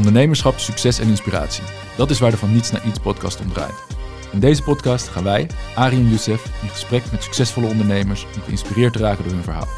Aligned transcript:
Ondernemerschap, 0.00 0.58
succes 0.58 0.98
en 0.98 1.08
inspiratie. 1.08 1.64
Dat 1.96 2.10
is 2.10 2.18
waar 2.18 2.30
de 2.30 2.36
Van 2.36 2.52
Niets 2.52 2.70
naar 2.70 2.86
Iets 2.86 2.98
podcast 2.98 3.40
om 3.40 3.52
draait. 3.52 3.84
In 4.32 4.40
deze 4.40 4.62
podcast 4.62 5.08
gaan 5.08 5.24
wij, 5.24 5.50
Ari 5.74 5.96
en 5.96 6.08
Youssef, 6.08 6.44
in 6.62 6.68
gesprek 6.68 7.02
met 7.10 7.22
succesvolle 7.22 7.66
ondernemers 7.66 8.26
om 8.36 8.42
geïnspireerd 8.42 8.92
te 8.92 8.98
raken 8.98 9.24
door 9.24 9.32
hun 9.32 9.42
verhaal. 9.42 9.68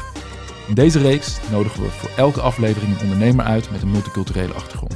In 0.67 0.73
deze 0.73 0.99
reeks 0.99 1.37
nodigen 1.51 1.81
we 1.81 1.89
voor 1.89 2.09
elke 2.17 2.41
aflevering 2.41 2.99
een 2.99 3.03
ondernemer 3.03 3.45
uit 3.45 3.71
met 3.71 3.81
een 3.81 3.91
multiculturele 3.91 4.53
achtergrond, 4.53 4.95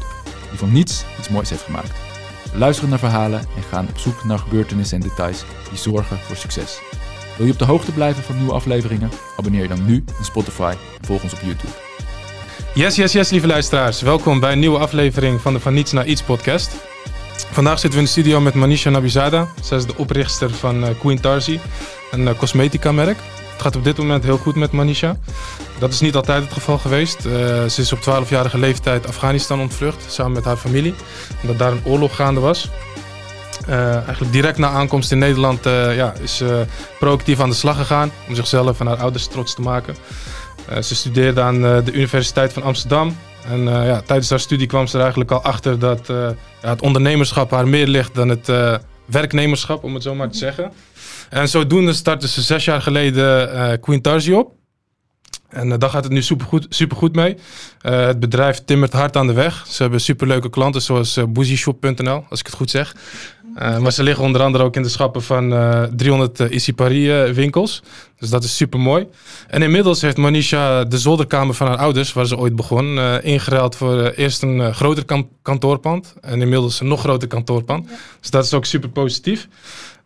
die 0.50 0.60
van 0.60 0.72
niets 0.72 1.06
iets 1.20 1.30
moois 1.30 1.50
heeft 1.50 1.64
gemaakt. 1.64 1.92
We 2.52 2.58
luisteren 2.58 2.90
naar 2.90 3.00
verhalen 3.00 3.40
en 3.40 3.64
gaan 3.70 3.88
op 3.90 3.98
zoek 3.98 4.24
naar 4.24 4.40
gebeurtenissen 4.40 5.02
en 5.02 5.08
details 5.08 5.46
die 5.70 5.78
zorgen 5.78 6.18
voor 6.18 6.36
succes. 6.36 6.80
Wil 7.38 7.46
je 7.46 7.52
op 7.52 7.60
de 7.60 7.66
hoogte 7.66 7.92
blijven 7.92 8.24
van 8.24 8.38
nieuwe 8.38 8.54
afleveringen? 8.54 9.10
Abonneer 9.38 9.62
je 9.62 9.68
dan 9.68 9.86
nu 9.86 9.96
in 9.96 10.26
Spotify 10.26 10.74
en 11.00 11.06
volg 11.06 11.24
ons 11.24 11.34
op 11.34 11.42
YouTube. 11.42 11.87
Yes, 12.78 12.96
yes, 12.96 13.12
yes, 13.12 13.30
lieve 13.30 13.48
luisteraars. 13.48 14.02
Welkom 14.02 14.40
bij 14.40 14.52
een 14.52 14.60
nieuwe 14.60 14.78
aflevering 14.78 15.42
van 15.42 15.54
de 15.54 15.60
Van 15.60 15.74
Niets 15.74 15.92
naar 15.92 16.06
Iets 16.06 16.24
podcast. 16.24 16.76
Vandaag 17.52 17.80
zitten 17.80 17.92
we 17.92 17.98
in 17.98 18.04
de 18.04 18.10
studio 18.20 18.40
met 18.40 18.54
Manisha 18.54 18.90
Nabizada. 18.90 19.48
Zij 19.62 19.78
is 19.78 19.86
de 19.86 19.98
oprichter 19.98 20.50
van 20.50 20.84
uh, 20.84 20.90
Queen 21.00 21.20
Tarzi, 21.20 21.60
een 22.12 22.22
uh, 22.22 22.38
cosmetica 22.38 22.92
merk. 22.92 23.18
Het 23.52 23.62
gaat 23.62 23.76
op 23.76 23.84
dit 23.84 23.98
moment 23.98 24.24
heel 24.24 24.38
goed 24.38 24.56
met 24.56 24.72
Manisha. 24.72 25.18
Dat 25.80 25.94
is 25.94 26.00
niet 26.00 26.16
altijd 26.16 26.44
het 26.44 26.54
geval 26.54 26.78
geweest. 26.78 27.26
Uh, 27.26 27.32
ze 27.66 27.82
is 27.82 27.94
op 27.94 28.00
12-jarige 28.00 28.58
leeftijd 28.58 29.08
Afghanistan 29.08 29.60
ontvlucht, 29.60 30.06
samen 30.12 30.32
met 30.32 30.46
haar 30.46 30.58
familie. 30.58 30.96
Omdat 31.42 31.58
daar 31.58 31.72
een 31.72 31.86
oorlog 31.86 32.16
gaande 32.16 32.40
was. 32.40 32.70
eigenlijk 33.68 34.32
direct 34.32 34.58
na 34.58 34.70
aankomst 34.70 35.12
in 35.12 35.18
Nederland 35.18 35.64
ja, 35.64 36.14
is 36.22 36.44
proactief 37.00 37.40
aan 37.40 37.50
de 37.50 37.56
slag 37.56 37.78
gegaan 37.78 38.12
om 38.28 38.36
zichzelf 38.36 38.80
en 38.80 38.88
haar 38.88 38.98
ouders 38.98 39.28
trots 39.28 39.56
te 39.56 39.62
maken. 39.62 39.96
Uh, 40.72 40.82
ze 40.82 40.96
studeerde 40.96 41.42
aan 41.42 41.56
uh, 41.56 41.86
de 41.86 41.92
Universiteit 41.92 42.54
van 42.54 42.64
Amsterdam. 42.64 43.18
En 43.46 43.60
uh, 43.60 43.86
ja, 43.86 44.02
tijdens 44.02 44.30
haar 44.30 44.40
studie 44.40 44.68
kwam 44.68 44.88
ze 44.88 44.94
er 44.94 45.02
eigenlijk 45.02 45.32
al 45.32 45.42
achter 45.42 45.80
dat 45.80 46.08
ja, 46.08 46.36
het 46.60 46.82
ondernemerschap 46.82 47.52
haar 47.52 47.68
meer 47.68 47.88
ligt 47.88 48.16
dan 48.16 48.30
het 48.30 48.52
werknemerschap, 49.06 49.84
om 49.84 49.94
het 49.94 50.04
zo 50.04 50.16
maar 50.16 50.30
te 50.30 50.38
zeggen. 50.38 50.72
En 51.30 51.50
zodoende 51.50 51.94
startte 51.94 52.28
ze 52.28 52.42
zes 52.42 52.66
jaar 52.66 52.82
geleden 52.82 53.80
Queen 53.80 54.02
Tarzi 54.02 54.34
op. 54.34 54.56
En 55.50 55.80
daar 55.80 55.90
gaat 55.90 56.04
het 56.04 56.14
nu 56.14 56.22
supergoed, 56.22 56.66
supergoed 56.70 57.16
mee. 57.16 57.38
het 57.82 58.20
bedrijf 58.20 58.62
timmert 58.66 58.94
hard 58.94 59.18
aan 59.18 59.28
de 59.28 59.34
weg. 59.34 59.66
Ze 59.68 59.82
hebben 59.82 60.02
superleuke 60.02 60.50
klanten 60.50 60.82
zoals 60.82 61.18
uh, 61.18 61.26
als 62.30 62.40
ik 62.40 62.46
het 62.46 62.56
goed 62.56 62.70
zeg. 62.70 62.96
Uh, 63.62 63.78
maar 63.78 63.92
ze 63.92 64.04
liggen 64.04 64.24
onder 64.24 64.42
andere 64.42 64.64
ook 64.64 64.76
in 64.76 64.82
de 64.82 64.90
schappen 64.90 65.24
van 65.24 65.54
uh, 65.54 65.84
300 65.84 66.40
uh, 66.40 66.52
Issy 66.52 66.74
Paris 66.74 67.32
winkels. 67.32 67.84
Dus 68.20 68.30
dat 68.30 68.44
is 68.44 68.56
super 68.56 68.80
mooi. 68.80 69.08
En 69.48 69.62
inmiddels 69.62 70.02
heeft 70.02 70.18
Manisha 70.18 70.84
de 70.84 70.98
zolderkamer 70.98 71.56
van 71.56 71.68
haar 71.68 71.78
ouders, 71.78 72.14
waar 72.14 72.26
ze 72.26 72.38
ooit 72.38 72.56
begon, 72.56 73.00
ingeruild 73.22 73.76
voor 73.76 74.08
eerst 74.08 74.42
een 74.42 74.74
groter 74.74 75.06
kan 75.06 75.30
kantoorpand. 75.42 76.14
En 76.22 76.42
inmiddels 76.42 76.80
een 76.80 76.88
nog 76.88 77.00
groter 77.00 77.28
kantoorpand. 77.28 77.90
Ja. 77.90 77.96
Dus 78.20 78.30
dat 78.30 78.46
is 78.46 78.54
ook 78.54 78.66
super 78.66 78.90
positief. 78.90 79.48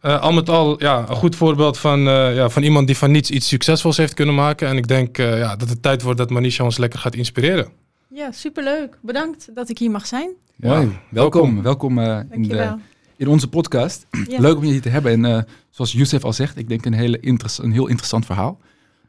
al 0.01 0.31
met 0.31 0.49
al 0.49 0.75
ja, 0.79 1.05
een 1.09 1.15
goed 1.15 1.35
voorbeeld 1.35 1.77
van, 1.77 1.99
ja, 1.99 2.49
van 2.49 2.63
iemand 2.63 2.87
die 2.87 2.97
van 2.97 3.11
niets 3.11 3.29
iets 3.29 3.47
succesvols 3.47 3.97
heeft 3.97 4.13
kunnen 4.13 4.35
maken. 4.35 4.67
En 4.67 4.77
ik 4.77 4.87
denk 4.87 5.17
ja, 5.17 5.55
dat 5.55 5.69
het 5.69 5.81
tijd 5.81 6.01
wordt 6.01 6.17
dat 6.17 6.29
Manisha 6.29 6.63
ons 6.63 6.77
lekker 6.77 6.99
gaat 6.99 7.15
inspireren. 7.15 7.67
Ja, 8.07 8.31
superleuk. 8.31 8.97
Bedankt 9.01 9.49
dat 9.55 9.69
ik 9.69 9.77
hier 9.77 9.91
mag 9.91 10.05
zijn. 10.05 10.29
Ja, 10.55 10.69
welkom. 10.69 11.01
Welkom, 11.09 11.61
welkom 11.61 11.99
in 12.31 12.43
de 12.47 12.77
in 13.21 13.27
onze 13.27 13.47
podcast. 13.47 14.05
Leuk 14.27 14.57
om 14.57 14.63
je 14.63 14.71
hier 14.71 14.81
te 14.81 14.89
hebben. 14.89 15.11
En 15.11 15.23
uh, 15.23 15.41
zoals 15.69 15.91
Youssef 15.91 16.23
al 16.23 16.33
zegt, 16.33 16.57
ik 16.57 16.69
denk 16.69 16.85
een, 16.85 16.93
hele 16.93 17.19
een 17.21 17.71
heel 17.71 17.87
interessant 17.87 18.25
verhaal. 18.25 18.59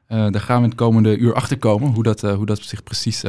Uh, 0.09 0.31
daar 0.31 0.41
gaan 0.41 0.57
we 0.57 0.63
in 0.63 0.69
het 0.69 0.79
komende 0.79 1.17
uur 1.17 1.35
achter 1.35 1.59
komen 1.59 1.91
hoe 1.93 2.03
dat, 2.03 2.23
uh, 2.23 2.35
hoe 2.35 2.47
dat 2.47 2.59
zich 2.63 2.83
precies 2.83 3.23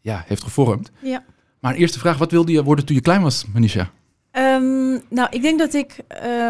ja, 0.00 0.24
heeft 0.26 0.42
gevormd. 0.42 0.90
Ja. 1.02 1.24
Maar 1.60 1.74
eerste 1.74 1.98
vraag, 1.98 2.18
wat 2.18 2.30
wilde 2.30 2.52
je 2.52 2.62
worden 2.62 2.84
toen 2.84 2.96
je 2.96 3.02
klein 3.02 3.22
was, 3.22 3.44
Manisha? 3.52 3.90
Um, 4.32 5.02
nou, 5.08 5.28
ik 5.30 5.42
denk 5.42 5.58
dat 5.58 5.74
ik 5.74 5.96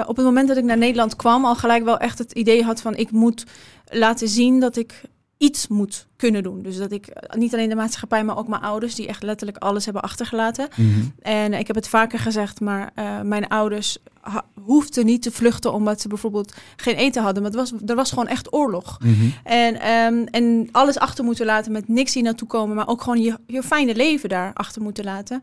op 0.07 0.17
het 0.17 0.25
moment 0.25 0.49
dat 0.49 0.57
ik 0.57 0.65
naar 0.65 0.79
Nederland 0.79 1.17
kwam 1.17 1.45
al 1.45 1.55
gelijk 1.55 1.85
wel 1.85 1.99
echt 1.99 2.19
het 2.19 2.33
idee 2.33 2.63
had 2.63 2.81
van 2.81 2.97
ik 2.97 3.11
moet 3.11 3.47
laten 3.91 4.29
zien 4.29 4.61
dat 4.61 4.77
ik 4.77 5.03
iets 5.39 5.69
moet 5.69 6.07
kunnen 6.17 6.43
doen. 6.43 6.63
Dus 6.63 6.77
dat 6.77 6.93
ik 6.93 7.07
eh, 7.07 7.39
niet 7.39 7.55
alleen 7.55 7.69
de 7.69 7.75
maatschappij, 7.75 8.25
maar 8.25 8.39
ook 8.39 8.49
mijn 8.49 8.63
ouders, 8.63 8.95
die 8.95 9.07
echt 9.07 9.23
letterlijk 9.23 9.59
alles 9.59 9.85
hebben 9.85 10.03
achtergelaten. 10.03 10.69
Mm 10.77 10.93
-hmm. 10.93 11.13
En 11.23 11.53
ik 11.53 11.67
heb 11.67 11.77
het 11.77 11.89
vaker 11.89 12.19
gezegd, 12.19 12.61
maar 12.61 12.93
uh, 12.95 13.21
mijn 13.21 13.49
ouders 13.49 13.99
hoefden 14.65 15.07
niet 15.07 15.23
te 15.23 15.33
vluchten 15.33 15.73
omdat 15.73 16.01
ze 16.01 16.09
bijvoorbeeld 16.09 16.55
geen 16.77 16.95
eten 16.95 17.23
hadden. 17.23 17.43
Maar 17.43 17.53
het 17.53 17.61
was, 17.61 17.81
er 17.87 17.95
was 17.95 18.09
gewoon 18.09 18.27
echt 18.27 18.53
oorlog. 18.53 18.99
Mm 19.01 19.15
-hmm. 19.15 19.35
en, 19.45 19.91
um, 19.91 20.27
en 20.27 20.69
alles 20.73 20.99
achter 20.99 21.25
moeten 21.25 21.47
laten 21.47 21.73
met 21.73 21.89
niks 21.89 22.15
hier 22.15 22.23
naartoe 22.23 22.49
komen, 22.49 22.77
maar 22.77 22.89
ook 22.89 23.03
gewoon 23.03 23.21
je, 23.21 23.39
je 23.47 23.63
fijne 23.63 23.95
leven 23.95 24.29
daar 24.29 24.51
achter 24.55 24.83
moeten 24.83 25.05
laten. 25.05 25.43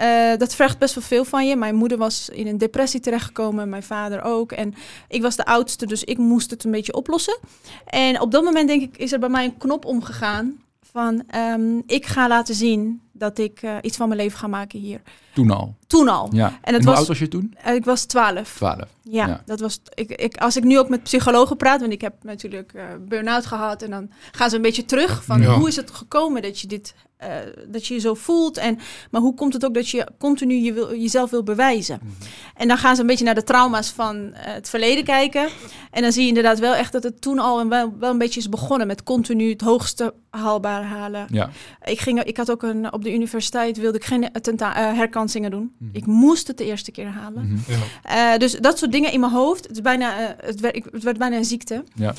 Uh, 0.00 0.36
dat 0.36 0.54
vergt 0.54 0.78
best 0.78 0.94
wel 0.94 1.04
veel 1.04 1.24
van 1.24 1.46
je. 1.46 1.56
Mijn 1.56 1.74
moeder 1.74 1.98
was 1.98 2.28
in 2.28 2.46
een 2.46 2.58
depressie 2.58 3.00
terechtgekomen, 3.00 3.68
mijn 3.68 3.82
vader 3.82 4.22
ook. 4.22 4.52
En 4.52 4.74
ik 5.08 5.22
was 5.22 5.36
de 5.36 5.44
oudste, 5.44 5.86
dus 5.86 6.04
ik 6.04 6.18
moest 6.18 6.50
het 6.50 6.64
een 6.64 6.70
beetje 6.70 6.94
oplossen. 6.94 7.38
En 7.86 8.20
op 8.20 8.30
dat 8.30 8.44
moment 8.44 8.68
denk 8.68 8.82
ik, 8.82 8.96
is 8.96 9.12
er 9.12 9.18
bij 9.18 9.28
mij 9.28 9.44
een 9.44 9.58
knop 9.58 9.84
omgegaan 9.84 10.62
van 10.92 11.22
um, 11.36 11.82
ik 11.86 12.06
ga 12.06 12.28
laten 12.28 12.54
zien 12.54 13.00
dat 13.16 13.38
ik 13.38 13.62
uh, 13.62 13.76
iets 13.82 13.96
van 13.96 14.08
mijn 14.08 14.20
leven 14.20 14.38
ga 14.38 14.46
maken 14.46 14.78
hier. 14.78 15.00
Toen 15.34 15.50
al? 15.50 15.74
Toen 15.86 16.08
al. 16.08 16.28
Ja. 16.32 16.46
En, 16.46 16.52
het 16.54 16.64
en 16.64 16.74
hoe 16.74 16.84
was, 16.84 16.96
oud 16.98 17.06
was 17.06 17.18
je 17.18 17.28
toen? 17.28 17.56
Uh, 17.66 17.74
ik 17.74 17.84
was 17.84 18.04
twaalf. 18.04 18.54
Twaalf. 18.54 18.88
Ja, 19.02 19.26
ja, 19.26 19.42
dat 19.44 19.60
was. 19.60 19.80
Ik, 19.94 20.10
ik, 20.10 20.36
als 20.36 20.56
ik 20.56 20.64
nu 20.64 20.78
ook 20.78 20.88
met 20.88 21.02
psychologen 21.02 21.56
praat, 21.56 21.80
want 21.80 21.92
ik 21.92 22.00
heb 22.00 22.14
natuurlijk 22.22 22.72
uh, 22.72 22.82
burn-out 23.00 23.46
gehad, 23.46 23.82
en 23.82 23.90
dan 23.90 24.10
gaan 24.32 24.50
ze 24.50 24.56
een 24.56 24.62
beetje 24.62 24.84
terug 24.84 25.24
van 25.24 25.40
ja. 25.40 25.54
hoe 25.54 25.68
is 25.68 25.76
het 25.76 25.90
gekomen 25.90 26.42
dat 26.42 26.60
je 26.60 26.66
dit, 26.66 26.94
uh, 27.28 27.34
dat 27.68 27.86
je 27.86 27.94
je 27.94 28.00
zo 28.00 28.14
voelt, 28.14 28.56
en 28.56 28.78
maar 29.10 29.20
hoe 29.20 29.34
komt 29.34 29.52
het 29.52 29.64
ook 29.64 29.74
dat 29.74 29.88
je 29.88 30.08
continu 30.18 30.54
je 30.54 30.72
wil, 30.72 30.96
jezelf 30.96 31.30
wil 31.30 31.42
bewijzen? 31.42 31.98
Mm 32.02 32.08
-hmm. 32.08 32.28
En 32.54 32.68
dan 32.68 32.78
gaan 32.78 32.94
ze 32.94 33.00
een 33.00 33.06
beetje 33.06 33.24
naar 33.24 33.34
de 33.34 33.42
trauma's 33.42 33.90
van 33.90 34.30
het 34.34 34.68
verleden 34.68 35.04
kijken, 35.04 35.48
en 35.90 36.02
dan 36.02 36.12
zie 36.12 36.22
je 36.22 36.28
inderdaad 36.28 36.58
wel 36.58 36.74
echt 36.74 36.92
dat 36.92 37.02
het 37.02 37.20
toen 37.20 37.38
al 37.38 37.60
een, 37.60 37.68
wel, 37.68 37.94
wel 37.98 38.10
een 38.10 38.18
beetje 38.18 38.40
is 38.40 38.48
begonnen 38.48 38.86
met 38.86 39.02
continu 39.02 39.50
het 39.50 39.60
hoogste 39.60 40.14
haalbaar 40.30 40.82
halen. 40.82 41.26
Ja. 41.30 41.50
Ik 41.84 42.00
ging, 42.00 42.22
ik 42.22 42.36
had 42.36 42.50
ook 42.50 42.62
een 42.62 42.92
op 42.92 43.04
de 43.04 43.12
universiteit 43.12 43.76
wilde 43.76 43.98
ik 43.98 44.04
geen 44.04 44.28
tenta- 44.42 44.90
uh, 44.90 44.96
herkansingen 44.96 45.50
doen. 45.50 45.60
Mm 45.60 45.72
-hmm. 45.78 45.90
Ik 45.92 46.06
moest 46.06 46.46
het 46.46 46.58
de 46.58 46.64
eerste 46.64 46.90
keer 46.90 47.08
halen. 47.08 47.42
Mm 47.44 47.62
-hmm. 47.66 47.76
ja. 48.04 48.32
uh, 48.32 48.38
dus 48.38 48.52
dat 48.52 48.78
soort 48.78 48.92
dingen 48.92 49.12
in 49.12 49.20
mijn 49.20 49.32
hoofd. 49.32 49.62
Het, 49.62 49.72
is 49.72 49.80
bijna, 49.80 50.20
uh, 50.20 50.28
het, 50.36 50.60
werd, 50.60 50.76
ik, 50.76 50.84
het 50.90 51.02
werd 51.02 51.18
bijna 51.18 51.36
een 51.36 51.44
ziekte. 51.44 51.84
Ja. 51.94 52.14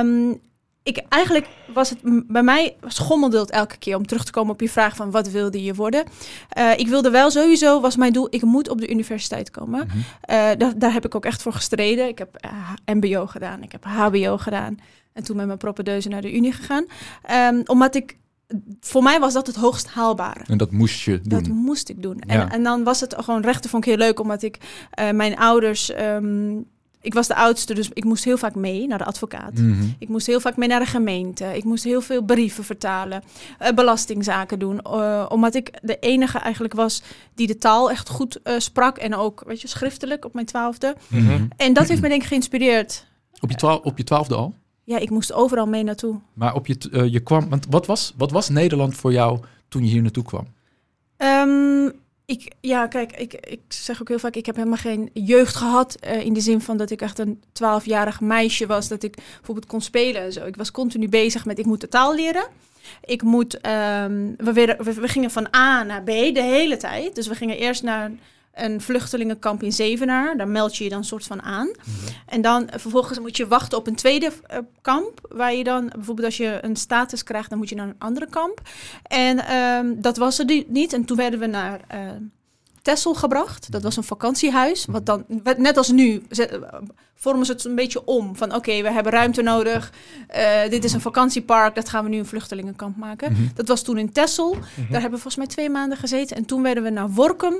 Um, 0.00 0.40
ik, 0.82 1.02
eigenlijk 1.08 1.48
was 1.72 1.90
het 1.90 1.98
bij 2.26 2.42
mij 2.42 2.76
schommelde 2.86 3.38
het 3.38 3.50
elke 3.50 3.76
keer 3.76 3.96
om 3.96 4.06
terug 4.06 4.24
te 4.24 4.32
komen 4.32 4.52
op 4.52 4.60
je 4.60 4.68
vraag 4.68 4.96
van 4.96 5.10
wat 5.10 5.30
wilde 5.30 5.62
je 5.62 5.74
worden. 5.74 6.04
Uh, 6.58 6.78
ik 6.78 6.88
wilde 6.88 7.10
wel 7.10 7.30
sowieso, 7.30 7.80
was 7.80 7.96
mijn 7.96 8.12
doel, 8.12 8.26
ik 8.30 8.42
moet 8.42 8.68
op 8.68 8.80
de 8.80 8.90
universiteit 8.90 9.50
komen. 9.50 9.84
Mm 9.84 9.90
-hmm. 9.90 10.00
uh, 10.00 10.58
daar, 10.58 10.78
daar 10.78 10.92
heb 10.92 11.04
ik 11.04 11.14
ook 11.14 11.24
echt 11.24 11.42
voor 11.42 11.52
gestreden. 11.52 12.08
Ik 12.08 12.18
heb 12.18 12.46
uh, 12.86 12.94
MBO 12.94 13.26
gedaan, 13.26 13.62
ik 13.62 13.72
heb 13.72 13.84
HBO 13.84 14.36
gedaan 14.36 14.78
en 15.12 15.22
toen 15.22 15.36
met 15.36 15.46
mijn 15.46 15.58
propedeuse 15.58 16.08
naar 16.08 16.22
de 16.22 16.34
Unie 16.34 16.52
gegaan. 16.52 16.84
Um, 17.54 17.62
omdat 17.66 17.94
ik 17.94 18.16
voor 18.80 19.02
mij 19.02 19.20
was 19.20 19.32
dat 19.32 19.46
het 19.46 19.56
hoogst 19.56 19.86
haalbare. 19.86 20.44
En 20.46 20.58
dat 20.58 20.70
moest 20.70 21.00
je 21.00 21.20
doen? 21.20 21.28
Dat 21.28 21.48
moest 21.48 21.88
ik 21.88 22.02
doen. 22.02 22.18
En, 22.20 22.50
en 22.50 22.62
dan 22.62 22.84
was 22.84 23.00
het 23.00 23.14
gewoon 23.18 23.42
rechten 23.42 23.70
vond 23.70 23.84
ik 23.84 23.90
heel 23.90 23.98
leuk, 23.98 24.20
omdat 24.20 24.42
ik 24.42 24.58
uh, 25.00 25.10
mijn 25.10 25.36
ouders... 25.36 25.90
Um, 26.00 26.70
ik 27.02 27.14
was 27.14 27.26
de 27.26 27.34
oudste, 27.34 27.74
dus 27.74 27.90
ik 27.92 28.04
moest 28.04 28.24
heel 28.24 28.38
vaak 28.38 28.54
mee 28.54 28.86
naar 28.86 28.98
de 28.98 29.04
advocaat. 29.04 29.54
Mm 29.54 29.72
-hmm. 29.72 29.94
Ik 29.98 30.08
moest 30.08 30.26
heel 30.26 30.40
vaak 30.40 30.56
mee 30.56 30.68
naar 30.68 30.80
de 30.80 30.86
gemeente. 30.86 31.56
Ik 31.56 31.64
moest 31.64 31.84
heel 31.84 32.00
veel 32.00 32.22
brieven 32.22 32.64
vertalen, 32.64 33.22
uh, 33.62 33.68
belastingzaken 33.68 34.58
doen. 34.58 34.80
Uh, 34.86 35.26
omdat 35.28 35.54
ik 35.54 35.78
de 35.82 35.98
enige 35.98 36.38
eigenlijk 36.38 36.74
was 36.74 37.02
die 37.34 37.46
de 37.46 37.58
taal 37.58 37.90
echt 37.90 38.08
goed 38.08 38.38
uh, 38.44 38.58
sprak. 38.58 38.98
En 38.98 39.14
ook, 39.14 39.42
weet 39.46 39.60
je, 39.60 39.68
schriftelijk 39.68 40.24
op 40.24 40.34
mijn 40.34 40.46
twaalfde. 40.46 40.96
Mm 41.08 41.26
-hmm. 41.26 41.48
En 41.56 41.72
dat 41.72 41.88
heeft 41.88 42.02
me 42.02 42.08
denk 42.08 42.22
ik 42.22 42.28
geïnspireerd. 42.28 43.06
Op 43.40 43.50
je, 43.50 43.56
twaalf, 43.56 43.80
op 43.80 43.98
je 43.98 44.04
twaalfde 44.04 44.34
al? 44.34 44.54
Ja, 44.84 44.98
ik 44.98 45.10
moest 45.10 45.32
overal 45.32 45.66
mee 45.66 45.82
naartoe. 45.82 46.20
Maar 46.32 46.54
op 46.54 46.66
je, 46.66 46.76
uh, 46.90 47.12
je 47.12 47.20
kwam, 47.20 47.48
want 47.48 47.66
wat 47.70 47.86
was, 47.86 48.14
wat 48.16 48.30
was 48.30 48.48
Nederland 48.48 48.96
voor 48.96 49.12
jou 49.12 49.40
toen 49.68 49.84
je 49.84 49.90
hier 49.90 50.02
naartoe 50.02 50.24
kwam? 50.24 50.46
Um, 51.16 51.92
ik, 52.32 52.52
ja, 52.60 52.86
kijk, 52.86 53.16
ik, 53.16 53.32
ik 53.32 53.60
zeg 53.68 54.00
ook 54.00 54.08
heel 54.08 54.18
vaak, 54.18 54.36
ik 54.36 54.46
heb 54.46 54.56
helemaal 54.56 54.76
geen 54.76 55.10
jeugd 55.12 55.54
gehad. 55.54 55.96
Uh, 56.04 56.24
in 56.24 56.32
de 56.32 56.40
zin 56.40 56.60
van 56.60 56.76
dat 56.76 56.90
ik 56.90 57.02
echt 57.02 57.18
een 57.18 57.42
twaalfjarig 57.52 58.20
meisje 58.20 58.66
was. 58.66 58.88
Dat 58.88 59.02
ik 59.02 59.16
bijvoorbeeld 59.36 59.66
kon 59.66 59.80
spelen 59.80 60.22
en 60.22 60.32
zo. 60.32 60.46
Ik 60.46 60.56
was 60.56 60.70
continu 60.70 61.08
bezig 61.08 61.44
met, 61.44 61.58
ik 61.58 61.66
moet 61.66 61.80
de 61.80 61.88
taal 61.88 62.14
leren. 62.14 62.46
Ik 63.04 63.22
moet, 63.22 63.58
werden, 64.36 64.84
we, 64.84 64.92
we 64.92 65.08
gingen 65.08 65.30
van 65.30 65.54
A 65.56 65.82
naar 65.82 66.02
B 66.02 66.06
de 66.06 66.42
hele 66.42 66.76
tijd. 66.76 67.14
Dus 67.14 67.26
we 67.26 67.34
gingen 67.34 67.58
eerst 67.58 67.82
naar 67.82 68.10
een 68.54 68.80
vluchtelingenkamp 68.80 69.62
in 69.62 69.72
Zevenaar. 69.72 70.36
Daar 70.36 70.48
meld 70.48 70.76
je 70.76 70.84
je 70.84 70.90
dan 70.90 70.98
een 70.98 71.04
soort 71.04 71.24
van 71.24 71.42
aan. 71.42 71.66
Mm-hmm. 71.66 72.16
En 72.26 72.40
dan 72.40 72.68
vervolgens 72.76 73.18
moet 73.18 73.36
je 73.36 73.46
wachten 73.46 73.78
op 73.78 73.86
een 73.86 73.94
tweede 73.94 74.26
uh, 74.52 74.58
kamp. 74.82 75.20
Waar 75.28 75.54
je 75.54 75.64
dan, 75.64 75.90
bijvoorbeeld 75.94 76.26
als 76.26 76.36
je 76.36 76.58
een 76.62 76.76
status 76.76 77.22
krijgt, 77.22 77.48
dan 77.50 77.58
moet 77.58 77.68
je 77.68 77.74
naar 77.74 77.88
een 77.88 77.94
andere 77.98 78.26
kamp. 78.30 78.60
En 79.02 79.54
um, 79.56 80.00
dat 80.00 80.16
was 80.16 80.38
er 80.38 80.64
niet. 80.66 80.92
En 80.92 81.04
toen 81.04 81.16
werden 81.16 81.40
we 81.40 81.46
naar 81.46 81.80
uh, 81.94 81.98
Texel 82.82 83.14
gebracht. 83.14 83.72
Dat 83.72 83.82
was 83.82 83.96
een 83.96 84.02
vakantiehuis. 84.04 84.84
Wat 84.84 85.06
dan, 85.06 85.24
wat- 85.42 85.58
net 85.58 85.76
als 85.76 85.90
nu, 85.90 86.22
ze- 86.30 86.68
vormen 87.14 87.46
ze 87.46 87.52
het 87.52 87.64
een 87.64 87.74
beetje 87.74 88.04
om. 88.04 88.36
Van 88.36 88.54
oké, 88.54 88.82
we 88.82 88.92
hebben 88.92 89.12
ruimte 89.12 89.42
nodig. 89.42 89.92
Eh, 90.28 90.68
dit 90.70 90.84
is 90.84 90.92
een 90.92 91.00
vakantiepark. 91.00 91.74
Dat 91.74 91.88
gaan 91.88 92.04
we 92.04 92.10
nu 92.10 92.18
een 92.18 92.26
vluchtelingenkamp 92.26 92.96
maken. 92.96 93.32
Mhm. 93.32 93.42
Dat 93.54 93.68
was 93.68 93.82
toen 93.82 93.98
in 93.98 94.12
Texel. 94.12 94.52
Daar 94.52 95.00
hebben 95.00 95.00
we 95.00 95.08
volgens 95.10 95.36
mij 95.36 95.46
twee 95.46 95.70
maanden 95.70 95.98
gezeten. 95.98 96.36
En 96.36 96.44
toen 96.44 96.62
werden 96.62 96.82
we 96.82 96.90
naar 96.90 97.10
Workum 97.10 97.54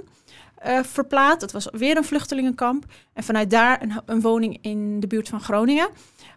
eh, 0.63 0.83
verplaatst. 0.83 1.41
Dat 1.41 1.53
was 1.53 1.69
weer 1.73 1.97
een 1.97 2.05
vluchtelingenkamp. 2.05 2.85
En 3.13 3.23
vanuit 3.23 3.51
daar 3.51 3.83
een, 3.83 3.93
een 4.07 4.21
woning 4.21 4.59
in 4.61 5.01
de 5.01 5.07
buurt 5.07 5.29
van 5.29 5.41
Groningen. 5.41 5.89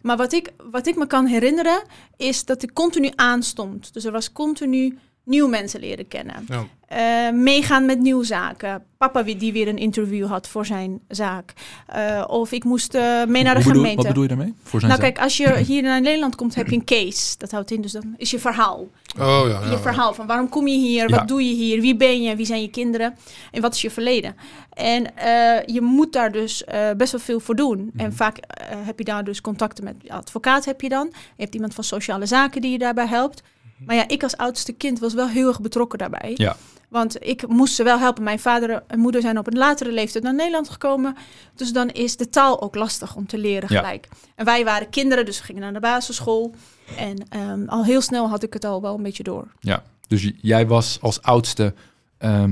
Maar 0.01 0.17
wat 0.17 0.33
ik, 0.33 0.53
wat 0.71 0.87
ik 0.87 0.95
me 0.95 1.07
kan 1.07 1.25
herinneren, 1.25 1.81
is 2.17 2.45
dat 2.45 2.63
ik 2.63 2.73
continu 2.73 3.11
aanstond. 3.15 3.93
Dus 3.93 4.05
er 4.05 4.11
was 4.11 4.31
continu 4.31 4.97
nieuwe 5.23 5.49
mensen 5.49 5.79
leren 5.79 6.07
kennen. 6.07 6.45
Ja. 6.47 6.67
Eh, 6.87 7.29
meegaan 7.31 7.85
met 7.85 7.99
nieuwe 7.99 8.23
zaken. 8.25 8.83
Papa 8.97 9.23
wie- 9.23 9.35
die 9.37 9.53
weer 9.53 9.67
een 9.67 9.77
interview 9.77 10.27
had 10.27 10.47
voor 10.47 10.65
zijn 10.65 10.99
zaak. 11.07 11.53
Eh, 11.87 12.23
of 12.27 12.51
ik 12.51 12.63
moest 12.63 12.93
eh, 12.93 13.01
mee 13.25 13.43
naar 13.43 13.55
de 13.55 13.63
Hoe 13.63 13.71
bedoel- 13.71 13.73
gemeente. 13.73 13.95
wat 13.95 14.05
bedoel 14.07 14.21
je 14.23 14.27
daarmee? 14.27 14.53
Voor 14.63 14.79
zijn 14.79 14.91
nou 14.91 15.03
zaak? 15.03 15.13
kijk, 15.13 15.23
als 15.25 15.37
je 15.37 15.57
hier 15.57 15.81
naar 15.81 16.01
Nederland 16.01 16.35
komt, 16.35 16.55
heb 16.55 16.67
je 16.69 16.75
een 16.75 16.83
case. 16.85 17.35
Dat 17.37 17.51
houdt 17.51 17.71
in, 17.71 17.81
dus 17.81 17.91
dan 17.91 18.13
is 18.17 18.31
je 18.31 18.39
verhaal. 18.39 18.79
Oh 19.19 19.25
ja, 19.25 19.47
ja, 19.47 19.63
Je 19.63 19.69
ja. 19.71 19.77
verhaal 19.79 20.13
van 20.13 20.27
waarom 20.27 20.49
kom 20.49 20.67
je 20.67 20.77
hier, 20.77 21.09
Ja. 21.09 21.15
wat 21.17 21.27
doe 21.27 21.43
je 21.47 21.53
hier, 21.53 21.81
wie 21.81 21.95
ben 21.95 22.21
je, 22.21 22.35
wie 22.35 22.45
zijn 22.45 22.61
je 22.61 22.69
kinderen 22.69 23.15
en 23.51 23.61
wat 23.61 23.73
is 23.73 23.81
je 23.81 23.91
verleden. 23.91 24.35
En 24.73 25.15
eh, 25.17 25.65
je 25.75 25.81
moet 25.81 26.13
daar 26.13 26.31
dus 26.31 26.63
eh, 26.63 26.91
best 26.97 27.11
wel 27.11 27.21
veel 27.21 27.39
voor 27.39 27.55
doen. 27.55 27.89
Mhm. 27.93 28.05
En 28.05 28.13
vaak 28.13 28.37
eh, 28.37 28.65
heb 28.85 28.97
je 28.99 29.05
daar 29.05 29.23
dus 29.23 29.41
contacten 29.41 29.83
met 29.83 29.95
je 30.01 30.11
advocaat 30.13 30.65
heb 30.65 30.81
je 30.81 30.89
dan. 30.89 31.07
Je 31.11 31.43
hebt 31.43 31.55
iemand 31.55 31.73
van 31.73 31.83
sociale 31.83 32.25
zaken 32.25 32.61
die 32.61 32.71
je 32.71 32.77
daarbij 32.77 33.07
helpt. 33.07 33.41
Maar 33.77 33.95
ja, 33.95 34.07
ik 34.07 34.23
als 34.23 34.37
oudste 34.37 34.73
kind 34.73 34.99
was 34.99 35.13
wel 35.13 35.27
heel 35.27 35.47
erg 35.47 35.61
betrokken 35.61 35.99
daarbij. 35.99 36.31
Ja. 36.35 36.55
Want 36.89 37.25
ik 37.25 37.47
moest 37.47 37.75
ze 37.75 37.83
wel 37.83 37.99
helpen. 37.99 38.23
Mijn 38.23 38.39
vader 38.39 38.83
en 38.87 38.99
moeder 38.99 39.21
zijn 39.21 39.37
op 39.37 39.47
een 39.47 39.57
latere 39.57 39.91
leeftijd 39.91 40.23
naar 40.23 40.35
Nederland 40.35 40.69
gekomen. 40.69 41.15
Dus 41.55 41.73
dan 41.73 41.89
is 41.89 42.17
de 42.17 42.29
taal 42.29 42.61
ook 42.61 42.75
lastig 42.75 43.15
om 43.15 43.27
te 43.27 43.37
leren 43.37 43.73
Ja. 43.73 43.79
gelijk. 43.79 44.07
En 44.35 44.45
wij 44.45 44.63
waren 44.63 44.89
kinderen, 44.89 45.25
dus 45.25 45.37
we 45.39 45.43
gingen 45.45 45.61
naar 45.61 45.73
de 45.73 45.79
basisschool. 45.79 46.53
En 46.97 47.25
ehm, 47.29 47.63
al 47.67 47.83
heel 47.85 48.01
snel 48.01 48.29
had 48.29 48.43
ik 48.43 48.53
het 48.53 48.65
al 48.65 48.81
wel 48.81 48.95
een 48.95 49.03
beetje 49.03 49.23
door. 49.23 49.47
Ja, 49.59 49.83
dus 50.07 50.31
jij 50.41 50.67
was 50.67 50.97
als 51.01 51.21
oudste, 51.21 51.73
ehm, 52.17 52.49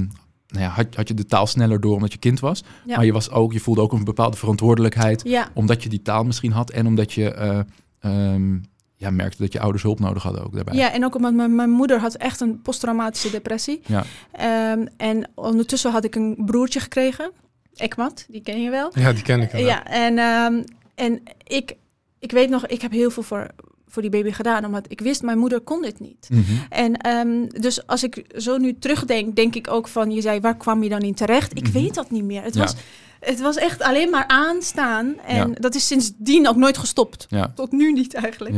nou 0.47 0.63
ja, 0.63 0.67
had, 0.67 0.95
had 0.95 1.07
je 1.07 1.13
de 1.13 1.25
taal 1.25 1.47
sneller 1.47 1.79
door 1.79 1.95
omdat 1.95 2.11
je 2.11 2.19
kind 2.19 2.39
was. 2.39 2.63
Ja. 2.85 2.95
Maar 2.95 3.05
je, 3.05 3.13
was 3.13 3.29
ook, 3.29 3.53
je 3.53 3.59
voelde 3.59 3.81
ook 3.81 3.91
een 3.91 4.03
bepaalde 4.03 4.37
verantwoordelijkheid 4.37 5.21
Ja, 5.25 5.49
omdat 5.53 5.83
je 5.83 5.89
die 5.89 6.01
taal 6.01 6.23
misschien 6.23 6.51
had 6.51 6.69
en 6.71 6.87
omdat 6.87 7.13
je 7.13 7.33
eh, 7.33 7.59
ehm, 7.99 8.57
ja, 9.03 9.09
merkte 9.11 9.41
dat 9.41 9.53
je 9.53 9.59
ouders 9.59 9.83
hulp 9.83 9.99
nodig 9.99 10.23
hadden 10.23 10.43
ook 10.43 10.53
daarbij. 10.53 10.75
ja, 10.75 10.91
en 10.91 11.05
ook 11.05 11.15
omdat 11.15 11.33
mijn, 11.33 11.55
mijn 11.55 11.69
moeder 11.69 11.99
had 11.99 12.15
echt 12.15 12.39
een 12.39 12.61
posttraumatische 12.61 13.29
depressie. 13.29 13.81
Ja. 13.85 14.03
Ehm, 14.31 14.85
en 14.97 15.29
ondertussen 15.35 15.91
had 15.91 16.03
ik 16.03 16.15
een 16.15 16.35
broertje 16.45 16.79
gekregen, 16.79 17.31
Ekmat, 17.75 18.25
die 18.29 18.41
ken 18.41 18.61
je 18.61 18.69
wel. 18.69 18.91
Ja, 18.93 19.13
die 19.13 19.23
ken 19.23 19.41
ik. 19.41 19.53
inderdaad. 19.53 19.87
Ja, 19.87 19.91
en, 19.91 20.17
ehm, 20.17 20.63
en 20.95 21.23
ik, 21.43 21.75
ik 22.19 22.31
weet 22.31 22.49
nog, 22.49 22.67
ik 22.67 22.81
heb 22.81 22.91
heel 22.91 23.11
veel 23.11 23.23
voor, 23.23 23.47
voor 23.93 24.01
die 24.01 24.11
baby 24.11 24.31
gedaan, 24.31 24.65
omdat 24.65 24.85
ik 24.87 25.01
wist, 25.01 25.21
mijn 25.21 25.37
moeder 25.37 25.61
kon 25.61 25.81
dit 25.81 25.99
niet. 25.99 26.27
Mhm. 26.31 26.41
En 26.69 26.97
ehm, 26.97 27.45
dus 27.61 27.87
als 27.87 28.03
ik 28.03 28.25
zo 28.37 28.57
nu 28.57 28.75
terugdenk, 28.79 29.35
denk 29.35 29.55
ik 29.55 29.67
ook 29.71 29.87
van, 29.87 30.11
je 30.11 30.21
zei, 30.21 30.39
waar 30.39 30.57
kwam 30.57 30.83
je 30.83 30.89
dan 30.89 31.01
in 31.01 31.13
terecht? 31.13 31.57
Ik 31.57 31.63
Mhm. 31.63 31.71
weet 31.73 31.93
dat 31.93 32.11
niet 32.11 32.23
meer. 32.23 32.43
Het, 32.43 32.53
Ja. 32.53 32.59
was, 32.61 32.75
het 33.19 33.39
was 33.41 33.55
echt 33.55 33.81
alleen 33.81 34.09
maar 34.09 34.27
aanstaan 34.27 35.19
en 35.19 35.35
Ja. 35.49 35.55
dat 35.59 35.75
is 35.75 35.87
sindsdien 35.87 36.47
ook 36.47 36.55
nooit 36.55 36.77
gestopt. 36.77 37.25
Ja. 37.29 37.51
Tot 37.55 37.71
nu 37.71 37.91
niet 37.91 38.13
eigenlijk. 38.13 38.55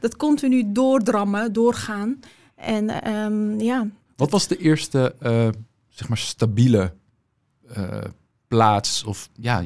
Dat 0.00 0.16
continu 0.16 0.62
doordrammen, 0.66 1.52
doorgaan. 1.52 2.20
En 2.56 3.02
ehm, 3.02 3.60
ja, 3.60 3.86
Wat 4.16 4.30
was 4.30 4.46
de 4.46 4.56
eerste, 4.56 5.14
eh, 5.20 5.48
zeg 5.88 6.08
maar, 6.08 6.18
stabiele 6.18 6.92
eh, 7.74 7.98
plaats 8.48 9.04
of 9.04 9.28
ja, 9.40 9.62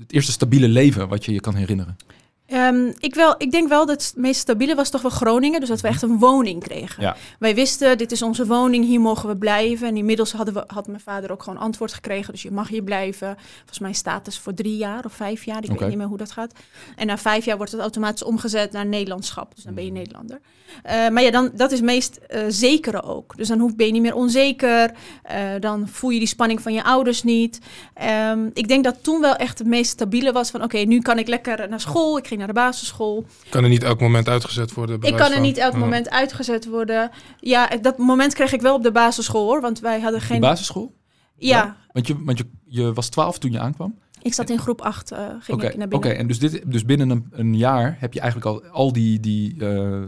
het 0.00 0.12
eerste 0.12 0.32
stabiele 0.32 0.68
leven 0.68 1.08
wat 1.08 1.24
je 1.24 1.32
je 1.32 1.40
kan 1.40 1.54
herinneren? 1.54 1.96
Ehm, 2.46 2.92
ik, 2.98 3.14
wel, 3.14 3.34
ik 3.38 3.50
denk 3.50 3.68
wel 3.68 3.86
dat 3.86 4.02
het 4.02 4.12
meest 4.16 4.40
stabiele 4.40 4.74
was 4.74 4.90
toch 4.90 5.02
wel 5.02 5.10
Groningen. 5.10 5.60
Dus 5.60 5.68
dat 5.68 5.80
we 5.80 5.88
echt 5.88 6.02
een 6.02 6.18
woning 6.18 6.62
kregen. 6.62 7.02
Ja. 7.02 7.16
Wij 7.38 7.54
wisten, 7.54 7.98
dit 7.98 8.12
is 8.12 8.22
onze 8.22 8.46
woning, 8.46 8.84
hier 8.84 9.00
mogen 9.00 9.28
we 9.28 9.36
blijven. 9.36 9.88
En 9.88 9.96
inmiddels 9.96 10.32
hadden 10.32 10.54
we, 10.54 10.64
had 10.66 10.86
mijn 10.86 11.00
vader 11.00 11.32
ook 11.32 11.42
gewoon 11.42 11.58
antwoord 11.58 11.92
gekregen. 11.92 12.32
Dus 12.32 12.42
je 12.42 12.50
mag 12.50 12.68
hier 12.68 12.82
blijven. 12.82 13.36
Volgens 13.56 13.78
mij 13.78 13.92
staat 13.92 14.26
het 14.26 14.38
voor 14.38 14.54
drie 14.54 14.76
jaar 14.76 15.04
of 15.04 15.12
vijf 15.12 15.44
jaar. 15.44 15.64
Ik 15.64 15.78
weet 15.78 15.88
niet 15.88 15.98
meer 15.98 16.06
hoe 16.06 16.18
dat 16.18 16.32
gaat. 16.32 16.52
En 16.96 17.06
na 17.06 17.18
vijf 17.18 17.44
jaar 17.44 17.56
wordt 17.56 17.72
het 17.72 17.80
automatisch 17.80 18.22
omgezet 18.22 18.72
naar 18.72 18.86
Nederlandschap. 18.86 19.54
Dus 19.54 19.64
dan 19.64 19.74
ben 19.74 19.84
je 19.84 19.92
Nederlander. 19.92 20.40
Eh, 20.82 21.08
maar 21.08 21.22
ja, 21.22 21.30
dan, 21.30 21.50
dat 21.54 21.70
is 21.72 21.78
het 21.78 21.86
meest 21.86 22.16
eh, 22.16 22.42
zekere 22.48 23.02
ook. 23.02 23.36
Dus 23.36 23.48
dan 23.48 23.58
hoef, 23.58 23.76
ben 23.76 23.86
je 23.86 23.92
niet 23.92 24.02
meer 24.02 24.14
onzeker. 24.14 24.92
Eh, 25.22 25.38
dan 25.60 25.88
voel 25.88 26.10
je 26.10 26.18
die 26.18 26.28
spanning 26.28 26.62
van 26.62 26.72
je 26.72 26.84
ouders 26.84 27.22
niet. 27.22 27.58
Ehm, 27.94 28.46
ik 28.52 28.68
denk 28.68 28.84
dat 28.84 28.96
toen 29.02 29.20
wel 29.20 29.36
echt 29.36 29.58
het 29.58 29.66
meest 29.66 29.90
stabiele 29.90 30.32
was 30.32 30.50
van... 30.50 30.62
oké, 30.62 30.78
nu 30.78 31.00
kan 31.00 31.18
ik 31.18 31.28
lekker 31.28 31.68
naar 31.68 31.80
school. 31.80 32.18
Ik 32.18 32.26
ging 32.34 32.46
naar 32.46 32.54
de 32.54 32.60
basisschool. 32.60 33.24
Kan 33.48 33.62
er 33.62 33.68
niet 33.68 33.82
elk 33.82 34.00
moment 34.00 34.28
uitgezet 34.28 34.72
worden? 34.74 34.96
Ik 35.02 35.16
kan 35.16 35.26
er 35.26 35.32
van? 35.32 35.42
niet 35.42 35.56
elk 35.56 35.72
Ja. 35.72 35.78
moment 35.78 36.10
uitgezet 36.10 36.66
worden. 36.66 37.10
Ja, 37.40 37.66
dat 37.80 37.98
moment 37.98 38.34
kreeg 38.34 38.52
ik 38.52 38.60
wel 38.60 38.74
op 38.74 38.82
de 38.82 38.92
basisschool 38.92 39.44
hoor. 39.46 39.60
Want 39.60 39.80
wij 39.80 40.00
hadden 40.00 40.20
De 40.20 40.26
geen... 40.26 40.40
basisschool? 40.40 40.94
Ja, 41.36 41.76
Want 41.92 42.06
je, 42.06 42.24
want 42.24 42.38
je, 42.38 42.44
je 42.66 42.92
was 42.92 43.08
twaalf 43.08 43.38
toen 43.38 43.52
je 43.52 43.58
aankwam? 43.58 43.98
ik 44.22 44.34
zat 44.34 44.50
in 44.50 44.58
groep 44.58 44.80
8, 44.80 45.10
eh 45.12 45.18
ging 45.18 45.58
Oké, 45.58 45.66
ik 45.66 45.76
naar 45.76 45.86
oké. 45.86 45.98
binnen. 45.98 46.18
en 46.18 46.26
dus, 46.26 46.38
dit, 46.38 46.62
dus 46.72 46.84
binnen 46.84 47.10
een, 47.10 47.26
een 47.30 47.56
jaar 47.56 47.96
heb 47.98 48.12
je 48.12 48.20
eigenlijk 48.20 48.50
al, 48.50 48.70
al 48.70 48.92
die, 48.92 49.20
die 49.20 49.56
eh, 49.66 50.02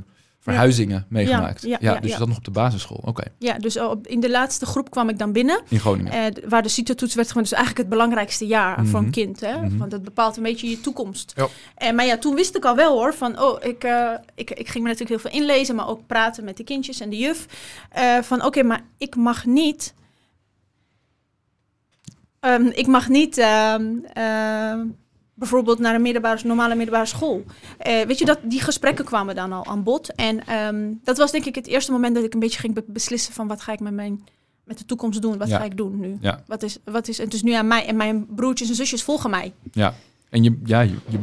verhuizingen 0.52 1.06
meegemaakt. 1.08 1.62
ja, 1.62 1.76
ja, 1.80 2.00
dus 2.00 2.10
ja. 2.10 2.16
zat 2.16 2.28
nog 2.28 2.36
op 2.36 2.44
de 2.44 2.50
basisschool. 2.50 3.00
Oké, 3.04 3.22
Ja, 3.38 3.58
dus 3.58 3.78
op, 3.78 4.06
in 4.06 4.20
de 4.20 4.30
laatste 4.30 4.66
groep 4.66 4.90
kwam 4.90 5.08
ik 5.08 5.18
dan 5.18 5.32
binnen. 5.32 5.60
in 5.68 5.80
Groningen. 5.80 6.12
eh, 6.12 6.48
waar 6.48 6.62
de 6.62 6.68
CITO-toets 6.68 7.14
werd 7.14 7.28
gemaakt. 7.30 7.48
Dus 7.48 7.58
eigenlijk 7.58 7.88
het 7.88 7.98
belangrijkste 7.98 8.46
jaar 8.46 8.76
voor 8.76 8.84
Mhm. 8.98 9.04
een 9.04 9.10
kind. 9.10 9.40
Hè? 9.40 9.56
Mhm. 9.62 9.76
Want 9.76 9.90
dat 9.90 10.02
bepaalt 10.02 10.36
een 10.36 10.42
beetje 10.42 10.70
je 10.70 10.80
toekomst. 10.80 11.32
Ja. 11.36 11.46
En, 11.74 11.94
maar 11.94 12.06
ja, 12.06 12.18
toen 12.18 12.34
wist 12.34 12.56
ik 12.56 12.64
al 12.64 12.76
wel 12.76 12.92
hoor. 12.92 13.14
Van, 13.14 13.40
oh, 13.42 13.64
ik, 13.64 13.84
eh, 13.84 14.10
ik, 14.34 14.50
ik 14.50 14.68
ging 14.68 14.84
me 14.84 14.90
natuurlijk 14.90 15.22
heel 15.22 15.30
veel 15.30 15.40
inlezen. 15.40 15.74
Maar 15.74 15.88
ook 15.88 16.06
praten 16.06 16.44
met 16.44 16.56
de 16.56 16.64
kindjes 16.64 17.00
en 17.00 17.10
de 17.10 17.16
juf. 17.18 17.46
eh, 17.90 18.18
van 18.22 18.44
oké, 18.44 18.62
maar 18.62 18.80
ik 18.98 19.16
mag 19.16 19.44
niet... 19.46 19.94
Ehm, 22.40 22.66
ik 22.66 22.86
mag 22.86 23.08
niet 23.08 23.38
ehm, 23.38 23.86
ehm, 24.12 24.80
bijvoorbeeld 25.36 25.78
naar 25.78 25.94
een 25.94 26.02
middelbare, 26.02 26.40
normale 26.46 26.74
middelbare 26.74 27.06
school. 27.06 27.44
Eh, 27.78 28.06
weet 28.06 28.18
je, 28.18 28.24
dat, 28.24 28.38
die 28.42 28.60
gesprekken 28.60 29.04
kwamen 29.04 29.34
dan 29.34 29.52
al 29.52 29.66
aan 29.66 29.82
bod. 29.82 30.14
En 30.14 30.46
ehm, 30.46 30.92
dat 31.04 31.18
was 31.18 31.30
denk 31.30 31.44
ik 31.44 31.54
het 31.54 31.66
eerste 31.66 31.92
moment 31.92 32.14
dat 32.14 32.24
ik 32.24 32.34
een 32.34 32.40
beetje 32.40 32.58
ging 32.60 32.74
be- 32.74 32.84
beslissen 32.86 33.32
van 33.34 33.46
wat 33.48 33.60
ga 33.60 33.72
ik 33.72 33.80
met 33.80 33.92
mijn 33.92 34.24
met 34.64 34.78
de 34.78 34.84
toekomst 34.84 35.22
doen? 35.22 35.38
Wat 35.38 35.48
Ja. 35.48 35.58
ga 35.58 35.64
ik 35.64 35.76
doen 35.76 36.00
nu? 36.00 36.16
Ja. 36.20 36.42
Wat 36.46 36.62
is, 36.62 36.78
wat 36.84 37.08
is, 37.08 37.18
het 37.18 37.34
is 37.34 37.42
nu 37.42 37.52
aan 37.52 37.66
mij 37.66 37.86
en 37.86 37.96
mijn 37.96 38.26
broertjes 38.34 38.68
en 38.68 38.74
zusjes 38.74 39.02
volgen 39.02 39.30
mij. 39.30 39.52
Ja, 39.72 39.94
en 40.28 40.42
je, 40.42 40.60
ja, 40.64 40.80
je, 40.80 40.94
je, 41.08 41.18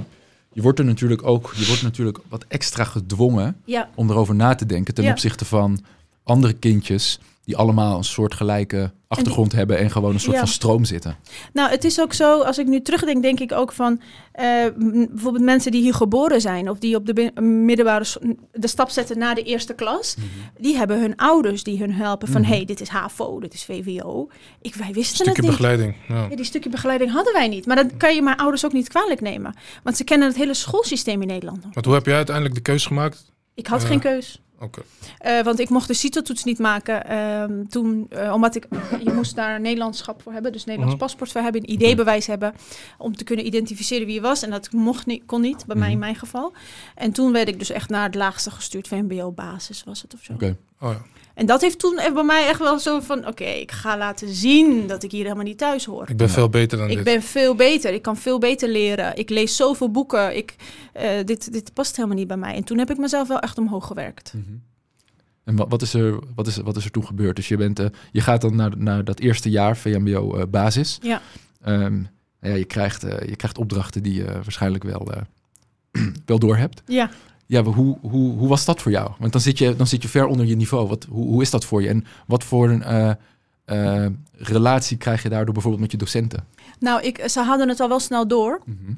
je 0.54 0.62
wordt 0.62 0.80
er 0.80 0.86
natuurlijk 0.86 1.24
ook, 1.26 1.54
je 1.56 1.66
wordt 1.66 1.82
natuurlijk 1.82 2.20
wat 2.30 2.46
extra 2.48 2.84
gedwongen 2.84 3.62
Ja, 3.66 3.90
om 3.96 4.10
erover 4.10 4.36
na 4.36 4.56
te 4.56 4.66
denken 4.66 4.94
ten 4.94 5.10
opzichte 5.12 5.46
van 5.46 5.80
andere 6.24 6.54
kindjes 6.54 7.20
die 7.46 7.58
allemaal 7.58 7.98
een 7.98 8.04
soort 8.04 8.34
gelijke 8.34 8.92
achtergrond 9.08 9.52
hebben 9.52 9.78
en 9.78 9.92
gewoon 9.92 10.14
een 10.14 10.20
soort 10.20 10.34
Ja. 10.34 10.40
van 10.40 10.48
stroom 10.48 10.86
zitten. 10.86 11.16
nou 11.54 11.70
het 11.70 11.84
is 11.84 12.00
ook 12.02 12.14
zo, 12.14 12.42
als 12.42 12.58
ik 12.58 12.68
nu 12.68 12.82
terugdenk, 12.82 13.22
denk 13.22 13.40
ik 13.40 13.52
ook 13.52 13.72
van 13.72 14.02
eh, 14.32 14.46
bijvoorbeeld 15.10 15.44
mensen 15.44 15.72
die 15.72 15.82
hier 15.82 15.94
geboren 15.94 16.42
zijn 16.42 16.70
of 16.70 16.78
die 16.80 16.96
op 16.96 17.06
de 17.06 17.32
middelbare 17.42 18.06
de 18.52 18.68
stap 18.68 18.90
zetten 18.90 19.18
naar 19.18 19.36
de 19.36 19.44
eerste 19.44 19.74
klas, 19.74 20.16
die 20.60 20.76
hebben 20.78 21.00
hun 21.00 21.16
ouders 21.16 21.64
die 21.64 21.78
hun 21.80 21.94
helpen 21.94 22.28
van 22.28 22.42
Mhm. 22.42 22.50
hey, 22.52 22.66
dit 22.66 22.82
is 22.82 22.88
HAVO, 22.88 23.40
dit 23.40 23.54
is 23.54 23.64
VWO. 23.66 24.28
Ik, 24.62 24.76
wij 24.76 24.92
wisten 24.94 25.16
stukje 25.16 25.32
het 25.32 25.42
niet. 25.42 25.50
begeleiding. 25.50 25.96
Ja. 26.08 26.28
Ja, 26.30 26.36
die 26.36 26.46
stukje 26.46 26.70
begeleiding 26.70 27.12
hadden 27.12 27.34
wij 27.34 27.48
niet. 27.48 27.66
Maar 27.66 27.76
dat 27.76 27.98
kan 27.98 28.16
je 28.16 28.22
mijn 28.22 28.38
ouders 28.38 28.66
ook 28.66 28.74
niet 28.74 28.90
kwalijk 28.90 29.22
nemen. 29.22 29.56
Want 29.84 29.98
ze 29.98 30.04
kennen 30.04 30.28
het 30.28 30.38
hele 30.38 30.54
schoolsysteem 30.54 31.22
in 31.22 31.28
Nederland. 31.28 31.64
Want 31.74 31.86
hoe 31.86 31.96
heb 31.96 32.06
jij 32.06 32.16
uiteindelijk 32.16 32.56
de 32.56 32.62
keuze 32.62 32.88
gemaakt? 32.88 33.32
Ik 33.54 33.68
had 33.68 33.82
Ja. 33.82 33.88
geen 33.88 34.00
keus. 34.00 34.42
Oké. 34.64 34.82
Eh, 35.20 35.42
want 35.44 35.60
ik 35.60 35.70
mocht 35.70 35.88
de 35.88 35.94
CITO-toets 35.94 36.44
niet 36.44 36.60
maken 36.60 37.06
ehm, 37.08 37.66
toen, 37.66 38.06
eh, 38.10 38.34
omdat 38.34 38.56
ik, 38.56 38.68
je 39.04 39.12
moest 39.14 39.36
daar 39.36 39.56
een 39.56 39.62
Nederlandschap 39.62 40.22
voor 40.22 40.32
hebben, 40.34 40.52
dus 40.52 40.66
Nederlands 40.66 40.96
Mhm. 40.96 41.04
paspoort 41.06 41.32
voor 41.32 41.42
hebben, 41.42 41.62
een 41.70 41.82
ID-bewijs 41.82 42.28
hebben, 42.28 42.54
om 42.98 43.16
te 43.16 43.24
kunnen 43.24 43.46
identificeren 43.46 44.06
wie 44.06 44.16
je 44.16 44.22
was. 44.22 44.44
En 44.44 44.50
dat 44.50 44.72
mocht 44.72 45.06
niet, 45.06 45.24
kon 45.26 45.42
niet, 45.42 45.66
bij 45.66 45.76
mij 45.76 45.86
in 45.88 45.92
Mhm. 45.92 46.04
mijn 46.04 46.16
geval. 46.16 46.54
En 46.96 47.12
toen 47.12 47.32
werd 47.32 47.48
ik 47.48 47.60
dus 47.60 47.70
echt 47.70 47.90
naar 47.90 48.04
het 48.04 48.16
laagste 48.16 48.52
gestuurd, 48.52 48.88
VMBO-basis 48.88 49.84
was 49.84 50.02
het 50.02 50.14
of 50.14 50.20
zo. 50.24 50.34
Oké. 50.34 50.58
Oh 50.80 50.92
ja. 50.92 51.02
En 51.34 51.46
dat 51.46 51.62
heeft 51.62 51.80
toen 51.80 52.00
bij 52.14 52.24
mij 52.24 52.48
echt 52.48 52.60
wel 52.60 52.80
zo 52.80 53.00
van, 53.00 53.28
oké, 53.28 53.44
ik 53.44 53.72
ga 53.72 53.98
laten 53.98 54.34
zien 54.34 54.88
dat 54.88 55.04
ik 55.04 55.12
hier 55.12 55.24
helemaal 55.24 55.44
niet 55.44 55.58
thuis 55.58 55.86
hoor. 55.86 56.10
Ik 56.10 56.18
ben 56.18 56.30
veel 56.30 56.50
beter 56.50 56.78
dan 56.78 56.90
Ik 56.90 56.96
dit. 56.96 57.04
ben 57.04 57.22
veel 57.22 57.56
beter. 57.56 57.94
Ik 57.94 58.02
kan 58.02 58.18
veel 58.18 58.40
beter 58.40 58.70
leren. 58.70 59.18
Ik 59.18 59.30
lees 59.30 59.56
zoveel 59.56 59.92
boeken. 59.92 60.38
Ik, 60.38 60.56
eh, 60.94 61.10
dit, 61.26 61.54
dit 61.54 61.74
past 61.74 61.96
helemaal 61.96 62.18
niet 62.18 62.28
bij 62.28 62.38
mij. 62.38 62.56
En 62.56 62.64
toen 62.64 62.78
heb 62.78 62.90
ik 62.90 62.98
mezelf 62.98 63.28
wel 63.28 63.40
echt 63.40 63.58
omhoog 63.58 63.88
gewerkt. 63.88 64.34
Mhm. 64.36 64.56
En 65.44 65.56
wat, 65.56 65.70
wat, 65.70 65.82
is 65.82 65.94
er, 65.94 66.20
wat, 66.36 66.48
is, 66.48 66.58
wat 66.58 66.78
is 66.78 66.86
er 66.86 66.92
toen 66.92 67.06
gebeurd? 67.06 67.36
Dus 67.36 67.48
je, 67.48 67.58
bent, 67.58 67.80
eh, 67.80 67.86
je 68.12 68.22
gaat 68.22 68.42
dan 68.42 68.56
naar, 68.56 68.78
naar 68.78 69.04
dat 69.04 69.20
eerste 69.20 69.50
jaar 69.50 69.78
VMBO 69.78 70.36
eh, 70.36 70.44
basis. 70.50 70.98
Ja. 71.02 71.22
Ehm, 71.62 72.04
ja, 72.42 72.54
je, 72.54 72.66
krijgt, 72.66 73.02
je 73.02 73.36
krijgt 73.36 73.58
opdrachten 73.58 74.04
die 74.04 74.14
je 74.14 74.26
waarschijnlijk 74.26 74.84
wel, 74.84 75.12
wel 76.26 76.40
door 76.40 76.58
hebt. 76.58 76.82
Ja. 76.86 77.10
Ja, 77.54 77.64
hoe, 77.64 77.98
hoe, 78.02 78.38
hoe 78.38 78.48
was 78.48 78.66
dat 78.66 78.82
voor 78.82 78.92
jou? 78.92 79.12
Want 79.20 79.32
dan 79.32 79.42
zit 79.42 79.58
je, 79.58 79.76
dan 79.76 79.88
zit 79.88 80.02
je 80.02 80.08
ver 80.08 80.26
onder 80.26 80.46
je 80.46 80.56
niveau. 80.56 80.88
Wat, 80.88 81.04
hoe, 81.10 81.26
hoe 81.28 81.42
is 81.42 81.50
dat 81.50 81.66
voor 81.66 81.82
je? 81.82 81.88
En 81.88 82.06
wat 82.28 82.44
voor 82.44 82.70
een, 82.70 82.84
eh, 82.84 83.12
eh, 83.66 84.12
relatie 84.38 84.98
krijg 84.98 85.24
je 85.24 85.30
daardoor 85.30 85.54
bijvoorbeeld 85.54 85.82
met 85.84 85.92
je 85.92 85.98
docenten? 85.98 86.46
Nou, 86.80 87.02
ik, 87.02 87.24
ze 87.30 87.40
hadden 87.40 87.70
het 87.70 87.80
al 87.80 87.88
wel 87.88 88.00
snel 88.00 88.28
door. 88.28 88.62
Mhm. 88.66 88.94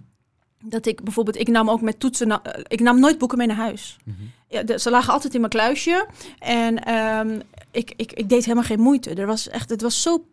Dat 0.63 0.85
ik 0.85 1.03
bijvoorbeeld, 1.03 1.37
ik 1.39 1.47
nam 1.47 1.69
ook 1.69 1.81
met 1.81 1.99
toetsen, 1.99 2.27
na- 2.27 2.43
eh, 2.43 2.61
ik 2.67 2.79
nam 2.79 2.99
nooit 2.99 3.17
boeken 3.17 3.37
mee 3.37 3.47
naar 3.47 3.55
huis. 3.55 3.97
Mhm. 4.03 4.17
Ja, 4.49 4.63
de- 4.63 4.79
ze 4.79 4.89
lagen 4.89 5.13
altijd 5.13 5.33
in 5.33 5.39
mijn 5.39 5.51
kluisje. 5.51 6.07
En 6.39 6.83
ehm, 6.83 7.39
ik, 7.71 7.93
ik, 7.95 8.11
ik 8.13 8.29
deed 8.29 8.43
helemaal 8.43 8.63
geen 8.63 8.79
moeite. 8.79 9.13
Er 9.13 9.27
was 9.27 9.49
echt, 9.49 9.69
het 9.69 9.81
was 9.81 10.01
zo 10.01 10.25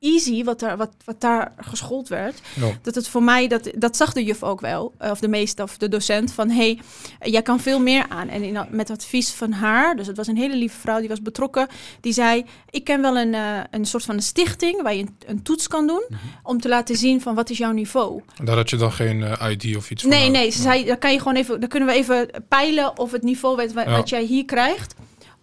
easy 0.00 0.44
wat 0.44 0.60
daar, 0.60 0.76
wat, 0.76 0.90
wat 1.04 1.20
daar 1.20 1.52
geschoold 1.56 2.08
werd. 2.08 2.40
Dat 2.82 2.94
het 2.94 3.08
voor 3.08 3.22
mij, 3.22 3.48
dat, 3.48 3.70
dat 3.74 3.96
zag 3.96 4.12
de 4.12 4.24
juf 4.24 4.42
ook 4.42 4.60
wel, 4.60 4.92
eh, 4.98 5.10
of 5.10 5.20
de 5.20 5.28
meeste, 5.28 5.62
of 5.62 5.76
de 5.78 5.88
docent, 5.88 6.32
van 6.32 6.50
hey, 6.50 6.80
jij 7.20 7.42
kan 7.42 7.60
veel 7.60 7.80
meer 7.80 8.06
aan. 8.08 8.28
En 8.28 8.42
in, 8.42 8.58
met 8.70 8.90
advies 8.90 9.30
van 9.30 9.52
haar, 9.52 9.96
dus 9.96 10.06
het 10.06 10.16
was 10.16 10.26
een 10.26 10.36
hele 10.36 10.56
lieve 10.56 10.78
vrouw, 10.78 10.98
die 10.98 11.08
was 11.08 11.22
betrokken, 11.22 11.66
die 12.00 12.12
zei, 12.12 12.44
ik 12.70 12.84
ken 12.84 13.00
wel 13.02 13.16
een, 13.18 13.34
eh, 13.34 13.60
een 13.70 13.84
soort 13.86 14.04
van 14.04 14.14
een 14.14 14.22
stichting 14.22 14.82
waar 14.82 14.94
je 14.94 15.02
een, 15.02 15.16
een 15.26 15.42
toets 15.42 15.68
kan 15.68 15.86
doen, 15.86 16.02
Mhm. 16.08 16.20
om 16.42 16.60
te 16.60 16.68
laten 16.68 16.96
zien 16.96 17.20
van 17.20 17.34
wat 17.34 17.50
is 17.50 17.58
jouw 17.58 17.72
niveau. 17.72 18.22
Daar 18.44 18.56
had 18.56 18.70
je 18.70 18.76
dan 18.76 18.92
geen 18.92 19.22
eh, 19.22 19.50
ID 19.50 19.76
of 19.76 19.90
iets 19.90 20.02
van 20.02 20.10
Nee, 20.10 20.28
nee, 20.30 20.50
ze 20.50 20.62
zei, 20.62 20.84
dan 20.84 20.98
kan 20.98 21.12
je 21.12 21.18
gewoon 21.18 21.36
even, 21.36 21.60
dan 21.60 21.68
kunnen 21.68 21.88
we 21.88 21.94
even 21.94 22.28
peilen 22.48 22.98
of 22.98 23.12
het 23.12 23.22
niveau 23.22 23.56
wat, 23.56 23.72
wat 23.72 23.84
Ja. 23.86 24.02
jij 24.04 24.22
hier 24.24 24.44
krijgt, 24.44 24.94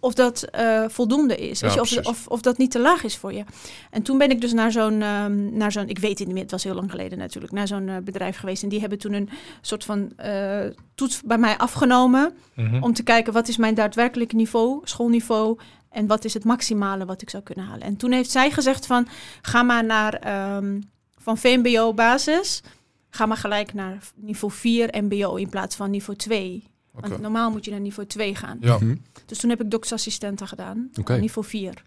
of 0.05 0.13
dat 0.13 0.43
eh, 0.43 0.83
voldoende 0.87 1.37
is. 1.37 1.59
Ja, 1.59 1.65
Weet 1.65 1.89
je, 1.89 1.99
of, 1.99 2.07
of, 2.07 2.27
of 2.27 2.41
dat 2.41 2.57
niet 2.57 2.71
te 2.71 2.79
laag 2.79 3.03
is 3.03 3.17
voor 3.17 3.33
je. 3.33 3.43
En 3.91 4.01
toen 4.01 4.17
ben 4.17 4.29
ik 4.29 4.41
dus 4.41 4.53
naar 4.53 4.71
zo'n, 4.71 5.01
ehm, 5.01 5.57
naar 5.57 5.71
zo'n 5.71 5.89
ik 5.89 5.99
weet 5.99 6.17
het 6.17 6.27
niet 6.27 6.33
meer, 6.33 6.43
het 6.43 6.51
was 6.51 6.63
heel 6.63 6.73
lang 6.73 6.91
geleden 6.91 7.17
natuurlijk, 7.17 7.53
naar 7.53 7.67
zo'n 7.67 7.89
eh, 7.89 7.97
bedrijf 8.03 8.37
geweest. 8.37 8.63
En 8.63 8.69
die 8.69 8.79
hebben 8.79 8.97
toen 8.97 9.13
een 9.13 9.29
soort 9.61 9.83
van 9.83 10.11
eh, 10.17 10.65
toets 10.95 11.21
bij 11.21 11.37
mij 11.37 11.57
afgenomen. 11.57 12.33
Mhm. 12.55 12.83
Om 12.83 12.93
te 12.93 13.03
kijken 13.03 13.33
wat 13.33 13.47
is 13.47 13.57
mijn 13.57 13.75
daadwerkelijke 13.75 14.35
niveau, 14.35 14.79
schoolniveau. 14.83 15.59
En 15.89 16.07
wat 16.07 16.25
is 16.25 16.33
het 16.33 16.43
maximale 16.43 17.05
wat 17.05 17.21
ik 17.21 17.29
zou 17.29 17.43
kunnen 17.43 17.65
halen. 17.65 17.87
En 17.87 17.97
toen 17.97 18.11
heeft 18.11 18.31
zij 18.31 18.51
gezegd 18.51 18.85
van 18.85 19.07
ga 19.41 19.63
maar 19.63 19.85
naar 19.85 20.13
ehm, 20.13 20.81
van 21.17 21.37
VMBO 21.37 21.93
basis. 21.93 22.61
Ga 23.09 23.25
maar 23.25 23.37
gelijk 23.37 23.73
naar 23.73 23.97
niveau 24.15 24.53
4 24.53 24.89
MBO 24.91 25.35
in 25.35 25.49
plaats 25.49 25.75
van 25.75 25.89
niveau 25.89 26.17
2. 26.17 26.74
Want 26.99 27.21
normaal 27.21 27.51
moet 27.51 27.65
je 27.65 27.71
naar 27.71 27.79
niveau 27.79 28.07
2 28.07 28.35
gaan. 28.35 28.57
Ja. 28.61 28.75
Mhm. 28.75 28.95
Dus 29.25 29.37
toen 29.37 29.49
heb 29.49 29.61
ik 29.61 29.71
doktersassistenten 29.71 30.47
gedaan. 30.47 30.89
Niveau 31.19 31.47
4. 31.47 31.83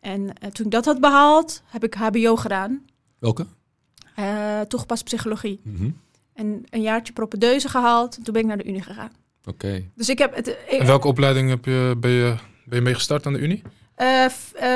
En 0.00 0.32
eh, 0.32 0.50
toen 0.50 0.66
ik 0.66 0.72
dat 0.72 0.84
had 0.84 1.00
behaald, 1.00 1.62
heb 1.66 1.84
ik 1.84 1.94
HBO 1.94 2.36
gedaan. 2.36 2.84
Welke? 3.18 3.46
eh 4.14 4.60
toegepast 4.60 5.04
psychologie. 5.04 5.60
Mhm. 5.62 5.90
En 6.34 6.64
een 6.70 6.82
jaartje 6.82 7.12
propedeuse 7.12 7.68
gehaald. 7.68 8.16
En 8.16 8.22
toen 8.22 8.32
ben 8.32 8.42
ik 8.42 8.48
naar 8.48 8.58
de 8.58 8.64
Unie 8.68 8.82
gegaan. 8.82 9.10
Oké. 9.44 9.84
Dus 9.94 10.08
ik 10.08 10.18
heb 10.18 10.34
het. 10.34 10.46
ik- 10.48 10.78
En 10.80 10.86
welke 10.86 11.06
opleiding 11.08 11.48
heb 11.48 11.64
je, 11.64 11.94
ben, 12.00 12.10
je, 12.10 12.34
ben 12.64 12.78
je 12.78 12.84
mee 12.84 12.94
gestart 12.94 13.26
aan 13.26 13.32
de 13.32 13.38
Unie? 13.38 13.62
eh, 13.94 14.24
eh, 14.24 14.30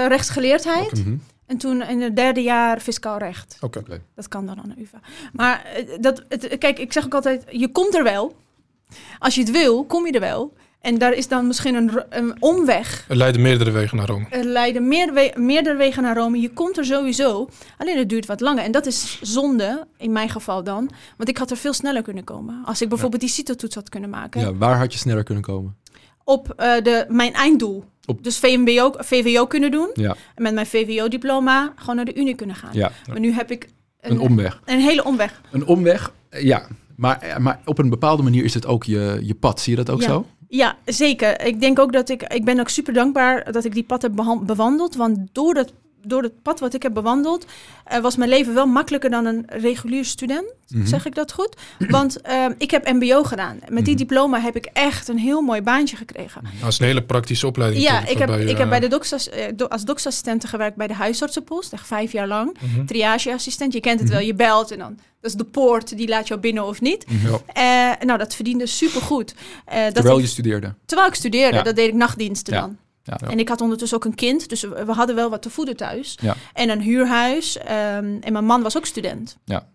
rechtsgeleerdheid. 0.09 0.93
Mhm. 1.05 1.17
En 1.47 1.57
toen 1.59 1.83
in 1.83 2.01
het 2.01 2.17
derde 2.17 2.41
jaar 2.43 2.81
fiscaal 2.81 3.19
recht. 3.19 3.57
Oké. 3.61 3.83
Dat 4.15 4.29
kan 4.29 4.47
dan 4.47 4.59
aan 4.63 4.69
de 4.77 4.81
UvA. 4.83 5.01
Maar 5.33 5.65
eh, 5.65 5.87
dat, 6.01 6.25
het, 6.29 6.59
kijk, 6.59 6.79
ik 6.79 6.93
zeg 6.93 7.05
ook 7.05 7.15
altijd, 7.15 7.45
je 7.51 7.69
komt 7.73 7.95
er 7.95 8.03
wel. 8.05 8.37
Als 9.19 9.35
je 9.35 9.41
het 9.41 9.51
wil, 9.51 9.85
kom 9.85 10.07
je 10.07 10.13
er 10.13 10.21
wel. 10.21 10.53
En 10.81 10.99
daar 10.99 11.13
is 11.13 11.29
dan 11.29 11.47
misschien 11.47 11.75
een, 11.75 11.91
een 12.09 12.37
omweg. 12.43 13.05
Er 13.09 13.17
leiden 13.17 13.43
meerdere 13.43 13.71
wegen 13.71 13.97
naar 13.97 14.07
Rome. 14.07 14.27
Er 14.31 14.45
leiden 14.45 14.89
meer 14.89 15.13
we- 15.13 15.33
meerdere 15.37 15.77
wegen 15.77 16.03
naar 16.03 16.17
Rome. 16.17 16.41
Je 16.41 16.51
komt 16.53 16.79
er 16.79 16.85
sowieso. 16.85 17.49
Alleen 17.79 17.99
het 17.99 18.09
duurt 18.09 18.27
wat 18.27 18.41
langer. 18.41 18.65
En 18.65 18.73
dat 18.73 18.87
is 18.87 19.19
zonde, 19.23 19.87
in 19.99 20.13
mijn 20.13 20.29
geval 20.29 20.65
dan. 20.65 20.91
Want 21.17 21.29
ik 21.29 21.37
had 21.39 21.51
er 21.51 21.57
veel 21.57 21.73
sneller 21.73 22.03
kunnen 22.03 22.25
komen. 22.25 22.63
Als 22.65 22.83
ik 22.83 22.89
bijvoorbeeld 22.89 23.21
die 23.21 23.31
CITO-toets 23.31 23.75
had 23.75 23.89
kunnen 23.89 24.11
maken. 24.11 24.41
Ja, 24.41 24.55
waar 24.55 24.79
had 24.79 24.93
je 24.93 24.99
sneller 24.99 25.25
kunnen 25.25 25.43
komen? 25.45 25.77
Op 26.25 26.53
eh, 26.57 26.83
de, 26.83 27.05
mijn 27.09 27.33
einddoel. 27.33 27.85
Op- 28.07 28.25
Dus 28.25 28.39
VMBO, 28.39 28.93
VWO 28.99 29.47
kunnen 29.47 29.71
doen. 29.71 29.91
Ja, 29.95 30.17
En 30.35 30.43
met 30.43 30.55
mijn 30.55 30.67
VWO-diploma 30.67 31.73
gewoon 31.77 31.97
naar 31.97 32.05
de 32.05 32.15
Unie 32.15 32.35
kunnen 32.35 32.57
gaan. 32.57 32.71
ja. 32.73 32.93
Maar 33.09 33.21
nu 33.21 33.33
heb 33.33 33.51
ik 33.51 33.69
een 34.01 34.21
omweg. 34.21 34.61
een 34.65 34.81
hele 34.81 35.05
omweg. 35.05 35.41
Een 35.51 35.67
omweg, 35.67 36.13
ja. 36.31 36.67
Maar, 36.97 37.19
eh, 37.21 37.37
maar 37.37 37.61
op 37.65 37.79
een 37.79 37.91
bepaalde 37.91 38.23
manier 38.23 38.45
is 38.45 38.55
het 38.55 38.67
ook 38.67 38.85
je, 38.85 39.19
je 39.23 39.35
pad. 39.35 39.61
Zie 39.61 39.77
je 39.77 39.85
dat 39.85 39.95
ook 39.95 40.01
Ja. 40.01 40.07
zo? 40.07 40.27
Ja, 40.49 40.77
zeker. 40.85 41.47
Ik 41.47 41.61
denk 41.61 41.79
ook 41.79 41.93
dat 41.93 42.09
ik... 42.09 42.23
Ik 42.23 42.45
ben 42.45 42.61
ook 42.61 42.69
super 42.69 42.93
dankbaar 42.93 43.53
dat 43.53 43.65
ik 43.65 43.75
die 43.75 43.83
pad 43.85 44.03
heb 44.03 44.13
bewandeld. 44.47 44.95
Want 44.97 45.19
door 45.33 45.55
het, 45.55 45.73
door 46.07 46.23
het 46.23 46.43
pad 46.43 46.61
wat 46.61 46.75
ik 46.75 46.83
heb 46.83 46.95
bewandeld... 46.95 47.47
eh, 47.85 48.01
was 48.01 48.17
mijn 48.17 48.31
leven 48.31 48.55
wel 48.55 48.67
makkelijker 48.67 49.11
dan 49.11 49.25
een 49.27 49.45
regulier 49.49 50.05
student. 50.05 50.53
Mhm. 50.69 50.87
Zeg 50.87 51.07
ik 51.07 51.15
dat 51.15 51.33
goed? 51.33 51.57
Want 51.89 52.21
eh, 52.21 52.45
ik 52.59 52.71
heb 52.71 52.93
mbo 52.93 53.23
gedaan. 53.23 53.59
Met 53.69 53.85
die 53.85 53.95
Mhm. 53.95 54.03
diploma 54.07 54.41
heb 54.41 54.57
ik 54.57 54.65
echt 54.73 55.09
een 55.09 55.19
heel 55.19 55.41
mooi 55.41 55.63
baantje 55.63 55.97
gekregen. 55.97 56.43
Nou, 56.43 56.55
dat 56.61 56.69
is 56.69 56.79
een 56.79 56.87
hele 56.87 57.03
praktische 57.03 57.47
opleiding. 57.47 57.83
Ja, 57.85 58.07
ik 58.07 58.19
heb, 58.19 58.29
je, 58.29 58.45
ik 58.45 58.57
heb 58.59 58.69
bij 58.69 58.81
de 58.81 58.89
doksas, 58.89 59.29
eh, 59.29 59.45
do- 59.57 59.67
als 59.67 59.85
doksassistente 59.85 60.47
gewerkt 60.47 60.77
bij 60.77 60.87
de 60.87 60.95
huisartsenpost. 60.95 61.73
Echt 61.73 61.87
vijf 61.87 62.13
jaar 62.13 62.27
lang. 62.29 62.57
mhm. 62.61 62.85
Triageassistent. 62.87 63.73
Je 63.73 63.81
kent 63.81 63.99
het 64.01 64.09
Mhm. 64.09 64.17
wel. 64.19 64.27
Je 64.27 64.35
belt 64.35 64.71
en 64.71 64.79
dan... 64.79 64.99
Dat 65.21 65.31
is 65.31 65.37
de 65.37 65.45
poort, 65.45 65.97
die 65.97 66.09
laat 66.09 66.29
jou 66.29 66.41
binnen 66.41 66.65
of 66.67 66.81
niet. 66.81 67.07
Mhm. 67.11 67.31
Ja. 67.55 67.93
Eh, 68.01 68.07
nou, 68.07 68.19
dat 68.19 68.35
verdiende 68.35 68.67
supergoed. 68.67 69.35
Dat 69.85 69.95
Terwijl 69.95 70.17
ik- 70.17 70.23
je 70.23 70.29
studeerde. 70.31 70.75
Terwijl 70.87 71.09
ik 71.09 71.15
studeerde, 71.15 71.57
Ja. 71.57 71.63
dat 71.63 71.77
deed 71.77 71.89
ik 71.89 71.95
nachtdiensten 71.95 72.55
Ja. 72.55 72.61
dan. 72.61 72.77
Ja. 73.05 73.17
En 73.17 73.39
ik 73.39 73.49
had 73.49 73.61
ondertussen 73.61 73.99
ook 73.99 74.05
een 74.05 74.15
kind, 74.15 74.49
dus 74.49 74.61
we 74.63 74.93
hadden 74.93 75.15
wel 75.17 75.31
wat 75.31 75.43
te 75.43 75.51
voeden 75.51 75.77
thuis. 75.77 76.19
Ja. 76.21 76.37
En 76.53 76.69
een 76.71 76.81
huurhuis. 76.81 77.59
ehm, 77.59 78.17
en 78.21 78.33
mijn 78.33 78.45
man 78.45 78.63
was 78.63 78.77
ook 78.77 78.87
student. 78.87 79.39
Ja. 79.45 79.69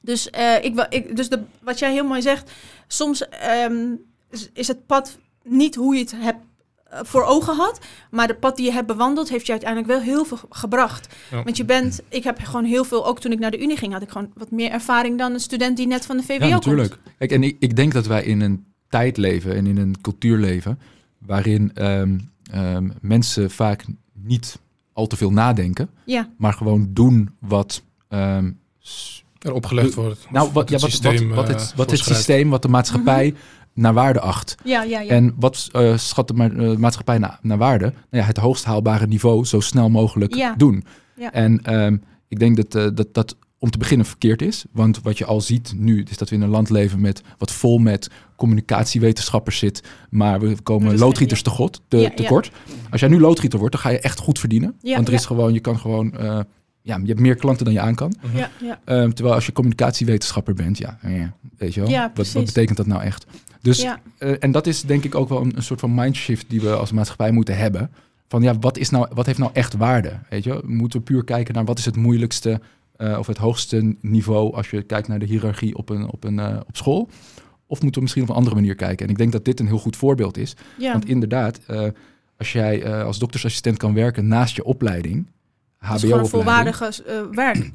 Dus, 0.00 0.30
eh, 0.30 0.64
ik, 0.64 0.86
ik, 0.90 1.16
dus 1.16 1.28
de, 1.28 1.40
wat 1.62 1.78
jij 1.78 1.92
heel 1.92 2.04
mooi 2.06 2.22
zegt, 2.22 2.50
soms 2.86 3.28
ehm, 3.28 3.94
is, 4.30 4.50
is 4.52 4.68
het 4.68 4.86
pad 4.86 5.18
niet 5.44 5.74
hoe 5.74 5.94
je 5.94 6.00
het 6.00 6.14
hebt 6.16 6.38
eh, 6.84 6.98
voor 7.02 7.22
ogen 7.24 7.56
had, 7.56 7.78
maar 8.10 8.26
de 8.26 8.34
pad 8.34 8.56
die 8.56 8.66
je 8.66 8.72
hebt 8.72 8.86
bewandeld 8.86 9.28
heeft 9.28 9.46
je 9.46 9.52
uiteindelijk 9.52 9.90
wel 9.90 10.00
heel 10.00 10.24
veel 10.24 10.38
gebracht. 10.50 11.14
Ja. 11.30 11.42
Want 11.42 11.56
je 11.56 11.64
bent, 11.64 12.00
ik 12.08 12.24
heb 12.24 12.38
gewoon 12.38 12.64
heel 12.64 12.84
veel, 12.84 13.06
ook 13.06 13.20
toen 13.20 13.32
ik 13.32 13.38
naar 13.38 13.50
de 13.50 13.62
Unie 13.62 13.76
ging, 13.76 13.92
had 13.92 14.02
ik 14.02 14.10
gewoon 14.10 14.30
wat 14.34 14.50
meer 14.50 14.70
ervaring 14.70 15.18
dan 15.18 15.32
een 15.32 15.40
student 15.40 15.76
die 15.76 15.86
net 15.86 16.06
van 16.06 16.16
de 16.16 16.22
VWO 16.22 16.34
Ja, 16.34 16.40
komt. 16.40 16.64
natuurlijk. 16.64 16.98
Kijk, 17.18 17.30
en 17.32 17.42
ik, 17.42 17.56
ik 17.58 17.76
denk 17.76 17.92
dat 17.92 18.06
wij 18.06 18.24
in 18.24 18.40
een 18.40 18.64
tijd 18.88 19.16
leven 19.16 19.54
en 19.54 19.66
in 19.66 19.76
een 19.76 20.00
cultuur 20.00 20.38
leven 20.38 20.78
waarin 21.18 21.70
ehm, 21.74 22.18
ehm, 22.52 22.88
mensen 23.00 23.50
vaak 23.50 23.84
niet 24.12 24.58
al 24.92 25.06
te 25.06 25.16
veel 25.16 25.30
nadenken, 25.30 25.90
Ja, 26.04 26.28
maar 26.38 26.52
gewoon 26.52 26.88
doen 26.90 27.30
wat. 27.38 27.82
ehm, 28.08 28.50
s- 28.78 29.24
Er 29.38 29.52
opgelegd 29.52 29.94
wordt. 29.94 30.26
nou, 30.30 30.50
wat, 30.52 30.68
ja, 30.68 30.72
het 30.74 30.82
wat, 30.82 30.90
systeem, 30.90 31.28
wat, 31.28 31.36
wat, 31.36 31.48
eh, 31.48 31.52
het, 31.54 31.60
wat 31.60 31.76
het 31.76 31.76
voorschrijft. 31.88 32.24
systeem, 32.24 32.50
wat 32.50 32.62
de 32.62 32.68
maatschappij 32.68 33.34
naar 33.74 33.94
waarde 33.94 34.20
acht. 34.20 34.54
ja, 34.64 34.82
ja. 34.82 35.00
ja. 35.00 35.08
En 35.10 35.34
wat 35.38 35.68
eh, 35.72 35.96
schat 35.96 36.28
de 36.28 36.34
ma- 36.34 36.50
eh, 36.50 36.76
maatschappij 36.76 37.18
na- 37.18 37.38
naar 37.42 37.58
waarde? 37.58 37.84
Nou 37.84 37.96
ja, 38.10 38.22
het 38.22 38.36
hoogst 38.36 38.64
haalbare 38.64 39.06
niveau 39.06 39.44
zo 39.44 39.60
snel 39.60 39.88
mogelijk 39.90 40.34
Ja. 40.34 40.54
doen. 40.56 40.84
Ja. 41.16 41.32
En 41.32 41.62
ehm, 41.62 41.96
ik 42.28 42.38
denk 42.38 42.56
dat, 42.56 42.74
eh, 42.74 42.86
dat 42.94 43.14
dat 43.14 43.36
om 43.60 43.70
te 43.70 43.78
beginnen 43.78 44.06
verkeerd 44.06 44.42
is. 44.42 44.64
Want 44.72 45.02
wat 45.02 45.18
je 45.18 45.24
al 45.24 45.40
ziet 45.40 45.72
nu, 45.76 46.04
is 46.10 46.16
dat 46.16 46.28
we 46.28 46.34
in 46.34 46.42
een 46.42 46.48
land 46.48 46.70
leven 46.70 47.00
met 47.00 47.22
wat 47.38 47.52
vol 47.52 47.78
met 47.78 48.10
communicatiewetenschappers 48.36 49.58
zit. 49.58 49.82
Maar 50.10 50.40
we 50.40 50.56
komen 50.62 50.92
is 50.92 51.00
loodgieters 51.00 51.42
te, 51.42 51.70
Ja, 51.88 51.98
ja. 51.98 52.10
tekort. 52.10 52.50
Als 52.90 53.00
jij 53.00 53.08
nu 53.10 53.20
loodgieter 53.20 53.58
wordt, 53.58 53.74
dan 53.74 53.82
ga 53.82 53.90
je 53.90 54.00
echt 54.00 54.18
goed 54.18 54.38
verdienen. 54.38 54.74
Ja, 54.80 54.94
want 54.94 55.08
er 55.08 55.14
is 55.14 55.26
gewoon, 55.26 55.52
je 55.52 55.60
kan 55.60 55.78
gewoon, 55.78 56.16
eh, 56.16 56.40
ja, 56.82 56.96
je 56.96 57.06
hebt 57.06 57.20
meer 57.20 57.34
klanten 57.34 57.64
dan 57.64 57.74
je 57.74 57.80
aan 57.80 57.94
kan. 57.94 58.14
Ja, 58.34 58.50
ja. 58.60 58.80
Ehm, 58.84 59.10
terwijl 59.10 59.34
als 59.34 59.46
je 59.46 59.52
communicatiewetenschapper 59.52 60.54
bent, 60.54 60.78
ja, 60.78 60.98
eh, 61.02 61.22
weet 61.56 61.74
je 61.74 61.80
wel, 61.80 62.10
wat, 62.14 62.32
wat 62.32 62.44
betekent 62.44 62.76
dat 62.76 62.86
nou 62.86 63.02
echt? 63.02 63.26
Dus 63.62 63.86
eh, 64.18 64.34
en 64.38 64.52
dat 64.52 64.66
is 64.66 64.82
denk 64.82 65.04
ik 65.04 65.14
ook 65.14 65.28
wel 65.28 65.40
een, 65.40 65.56
een 65.56 65.62
soort 65.62 65.80
van 65.80 65.94
mindshift 65.94 66.44
die 66.48 66.60
we 66.60 66.74
als 66.74 66.92
maatschappij 66.92 67.30
moeten 67.30 67.56
hebben. 67.56 67.90
Van 68.28 68.42
ja, 68.42 68.58
wat, 68.58 68.78
is 68.78 68.90
nou, 68.90 69.08
wat 69.14 69.26
heeft 69.26 69.38
nou 69.38 69.50
echt 69.54 69.74
waarde? 69.76 70.18
Weet 70.28 70.44
je, 70.44 70.60
moeten 70.64 70.98
we 70.98 71.04
puur 71.04 71.24
kijken 71.24 71.54
naar 71.54 71.64
wat 71.64 71.78
is 71.78 71.84
het 71.84 71.96
moeilijkste 71.96 72.60
eh, 73.00 73.18
of 73.18 73.26
het 73.26 73.36
hoogste 73.36 73.96
niveau 74.00 74.54
als 74.54 74.70
je 74.70 74.82
kijkt 74.82 75.08
naar 75.08 75.18
de 75.18 75.24
hiërarchie 75.26 75.76
op, 75.76 75.88
een, 75.88 76.10
op, 76.10 76.24
een, 76.24 76.38
eh, 76.38 76.60
op 76.66 76.76
school? 76.76 77.08
Of 77.66 77.76
moeten 77.82 77.94
we 77.94 78.00
misschien 78.00 78.22
op 78.22 78.28
een 78.28 78.34
andere 78.34 78.54
manier 78.54 78.74
kijken? 78.74 79.04
En 79.06 79.12
ik 79.12 79.18
denk 79.18 79.32
dat 79.32 79.44
dit 79.44 79.60
een 79.60 79.66
heel 79.66 79.78
goed 79.78 79.96
voorbeeld 79.96 80.36
is. 80.36 80.56
ja. 80.78 80.92
Want 80.92 81.08
inderdaad, 81.08 81.60
eh, 81.66 81.86
als 82.38 82.52
jij 82.52 83.02
als 83.02 83.18
doktersassistent 83.18 83.76
kan 83.76 83.94
werken 83.94 84.28
naast 84.28 84.56
je 84.56 84.64
opleiding, 84.64 85.26
Dat 85.80 85.94
is 85.94 86.00
gewoon 86.00 86.18
HBO-opleiding, 86.18 86.76
volwaardige 86.76 87.30
werk. 87.34 87.70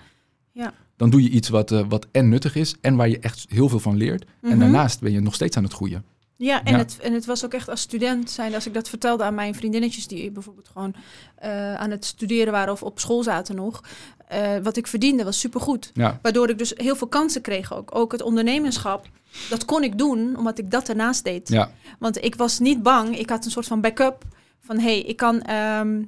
dan 0.98 1.10
doe 1.10 1.24
je 1.24 1.29
iets 1.29 1.50
wat, 1.50 1.70
wat 1.70 2.08
en 2.12 2.29
nuttig 2.29 2.55
is 2.55 2.75
en 2.82 2.96
waar 2.96 3.10
je 3.10 3.20
echt 3.20 3.46
heel 3.50 3.70
veel 3.70 3.79
van 3.79 3.96
leert. 3.96 4.25
En 4.41 4.50
Mhm. 4.50 4.60
daarnaast 4.60 5.00
ben 5.00 5.12
je 5.12 5.20
nog 5.20 5.34
steeds 5.36 5.58
aan 5.58 5.63
het 5.63 5.74
groeien. 5.74 6.03
Ja, 6.38 6.63
en, 6.63 6.72
Ja. 6.72 6.77
Het, 6.77 7.00
en 7.01 7.13
het 7.13 7.25
was 7.25 7.46
ook 7.46 7.54
echt 7.54 7.70
als 7.70 7.82
student 7.82 8.32
zijn, 8.32 8.54
als 8.56 8.65
ik 8.65 8.74
dat 8.74 8.89
vertelde 8.89 9.24
aan 9.24 9.36
mijn 9.36 9.56
vriendinnetjes 9.56 10.08
die 10.08 10.32
bijvoorbeeld 10.32 10.68
gewoon 10.68 10.96
eh, 11.36 11.75
aan 11.75 11.92
het 11.92 12.06
studeren 12.06 12.51
waren 12.54 12.74
of 12.74 12.84
op 12.84 13.00
school 13.00 13.24
zaten 13.24 13.56
nog. 13.56 13.82
eh, 14.27 14.58
wat 14.63 14.77
ik 14.77 14.88
verdiende 14.88 15.24
was 15.24 15.39
supergoed. 15.39 15.92
Ja, 15.94 16.20
Waardoor 16.22 16.50
ik 16.50 16.58
dus 16.58 16.74
heel 16.75 16.96
veel 16.96 17.08
kansen 17.08 17.42
kreeg 17.42 17.74
ook. 17.74 17.96
Ook 17.96 18.12
het 18.12 18.22
ondernemerschap, 18.22 19.08
dat 19.50 19.65
kon 19.65 19.84
ik 19.84 19.98
doen 19.98 20.38
omdat 20.38 20.58
ik 20.58 20.72
dat 20.72 20.89
ernaast 20.89 21.24
deed. 21.24 21.50
ja. 21.50 21.72
Want 22.00 22.24
ik 22.24 22.36
was 22.36 22.60
niet 22.60 22.84
bang. 22.84 23.18
Ik 23.18 23.30
had 23.30 23.46
een 23.46 23.51
soort 23.51 23.68
van 23.68 23.82
backup 23.82 24.24
van 24.60 24.77
hé, 24.77 24.84
hey, 24.84 25.01
ik 25.01 25.18
kan. 25.18 25.42
ehm, 25.42 26.04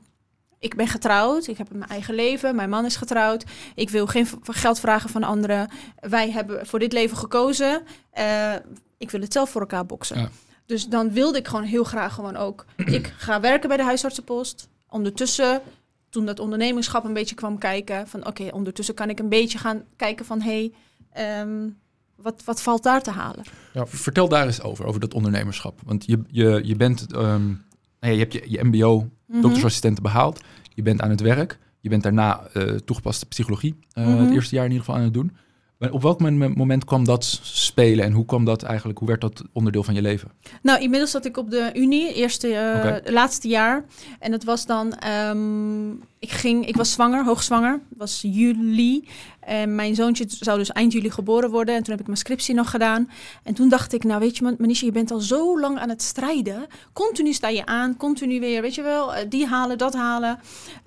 ik 0.60 0.76
ben 0.76 0.88
getrouwd, 0.88 1.48
ik 1.48 1.58
heb 1.58 1.72
mijn 1.72 1.90
eigen 1.90 2.14
leven, 2.16 2.56
mijn 2.56 2.70
man 2.70 2.86
is 2.86 2.96
getrouwd. 2.96 3.44
Ik 3.76 3.90
wil 3.90 4.08
geen 4.08 4.28
geld 4.44 4.80
vragen 4.80 5.10
van 5.10 5.24
anderen. 5.24 5.70
Wij 6.00 6.32
hebben 6.32 6.66
voor 6.68 6.80
dit 6.80 6.94
leven 6.94 7.18
gekozen. 7.18 7.82
Eh, 8.12 8.54
ik 8.98 9.12
wil 9.12 9.22
het 9.22 9.34
zelf 9.34 9.50
voor 9.50 9.62
elkaar 9.62 9.86
boksen. 9.86 10.20
Ja. 10.20 10.30
Dus 10.66 10.88
dan 10.88 11.12
wilde 11.12 11.38
ik 11.38 11.48
gewoon 11.48 11.66
heel 11.66 11.84
graag 11.84 12.14
gewoon 12.14 12.36
ook. 12.36 12.66
Ik 12.86 13.14
ga 13.18 13.40
werken 13.40 13.68
bij 13.68 13.78
de 13.78 13.84
huisartsenpost. 13.84 14.70
Ondertussen 14.90 15.62
toen 16.10 16.26
dat 16.26 16.40
ondernemerschap 16.40 17.04
een 17.04 17.14
beetje 17.14 17.36
kwam 17.36 17.58
kijken. 17.58 18.08
Van 18.08 18.26
oké, 18.26 18.50
ondertussen 18.52 18.96
kan 18.96 19.10
ik 19.10 19.20
een 19.20 19.30
beetje 19.30 19.58
gaan 19.58 19.84
kijken 19.96 20.26
van 20.26 20.42
hé, 20.42 20.72
hey, 21.12 21.40
ehm, 21.40 21.70
wat, 22.16 22.44
wat 22.46 22.62
valt 22.62 22.84
daar 22.84 23.04
te 23.04 23.12
halen? 23.12 23.44
Ja. 23.74 23.86
Vertel 23.88 24.28
daar 24.28 24.46
eens 24.46 24.62
over, 24.62 24.86
over 24.86 25.00
dat 25.00 25.14
ondernemerschap. 25.14 25.80
Want 25.86 26.06
je, 26.06 26.22
je, 26.28 26.62
je 26.64 26.76
bent, 26.76 27.16
um, 27.16 27.64
je 28.00 28.08
hebt 28.08 28.34
je, 28.34 28.44
je 28.46 28.64
mbo, 28.64 29.00
mm 29.00 29.12
-hmm. 29.28 29.42
doktersassistenten 29.42 30.04
behaald. 30.04 30.42
Je 30.74 30.82
bent 30.82 31.02
aan 31.02 31.10
het 31.10 31.22
werk. 31.22 31.60
Je 31.80 31.90
bent 31.90 32.04
daarna 32.04 32.48
uh, 32.54 32.64
toegepaste 32.64 33.26
psychologie 33.26 33.76
uh, 33.94 34.06
mm 34.06 34.14
-hmm. 34.14 34.24
het 34.24 34.34
eerste 34.34 34.56
jaar 34.56 34.66
in 34.66 34.72
ieder 34.72 34.86
geval 34.86 35.00
aan 35.00 35.06
het 35.06 35.14
doen. 35.14 35.38
Maar 35.78 35.92
op 35.92 36.02
welk 36.02 36.20
moment 36.56 36.86
kwam 36.86 37.06
dat 37.06 37.40
spelen 37.44 38.06
en 38.06 38.12
hoe 38.12 38.26
kwam 38.26 38.46
dat 38.46 38.64
eigenlijk? 38.64 39.00
Hoe 39.00 39.08
werd 39.08 39.22
dat 39.22 39.44
onderdeel 39.54 39.84
van 39.84 39.94
je 39.94 40.02
leven? 40.02 40.32
Nou, 40.62 40.82
inmiddels 40.82 41.12
zat 41.12 41.26
ik 41.26 41.38
op 41.38 41.50
de 41.50 41.72
Unie, 41.74 42.14
eerste, 42.14 42.48
uh, 42.48 42.56
okay. 42.56 43.02
laatste 43.06 43.48
jaar. 43.48 43.86
En 44.20 44.32
dat 44.32 44.44
was 44.44 44.66
dan, 44.66 44.94
um, 45.30 45.92
ik, 46.20 46.30
ging, 46.30 46.68
ik 46.68 46.76
was 46.76 46.92
zwanger, 46.92 47.26
hoogzwanger. 47.26 47.80
Was 47.98 48.22
juli. 48.22 49.08
En 49.40 49.76
mijn 49.76 49.96
zoontje 49.96 50.26
zou 50.28 50.58
dus 50.58 50.72
eind 50.72 50.92
juli 50.92 51.10
geboren 51.10 51.50
worden. 51.50 51.76
En 51.76 51.82
toen 51.84 51.92
heb 51.92 52.00
ik 52.00 52.08
mijn 52.08 52.18
scriptie 52.18 52.56
nog 52.56 52.70
gedaan. 52.70 53.10
En 53.44 53.54
toen 53.54 53.70
dacht 53.70 53.94
ik, 53.94 54.04
nou 54.04 54.20
weet 54.20 54.38
je, 54.38 54.56
Manisha, 54.58 54.86
je 54.86 54.92
bent 54.92 55.12
al 55.12 55.20
zo 55.20 55.60
lang 55.60 55.78
aan 55.78 55.90
het 55.90 56.02
strijden. 56.02 56.66
Continu 56.94 57.34
sta 57.34 57.50
je 57.50 57.66
aan, 57.66 57.98
continu 57.98 58.40
weer, 58.40 58.62
weet 58.62 58.76
je 58.76 58.82
wel, 58.82 59.12
die 59.30 59.46
halen, 59.46 59.78
dat 59.78 59.94
halen. 59.94 60.40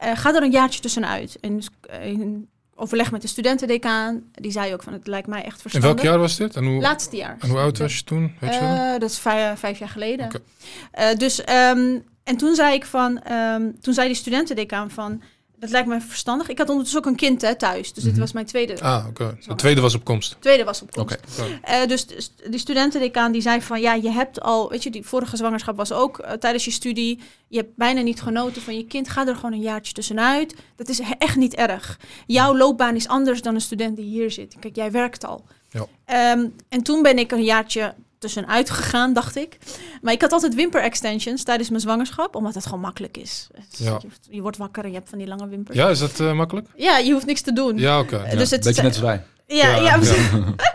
Uh, 0.05 0.11
ga 0.15 0.35
er 0.35 0.43
een 0.43 0.51
jaartje 0.51 0.81
tussenuit. 0.81 1.39
En 1.41 1.61
uh, 2.05 2.37
overleg 2.81 3.11
met 3.11 3.23
de 3.23 3.29
studentendecaan. 3.29 4.23
Die 4.33 4.51
zei 4.51 4.73
ook 4.73 4.83
van 4.83 4.93
het 4.93 5.07
lijkt 5.07 5.27
mij 5.27 5.45
echt 5.45 5.61
verstandig. 5.61 5.91
In 5.91 5.97
welk 5.97 6.09
jaar 6.09 6.19
was 6.19 6.37
dit? 6.37 6.57
En 6.57 6.65
hoe, 6.65 6.81
Laatste 6.81 7.17
jaar. 7.17 7.37
En 7.41 7.49
hoe 7.49 7.59
oud 7.59 7.79
was 7.79 7.97
je 7.97 8.05
toen? 8.05 8.35
Weet 8.41 8.55
je 8.55 8.61
uh, 8.61 8.93
dat 8.99 9.11
is 9.11 9.19
vijf, 9.19 9.59
vijf, 9.59 9.79
jaar 9.79 9.89
geleden. 9.89 10.27
Okay. 10.27 11.13
Uh, 11.13 11.19
dus 11.19 11.39
um, 11.39 12.05
en 12.25 12.37
toen 12.37 12.55
zei 12.55 12.75
ik 12.75 12.85
van, 12.85 13.33
um, 13.33 13.81
toen 13.81 13.95
zei 13.95 14.07
die 14.07 14.17
studentendecaan 14.17 14.91
van, 14.91 15.23
dat 15.61 15.71
lijkt 15.71 15.89
me 15.89 16.01
verstandig. 16.01 16.49
Ik 16.49 16.59
had 16.59 16.69
ondertussen 16.69 17.01
ook 17.01 17.07
een 17.07 17.17
kind 17.17 17.43
hè, 17.43 17.57
thuis, 17.57 17.93
dus 17.93 17.97
mm 17.97 18.03
-hmm. 18.03 18.11
dit 18.11 18.19
was 18.19 18.33
mijn 18.33 18.47
tweede. 18.47 18.81
Ah, 18.81 19.05
oké. 19.09 19.23
Okay. 19.23 19.39
De 19.47 19.55
tweede 19.55 19.81
was 19.81 19.95
op 19.95 20.05
komst. 20.05 20.37
Tweede 20.39 20.65
was 20.65 20.83
op 20.83 20.91
komst. 20.91 21.17
Okay. 21.39 21.83
Uh, 21.83 21.89
dus 21.89 22.07
die 22.51 22.59
studentendecaan 22.59 23.33
die 23.33 23.43
zei 23.43 23.63
van, 23.63 23.81
ja, 23.81 23.95
je 23.95 24.11
hebt 24.11 24.41
al, 24.41 24.71
weet 24.71 24.83
je, 24.83 24.91
die 24.91 25.07
vorige 25.07 25.37
zwangerschap 25.37 25.77
was 25.77 25.93
ook 25.93 26.19
uh, 26.19 26.33
tijdens 26.33 26.65
je 26.65 26.71
studie. 26.71 27.21
Je 27.49 27.57
hebt 27.57 27.77
bijna 27.77 28.01
niet 28.01 28.23
genoten 28.23 28.63
van 28.63 28.77
je 28.77 28.87
kind. 28.87 29.09
Ga 29.09 29.27
er 29.27 29.35
gewoon 29.35 29.53
een 29.53 29.61
jaartje 29.61 29.93
tussenuit. 29.93 30.55
Dat 30.77 30.89
is 30.89 31.01
echt 31.19 31.37
niet 31.37 31.55
erg. 31.55 31.99
Jouw 32.27 32.57
loopbaan 32.57 32.97
is 32.97 33.09
anders 33.09 33.43
dan 33.43 33.55
een 33.55 33.61
student 33.61 33.97
die 33.97 34.05
hier 34.05 34.31
zit. 34.31 34.57
Kijk, 34.61 34.77
jij 34.77 34.91
werkt 34.91 35.25
al. 35.25 35.45
Ja. 35.71 36.33
Um, 36.33 36.55
en 36.69 36.83
toen 36.83 37.03
ben 37.03 37.19
ik 37.19 37.33
een 37.33 37.45
jaartje 37.45 37.95
tussenuit 38.21 38.71
gegaan, 38.71 39.13
dacht 39.13 39.37
ik. 39.37 39.59
Maar 40.03 40.13
ik 40.13 40.21
had 40.21 40.33
altijd 40.33 40.55
wimper 40.55 40.83
extensions 40.83 41.43
tijdens 41.43 41.69
mijn 41.69 41.81
zwangerschap, 41.81 42.35
omdat 42.35 42.55
het 42.55 42.65
gewoon 42.65 42.81
makkelijk 42.81 43.17
is. 43.17 43.49
Ja. 43.69 43.99
Je, 44.03 44.09
je, 44.37 44.43
wordt 44.43 44.57
wakker 44.57 44.85
en 44.85 44.91
je 44.91 44.97
hebt 44.97 45.09
van 45.09 45.19
die 45.19 45.27
lange 45.27 45.49
wimpers. 45.49 45.77
Ja, 45.77 45.89
is 45.89 45.99
dat 45.99 46.21
uh, 46.21 46.33
makkelijk? 46.33 46.69
Ja, 46.77 46.99
je 46.99 47.13
hoeft 47.13 47.27
niks 47.27 47.41
te 47.41 47.53
doen. 47.53 47.79
Ja, 47.79 48.01
oké. 48.01 48.15
Okay. 48.15 48.33
Uh, 48.33 48.39
dus 48.39 48.51
ja, 48.51 48.59
beetje 48.59 48.83
net 48.83 48.93
als 48.93 49.01
wij. 49.01 49.23
Ja, 49.47 49.77
ja, 49.77 49.77
ja, 49.77 49.99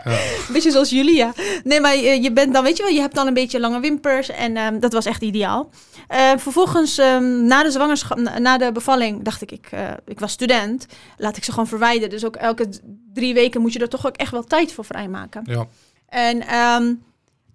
ja. 0.04 0.18
beetje 0.52 0.70
zoals 0.70 0.90
jullie, 0.90 1.16
ja. 1.16 1.32
Nee, 1.64 1.80
maar 1.80 1.96
je, 1.96 2.22
je, 2.22 2.32
bent 2.32 2.52
dan, 2.52 2.64
weet 2.64 2.76
je 2.76 2.82
wel, 2.82 2.92
je 2.92 3.00
hebt 3.00 3.14
dan 3.14 3.26
een 3.26 3.34
beetje 3.34 3.60
lange 3.60 3.80
wimpers 3.80 4.28
en 4.28 4.56
um, 4.56 4.80
dat 4.80 4.92
was 4.92 5.06
echt 5.06 5.22
ideaal. 5.22 5.70
Uh, 6.10 6.30
vervolgens, 6.36 6.98
um, 6.98 7.46
na 7.46 7.62
de 7.62 7.70
zwangerschap, 7.70 8.18
na 8.18 8.58
de 8.58 8.72
bevalling, 8.72 9.24
dacht 9.24 9.42
ik, 9.42 9.52
ik, 9.52 9.68
uh, 9.74 9.90
ik 10.06 10.20
was 10.20 10.32
student, 10.32 10.86
laat 11.16 11.36
ik 11.36 11.44
ze 11.44 11.50
gewoon 11.50 11.66
verwijderen. 11.66 12.10
Dus 12.10 12.24
ook 12.24 12.36
elke 12.36 12.68
drie 13.12 13.34
weken 13.34 13.60
moet 13.60 13.72
je 13.72 13.78
er 13.78 13.88
toch 13.88 14.06
ook 14.06 14.16
echt 14.16 14.30
wel 14.30 14.44
tijd 14.44 14.72
voor 14.72 14.84
vrijmaken. 14.84 15.42
Ja. 15.44 15.66
En 16.08 16.54
um, 16.82 17.02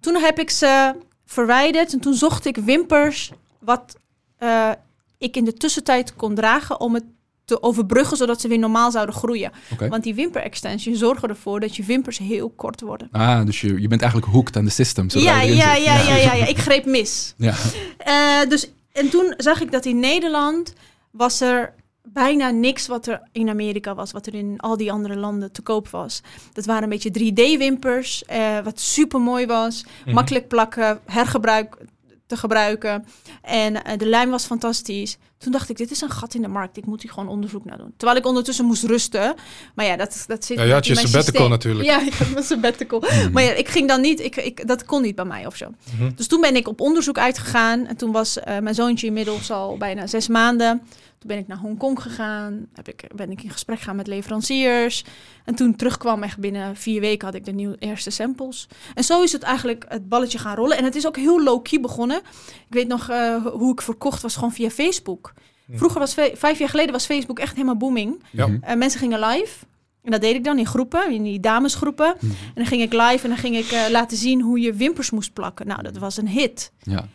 toen 0.02 0.16
heb 0.16 0.38
ik 0.38 0.50
ze 0.50 0.94
verwijderd 1.26 1.92
en 1.92 2.00
toen 2.00 2.14
zocht 2.14 2.44
ik 2.44 2.56
wimpers 2.56 3.30
wat 3.58 3.96
uh, 4.38 4.70
ik 5.18 5.36
in 5.36 5.44
de 5.44 5.52
tussentijd 5.54 6.16
kon 6.16 6.34
dragen 6.34 6.80
om 6.80 6.94
het 6.94 7.04
te 7.44 7.62
overbruggen, 7.62 8.16
zodat 8.16 8.40
ze 8.40 8.48
weer 8.48 8.58
normaal 8.58 8.90
zouden 8.90 9.14
groeien. 9.14 9.52
Okay. 9.72 9.88
Want 9.88 10.02
die 10.02 10.14
wimper 10.14 10.42
extensions 10.42 10.98
zorgen 10.98 11.28
ervoor 11.28 11.60
dat 11.60 11.76
je 11.76 11.82
wimpers 11.82 12.18
heel 12.18 12.50
kort 12.56 12.80
worden. 12.80 13.08
Ah, 13.12 13.46
dus 13.46 13.60
je, 13.60 13.80
je 13.80 13.88
bent 13.88 14.00
eigenlijk 14.00 14.32
hooked 14.32 14.56
aan 14.56 14.64
de 14.64 14.70
system. 14.70 15.06
Ja, 15.08 15.20
ja, 15.20 15.40
ja, 15.40 15.74
ja, 15.74 15.74
ja, 15.74 16.16
ja, 16.16 16.34
ja, 16.34 16.46
ik 16.46 16.58
greep 16.58 16.84
mis. 16.84 17.34
Ja. 17.36 17.54
Uh, 18.06 18.48
dus, 18.50 18.70
en 18.92 19.10
toen 19.10 19.34
zag 19.36 19.60
ik 19.60 19.72
dat 19.72 19.84
in 19.84 20.00
Nederland 20.00 20.72
was 21.10 21.40
er 21.40 21.74
bijna 22.02 22.50
niks 22.50 22.86
wat 22.86 23.06
er 23.06 23.28
in 23.32 23.48
Amerika 23.48 23.94
was, 23.94 24.12
wat 24.12 24.26
er 24.26 24.34
in 24.34 24.58
al 24.58 24.76
die 24.76 24.92
andere 24.92 25.16
landen 25.16 25.52
te 25.52 25.62
koop 25.62 25.88
was. 25.88 26.20
Dat 26.52 26.64
waren 26.64 26.82
een 26.82 26.88
beetje 26.88 27.10
3D-wimpers, 27.10 28.22
uh, 28.32 28.58
wat 28.64 28.80
super 28.80 29.20
mooi 29.20 29.46
was. 29.46 29.84
Mm-hmm. 29.84 30.14
Makkelijk 30.14 30.48
plakken, 30.48 31.00
hergebruik 31.04 31.76
te 32.26 32.36
gebruiken. 32.36 33.04
En 33.42 33.74
uh, 33.74 33.80
de 33.96 34.06
lijm 34.06 34.30
was 34.30 34.44
fantastisch. 34.44 35.18
Toen 35.38 35.52
dacht 35.52 35.68
ik, 35.68 35.76
dit 35.76 35.90
is 35.90 36.00
een 36.00 36.10
gat 36.10 36.34
in 36.34 36.42
de 36.42 36.48
markt. 36.48 36.76
Ik 36.76 36.86
moet 36.86 37.02
hier 37.02 37.10
gewoon 37.10 37.28
onderzoek 37.28 37.64
naar 37.64 37.78
doen. 37.78 37.92
Terwijl 37.96 38.18
ik 38.18 38.26
ondertussen 38.26 38.64
moest 38.64 38.84
rusten. 38.84 39.34
Maar 39.74 39.86
ja, 39.86 39.96
dat, 39.96 40.24
dat 40.26 40.44
zit 40.44 40.58
ja, 40.58 40.64
je 40.64 40.72
had 40.72 40.86
je 40.86 40.94
sabbatical 40.94 41.48
natuurlijk. 41.48 41.88
Ja, 41.88 42.06
ik 42.06 42.12
had 42.12 42.30
mijn 42.30 42.44
sabbatical. 42.44 43.00
Mhm. 43.12 43.32
Maar 43.32 43.42
ja, 43.42 43.52
ik 43.52 43.68
ging 43.68 43.88
dan 43.88 44.00
niet, 44.00 44.20
ik, 44.20 44.36
ik, 44.36 44.66
dat 44.68 44.84
kon 44.84 45.02
niet 45.02 45.14
bij 45.14 45.24
mij 45.24 45.46
of 45.46 45.56
zo. 45.56 45.66
Mhm. 45.96 46.10
Dus 46.16 46.26
toen 46.26 46.40
ben 46.40 46.56
ik 46.56 46.68
op 46.68 46.80
onderzoek 46.80 47.18
uitgegaan. 47.18 47.86
En 47.86 47.96
toen 47.96 48.12
was 48.12 48.36
uh, 48.36 48.58
mijn 48.58 48.74
zoontje 48.74 49.06
inmiddels 49.06 49.50
al 49.50 49.76
bijna 49.76 50.06
zes 50.06 50.28
maanden. 50.28 50.82
Toen 51.22 51.30
ben 51.30 51.40
ik 51.40 51.46
naar 51.46 51.58
Hongkong 51.58 52.02
gegaan. 52.02 52.66
Heb 52.72 52.88
ik, 52.88 53.04
ben 53.14 53.30
ik 53.30 53.42
in 53.42 53.50
gesprek 53.50 53.78
gegaan 53.78 53.96
met 53.96 54.06
leveranciers. 54.06 55.04
En 55.44 55.54
toen 55.54 55.76
terugkwam, 55.76 56.22
echt 56.22 56.38
binnen 56.38 56.76
vier 56.76 57.00
weken 57.00 57.26
had 57.26 57.36
ik 57.36 57.44
de 57.44 57.52
nieuwe 57.52 57.76
eerste 57.78 58.10
samples. 58.10 58.68
En 58.94 59.04
zo 59.04 59.22
is 59.22 59.32
het 59.32 59.42
eigenlijk 59.42 59.84
het 59.88 60.08
balletje 60.08 60.38
gaan 60.38 60.56
rollen. 60.56 60.76
En 60.76 60.84
het 60.84 60.94
is 60.94 61.06
ook 61.06 61.16
heel 61.16 61.42
low-key 61.42 61.80
begonnen. 61.80 62.18
Ik 62.46 62.74
weet 62.74 62.88
nog 62.88 63.10
uh, 63.10 63.46
hoe 63.46 63.72
ik 63.72 63.82
verkocht 63.82 64.22
was 64.22 64.34
gewoon 64.34 64.52
via 64.52 64.70
Facebook. 64.70 65.32
Vroeger 65.72 66.00
was, 66.00 66.14
vijf 66.34 66.58
jaar 66.58 66.68
geleden 66.68 66.92
was 66.92 67.06
Facebook 67.06 67.38
echt 67.38 67.52
helemaal 67.52 67.76
booming. 67.76 68.22
Ja. 68.30 68.48
Uh, 68.48 68.74
mensen 68.74 69.00
gingen 69.00 69.20
live. 69.20 69.64
En 70.02 70.10
dat 70.10 70.20
deed 70.20 70.34
ik 70.34 70.44
dan 70.44 70.58
in 70.58 70.66
groepen, 70.66 71.10
in 71.10 71.22
die 71.22 71.40
damesgroepen. 71.40 72.14
Mhm. 72.20 72.26
En 72.26 72.54
dan 72.54 72.66
ging 72.66 72.82
ik 72.82 72.92
live 72.92 73.22
en 73.22 73.28
dan 73.28 73.38
ging 73.38 73.56
ik 73.56 73.72
uh, 73.72 73.80
laten 73.90 74.16
zien 74.16 74.40
hoe 74.40 74.60
je 74.60 74.72
wimpers 74.72 75.10
moest 75.10 75.32
plakken. 75.32 75.66
Nou, 75.66 75.82
dat 75.82 75.96
was 75.96 76.16
een 76.16 76.28
hit. 76.28 76.72
Ja. 76.82 77.08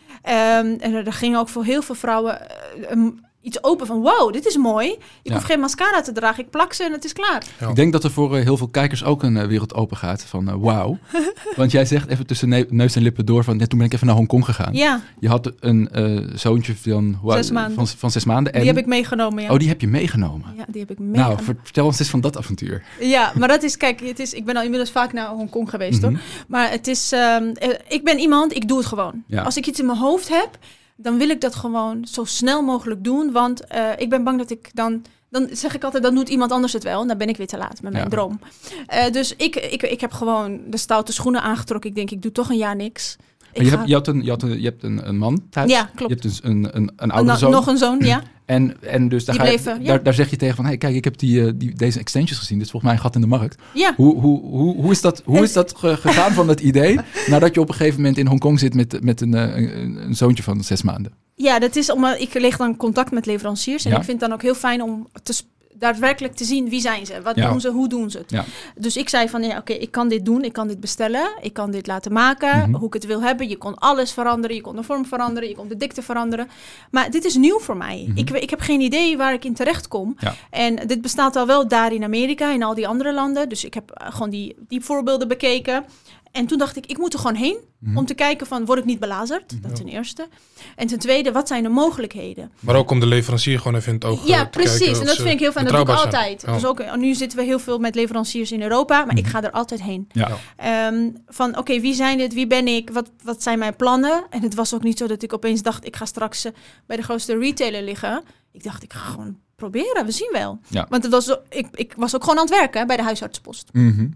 Um, 0.60 0.78
en 0.80 0.94
er 0.94 1.14
gingen 1.14 1.40
ook 1.40 1.50
voor 1.50 1.64
heel 1.64 1.82
veel 1.82 1.96
vrouwen 1.96 2.48
uh, 2.80 2.92
um, 2.92 3.20
iets 3.48 3.64
open 3.64 3.88
van... 3.88 4.02
wow, 4.02 4.34
dit 4.34 4.46
is 4.46 4.58
mooi. 4.58 4.90
Ik 4.92 5.00
Ja. 5.24 5.34
hoef 5.34 5.44
geen 5.44 5.60
mascara 5.60 6.02
te 6.02 6.12
dragen. 6.12 6.44
Ik 6.44 6.50
plak 6.50 6.74
ze 6.74 6.84
en 6.84 6.92
het 6.92 7.06
is 7.06 7.14
klaar. 7.14 7.44
Ja. 7.60 7.70
Ik 7.70 7.76
denk 7.76 7.92
dat 7.92 8.04
er 8.04 8.12
voor 8.12 8.36
eh, 8.38 8.44
heel 8.44 8.58
veel 8.58 8.68
kijkers 8.68 9.04
ook 9.04 9.24
een 9.24 9.38
eh, 9.38 9.48
wereld 9.48 9.74
open 9.74 9.98
gaat 9.98 10.24
van 10.24 10.48
eh, 10.50 10.56
wauw. 10.58 10.98
Want 11.56 11.72
jij 11.72 11.86
zegt 11.86 12.10
even 12.10 12.26
tussen 12.28 12.50
ne- 12.50 12.66
neus 12.70 12.96
en 12.96 13.02
lippen 13.02 13.26
door 13.26 13.44
van 13.44 13.58
ja, 13.60 13.66
toen 13.66 13.78
ben 13.78 13.88
ik 13.88 13.94
even 13.94 14.08
naar 14.08 14.16
Hongkong 14.16 14.46
gegaan. 14.46 14.74
Ja, 14.74 15.02
Je 15.20 15.28
had 15.28 15.52
een 15.60 15.90
zoontje 16.36 16.76
van, 16.76 17.20
Zes 17.28 17.48
van, 17.74 17.88
van 17.88 18.12
zes 18.12 18.26
maanden. 18.26 18.54
En, 18.54 18.60
die 18.60 18.70
heb 18.70 18.78
ik 18.78 18.86
meegenomen, 18.86 19.44
ja. 19.44 19.50
Oh, 19.52 19.58
die 19.60 19.68
heb 19.68 19.82
je 19.82 19.88
meegenomen. 19.88 20.54
Ja, 20.58 20.66
die 20.68 20.82
heb 20.82 20.92
ik 20.92 21.00
nou, 21.00 21.10
meegenomen. 21.12 21.44
ver- 21.44 21.58
vertel 21.64 21.86
ons 21.86 22.00
eens 22.00 22.10
van 22.10 22.22
dat 22.22 22.38
avontuur. 22.38 22.84
Ja, 23.00 23.32
maar 23.38 23.48
dat 23.48 23.64
is, 23.64 23.78
kijk, 23.78 24.00
het 24.00 24.20
is, 24.20 24.34
ik 24.34 24.46
ben 24.46 24.56
al 24.56 24.64
inmiddels 24.64 24.92
vaak 24.92 25.14
naar 25.14 25.28
Hongkong 25.28 25.70
geweest 25.70 26.02
hoor. 26.02 26.12
Mhm. 26.12 26.22
Maar 26.48 26.70
het 26.72 26.88
is, 26.88 27.12
ehm, 27.12 27.44
eh, 27.54 27.70
ik 27.88 28.04
ben 28.04 28.20
iemand, 28.20 28.56
ik 28.56 28.68
doe 28.68 28.78
het 28.78 28.88
gewoon. 28.88 29.24
Ja. 29.28 29.42
Als 29.44 29.58
ik 29.58 29.66
iets 29.68 29.80
in 29.80 29.86
mijn 29.86 29.98
hoofd 29.98 30.30
heb, 30.30 30.58
dan 30.98 31.18
wil 31.18 31.30
ik 31.30 31.42
dat 31.42 31.56
gewoon 31.56 32.06
zo 32.08 32.24
snel 32.24 32.62
mogelijk 32.62 33.04
doen. 33.04 33.32
Want 33.32 33.66
eh, 33.68 33.90
ik 33.98 34.10
ben 34.10 34.24
bang 34.24 34.38
dat 34.38 34.50
ik 34.50 34.70
dan, 34.74 35.02
dan 35.30 35.48
zeg 35.52 35.76
ik 35.76 35.84
altijd, 35.84 36.04
dan 36.04 36.16
doet 36.16 36.30
iemand 36.30 36.52
anders 36.52 36.74
het 36.74 36.84
wel. 36.84 37.02
En 37.02 37.08
dan 37.08 37.18
ben 37.18 37.30
ik 37.30 37.38
weer 37.38 37.48
te 37.48 37.58
laat 37.58 37.82
met 37.82 37.92
mijn 37.92 38.04
Ja. 38.04 38.10
droom. 38.10 38.40
Eh, 38.88 39.12
dus 39.12 39.36
ik, 39.36 39.56
ik, 39.56 39.82
ik 39.84 40.02
heb 40.02 40.12
gewoon 40.12 40.62
de 40.68 40.78
stoute 40.78 41.14
schoenen 41.14 41.42
aangetrokken. 41.42 41.90
Ik 41.90 41.96
denk, 41.96 42.12
ik 42.12 42.22
doe 42.22 42.32
toch 42.32 42.50
een 42.50 42.58
jaar 42.58 42.76
niks. 42.76 43.16
Je, 43.64 43.70
ga- 43.70 43.76
hebt, 43.78 43.88
je, 43.90 43.94
had 43.94 44.08
een, 44.08 44.24
je, 44.24 44.30
had 44.30 44.42
een, 44.44 44.60
je 44.62 44.66
hebt 44.66 44.84
een, 44.84 45.08
een 45.08 45.18
man 45.18 45.42
thuis. 45.50 45.72
Ja, 45.72 45.84
klopt. 45.84 46.00
Je 46.00 46.08
hebt 46.08 46.22
dus 46.22 46.40
een, 46.44 46.52
een, 46.64 46.74
een 46.76 46.92
Een- 46.96 47.12
oudere 47.12 47.38
zoon. 47.38 47.52
nog 47.52 47.68
een 47.68 47.78
zoon, 47.78 48.00
ja. 48.00 48.22
En, 48.48 48.82
en 48.82 49.10
dus 49.10 49.26
daar, 49.26 49.36
ga 49.36 49.44
je- 49.44 49.50
bleven, 49.50 49.82
ja. 49.82 49.88
daar, 49.88 50.04
daar 50.04 50.14
zeg 50.14 50.30
je 50.30 50.36
tegen 50.36 50.56
van... 50.56 50.66
Hey, 50.66 50.78
kijk, 50.78 50.96
ik 50.96 51.04
heb 51.04 51.18
die, 51.18 51.46
eh, 51.46 51.52
die, 51.56 51.76
deze 51.76 52.00
extensions 52.00 52.40
gezien. 52.40 52.58
Dit 52.58 52.66
is 52.66 52.72
volgens 52.72 52.92
mij 52.92 53.02
een 53.02 53.06
gat 53.06 53.16
in 53.16 53.22
de 53.22 53.28
markt. 53.28 53.62
Ja, 53.74 53.94
Hoe, 53.96 54.20
hoe, 54.20 54.42
hoe, 54.42 54.76
hoe 54.76 54.92
is 54.92 55.02
dat, 55.02 55.22
hoe 55.26 55.44
is 55.44 55.54
dat 55.54 55.74
ge- 55.78 55.98
gegaan 55.98 56.32
van 56.32 56.48
dat 56.48 56.60
idee... 56.60 57.00
nadat 57.30 57.54
je 57.54 57.62
op 57.62 57.70
een 57.70 57.76
gegeven 57.76 58.00
moment 58.00 58.18
in 58.18 58.28
Hongkong 58.28 58.60
zit... 58.60 58.74
met, 58.74 59.04
met 59.04 59.22
een, 59.22 59.34
eh, 59.34 59.56
een, 59.82 59.96
een 60.06 60.16
zoontje 60.16 60.44
van 60.44 60.64
zes 60.64 60.82
maanden? 60.82 61.12
ja 61.36 61.60
dat 61.60 61.76
is 61.76 61.92
omdat 61.92 62.20
ik 62.20 62.34
leg 62.34 62.58
dan 62.58 62.76
contact 62.78 63.12
met 63.12 63.26
leveranciers. 63.26 63.86
En 63.86 63.92
Ja. 63.92 63.98
ik 63.98 64.04
vind 64.04 64.20
het 64.22 64.30
dan 64.30 64.38
ook 64.38 64.44
heel 64.44 64.56
fijn 64.56 64.82
om 64.82 65.08
te 65.24 65.42
daadwerkelijk 65.80 66.34
te 66.36 66.44
zien 66.44 66.70
wie 66.70 66.82
zijn 66.82 67.06
ze, 67.06 67.22
wat 67.22 67.36
Ja. 67.36 67.50
doen 67.50 67.62
ze, 67.62 67.70
hoe 67.70 67.88
doen 67.88 68.10
ze 68.10 68.18
het. 68.18 68.32
Ja. 68.32 68.46
Dus 68.76 68.98
ik 68.98 69.10
zei 69.10 69.30
van 69.30 69.44
ja, 69.44 69.58
oké, 69.58 69.74
ik 69.74 69.92
kan 69.92 70.08
dit 70.10 70.26
doen, 70.26 70.44
ik 70.44 70.54
kan 70.54 70.68
dit 70.68 70.80
bestellen, 70.80 71.30
ik 71.42 71.54
kan 71.54 71.72
dit 71.72 71.88
laten 71.88 72.14
maken, 72.14 72.58
Mhm. 72.70 72.76
hoe 72.80 72.88
ik 72.88 72.94
het 72.94 73.06
wil 73.06 73.22
hebben. 73.22 73.50
Je 73.50 73.58
kon 73.58 73.76
alles 73.76 74.12
veranderen, 74.12 74.56
je 74.56 74.62
kon 74.62 74.76
de 74.76 74.84
vorm 74.84 75.06
veranderen, 75.06 75.50
je 75.50 75.56
kon 75.56 75.68
de 75.68 75.78
dikte 75.78 76.02
veranderen. 76.02 76.48
Maar 76.92 77.12
dit 77.12 77.26
is 77.26 77.36
nieuw 77.36 77.60
voor 77.60 77.78
mij. 77.78 78.06
Mhm. 78.08 78.18
ik, 78.18 78.30
ik 78.30 78.50
heb 78.50 78.60
geen 78.60 78.82
idee 78.82 79.18
waar 79.18 79.34
ik 79.34 79.46
in 79.46 79.54
terecht 79.54 79.88
kom. 79.88 80.16
Ja. 80.20 80.34
En 80.50 80.76
dit 80.88 81.02
bestaat 81.02 81.36
al 81.36 81.46
wel 81.48 81.68
daar 81.68 81.94
in 81.94 82.04
Amerika 82.04 82.54
en 82.54 82.64
al 82.64 82.74
die 82.74 82.88
andere 82.88 83.14
landen. 83.14 83.50
Dus 83.50 83.64
ik 83.66 83.74
heb 83.74 83.92
eh, 83.92 84.08
gewoon 84.12 84.30
die, 84.30 84.56
die 84.68 84.82
voorbeelden 84.82 85.28
bekeken. 85.28 85.86
En 86.32 86.46
toen 86.48 86.58
dacht 86.58 86.76
ik, 86.78 86.86
ik 86.86 86.98
moet 86.98 87.14
er 87.14 87.20
gewoon 87.20 87.36
heen 87.36 87.58
Mhm. 87.80 87.98
om 87.98 88.06
te 88.06 88.14
kijken 88.14 88.48
van, 88.48 88.66
word 88.66 88.80
ik 88.80 88.86
niet 88.86 89.00
belazerd? 89.00 89.64
Dat 89.64 89.76
ten 89.76 89.88
eerste. 89.88 90.28
En 90.76 90.88
ten 90.88 91.00
tweede, 91.00 91.32
wat 91.32 91.48
zijn 91.48 91.64
de 91.64 91.70
mogelijkheden? 91.70 92.52
Maar 92.60 92.76
ook 92.76 92.92
om 92.92 93.00
de 93.00 93.06
leverancier 93.06 93.58
gewoon 93.58 93.76
even 93.76 93.88
in 93.88 93.94
het 93.94 94.06
oog 94.06 94.22
eh, 94.22 94.28
Ja, 94.28 94.44
te 94.44 94.50
precies. 94.50 94.78
kijken 94.78 94.94
En 94.96 95.00
of 95.02 95.06
dat 95.06 95.16
ze 95.16 95.22
vind 95.22 95.34
ik 95.34 95.40
heel 95.40 95.52
fijn. 95.52 95.66
Dat 95.66 95.74
doe 95.86 95.96
ik 95.96 96.02
altijd. 96.02 96.42
Ja. 96.46 96.54
Dus 96.54 96.66
ook, 96.66 96.96
nu 96.96 97.14
zitten 97.14 97.38
we 97.40 97.44
heel 97.46 97.60
veel 97.60 97.80
met 97.80 97.96
leveranciers 97.96 98.52
in 98.52 98.62
Europa, 98.62 99.06
maar 99.06 99.18
ik 99.18 99.24
Mhm. 99.24 99.32
ga 99.32 99.44
er 99.44 99.52
altijd 99.52 99.82
heen. 99.82 100.08
Ja. 100.12 100.30
Ehm, 100.56 101.10
van 101.28 101.58
oké, 101.58 101.80
wie 101.80 101.94
zijn 101.94 102.18
dit? 102.18 102.34
Wie 102.34 102.48
ben 102.48 102.68
ik? 102.68 102.90
Wat, 102.90 103.10
wat 103.24 103.44
zijn 103.44 103.60
mijn 103.60 103.76
plannen? 103.76 104.26
En 104.30 104.42
het 104.42 104.56
was 104.56 104.74
ook 104.74 104.84
niet 104.84 104.98
zo 104.98 105.08
dat 105.08 105.24
ik 105.24 105.34
opeens 105.34 105.62
dacht, 105.62 105.86
ik 105.86 105.96
ga 105.96 106.06
straks 106.06 106.46
eh, 106.46 106.52
bij 106.86 106.98
de 106.98 107.04
grootste 107.04 107.38
retailer 107.38 107.84
liggen. 107.84 108.24
Ik 108.52 108.64
dacht, 108.64 108.84
ik 108.84 108.94
ga 108.94 109.00
gewoon 109.00 109.38
proberen, 109.56 110.06
we 110.06 110.12
zien 110.12 110.30
wel. 110.32 110.60
Ja. 110.70 110.86
Want 110.90 111.04
het 111.04 111.12
was, 111.12 111.26
zo- 111.26 111.40
ik, 111.50 111.68
ik 111.74 111.94
was 111.98 112.16
ook 112.16 112.24
gewoon 112.24 112.38
aan 112.40 112.46
het 112.46 112.54
werken 112.56 112.80
hè, 112.80 112.86
bij 112.86 112.98
de 112.98 113.04
huisartspost. 113.04 113.70
Mhm. 113.72 114.08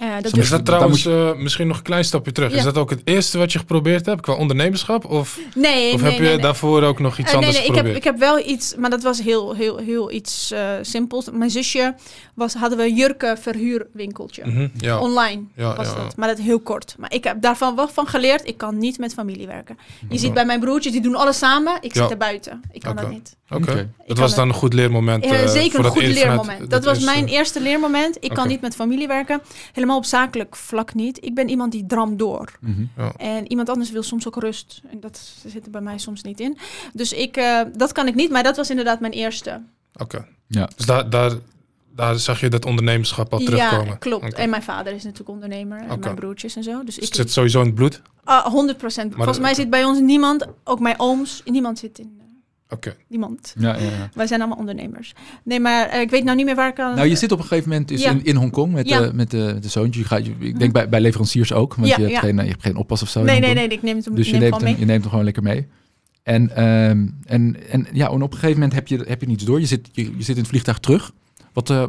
Eh, 0.00 0.08
dat 0.20 0.22
dus- 0.32 0.42
Is 0.42 0.48
dat 0.50 0.64
trouwens 0.64 1.06
eh, 1.06 1.34
misschien 1.34 1.66
nog 1.66 1.76
een 1.76 1.82
klein 1.82 2.04
stapje 2.04 2.32
terug? 2.32 2.50
Ja. 2.50 2.56
Is 2.56 2.64
dat 2.64 2.76
ook 2.78 2.90
het 2.90 3.00
eerste 3.04 3.38
wat 3.38 3.52
je 3.52 3.58
geprobeerd 3.58 4.06
hebt 4.06 4.20
qua 4.20 4.32
ondernemerschap? 4.34 5.04
Of, 5.04 5.38
nee, 5.54 5.92
of 5.92 6.00
nee, 6.02 6.10
heb 6.10 6.20
je 6.20 6.26
nee, 6.28 6.38
daarvoor 6.38 6.82
ook 6.82 6.98
nog 7.00 7.18
iets 7.18 7.28
Eh, 7.30 7.34
anders 7.36 7.52
nee, 7.56 7.60
nee, 7.62 7.70
ik 7.70 7.76
heb, 7.76 7.86
geprobeerd? 7.86 7.96
ik 7.96 8.04
heb 8.04 8.18
wel 8.18 8.48
iets, 8.52 8.74
maar 8.78 8.90
dat 8.90 9.02
was 9.02 9.22
heel, 9.22 9.54
heel, 9.54 9.76
heel 9.78 10.10
iets 10.12 10.50
eh, 10.52 10.60
simpels. 10.82 11.28
Mijn 11.32 11.50
zusje 11.50 11.94
was, 12.34 12.54
hadden 12.54 12.78
we 12.78 12.84
een 12.84 12.94
jurkenverhuurwinkeltje. 13.54 14.42
Mhm, 14.46 14.68
ja. 14.76 14.98
Online 15.00 15.42
Ja, 15.54 15.76
was 15.76 15.86
ja, 15.88 15.94
dat, 15.94 16.02
ja. 16.02 16.10
maar 16.16 16.28
dat 16.28 16.38
heel 16.38 16.60
kort. 16.60 16.94
Maar 16.98 17.12
ik 17.14 17.24
heb 17.24 17.42
daarvan 17.42 17.76
wel 17.76 17.88
van 17.88 18.06
geleerd, 18.06 18.48
ik 18.48 18.56
kan 18.56 18.78
niet 18.78 18.98
met 18.98 19.14
familie 19.14 19.46
werken. 19.46 19.78
Je 20.08 20.18
ziet 20.18 20.34
bij 20.34 20.44
mijn 20.44 20.60
broertjes, 20.60 20.92
die 20.92 21.02
doen 21.02 21.14
alles 21.14 21.38
samen. 21.38 21.76
Ik 21.80 21.94
Ja. 21.94 22.02
zit 22.02 22.10
er 22.10 22.16
buiten. 22.16 22.60
Ik 22.72 22.80
kan 22.80 22.96
dat 22.96 23.10
niet. 23.10 23.36
Oké. 23.50 23.90
Dat 24.06 24.18
was 24.18 24.34
dan 24.34 24.48
een 24.48 24.54
goed 24.54 24.72
leermoment. 24.72 25.24
Eh, 25.24 25.30
zeker 25.48 25.70
voor 25.70 25.78
een 25.78 25.82
dat 25.82 25.92
goed 25.92 26.02
leermoment. 26.02 26.70
Dat, 26.70 26.84
was 26.84 26.96
eerste- 26.98 27.12
mijn 27.12 27.26
eerste 27.26 27.60
leermoment. 27.60 28.16
Ik 28.20 28.30
kan 28.30 28.48
niet 28.48 28.60
met 28.60 28.74
familie 28.74 29.06
werken. 29.06 29.40
Helemaal 29.72 29.89
op 29.96 30.04
zakelijk 30.04 30.56
vlak 30.56 30.94
niet. 30.94 31.24
Ik 31.24 31.34
ben 31.34 31.48
iemand 31.48 31.72
die 31.72 31.86
dram 31.86 32.16
door. 32.16 32.52
Mhm. 32.60 32.82
En 33.16 33.50
iemand 33.50 33.68
anders 33.68 33.90
wil 33.90 34.02
soms 34.02 34.26
ook 34.26 34.36
rust. 34.36 34.82
En 34.90 35.00
dat 35.00 35.20
zit 35.46 35.64
er 35.64 35.70
bij 35.70 35.80
mij 35.80 35.98
soms 35.98 36.22
niet 36.22 36.40
in. 36.40 36.58
Dus 36.92 37.12
ik, 37.12 37.36
eh, 37.36 37.60
dat 37.76 37.92
kan 37.92 38.06
ik 38.06 38.14
niet. 38.14 38.30
Maar 38.30 38.42
dat 38.42 38.56
was 38.56 38.70
inderdaad 38.70 39.00
mijn 39.00 39.12
eerste. 39.12 39.62
Oké. 39.96 40.26
Ja. 40.46 40.68
Dus 40.76 40.86
daar, 40.86 41.10
daar, 41.10 41.32
daar 41.94 42.18
zag 42.18 42.40
je 42.40 42.48
dat 42.48 42.64
ondernemerschap 42.64 43.32
al 43.32 43.38
terugkomen? 43.38 43.86
Ja, 43.86 43.94
klopt. 43.94 44.34
En 44.34 44.50
mijn 44.50 44.62
vader 44.62 44.92
is 44.92 45.02
natuurlijk 45.02 45.30
ondernemer. 45.30 45.78
En 45.78 45.90
Oké. 45.90 45.98
mijn 45.98 46.14
broertjes 46.14 46.56
en 46.56 46.62
zo. 46.62 46.84
Dus 46.84 46.84
Dus 46.84 46.96
ik, 46.96 47.02
het 47.02 47.14
zit 47.14 47.32
sowieso 47.32 47.60
in 47.60 47.66
het 47.66 47.74
bloed? 47.74 48.02
Ah, 48.24 48.46
100 48.46 48.78
procent. 48.78 49.14
Volgens 49.14 49.38
mij 49.38 49.54
zit 49.54 49.70
bij 49.70 49.84
ons 49.84 50.00
niemand, 50.00 50.46
ook 50.64 50.80
mijn 50.80 50.94
ooms, 50.98 51.42
niemand 51.44 51.78
zit 51.78 51.98
in. 51.98 52.19
Eh, 52.70 52.76
Oké. 52.76 52.96
niemand. 53.08 53.54
Ja, 53.58 53.76
ja, 53.76 53.82
ja. 53.82 54.10
Wij 54.14 54.26
zijn 54.26 54.40
allemaal 54.40 54.58
ondernemers. 54.58 55.14
Nee, 55.44 55.60
maar 55.60 55.88
eh, 55.88 56.00
ik 56.00 56.10
weet 56.10 56.24
nou 56.24 56.36
niet 56.36 56.46
meer 56.46 56.54
waar 56.54 56.68
ik 56.68 56.78
aan... 56.80 56.94
Nou, 56.94 57.08
je 57.08 57.16
zit 57.16 57.32
op 57.32 57.38
een 57.38 57.44
gegeven 57.46 57.68
moment 57.70 57.88
dus 57.88 58.02
Ja. 58.02 58.10
in, 58.10 58.24
in 58.24 58.36
Hongkong 58.36 58.72
met, 58.72 58.88
Ja. 58.88 59.00
de, 59.00 59.14
met 59.14 59.30
de, 59.30 59.56
de 59.60 59.68
zoontje. 59.68 60.00
Je 60.00 60.06
gaat, 60.06 60.26
je- 60.26 60.34
ik 60.38 60.58
denk 60.58 60.72
bij, 60.72 60.88
bij 60.88 61.00
leveranciers 61.00 61.52
ook, 61.52 61.74
want 61.74 61.88
Ja, 61.88 61.96
je, 61.96 62.00
hebt 62.02 62.14
ja. 62.14 62.20
geen, 62.20 62.36
je 62.36 62.50
hebt 62.50 62.62
geen 62.62 62.76
oppas 62.76 63.02
of 63.02 63.08
zo. 63.08 63.22
nee, 63.22 63.40
nee, 63.40 63.54
nee, 63.54 63.68
ik 63.68 63.82
neem 63.82 63.96
het 63.96 64.08
Dus 64.16 64.26
je 64.26 64.32
neem 64.32 64.40
neemt, 64.40 64.54
gewoon 64.54 64.68
hem, 64.68 64.72
mee. 64.72 64.80
je 64.80 64.86
neemt 64.86 65.00
hem 65.00 65.10
gewoon 65.10 65.24
lekker 65.24 65.42
mee. 65.42 65.66
En, 66.22 66.56
ehm, 66.56 67.06
en, 67.24 67.56
en, 67.70 67.86
ja, 67.92 68.08
en 68.10 68.22
op 68.22 68.32
een 68.32 68.38
gegeven 68.38 68.54
moment 68.54 68.72
heb 68.72 68.88
je, 68.88 69.04
heb 69.08 69.20
je 69.20 69.26
niets 69.26 69.44
door. 69.44 69.60
Je 69.60 69.66
zit, 69.66 69.88
je, 69.92 70.02
je 70.16 70.22
zit 70.22 70.34
in 70.36 70.40
het 70.42 70.48
vliegtuig 70.50 70.78
terug. 70.78 71.12
Wat, 71.52 71.70
eh, 71.70 71.86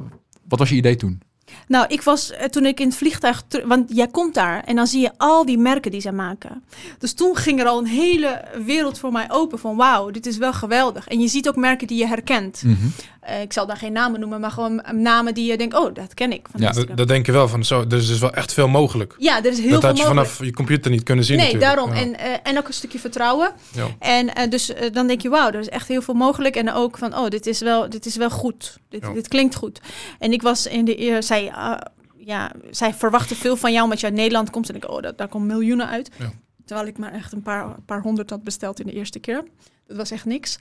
wat 0.47 0.59
was 0.59 0.69
je 0.69 0.75
idee 0.75 0.95
toen? 0.95 1.21
Nou, 1.67 1.85
ik 1.87 2.01
was 2.01 2.31
eh, 2.31 2.45
toen 2.45 2.65
ik 2.65 2.79
in 2.79 2.87
het 2.87 2.95
vliegtuig... 2.95 3.43
Want 3.65 3.89
jij 3.93 4.07
komt 4.07 4.33
daar 4.33 4.63
en 4.63 4.75
dan 4.75 4.87
zie 4.87 5.01
je 5.01 5.11
al 5.17 5.45
die 5.45 5.57
merken 5.57 5.91
die 5.91 6.01
zij 6.01 6.11
maken. 6.11 6.63
Dus 6.97 7.13
toen 7.13 7.35
ging 7.35 7.59
er 7.59 7.65
al 7.65 7.77
een 7.77 7.85
hele 7.85 8.43
wereld 8.65 8.99
voor 8.99 9.11
mij 9.11 9.31
open 9.31 9.59
van... 9.59 9.75
Wauw, 9.75 10.11
dit 10.11 10.25
is 10.25 10.37
wel 10.37 10.53
geweldig. 10.53 11.07
En 11.07 11.19
je 11.19 11.27
ziet 11.27 11.47
ook 11.47 11.55
merken 11.55 11.87
die 11.87 11.97
je 11.97 12.07
herkent. 12.07 12.63
Mhm. 12.63 12.87
Eh, 13.21 13.41
ik 13.41 13.53
zal 13.53 13.65
daar 13.65 13.77
geen 13.77 13.91
namen 13.91 14.19
noemen, 14.19 14.39
maar 14.39 14.51
gewoon 14.51 14.81
eh, 14.81 14.93
namen 14.93 15.33
die 15.33 15.51
je 15.51 15.57
denkt... 15.57 15.75
Oh, 15.75 15.93
dat 15.93 16.13
ken 16.13 16.31
ik 16.31 16.47
van 16.51 16.59
Ja, 16.59 16.67
Instagram. 16.67 16.87
Dat, 16.95 16.97
dat 16.97 17.07
denk 17.07 17.25
je 17.25 17.31
wel 17.31 17.47
van 17.47 17.63
zo. 17.65 17.87
Dus 17.87 18.07
er 18.07 18.13
is 18.13 18.19
wel 18.19 18.33
echt 18.33 18.53
veel 18.53 18.67
mogelijk. 18.67 19.15
ja, 19.17 19.37
er 19.43 19.45
is 19.51 19.59
heel 19.59 19.69
dat 19.69 19.79
veel 19.79 19.89
had 19.89 19.97
je 19.97 20.03
mogelijk. 20.03 20.27
vanaf 20.29 20.47
je 20.47 20.53
computer 20.53 20.91
niet 20.91 21.03
kunnen 21.03 21.25
zien 21.25 21.37
Nee, 21.37 21.53
natuurlijk. 21.53 21.75
daarom. 21.75 21.95
Ja. 21.95 22.01
En, 22.01 22.19
eh, 22.19 22.49
en 22.51 22.57
ook 22.57 22.67
een 22.67 22.73
stukje 22.73 22.99
vertrouwen. 22.99 23.51
Ja. 23.71 23.87
En 23.99 24.49
dus 24.49 24.71
dan 24.91 25.07
denk 25.07 25.21
je, 25.21 25.29
wauw, 25.29 25.47
er 25.47 25.59
is 25.59 25.69
echt 25.69 25.87
heel 25.87 26.01
veel 26.01 26.13
mogelijk. 26.13 26.55
En 26.55 26.73
ook 26.73 26.97
van, 26.97 27.17
oh, 27.17 27.27
dit 27.27 27.45
is 27.47 27.59
wel, 27.59 27.89
dit 27.89 28.05
is 28.05 28.15
wel 28.15 28.29
goed. 28.29 28.77
Dit, 28.89 29.01
Ja. 29.01 29.13
dit 29.13 29.27
klinkt 29.27 29.55
goed. 29.55 29.79
En 30.19 30.31
ik 30.31 30.41
was 30.41 30.65
in 30.65 30.85
de 30.85 30.99
eer, 31.01 31.23
zij, 31.23 31.51
ah, 31.53 31.79
ja, 32.17 32.51
zij 32.71 32.93
verwachten 32.93 33.35
veel 33.35 33.55
van 33.55 33.71
jou 33.71 33.83
omdat 33.83 33.99
je 33.99 34.05
uit 34.05 34.15
Nederland 34.15 34.49
komt. 34.49 34.69
En 34.69 34.75
ik, 34.75 34.89
oh, 34.89 35.01
dat, 35.01 35.17
daar 35.17 35.27
komt 35.27 35.45
miljoenen 35.45 35.87
uit. 35.87 36.09
Ja. 36.17 36.31
Terwijl 36.65 36.87
ik 36.87 36.97
maar 36.97 37.13
echt 37.13 37.31
een 37.33 37.41
paar, 37.41 37.75
paar 37.85 38.01
honderd 38.01 38.29
had 38.29 38.43
besteld 38.43 38.79
in 38.79 38.85
de 38.85 38.93
eerste 38.93 39.19
keer. 39.19 39.43
Dat 39.87 39.97
was 39.97 40.11
echt 40.11 40.25
niks. 40.25 40.57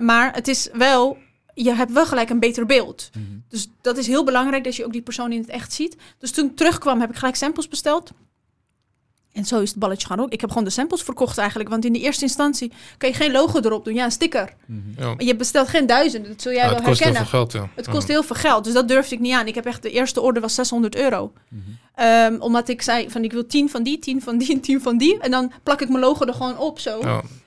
Maar 0.00 0.34
het 0.34 0.48
is 0.48 0.68
wel, 0.72 1.16
je 1.64 1.74
hebt 1.74 1.92
wel 1.92 2.06
gelijk 2.06 2.30
een 2.30 2.38
beter 2.40 2.66
beeld. 2.66 3.10
Mhm. 3.14 3.24
Dus 3.48 3.68
dat 3.80 3.96
is 3.96 4.06
heel 4.06 4.24
belangrijk 4.24 4.64
dat 4.64 4.76
je 4.76 4.84
ook 4.84 4.92
die 4.92 5.02
persoon 5.02 5.32
in 5.32 5.40
het 5.40 5.48
echt 5.48 5.72
ziet. 5.72 5.96
Dus 6.18 6.30
toen 6.30 6.46
ik 6.46 6.56
terugkwam 6.56 7.00
heb 7.00 7.10
ik 7.10 7.16
gelijk 7.16 7.36
samples 7.36 7.68
besteld. 7.68 8.10
En 9.32 9.44
zo 9.44 9.60
is 9.60 9.70
het 9.70 9.78
balletje 9.78 10.06
gaan 10.06 10.20
ook. 10.20 10.32
Ik 10.32 10.40
heb 10.40 10.50
gewoon 10.50 10.64
de 10.64 10.70
samples 10.70 11.02
verkocht 11.02 11.38
eigenlijk. 11.38 11.68
Want 11.68 11.84
in 11.84 11.92
de 11.92 11.98
eerste 12.00 12.22
instantie 12.22 12.72
kan 12.98 13.08
je 13.08 13.14
geen 13.14 13.32
logo 13.32 13.60
erop 13.60 13.84
doen. 13.84 13.94
Ja, 13.94 14.04
een 14.04 14.10
sticker. 14.12 14.54
Mhm. 14.66 14.80
Ja. 14.98 15.14
Maar 15.14 15.22
je 15.24 15.36
bestelt 15.36 15.68
geen 15.68 15.86
duizenden. 15.86 16.30
Dat 16.30 16.42
zul 16.42 16.52
jij 16.52 16.60
Ja, 16.60 16.66
wel 16.68 16.76
het 16.76 16.84
kost 16.86 16.98
heel 16.98 17.12
herkennen. 17.12 17.30
veel 17.30 17.60
geld, 17.60 17.70
ja. 17.70 17.76
Het 17.76 17.86
Ja. 17.86 17.92
kost 17.92 18.08
heel 18.08 18.22
veel 18.22 18.36
geld. 18.36 18.64
Dus 18.64 18.72
dat 18.72 18.88
durfde 18.88 19.14
ik 19.14 19.20
niet 19.20 19.32
aan. 19.32 19.46
Ik 19.46 19.54
heb 19.54 19.64
echt 19.66 19.82
de 19.82 19.90
eerste 19.90 20.20
order 20.20 20.42
was 20.42 20.54
600 20.54 20.96
euro. 20.96 21.32
Mhm. 21.48 21.60
Ehm, 21.94 22.36
omdat 22.40 22.68
ik 22.68 22.82
zei 22.82 23.10
van 23.10 23.24
ik 23.24 23.32
wil 23.32 23.46
10 23.46 23.70
van 23.70 23.82
die, 23.82 23.98
10 23.98 24.22
van 24.22 24.38
die 24.38 24.52
en 24.52 24.60
10 24.60 24.80
van 24.80 24.98
die. 24.98 25.18
En 25.18 25.30
dan 25.30 25.52
plak 25.62 25.80
ik 25.80 25.88
mijn 25.88 26.00
logo 26.00 26.24
er 26.26 26.34
gewoon 26.34 26.58
op 26.58 26.78
zo. 26.78 27.00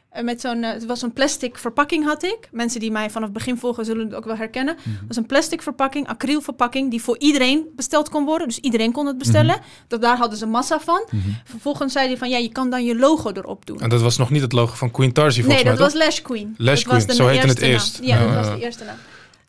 En 0.09 0.25
met 0.25 0.41
zo'n, 0.41 0.63
eh, 0.63 0.71
het 0.71 0.85
was 0.85 1.01
een 1.01 1.13
plastic 1.13 1.57
verpakking 1.57 2.05
had 2.05 2.23
ik. 2.23 2.37
Mensen 2.51 2.79
die 2.79 2.91
mij 2.91 3.09
vanaf 3.09 3.27
het 3.29 3.37
begin 3.37 3.57
volgen 3.57 3.85
zullen 3.85 4.05
het 4.05 4.15
ook 4.15 4.25
wel 4.25 4.35
herkennen. 4.35 4.75
Mhm. 4.79 4.89
Het 4.89 5.07
was 5.07 5.17
een 5.17 5.25
plastic 5.25 5.61
verpakking, 5.61 6.07
acrylverpakking, 6.07 6.91
die 6.91 7.01
voor 7.01 7.17
iedereen 7.19 7.65
besteld 7.75 8.09
kon 8.09 8.25
worden. 8.25 8.47
Dus 8.47 8.59
iedereen 8.59 8.91
kon 8.91 9.05
het 9.05 9.17
bestellen. 9.17 9.59
Dat, 9.87 10.01
daar 10.01 10.17
hadden 10.17 10.37
ze 10.37 10.45
massa 10.45 10.79
van. 10.79 11.07
Mhm. 11.11 11.29
Vervolgens 11.43 11.93
zei 11.93 12.07
hij 12.07 12.17
van, 12.17 12.29
ja, 12.29 12.37
je 12.37 12.51
kan 12.51 12.69
dan 12.69 12.85
je 12.85 12.95
logo 12.95 13.31
erop 13.31 13.65
doen. 13.65 13.79
En 13.79 13.89
dat 13.89 14.01
was 14.01 14.17
nog 14.17 14.29
niet 14.29 14.41
het 14.41 14.51
logo 14.51 14.75
van 14.75 14.91
Queen 14.91 15.13
Tarsi 15.13 15.37
nee, 15.37 15.45
volgens 15.45 15.63
dat 15.65 15.77
mij, 15.77 15.83
was 15.83 15.93
toch? 15.93 16.03
Lash 16.03 16.21
Queen. 16.21 16.55
Lash 16.57 16.83
dat 16.83 16.93
was 16.93 17.03
Queen, 17.03 17.17
de 17.17 17.23
zo 17.23 17.27
heette 17.29 17.47
het 17.47 17.59
eerst. 17.59 17.99
naam. 17.99 18.07
Ja, 18.07 18.19
Ja, 18.19 18.25
dat 18.25 18.45
was 18.45 18.55
de 18.55 18.65
eerste 18.65 18.83
naam. 18.83 18.97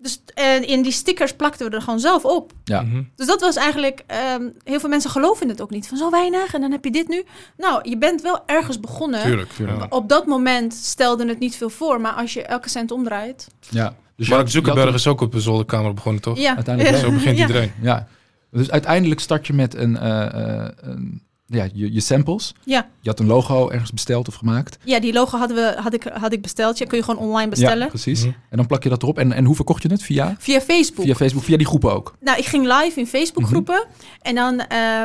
Dus 0.02 0.22
en 0.34 0.66
in 0.66 0.82
die 0.82 0.92
stickers 0.92 1.32
plakten 1.34 1.70
we 1.70 1.76
er 1.76 1.82
gewoon 1.82 2.00
zelf 2.00 2.24
op. 2.24 2.52
Ja. 2.64 2.82
Mhm. 2.82 3.02
Dus 3.16 3.26
dat 3.26 3.40
was 3.40 3.56
eigenlijk, 3.56 4.04
ehm, 4.06 4.42
heel 4.64 4.80
veel 4.80 4.88
mensen 4.88 5.10
geloven 5.10 5.48
het 5.48 5.60
ook 5.60 5.70
niet. 5.70 5.88
Van 5.88 5.96
zo 5.98 6.10
weinig 6.10 6.54
en 6.54 6.60
dan 6.60 6.70
heb 6.70 6.84
je 6.84 6.90
dit 6.90 7.08
nu. 7.08 7.24
Nou, 7.56 7.88
je 7.90 7.98
bent 7.98 8.22
wel 8.22 8.42
ergens 8.46 8.80
begonnen. 8.80 9.22
Tuurlijk. 9.22 9.50
Tuurlijk. 9.52 9.94
Op 9.94 10.08
dat 10.08 10.26
moment 10.26 10.74
stelde 10.74 11.26
het 11.28 11.38
niet 11.38 11.56
veel 11.56 11.70
voor. 11.70 12.00
Maar 12.00 12.12
als 12.12 12.32
je 12.32 12.42
elke 12.42 12.68
cent 12.68 12.90
omdraait. 12.90 13.46
ja. 13.70 13.94
Dus 14.16 14.28
Mark 14.28 14.48
Zuckerberg 14.48 14.94
is 14.94 15.06
ook 15.06 15.20
op 15.20 15.32
de 15.32 15.40
zolderkamer 15.40 15.94
begonnen, 15.94 16.22
toch? 16.22 16.38
Ja, 16.38 16.54
Uiteindelijk. 16.54 16.96
Zo 16.96 17.10
begint 17.10 17.36
Ja. 17.36 17.46
iedereen. 17.46 17.72
Ja. 17.82 18.06
Dus 18.50 18.70
uiteindelijk 18.70 19.20
start 19.20 19.46
je 19.46 19.52
met 19.52 19.74
een, 19.74 19.96
eh, 19.98 20.62
eh, 20.64 20.68
een 20.80 21.22
ja, 21.50 21.68
je, 21.72 21.92
je 21.92 22.00
samples. 22.00 22.54
Ja. 22.64 22.88
Je 23.00 23.08
had 23.08 23.20
een 23.20 23.26
logo 23.26 23.70
ergens 23.70 23.92
besteld 23.92 24.28
of 24.28 24.34
gemaakt. 24.34 24.78
Ja, 24.84 25.00
die 25.00 25.12
logo 25.12 25.38
hadden 25.38 25.56
we, 25.56 25.74
had, 25.80 25.94
ik, 25.94 26.02
had 26.12 26.32
ik 26.32 26.42
besteld. 26.42 26.78
Ja, 26.78 26.86
kun 26.86 26.98
je 26.98 27.04
gewoon 27.04 27.24
online 27.24 27.48
bestellen. 27.48 27.82
Ja, 27.82 27.86
precies. 27.86 28.20
Mhm. 28.20 28.32
En 28.48 28.56
dan 28.56 28.66
plak 28.66 28.82
je 28.82 28.88
dat 28.88 29.02
erop. 29.02 29.18
En, 29.18 29.32
en 29.32 29.44
hoe 29.44 29.54
verkocht 29.54 29.82
je 29.82 29.88
het? 29.88 30.02
Via? 30.02 30.36
Via 30.38 30.60
Facebook. 30.60 31.04
Via 31.04 31.14
Facebook, 31.14 31.42
via 31.42 31.56
die 31.56 31.66
groepen 31.66 31.92
ook. 31.94 32.16
Nou, 32.20 32.38
ik 32.38 32.44
ging 32.44 32.62
live 32.62 33.00
in 33.00 33.06
Facebookgroepen. 33.06 33.86
En 34.22 34.34
dan 34.34 34.60
eh, 34.60 35.02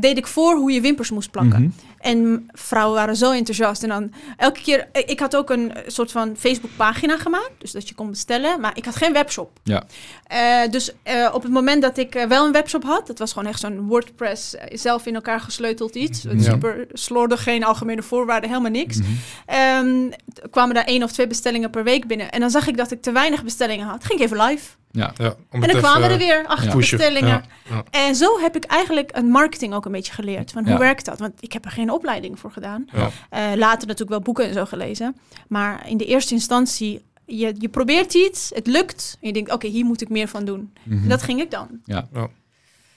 deed 0.00 0.18
ik 0.18 0.26
voor 0.26 0.56
hoe 0.56 0.72
je 0.72 0.80
wimpers 0.80 1.10
moest 1.10 1.30
plakken. 1.30 1.60
Mhm. 1.60 1.70
En 2.04 2.46
vrouwen 2.52 2.94
waren 2.94 3.16
zo 3.16 3.32
enthousiast. 3.32 3.82
En 3.82 3.88
dan 3.88 4.12
elke 4.36 4.60
keer... 4.60 4.88
Ik 4.92 5.20
had 5.20 5.36
ook 5.36 5.50
een 5.50 5.72
soort 5.86 6.12
van 6.12 6.36
Facebook-pagina 6.36 7.18
gemaakt. 7.18 7.52
Dus 7.58 7.72
dat 7.72 7.88
je 7.88 7.94
kon 7.94 8.10
bestellen. 8.10 8.60
Maar 8.60 8.76
ik 8.76 8.84
had 8.84 8.96
geen 8.96 9.12
webshop. 9.12 9.50
Ja. 9.62 9.84
Eh, 10.26 10.70
dus 10.70 10.90
eh, 11.02 11.30
op 11.32 11.42
het 11.42 11.52
moment 11.52 11.82
dat 11.82 11.98
ik 11.98 12.14
eh, 12.14 12.26
wel 12.26 12.46
een 12.46 12.52
webshop 12.52 12.84
had... 12.84 13.06
Dat 13.06 13.18
was 13.18 13.32
gewoon 13.32 13.48
echt 13.48 13.60
zo'n 13.60 13.86
WordPress, 13.86 14.56
eh, 14.56 14.78
zelf 14.78 15.06
in 15.06 15.14
elkaar 15.14 15.40
gesleuteld 15.40 15.94
iets. 15.94 16.22
Ja. 16.22 16.42
Super 16.42 16.86
slordig, 16.92 17.42
geen 17.42 17.64
algemene 17.64 18.02
voorwaarden, 18.02 18.48
helemaal 18.48 18.70
niks. 18.70 18.98
Mhm. 18.98 19.08
Ehm, 19.46 20.10
kwamen 20.50 20.74
daar 20.74 20.84
één 20.84 21.02
of 21.02 21.12
twee 21.12 21.26
bestellingen 21.26 21.70
per 21.70 21.84
week 21.84 22.06
binnen. 22.06 22.30
En 22.30 22.40
dan 22.40 22.50
zag 22.50 22.66
ik 22.66 22.76
dat 22.76 22.90
ik 22.90 23.02
te 23.02 23.12
weinig 23.12 23.44
bestellingen 23.44 23.86
had. 23.86 24.04
Ging 24.04 24.20
ik 24.20 24.24
even 24.24 24.42
live. 24.42 24.70
Ja. 24.94 25.12
Ja, 25.16 25.28
om 25.28 25.34
En 25.50 25.62
het 25.62 25.70
dan 25.70 25.80
kwamen 25.80 26.10
er 26.10 26.18
weer 26.18 26.46
acht 26.46 26.64
Ja. 26.64 26.70
pushen. 26.72 26.98
bestellingen. 26.98 27.28
Ja, 27.28 27.44
ja. 27.68 27.84
En 28.06 28.14
zo 28.14 28.40
heb 28.40 28.56
ik 28.56 28.64
eigenlijk 28.64 29.10
een 29.16 29.26
marketing 29.26 29.74
ook 29.74 29.84
een 29.84 29.92
beetje 29.92 30.12
geleerd. 30.12 30.50
Van 30.52 30.62
hoe 30.64 30.72
Ja. 30.72 30.78
werkt 30.78 31.04
dat? 31.04 31.18
Want 31.18 31.32
ik 31.40 31.52
heb 31.52 31.64
er 31.64 31.70
geen 31.70 31.90
opleiding 31.90 32.38
voor 32.38 32.50
gedaan. 32.52 32.86
Ja. 32.92 33.10
Eh, 33.30 33.40
later 33.56 33.78
natuurlijk 33.80 34.10
wel 34.10 34.20
boeken 34.20 34.46
en 34.46 34.52
zo 34.54 34.64
gelezen. 34.64 35.16
Maar 35.48 35.88
in 35.88 35.96
de 35.96 36.04
eerste 36.04 36.34
instantie, 36.34 37.04
je, 37.26 37.54
je 37.58 37.68
probeert 37.68 38.14
iets, 38.14 38.50
het 38.54 38.66
lukt. 38.66 39.16
En 39.20 39.26
je 39.26 39.32
denkt, 39.32 39.52
oké, 39.52 39.66
hier 39.66 39.84
moet 39.84 40.00
ik 40.02 40.08
meer 40.08 40.28
van 40.28 40.44
doen. 40.44 40.72
Mhm. 40.82 41.02
En 41.02 41.08
dat 41.08 41.22
ging 41.22 41.40
ik 41.40 41.50
dan. 41.50 41.68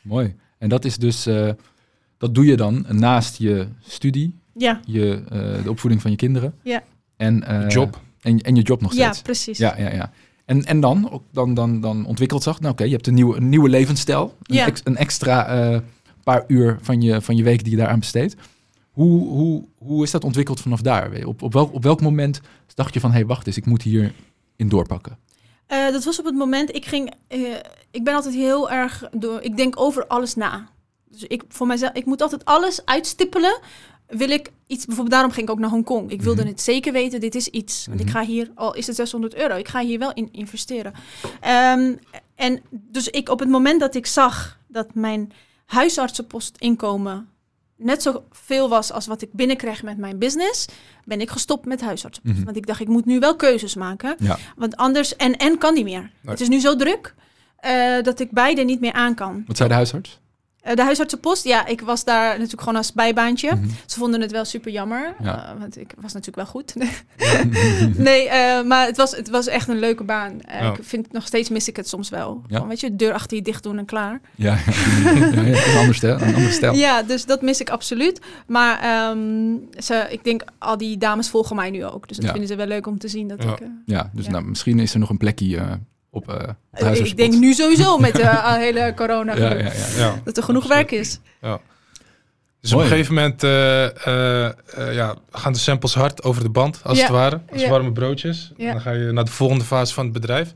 Mooi. 0.02 0.36
En 0.58 0.70
dat 0.70 0.86
is 0.86 0.98
dus, 0.98 1.26
eh, 1.26 1.50
dat 2.18 2.36
doe 2.36 2.46
je 2.46 2.56
dan 2.58 2.86
naast 2.90 3.38
je 3.38 3.68
studie, 3.80 4.40
Ja, 4.54 4.80
je, 4.86 5.24
eh, 5.30 5.64
de 5.64 5.70
opvoeding 5.70 6.02
van 6.02 6.12
je 6.12 6.18
kinderen. 6.18 6.54
Ja. 6.64 6.84
En, 7.18 7.44
eh, 7.44 7.62
Je 7.62 7.68
job. 7.68 8.00
En, 8.22 8.40
en 8.42 8.56
je 8.56 8.62
job 8.62 8.82
nog 8.82 8.94
ja 8.94 9.04
steeds. 9.06 9.22
precies. 9.22 9.58
Ja, 9.58 9.78
ja, 9.78 9.94
ja. 9.94 10.12
En, 10.48 10.66
en 10.66 10.80
dan, 10.80 11.12
ook 11.12 11.24
dan, 11.32 11.54
dan, 11.54 11.82
dan 11.82 12.06
ontwikkelt 12.06 12.44
zich, 12.44 12.60
nou 12.60 12.74
oké, 12.74 12.84
je 12.84 12.92
hebt 12.92 13.08
een 13.08 13.14
nieuwe, 13.14 13.38
een 13.38 13.50
nieuwe 13.50 13.70
levensstijl. 13.70 14.38
Een, 14.44 14.58
ex- 14.58 14.82
een 14.84 14.98
extra 14.98 15.46
eh, 15.46 15.80
paar 16.24 16.44
uur 16.48 16.78
van 16.82 17.02
je, 17.02 17.22
van 17.22 17.36
je 17.36 17.44
week 17.44 17.64
die 17.64 17.72
je 17.72 17.78
daaraan 17.78 18.00
besteedt. 18.00 18.36
Hoe, 18.92 19.28
hoe, 19.28 19.64
hoe 19.78 20.04
is 20.04 20.12
dat 20.12 20.24
ontwikkeld 20.24 20.60
vanaf 20.60 20.82
daar? 20.82 21.26
Op, 21.26 21.42
op, 21.42 21.54
welk, 21.54 21.74
op 21.74 21.84
welk 21.84 22.02
moment 22.02 22.42
dacht 22.74 22.94
je 22.94 23.00
van, 23.00 23.10
hé, 23.10 23.16
hey, 23.18 23.26
wacht 23.26 23.48
eens, 23.48 23.58
ik 23.58 23.66
moet 23.66 23.82
hier 23.82 24.14
in 24.56 24.70
doorpakken? 24.70 25.18
Eh, 25.68 25.92
dat 25.92 26.04
was 26.04 26.20
op 26.20 26.26
het 26.26 26.36
moment, 26.36 26.76
ik 26.76 26.86
ging, 26.86 27.14
eh, 27.28 27.40
ik 27.92 28.04
ben 28.04 28.14
altijd 28.14 28.36
heel 28.36 28.72
erg, 28.72 29.04
door, 29.12 29.42
ik 29.42 29.58
denk 29.58 29.80
over 29.80 30.08
alles 30.08 30.36
na. 30.36 30.70
Dus 31.10 31.24
ik 31.24 31.44
voor 31.48 31.68
mijzelf, 31.68 31.94
ik 31.94 32.06
moet 32.06 32.22
altijd 32.22 32.46
alles 32.46 32.86
uitstippelen. 32.86 33.60
Wil 34.08 34.30
ik 34.30 34.52
iets, 34.68 34.86
bijvoorbeeld 34.86 35.16
daarom 35.16 35.32
ging 35.32 35.46
ik 35.48 35.52
ook 35.54 35.60
naar 35.60 35.70
Hongkong. 35.70 36.12
Ik 36.12 36.22
wilde 36.22 36.42
Mhm. 36.42 36.50
het 36.50 36.62
zeker 36.62 36.94
weten, 36.94 37.20
dit 37.20 37.36
is 37.36 37.48
iets. 37.48 37.86
Want 37.88 38.00
ik 38.00 38.06
Mhm. 38.06 38.16
ga 38.16 38.24
hier, 38.26 38.52
al 38.56 38.76
is 38.76 38.88
het 38.88 38.96
600 38.96 39.36
euro, 39.36 39.56
ik 39.56 39.68
ga 39.68 39.80
hier 39.82 40.00
wel 40.00 40.14
in 40.14 40.30
investeren. 40.32 40.94
Ehm, 41.42 41.94
en 42.36 42.62
dus 42.72 43.08
ik 43.10 43.30
op 43.30 43.40
het 43.40 43.50
moment 43.50 43.80
dat 43.80 43.96
ik 43.96 44.06
zag 44.06 44.60
dat 44.68 44.94
mijn 44.94 45.32
huisartsenpostinkomen 45.66 47.28
net 47.76 48.02
zo 48.02 48.24
veel 48.32 48.70
was 48.70 48.92
als 48.92 49.08
wat 49.08 49.22
ik 49.22 49.30
binnenkreeg 49.34 49.84
met 49.84 49.98
mijn 49.98 50.18
business, 50.18 50.66
ben 51.06 51.22
ik 51.22 51.30
gestopt 51.30 51.66
met 51.66 51.82
huisartsenpost. 51.82 52.36
Mhm. 52.36 52.46
Want 52.46 52.58
ik 52.58 52.68
dacht, 52.68 52.80
ik 52.80 52.88
moet 52.88 53.06
nu 53.06 53.20
wel 53.20 53.36
keuzes 53.36 53.76
maken. 53.76 54.16
Ja. 54.20 54.38
Want 54.56 54.76
anders, 54.78 55.16
en, 55.16 55.38
en 55.38 55.58
kan 55.58 55.74
niet 55.74 55.84
meer. 55.84 56.12
Het 56.26 56.42
is 56.42 56.48
nu 56.48 56.60
zo 56.60 56.76
druk 56.76 57.16
eh, 57.58 58.02
dat 58.02 58.20
ik 58.20 58.32
beide 58.32 58.62
niet 58.62 58.80
meer 58.80 58.94
aan 58.94 59.16
kan. 59.16 59.44
Wat 59.48 59.58
zei 59.58 59.70
de 59.70 59.76
huisarts? 59.76 60.20
Eh, 60.68 60.76
de 60.76 60.82
huisartsenpost, 60.84 61.44
ja, 61.44 61.66
ik 61.66 61.82
was 61.82 62.04
daar 62.04 62.30
natuurlijk 62.32 62.60
gewoon 62.62 62.76
als 62.76 62.94
bijbaantje. 62.94 63.56
Mhm. 63.56 63.68
Ze 63.86 64.00
vonden 64.00 64.22
het 64.22 64.32
wel 64.32 64.46
super 64.46 64.72
jammer, 64.72 65.14
Ja. 65.22 65.46
eh, 65.54 65.60
want 65.60 65.78
ik 65.78 65.94
was 66.02 66.14
natuurlijk 66.14 66.36
wel 66.36 66.46
goed. 66.46 66.74
nee, 68.08 68.30
eh, 68.30 68.64
maar 68.64 68.86
het 68.86 68.98
was, 68.98 69.16
het 69.16 69.30
was 69.30 69.48
echt 69.48 69.68
een 69.68 69.80
leuke 69.80 70.04
baan. 70.04 70.40
Ik 70.74 70.80
vind 70.82 71.12
nog 71.12 71.26
steeds 71.28 71.50
mis 71.50 71.68
ik 71.68 71.76
het 71.76 71.88
soms 71.88 72.10
wel. 72.10 72.42
Ja. 72.48 72.54
Gewoon, 72.56 72.70
weet 72.70 72.80
je, 72.80 72.90
de 72.90 72.96
deur 72.96 73.14
achter 73.14 73.38
je 73.38 73.44
dicht 73.44 73.64
doen 73.64 73.78
en 73.78 73.86
klaar. 73.86 74.20
Ja, 74.36 74.58
ja, 75.04 75.12
ja, 75.26 75.42
ja, 75.42 75.66
een 75.72 75.78
ander 75.78 75.96
stel. 75.96 76.22
Een 76.22 76.36
ander 76.36 76.52
stel. 76.52 76.74
Ja, 76.76 77.04
dus 77.04 77.26
dat 77.26 77.42
mis 77.42 77.60
ik 77.60 77.70
absoluut. 77.70 78.22
Maar 78.48 78.80
ehm, 78.80 79.56
ze, 79.84 80.08
ik 80.10 80.24
denk, 80.24 80.44
al 80.58 80.78
die 80.78 80.98
dames 80.98 81.30
volgen 81.30 81.56
mij 81.56 81.70
nu 81.70 81.86
ook. 81.86 82.08
Dus 82.08 82.18
dat 82.18 82.30
vinden 82.30 82.48
ze 82.48 82.56
wel 82.56 82.68
leuk 82.68 82.88
om 82.88 83.00
te 83.00 83.08
zien 83.08 83.28
dat 83.28 83.44
Ja. 83.44 83.52
ik... 83.52 83.60
Ja, 83.86 84.10
dus. 84.14 84.28
Nou, 84.28 84.44
misschien 84.46 84.80
is 84.80 84.94
er 84.94 85.00
nog 85.00 85.10
een 85.10 85.18
plekje 85.18 85.80
op, 86.10 86.30
eh 86.32 86.94
ik 86.94 87.18
denk 87.18 87.34
nu 87.34 87.54
sowieso 87.54 87.98
met 88.08 88.16
de 88.16 88.22
eh, 88.22 88.54
hele 88.56 88.94
corona. 88.96 89.36
Ja, 89.38 89.54
ja, 89.54 89.58
ja. 89.58 89.72
Ja. 89.98 90.22
Dat 90.24 90.38
er 90.38 90.44
genoeg 90.44 90.64
Absoluut. 90.64 90.90
werk 90.90 91.02
is. 91.02 91.20
Dus 92.62 92.74
op 92.74 92.80
een 92.80 92.88
gegeven 92.88 93.14
moment 93.14 93.44
eh, 93.44 94.94
ja, 94.94 95.16
gaan 95.32 95.54
de 95.54 95.60
samples 95.60 95.94
hard 95.94 96.24
over 96.24 96.44
de 96.44 96.50
band, 96.50 96.80
als 96.84 96.98
Ja. 96.98 97.04
het 97.04 97.12
ware. 97.14 97.42
Als 97.52 97.62
Ja. 97.62 97.70
warme 97.70 97.92
broodjes. 97.92 98.52
Ja. 98.58 98.72
Dan 98.72 98.82
ga 98.82 98.92
je 98.92 99.12
naar 99.12 99.26
de 99.26 99.32
volgende 99.32 99.64
fase 99.64 99.94
van 99.94 100.04
het 100.04 100.14
bedrijf. 100.14 100.54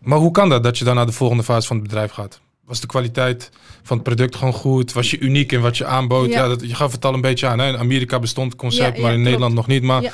Maar 0.00 0.18
hoe 0.18 0.30
kan 0.30 0.48
dat, 0.48 0.62
dat 0.62 0.78
je 0.78 0.84
dan 0.84 0.94
naar 0.94 1.06
de 1.06 1.12
volgende 1.12 1.42
fase 1.42 1.66
van 1.66 1.76
het 1.76 1.84
bedrijf 1.88 2.10
gaat? 2.10 2.40
Was 2.64 2.80
de 2.80 2.86
kwaliteit 2.86 3.50
van 3.82 3.96
het 3.96 4.06
product 4.06 4.36
gewoon 4.36 4.52
goed? 4.52 4.92
Was 4.92 5.10
je 5.10 5.18
uniek 5.18 5.52
in 5.52 5.60
wat 5.60 5.76
je 5.76 5.84
aanbood? 5.84 6.28
Ja, 6.32 6.42
Ja. 6.42 6.48
dat, 6.48 6.60
je 6.60 6.74
gaf 6.74 6.92
het 6.92 7.04
al 7.04 7.14
een 7.14 7.20
beetje 7.20 7.46
aan. 7.46 7.58
Hè? 7.58 7.68
In 7.68 7.78
Amerika 7.78 8.18
bestond 8.18 8.52
het 8.52 8.60
concept, 8.60 8.86
Ja, 8.88 8.94
ja, 8.96 9.00
maar 9.00 9.08
in 9.10 9.14
klopt. 9.14 9.24
Nederland 9.24 9.54
nog 9.54 9.66
niet. 9.66 9.82
Maar 9.82 10.12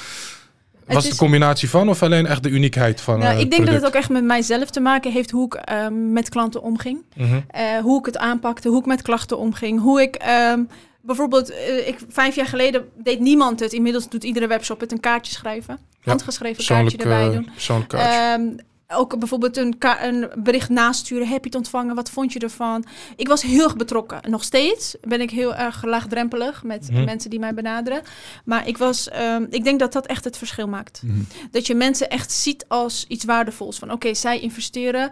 Was 0.87 1.05
Het 1.05 1.13
de 1.13 1.19
combinatie 1.19 1.71
van 1.71 1.89
of 1.89 2.03
alleen 2.03 2.27
echt 2.27 2.43
de 2.43 2.49
uniekheid 2.49 3.01
van 3.01 3.19
Nou, 3.19 3.35
eh, 3.35 3.41
ik 3.41 3.51
denk 3.51 3.67
dat 3.67 3.75
het 3.75 3.87
ook 3.87 3.95
echt 3.95 4.09
met 4.09 4.25
mijzelf 4.25 4.71
te 4.71 4.81
maken 4.81 5.13
heeft 5.13 5.31
hoe 5.31 5.47
ik 5.47 5.55
ehm, 5.55 6.13
met 6.13 6.29
klanten 6.29 6.63
omging. 6.63 7.03
Mhm. 7.17 7.41
Eh, 7.49 7.79
hoe 7.79 7.99
ik 7.99 8.07
het 8.07 8.19
aanpakte, 8.19 8.69
hoe 8.69 8.81
ik 8.81 8.87
met 8.87 9.03
klachten 9.03 9.39
omging. 9.39 9.81
Hoe 9.81 10.03
ik 10.03 10.15
ehm, 10.15 10.63
bijvoorbeeld, 11.01 11.51
eh, 11.51 11.89
ik, 11.89 11.99
vijf 12.09 12.35
jaar 12.35 12.47
geleden 12.47 12.85
deed 13.03 13.21
niemand 13.21 13.61
het. 13.61 13.73
Inmiddels 13.73 14.09
doet 14.09 14.25
iedere 14.25 14.47
webshop 14.47 14.81
het 14.81 14.93
een 14.93 15.01
kaartje 15.01 15.33
schrijven. 15.33 15.79
Handgeschreven 16.05 16.65
kaartje 16.65 16.99
erbij 16.99 17.31
doen. 17.31 17.49
persoonlijk 17.53 17.89
kaartje. 17.89 18.19
Ehm, 18.19 18.57
ook 18.95 19.19
bijvoorbeeld 19.19 19.57
een, 19.57 19.75
een 20.01 20.31
bericht 20.43 20.69
nasturen. 20.69 21.27
Heb 21.29 21.41
je 21.41 21.47
het 21.47 21.55
ontvangen? 21.55 21.95
Wat 21.95 22.11
vond 22.11 22.33
je 22.33 22.39
ervan? 22.39 22.85
Ik 23.17 23.29
was 23.29 23.43
heel 23.43 23.63
erg 23.65 23.77
betrokken. 23.77 24.31
Nog 24.31 24.45
steeds 24.45 24.97
ben 25.01 25.21
ik 25.21 25.31
heel 25.31 25.55
erg 25.55 25.85
laagdrempelig 25.85 26.63
met 26.63 26.91
Mhm. 26.91 27.05
mensen 27.05 27.31
die 27.31 27.39
mij 27.39 27.55
benaderen. 27.55 28.03
Maar 28.45 28.69
ik, 28.69 28.79
was, 28.79 29.09
ehm, 29.09 29.45
ik 29.51 29.65
denk 29.65 29.79
dat 29.79 29.93
dat 29.93 30.07
echt 30.07 30.25
het 30.25 30.37
verschil 30.39 30.67
maakt. 30.69 31.03
Mhm. 31.05 31.19
Dat 31.51 31.67
je 31.67 31.75
mensen 31.75 32.09
echt 32.11 32.33
ziet 32.33 32.65
als 32.69 33.05
iets 33.09 33.25
waardevols. 33.25 33.79
Van 33.79 33.93
oké, 33.93 34.15
zij 34.15 34.41
investeren. 34.41 35.11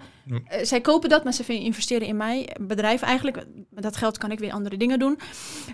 Eh, 0.49 0.64
zij 0.64 0.81
kopen 0.81 1.09
dat, 1.09 1.25
maar 1.25 1.33
ze 1.33 1.45
vinden 1.45 1.64
investeren 1.64 2.07
in 2.07 2.16
mij. 2.16 2.57
Bedrijf 2.61 3.03
eigenlijk. 3.03 3.45
Met 3.71 3.83
dat 3.83 3.97
geld 3.97 4.19
kan 4.19 4.31
ik 4.31 4.38
weer 4.38 4.53
andere 4.53 4.77
dingen 4.77 4.99
doen. 4.99 5.19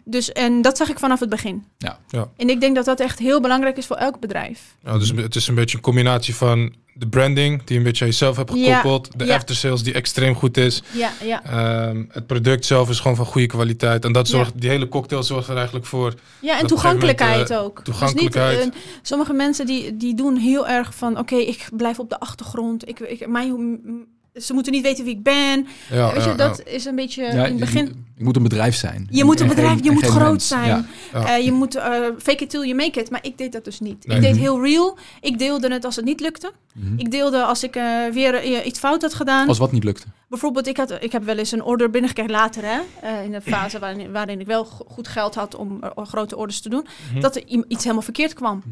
Dus 0.04 0.32
en 0.32 0.62
dat 0.62 0.76
zag 0.76 0.88
ik 0.88 0.98
vanaf 0.98 1.20
het 1.20 1.28
begin. 1.28 1.64
Ja. 1.78 1.98
Ja. 2.08 2.28
En 2.36 2.48
ik 2.48 2.60
denk 2.60 2.74
dat 2.76 2.84
dat 2.84 3.00
echt 3.00 3.18
heel 3.18 3.40
belangrijk 3.40 3.76
is 3.76 3.86
voor 3.86 3.96
elk 3.96 4.20
bedrijf. 4.20 4.76
Ja, 4.82 4.98
dus 4.98 5.10
het 5.16 5.34
is 5.36 5.48
een 5.48 5.54
beetje 5.54 5.76
een 5.76 5.82
combinatie 5.82 6.34
van 6.34 6.74
de 6.98 7.08
branding, 7.08 7.62
die 7.64 7.76
een 7.76 7.82
beetje 7.82 8.04
aan 8.04 8.10
jezelf 8.10 8.36
hebt 8.36 8.52
Ja, 8.54 8.76
gekoppeld. 8.76 9.18
De 9.18 9.24
ja. 9.24 9.34
aftersales, 9.34 9.82
die 9.82 9.92
extreem 9.94 10.34
goed 10.34 10.56
is. 10.56 10.82
Ja, 10.92 11.10
ja. 11.24 11.44
Ehm, 11.44 12.04
het 12.08 12.26
product 12.26 12.64
zelf 12.64 12.88
is 12.88 13.00
gewoon 13.00 13.16
van 13.16 13.26
goede 13.26 13.46
kwaliteit. 13.46 14.04
En 14.04 14.12
dat 14.12 14.28
Ja. 14.28 14.36
zorgt, 14.36 14.60
die 14.60 14.70
hele 14.70 14.88
cocktail 14.88 15.22
zorgt 15.22 15.48
er 15.48 15.56
eigenlijk 15.56 15.86
voor. 15.86 16.14
Ja, 16.40 16.58
en 16.58 16.66
toegankelijkheid 16.66 17.48
moment, 17.48 17.64
ook. 17.66 17.80
toegankelijkheid. 17.84 18.56
Dus 18.56 18.64
niet, 18.64 18.74
eh, 18.74 18.80
sommige 19.02 19.32
mensen 19.32 19.66
die, 19.66 19.96
die 19.96 20.14
doen 20.14 20.36
heel 20.36 20.68
erg 20.68 20.94
van... 20.94 21.18
oké, 21.18 21.36
ik 21.36 21.68
blijf 21.72 21.98
op 21.98 22.08
de 22.10 22.20
achtergrond. 22.20 22.88
Ik, 22.88 23.00
ik, 23.00 23.28
mij, 23.28 23.48
m- 23.48 24.04
ze 24.40 24.52
moeten 24.52 24.72
niet 24.72 24.82
weten 24.82 25.04
wie 25.04 25.14
ik 25.14 25.22
ben. 25.22 25.66
Ja, 25.90 26.12
Weet 26.12 26.22
je, 26.24 26.30
ja, 26.30 26.36
dat 26.36 26.62
is 26.66 26.84
een 26.84 26.94
beetje 26.94 27.22
Ja, 27.22 27.28
in 27.30 27.38
het 27.38 27.52
je 27.52 27.58
begin... 27.58 27.84
moet- 27.84 27.94
je 28.16 28.24
moet 28.24 28.36
een 28.36 28.42
bedrijf 28.42 28.74
zijn. 28.76 29.06
Je 29.10 29.20
En- 29.20 29.26
moet 29.26 29.40
een 29.40 29.48
en 29.48 29.54
bedrijf, 29.54 29.74
geen- 29.74 29.84
je 29.84 29.90
moet 29.90 30.04
groot 30.06 30.30
mens. 30.30 30.48
zijn. 30.48 30.66
Ja. 30.66 30.84
Ja. 31.12 31.36
Eh, 31.36 31.44
je 31.44 31.52
moet 31.52 31.74
eh, 31.74 31.84
fake 32.18 32.42
it 32.44 32.50
till 32.50 32.60
you 32.62 32.74
make 32.74 33.00
it. 33.00 33.10
Maar 33.10 33.20
ik 33.22 33.38
deed 33.38 33.52
dat 33.52 33.64
dus 33.64 33.80
niet. 33.80 34.06
Nee. 34.06 34.16
Ik 34.16 34.22
deed 34.22 34.32
Mhm. 34.32 34.40
heel 34.40 34.62
real. 34.64 34.98
Ik 35.20 35.38
deelde 35.38 35.72
het 35.72 35.84
als 35.84 35.96
het 35.96 36.04
niet 36.04 36.20
lukte. 36.20 36.52
Mhm. 36.74 36.98
Ik 36.98 37.10
deelde 37.10 37.42
als 37.44 37.62
ik 37.62 37.76
eh, 37.76 37.84
weer 38.12 38.62
iets 38.64 38.78
fout 38.78 39.02
had 39.02 39.14
gedaan. 39.14 39.48
Als 39.48 39.58
wat 39.58 39.72
niet 39.72 39.84
lukte. 39.84 40.06
Bijvoorbeeld, 40.28 40.66
ik, 40.66 40.76
had, 40.76 40.90
ik 41.02 41.12
heb 41.12 41.24
wel 41.24 41.36
eens 41.38 41.52
een 41.52 41.62
order 41.62 41.90
binnengekregen 41.90 42.32
later, 42.32 42.62
hè, 42.64 42.78
eh, 43.02 43.24
in 43.24 43.30
de 43.32 43.40
fase 43.52 43.78
waarin, 43.78 44.12
waarin 44.12 44.40
ik 44.40 44.46
wel 44.46 44.64
go- 44.64 44.84
goed 44.88 45.08
geld 45.08 45.34
had 45.34 45.54
om 45.54 45.80
grote 45.96 46.36
orders 46.36 46.60
te 46.60 46.68
doen, 46.68 46.86
Mhm. 47.12 47.20
dat 47.20 47.36
er 47.36 47.42
iets 47.68 47.82
helemaal 47.82 48.02
verkeerd 48.02 48.34
kwam. 48.34 48.62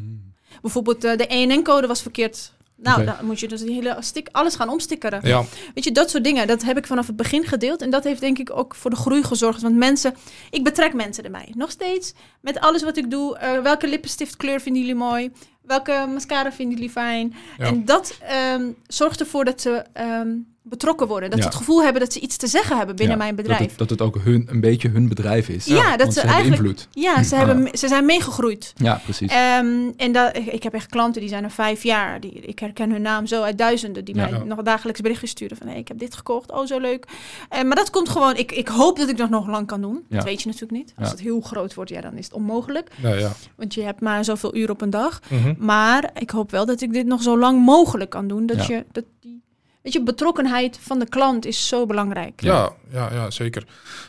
Bijvoorbeeld, 0.61 1.03
eh, 1.03 1.17
de 1.17 1.27
ENN-code 1.27 1.87
was 1.87 2.01
verkeerd. 2.01 2.53
Nou, 2.77 3.05
dan 3.05 3.15
moet 3.21 3.39
je 3.39 3.47
dus 3.47 3.61
die 3.61 3.73
hele 3.73 3.97
stik, 3.99 4.27
alles 4.31 4.55
gaan 4.55 4.69
omstikkeren. 4.69 5.19
Ja, 5.23 5.43
Weet 5.73 5.83
je, 5.83 5.91
dat 5.91 6.09
soort 6.09 6.23
dingen, 6.23 6.47
dat 6.47 6.63
heb 6.63 6.77
ik 6.77 6.87
vanaf 6.87 7.07
het 7.07 7.15
begin 7.15 7.43
gedeeld. 7.45 7.81
En 7.81 7.89
dat 7.89 8.03
heeft 8.03 8.19
denk 8.21 8.37
ik 8.37 8.57
ook 8.57 8.75
voor 8.75 8.89
de 8.89 8.95
groei 8.95 9.23
gezorgd. 9.23 9.61
Want 9.61 9.75
mensen, 9.75 10.15
ik 10.49 10.63
betrek 10.63 10.93
mensen 10.93 11.23
erbij. 11.23 11.51
Nog 11.55 11.71
steeds, 11.71 12.13
met 12.41 12.59
alles 12.59 12.83
wat 12.83 12.97
ik 12.97 13.11
doe. 13.11 13.37
eh, 13.37 13.61
welke 13.61 13.87
lippenstiftkleur 13.87 14.61
vinden 14.61 14.81
jullie 14.81 14.97
mooi? 14.97 15.31
Welke 15.61 16.05
mascara 16.13 16.51
vinden 16.51 16.75
jullie 16.75 16.91
fijn? 16.91 17.33
Ja. 17.57 17.65
En 17.65 17.85
dat 17.85 18.17
ehm, 18.21 18.71
zorgt 18.87 19.19
ervoor 19.19 19.45
dat 19.45 19.61
ze 19.61 19.83
ehm, 19.93 20.29
betrokken 20.69 21.07
worden. 21.07 21.29
Dat 21.29 21.37
Ja. 21.37 21.43
ze 21.45 21.49
het 21.49 21.57
gevoel 21.59 21.83
hebben 21.83 22.01
dat 22.01 22.13
ze 22.13 22.19
iets 22.19 22.37
te 22.37 22.47
zeggen 22.47 22.77
hebben 22.77 22.95
binnen 22.95 23.17
Ja, 23.17 23.23
mijn 23.23 23.35
Dat 23.35 23.45
bedrijf. 23.45 23.69
het, 23.69 23.77
dat 23.79 23.89
het 23.89 24.01
ook 24.01 24.17
hun, 24.23 24.47
een 24.51 24.59
beetje 24.59 24.89
hun 24.89 25.07
bedrijf 25.07 25.49
is. 25.49 25.65
Ja, 25.65 25.97
dat 25.97 26.07
ze 26.07 26.13
ze 26.13 26.19
hebben 26.19 26.35
eigenlijk- 26.35 26.61
invloed. 26.61 26.87
Ja, 26.91 27.23
ze, 27.23 27.35
hebben, 27.35 27.77
ze 27.77 27.87
zijn 27.87 28.05
meegegroeid. 28.05 28.73
Ja, 28.75 29.01
precies. 29.03 29.31
Ehm, 29.31 29.67
en 29.97 30.11
dat, 30.11 30.37
ik 30.37 30.63
heb 30.63 30.73
echt 30.73 30.87
klanten 30.89 31.21
die 31.21 31.29
zijn 31.29 31.43
er 31.43 31.51
vijf 31.51 31.83
jaar. 31.83 32.19
Die, 32.19 32.31
ik 32.31 32.59
herken 32.59 32.91
hun 32.91 33.01
naam 33.01 33.25
zo 33.25 33.41
uit 33.41 33.57
duizenden. 33.57 34.05
Die 34.05 34.15
Ja. 34.15 34.29
mij 34.29 34.39
nog 34.43 34.61
dagelijks 34.61 35.01
berichtjes 35.01 35.29
sturen 35.29 35.57
van... 35.57 35.67
Hey, 35.67 35.77
ik 35.77 35.87
heb 35.87 35.99
dit 35.99 36.15
gekocht, 36.15 36.51
oh 36.51 36.65
zo 36.65 36.79
leuk. 36.79 37.05
Eh, 37.49 37.63
maar 37.63 37.75
dat 37.75 37.89
komt 37.89 38.09
gewoon... 38.09 38.35
Ik, 38.37 38.51
ik 38.51 38.67
hoop 38.67 38.97
dat 38.97 39.09
ik 39.09 39.17
dat 39.17 39.29
nog 39.29 39.47
lang 39.47 39.67
kan 39.67 39.81
doen. 39.81 40.03
Ja. 40.09 40.15
Dat 40.15 40.25
weet 40.25 40.41
je 40.41 40.45
natuurlijk 40.47 40.77
niet. 40.79 40.93
Als 40.97 41.07
Ja. 41.07 41.13
het 41.13 41.23
heel 41.23 41.41
groot 41.41 41.73
wordt, 41.73 41.89
ja, 41.91 42.01
dan 42.01 42.17
is 42.17 42.25
het 42.25 42.33
onmogelijk. 42.33 42.89
ja, 43.01 43.13
ja. 43.13 43.31
Want 43.55 43.73
je 43.73 43.81
hebt 43.81 44.01
maar 44.01 44.23
zoveel 44.25 44.55
uur 44.55 44.69
op 44.69 44.81
een 44.81 44.89
dag. 44.89 45.19
Mhm. 45.29 45.53
Maar 45.57 46.09
ik 46.19 46.29
hoop 46.29 46.51
wel 46.51 46.65
dat 46.65 46.81
ik 46.81 46.93
dit 46.93 47.05
nog 47.05 47.21
zo 47.21 47.37
lang 47.39 47.65
mogelijk 47.65 48.09
kan 48.09 48.27
doen. 48.27 48.45
Dat 48.45 48.67
Ja. 48.67 48.75
je... 48.75 48.85
Dat 48.91 49.03
die, 49.19 49.41
weet 49.85 49.93
je, 49.93 50.03
betrokkenheid 50.03 50.79
van 50.81 50.99
de 50.99 51.09
klant 51.09 51.45
is 51.45 51.67
zo 51.67 51.85
belangrijk. 51.85 52.41
Ja, 52.41 52.71
ja, 52.91 53.09
ja, 53.13 53.31
zeker. 53.31 53.61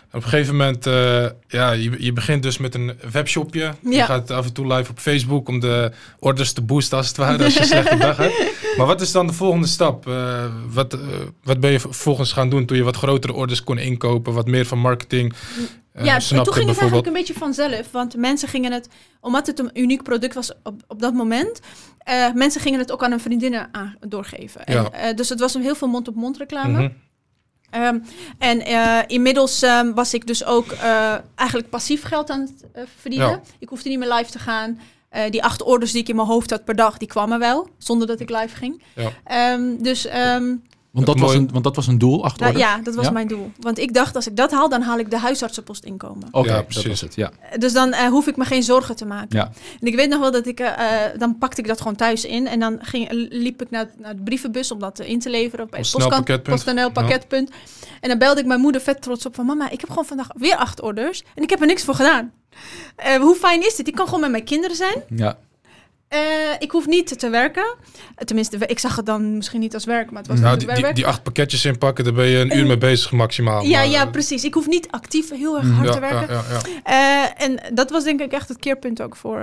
Op 0.07 0.23
een 0.23 0.29
gegeven 0.29 0.57
moment, 0.57 0.87
eh, 0.87 1.27
ja, 1.49 1.71
je, 1.71 1.97
je 1.99 2.13
begint 2.13 2.43
dus 2.43 2.59
met 2.59 2.75
een 2.75 2.99
webshopje. 3.11 3.75
Je 3.91 4.03
gaat 4.03 4.31
af 4.31 4.47
en 4.47 4.53
toe 4.53 4.75
live 4.75 4.91
op 4.91 4.99
Facebook 4.99 5.49
om 5.49 5.61
de 5.61 5.93
orders 6.19 6.53
te 6.53 6.63
boosten 6.63 6.97
als 6.97 7.09
het 7.09 7.17
ware, 7.17 7.45
als 7.45 7.55
je 7.55 7.61
een 7.61 7.67
slechte 7.67 7.97
dag 7.97 8.17
hebt. 8.17 8.35
Maar 8.77 8.87
wat 8.87 9.01
is 9.01 9.13
dan 9.13 9.27
de 9.27 9.33
volgende 9.33 9.67
stap? 9.67 10.09
Eh, 10.09 10.45
wat, 10.69 10.93
eh, 10.95 11.01
wat 11.43 11.61
ben 11.61 11.71
je 11.71 11.81
vervolgens 11.81 12.33
gaan 12.33 12.49
doen 12.49 12.67
toen 12.67 12.77
je 12.77 12.83
wat 12.83 12.97
grotere 12.97 13.33
orders 13.33 13.65
kon 13.65 13.79
inkopen, 13.79 14.33
wat 14.33 14.47
meer 14.47 14.67
van 14.67 14.79
marketing 14.79 15.35
ja, 16.05 16.19
toen 16.19 16.53
ging 16.53 16.69
het 16.69 16.79
eigenlijk 16.79 17.07
een 17.07 17.13
beetje 17.13 17.35
vanzelf. 17.35 17.91
Want 17.91 18.17
mensen 18.17 18.49
gingen 18.49 18.73
het, 18.73 18.89
omdat 19.21 19.47
het 19.47 19.59
een 19.59 19.71
uniek 19.75 20.03
product 20.03 20.35
was 20.35 20.53
op, 20.63 20.83
op 20.87 21.01
dat 21.01 21.15
moment, 21.15 21.61
eh, 22.07 22.33
mensen 22.33 22.61
gingen 22.61 22.79
het 22.79 22.93
ook 22.93 23.03
aan 23.03 23.11
hun 23.11 23.21
vriendinnen 23.21 23.69
aan, 23.73 23.97
doorgeven. 24.01 24.65
En, 24.65 24.93
eh, 24.93 25.15
dus 25.15 25.29
het 25.29 25.41
was 25.41 25.55
een 25.55 25.63
heel 25.63 25.75
veel 25.75 25.89
mond-op-mond 25.89 26.37
reclame. 26.37 26.83
Mhm. 26.83 26.89
Ehm, 27.71 27.99
en 28.39 28.61
eh, 28.65 28.99
inmiddels 29.07 29.63
ehm, 29.63 29.93
was 29.93 30.15
ik 30.15 30.27
dus 30.27 30.45
ook 30.45 30.73
eigenlijk 31.35 31.71
passief 31.71 32.03
geld 32.03 32.31
aan 32.31 32.41
het 32.41 32.89
verdienen. 33.01 33.29
Ja. 33.29 33.41
Ik 33.59 33.69
hoefde 33.69 33.89
niet 33.89 33.99
meer 33.99 34.13
live 34.13 34.31
te 34.31 34.39
gaan. 34.39 34.81
Die 35.31 35.45
acht 35.45 35.63
orders 35.63 35.93
die 35.93 36.01
ik 36.01 36.09
in 36.09 36.17
mijn 36.17 36.29
hoofd 36.29 36.51
had 36.51 36.65
per 36.65 36.77
dag, 36.77 36.97
die 36.97 37.09
kwamen 37.09 37.39
wel, 37.39 37.69
zonder 37.79 38.07
dat 38.07 38.21
ik 38.21 38.31
live 38.31 38.57
ging. 38.57 38.83
Ja. 38.95 39.11
Ehm, 39.25 39.77
dus 39.79 40.09
Want 40.97 41.07
dat, 41.07 41.19
was 41.19 41.35
een, 41.35 41.49
want 41.53 41.65
dat 41.65 41.77
was 41.77 41.87
een 41.87 41.99
doel 41.99 42.25
achter 42.25 42.47
nou, 42.47 42.59
ja, 42.59 42.79
dat 42.79 42.95
was 42.95 43.05
Ja? 43.05 43.11
mijn 43.11 43.29
doel. 43.29 43.53
Want 43.61 43.79
ik 43.79 43.95
dacht, 43.95 44.17
als 44.17 44.27
ik 44.27 44.37
dat 44.37 44.51
haal, 44.51 44.69
dan 44.69 44.83
haal 44.83 44.99
ik 44.99 45.11
de 45.11 45.19
huisartsenpost 45.19 45.85
inkomen. 45.85 46.29
Oké, 46.31 46.49
Ja, 46.49 46.55
dat 46.55 46.67
precies. 46.67 46.87
was 46.87 47.01
het. 47.01 47.15
Ja. 47.15 47.31
Dus 47.59 47.73
dan 47.73 47.93
eh, 47.93 48.09
hoef 48.09 48.27
ik 48.27 48.37
me 48.37 48.45
geen 48.45 48.63
zorgen 48.63 48.97
te 48.97 49.07
maken. 49.07 49.39
Ja. 49.39 49.51
En 49.81 49.87
ik 49.87 49.95
weet 49.95 50.09
nog 50.09 50.21
wel 50.21 50.31
dat 50.31 50.47
ik, 50.47 50.61
eh, 50.61 51.05
eh, 51.05 51.19
dan 51.19 51.39
pakte 51.39 51.61
ik 51.61 51.67
dat 51.67 51.79
gewoon 51.81 51.97
thuis 51.97 52.25
in. 52.25 52.47
En 52.47 52.61
dan 52.61 52.79
ging, 52.81 53.09
liep 53.31 53.63
ik 53.63 53.71
naar, 53.71 53.91
naar 53.99 54.17
de 54.17 54.23
brievenbus 54.23 54.71
om 54.71 54.79
dat 54.79 54.99
in 54.99 55.21
te 55.21 55.31
leveren. 55.31 55.67
Bij 55.71 55.79
Een 55.79 56.03
het. 56.27 56.43
PostNL 56.43 56.91
pakketpunt. 56.91 57.51
En 58.01 58.09
dan 58.09 58.19
belde 58.19 58.41
ik 58.41 58.47
mijn 58.47 58.61
moeder 58.61 58.81
vet 58.81 59.03
trots 59.03 59.27
op 59.27 59.35
van... 59.35 59.47
Mama, 59.47 59.71
ik 59.71 59.81
heb 59.81 59.89
gewoon 59.89 60.05
vandaag 60.07 60.29
weer 60.35 60.57
acht 60.57 60.81
orders. 60.81 61.23
En 61.35 61.43
ik 61.43 61.51
heb 61.51 61.61
er 61.61 61.67
niks 61.67 61.85
voor 61.85 61.95
gedaan. 61.95 62.33
Eh, 62.97 63.17
hoe 63.17 63.35
fijn 63.35 63.67
is 63.67 63.75
dit? 63.77 63.89
Ik 63.89 63.95
kan 63.95 64.05
gewoon 64.07 64.21
met 64.21 64.31
mijn 64.31 64.45
kinderen 64.45 64.77
zijn. 64.77 65.03
Ja. 65.09 65.39
Eh, 66.09 66.19
ik 66.59 66.71
hoef 66.71 66.87
niet 66.87 67.19
te 67.19 67.29
werken. 67.31 67.75
Tenminste, 68.25 68.57
ik 68.67 68.79
zag 68.79 68.97
het 68.97 69.07
dan 69.07 69.37
misschien 69.37 69.61
niet 69.61 69.75
als 69.75 69.85
werk, 69.85 70.11
maar 70.11 70.19
het 70.23 70.31
was 70.31 70.41
Nou, 70.41 70.59
die, 70.59 70.69
die, 70.73 70.83
werk. 70.83 70.95
die 70.97 71.07
acht 71.07 71.23
pakketjes 71.23 71.65
inpakken, 71.65 72.05
daar 72.05 72.13
ben 72.13 72.27
je 72.27 72.39
een 72.39 72.57
uur 72.57 72.67
mee 72.67 72.79
bezig 72.79 73.13
maximaal. 73.13 73.63
ja, 73.65 73.79
maar, 73.79 73.89
ja, 73.89 74.05
eh, 74.05 74.11
precies. 74.11 74.45
Ik 74.45 74.55
hoef 74.55 74.67
niet 74.67 74.89
actief 74.91 75.31
heel 75.31 75.57
erg 75.57 75.65
Mhm. 75.67 75.75
hard 75.75 75.87
ja, 75.89 75.95
te 75.95 76.01
werken. 76.01 76.35
ja, 76.35 76.43
ja, 76.51 76.61
ja. 76.85 77.25
Eh, 77.39 77.47
en 77.47 77.75
dat 77.75 77.91
was 77.91 78.05
denk 78.05 78.21
ik 78.21 78.33
echt 78.33 78.49
het 78.49 78.59
keerpunt 78.59 79.03
ook 79.03 79.17
voor. 79.17 79.39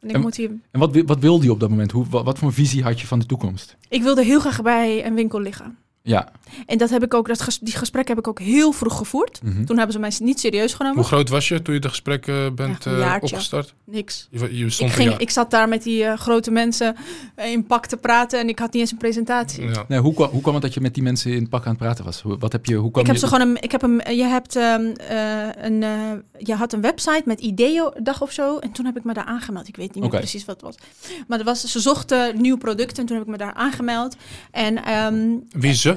en 0.00 0.08
ik, 0.08 0.14
En- 0.14 0.20
moet 0.20 0.36
hier, 0.36 0.50
En 0.70 0.80
wat, 0.80 0.96
wat 1.06 1.18
wilde 1.18 1.44
je 1.44 1.50
op 1.52 1.60
dat 1.60 1.68
moment? 1.70 1.90
Hoe, 1.90 2.06
wat, 2.10 2.24
wat 2.24 2.38
voor 2.38 2.48
een 2.48 2.54
visie 2.54 2.82
had 2.82 3.00
je 3.00 3.06
van 3.06 3.18
de 3.18 3.26
toekomst? 3.26 3.76
ik 3.88 4.02
wilde 4.02 4.24
heel 4.24 4.40
graag 4.40 4.62
bij 4.62 5.06
een 5.06 5.14
winkel 5.14 5.40
liggen. 5.40 5.78
Ja. 6.02 6.28
En 6.66 6.78
dat 6.78 6.90
heb 6.90 7.02
ik 7.02 7.14
ook, 7.14 7.28
dat 7.28 7.40
ges- 7.40 7.58
die 7.58 7.76
gesprek 7.76 8.08
heb 8.08 8.18
ik 8.18 8.28
ook 8.28 8.40
heel 8.40 8.72
vroeg 8.72 8.96
gevoerd. 8.96 9.40
Mhm. 9.42 9.64
Toen 9.64 9.76
hebben 9.76 9.94
ze 9.94 10.00
mij 10.00 10.12
niet 10.18 10.40
serieus 10.40 10.74
genomen. 10.74 10.96
Hoe 10.98 11.06
groot 11.06 11.28
was 11.28 11.48
je 11.48 11.62
toen 11.62 11.74
je 11.74 11.80
de 11.80 11.88
gesprekken 11.88 12.54
bent 12.54 12.84
Ja, 12.84 12.90
een 12.90 13.02
eh, 13.02 13.16
opgestart? 13.20 13.74
Niks. 13.84 14.28
Je, 14.30 14.56
je 14.56 14.64
Ik, 14.64 14.72
stond 14.72 14.90
een 14.90 14.96
ging, 14.96 15.16
ik 15.16 15.30
zat 15.30 15.50
daar 15.50 15.68
met 15.68 15.82
die 15.82 16.04
eh, 16.04 16.18
grote 16.18 16.50
mensen 16.50 16.96
eh, 17.34 17.50
in 17.50 17.66
pak 17.66 17.86
te 17.86 17.96
praten 17.96 18.40
en 18.40 18.48
ik 18.48 18.58
had 18.58 18.72
niet 18.72 18.82
eens 18.82 18.90
een 18.92 18.98
presentatie. 18.98 19.68
Ja. 19.68 19.84
Nee, 19.88 19.98
hoe, 19.98 20.14
kwam, 20.14 20.28
hoe 20.28 20.40
kwam 20.40 20.54
het 20.54 20.62
dat 20.62 20.74
je 20.74 20.80
met 20.80 20.94
die 20.94 21.02
mensen 21.02 21.32
in 21.32 21.48
pak 21.48 21.62
aan 21.64 21.68
het 21.68 21.78
praten 21.78 22.04
was? 22.04 22.20
Hoe, 22.20 22.38
wat 22.38 22.52
heb 22.52 22.66
je, 22.66 22.74
hoe 22.74 22.90
kwam 22.90 23.00
Ik 23.00 23.06
heb 23.06 23.20
je, 23.20 23.26
ze 23.26 23.34
gewoon 23.34 23.48
een, 23.48 23.62
ik 23.62 23.72
heb 23.72 23.82
een, 23.82 24.16
je 24.16 24.24
hebt 24.24 24.56
ehm, 24.56 24.84
eh, 24.96 25.64
een, 25.64 25.82
eh, 25.82 25.90
je 26.38 26.54
had 26.54 26.72
een 26.72 26.80
website 26.80 27.22
met 27.24 27.40
ideeëndag 27.40 28.22
of 28.22 28.32
zo. 28.32 28.58
En 28.58 28.72
toen 28.72 28.84
heb 28.84 28.96
ik 28.96 29.04
me 29.04 29.12
daar 29.12 29.24
aangemeld. 29.24 29.68
Ik 29.68 29.76
weet 29.76 29.94
niet 29.94 30.02
meer 30.02 30.20
precies 30.20 30.44
wat 30.44 30.54
het 30.54 30.64
was. 30.64 30.74
Maar 31.26 31.38
er 31.38 31.44
was, 31.44 31.64
ze 31.64 31.80
zochten 31.80 32.40
nieuw 32.40 32.56
product 32.56 32.98
en 32.98 33.06
toen 33.06 33.16
heb 33.16 33.26
ik 33.26 33.32
me 33.32 33.38
daar 33.38 33.54
aangemeld. 33.54 34.16
En 34.50 34.84
ehm, 34.84 35.36
Wie 35.50 35.74
ze? 35.74 35.96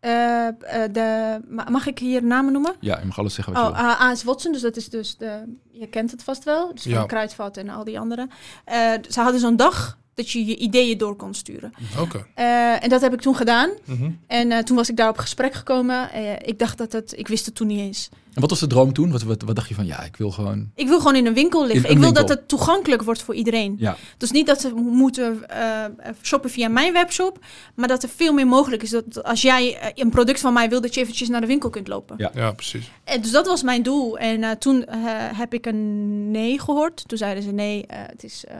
Eh, 0.00 0.46
eh, 0.46 0.54
de, 0.92 1.40
ma- 1.48 1.66
mag 1.70 1.86
ik 1.86 1.98
hier 1.98 2.24
namen 2.24 2.52
noemen? 2.52 2.74
Ja, 2.80 2.98
je 2.98 3.06
mag 3.06 3.18
alles 3.18 3.34
zeggen 3.34 3.54
wat 3.54 3.62
Oh, 3.62 3.68
je 3.68 3.74
wil. 3.76 3.84
uh, 3.90 4.00
AS 4.00 4.22
Watson, 4.24 4.52
dus 4.52 4.60
dat 4.62 4.76
is 4.76 4.88
dus 4.88 5.16
de, 5.16 5.56
je 5.70 5.86
kent 5.86 6.10
het 6.10 6.22
vast 6.22 6.44
wel, 6.44 6.74
dus 6.74 6.82
van 6.82 6.92
Ja. 6.92 7.04
Kruidvat 7.06 7.56
en 7.56 7.68
al 7.68 7.84
die 7.84 7.98
andere. 8.00 8.28
Eh, 8.64 8.92
ze 9.08 9.20
hadden 9.20 9.40
zo'n 9.40 9.56
dag 9.56 9.98
dat 10.14 10.30
je 10.30 10.44
je 10.46 10.56
ideeën 10.56 10.98
door 10.98 11.16
kon 11.16 11.34
sturen. 11.34 11.72
Oké. 12.00 12.26
Eh, 12.34 12.82
en 12.82 12.88
dat 12.88 13.00
heb 13.00 13.12
ik 13.12 13.20
toen 13.20 13.36
gedaan. 13.36 13.70
Mhm. 13.84 14.10
En 14.26 14.52
eh, 14.52 14.58
toen 14.58 14.76
was 14.76 14.88
ik 14.90 14.96
daar 14.96 15.08
op 15.08 15.18
gesprek 15.18 15.54
gekomen. 15.54 16.10
Eh, 16.12 16.32
ik 16.32 16.58
dacht 16.58 16.78
dat 16.78 16.92
het, 16.92 17.18
ik 17.18 17.28
wist 17.28 17.46
het 17.46 17.54
toen 17.54 17.66
niet 17.66 17.78
eens. 17.80 18.08
En 18.34 18.40
wat 18.40 18.50
was 18.50 18.60
de 18.60 18.66
droom 18.66 18.92
toen? 18.92 19.10
Wat, 19.10 19.22
wat, 19.22 19.42
wat 19.42 19.56
dacht 19.56 19.68
je 19.68 19.74
van, 19.74 19.86
ja, 19.86 20.02
ik 20.02 20.16
wil 20.16 20.30
gewoon... 20.30 20.70
Ik 20.74 20.88
wil 20.88 20.98
gewoon 20.98 21.16
in 21.16 21.26
een 21.26 21.34
winkel 21.34 21.66
liggen. 21.66 21.84
een 21.84 21.90
ik 21.90 21.96
wil 21.98 22.04
winkel. 22.06 22.26
dat 22.26 22.36
het 22.38 22.48
toegankelijk 22.48 23.02
wordt 23.02 23.22
voor 23.22 23.34
iedereen. 23.34 23.74
Ja, 23.78 23.96
Dus 24.16 24.30
niet 24.30 24.46
dat 24.46 24.60
ze 24.60 24.68
mo- 24.74 24.80
moeten 24.82 25.48
eh, 25.48 25.84
shoppen 26.22 26.50
via 26.50 26.68
mijn 26.68 26.92
webshop, 26.92 27.38
maar 27.74 27.88
dat 27.88 28.02
er 28.02 28.08
veel 28.08 28.32
meer 28.32 28.46
mogelijk 28.46 28.82
is. 28.82 28.90
Dat 28.90 29.22
als 29.24 29.42
jij 29.42 29.78
eh, 29.78 29.88
een 29.94 30.10
product 30.10 30.40
van 30.40 30.52
mij 30.52 30.68
wil, 30.68 30.80
dat 30.80 30.94
je 30.94 31.00
eventjes 31.00 31.28
naar 31.28 31.40
de 31.40 31.46
winkel 31.46 31.70
kunt 31.70 31.88
lopen. 31.88 32.14
Ja. 32.18 32.30
Ja, 32.34 32.52
precies. 32.52 32.90
En 33.04 33.20
dus 33.22 33.30
dat 33.30 33.46
was 33.46 33.62
mijn 33.62 33.82
doel. 33.82 34.18
En 34.18 34.42
eh, 34.42 34.50
toen 34.50 34.84
eh, 34.84 34.98
heb 35.38 35.54
ik 35.54 35.66
een 35.66 36.30
nee 36.30 36.58
gehoord. 36.60 37.08
Toen 37.08 37.18
zeiden 37.18 37.42
ze 37.42 37.50
nee, 37.50 37.86
eh, 37.86 37.98
het 38.06 38.24
is 38.24 38.44
eh, 38.44 38.56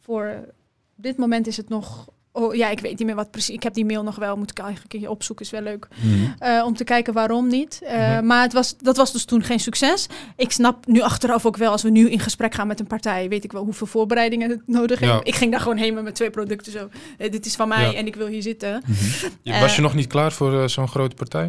voor 0.00 0.48
dit 0.96 1.16
moment 1.16 1.46
is 1.46 1.56
het 1.56 1.68
nog. 1.68 2.06
Oh 2.38 2.54
ja, 2.54 2.68
ik 2.70 2.80
weet 2.80 2.98
niet 2.98 3.06
meer 3.06 3.16
wat 3.16 3.30
precies. 3.30 3.54
Ik 3.54 3.62
heb 3.62 3.74
die 3.74 3.84
mail 3.84 4.02
nog 4.02 4.16
wel, 4.16 4.36
moet 4.36 4.50
ik 4.50 4.58
eigenlijk 4.58 4.92
een 4.94 5.00
keer 5.00 5.08
opzoeken, 5.10 5.44
is 5.44 5.50
wel 5.50 5.60
leuk. 5.60 5.88
Mhm. 6.00 6.14
eh, 6.38 6.64
om 6.64 6.76
te 6.76 6.84
kijken 6.84 7.12
waarom 7.12 7.48
niet. 7.48 7.80
Eh, 7.84 7.96
Mhm. 7.98 8.26
Maar 8.26 8.42
het 8.42 8.52
was, 8.52 8.76
dat 8.78 8.96
was 8.96 9.12
dus 9.12 9.24
toen 9.24 9.42
geen 9.42 9.60
succes. 9.60 10.06
Ik 10.36 10.50
snap 10.52 10.86
nu 10.86 11.00
achteraf 11.00 11.46
ook 11.46 11.56
wel, 11.56 11.70
als 11.70 11.82
we 11.82 11.90
nu 11.90 12.10
in 12.10 12.20
gesprek 12.20 12.54
gaan 12.54 12.66
met 12.66 12.80
een 12.80 12.86
partij, 12.86 13.28
weet 13.28 13.44
ik 13.44 13.52
wel 13.52 13.64
hoeveel 13.64 13.86
voorbereidingen 13.86 14.50
het 14.50 14.60
nodig 14.66 14.98
heeft. 14.98 15.12
Ja. 15.12 15.20
Ik 15.22 15.34
ging 15.34 15.50
daar 15.50 15.60
gewoon 15.60 15.76
heen 15.76 15.94
met 15.94 16.02
mijn 16.02 16.14
twee 16.14 16.30
producten 16.30 16.72
zo. 16.72 16.88
eh, 17.18 17.30
dit 17.30 17.46
is 17.46 17.54
van 17.54 17.68
mij 17.68 17.90
Ja. 17.90 17.94
en 17.94 18.06
ik 18.06 18.14
wil 18.16 18.26
hier 18.26 18.42
zitten. 18.42 18.82
Mhm. 19.44 19.60
Was 19.60 19.76
je 19.76 19.82
nog 19.82 19.94
niet 19.94 20.06
klaar 20.06 20.32
voor 20.32 20.68
zo'n 20.70 20.88
grote 20.88 21.14
partij? 21.16 21.46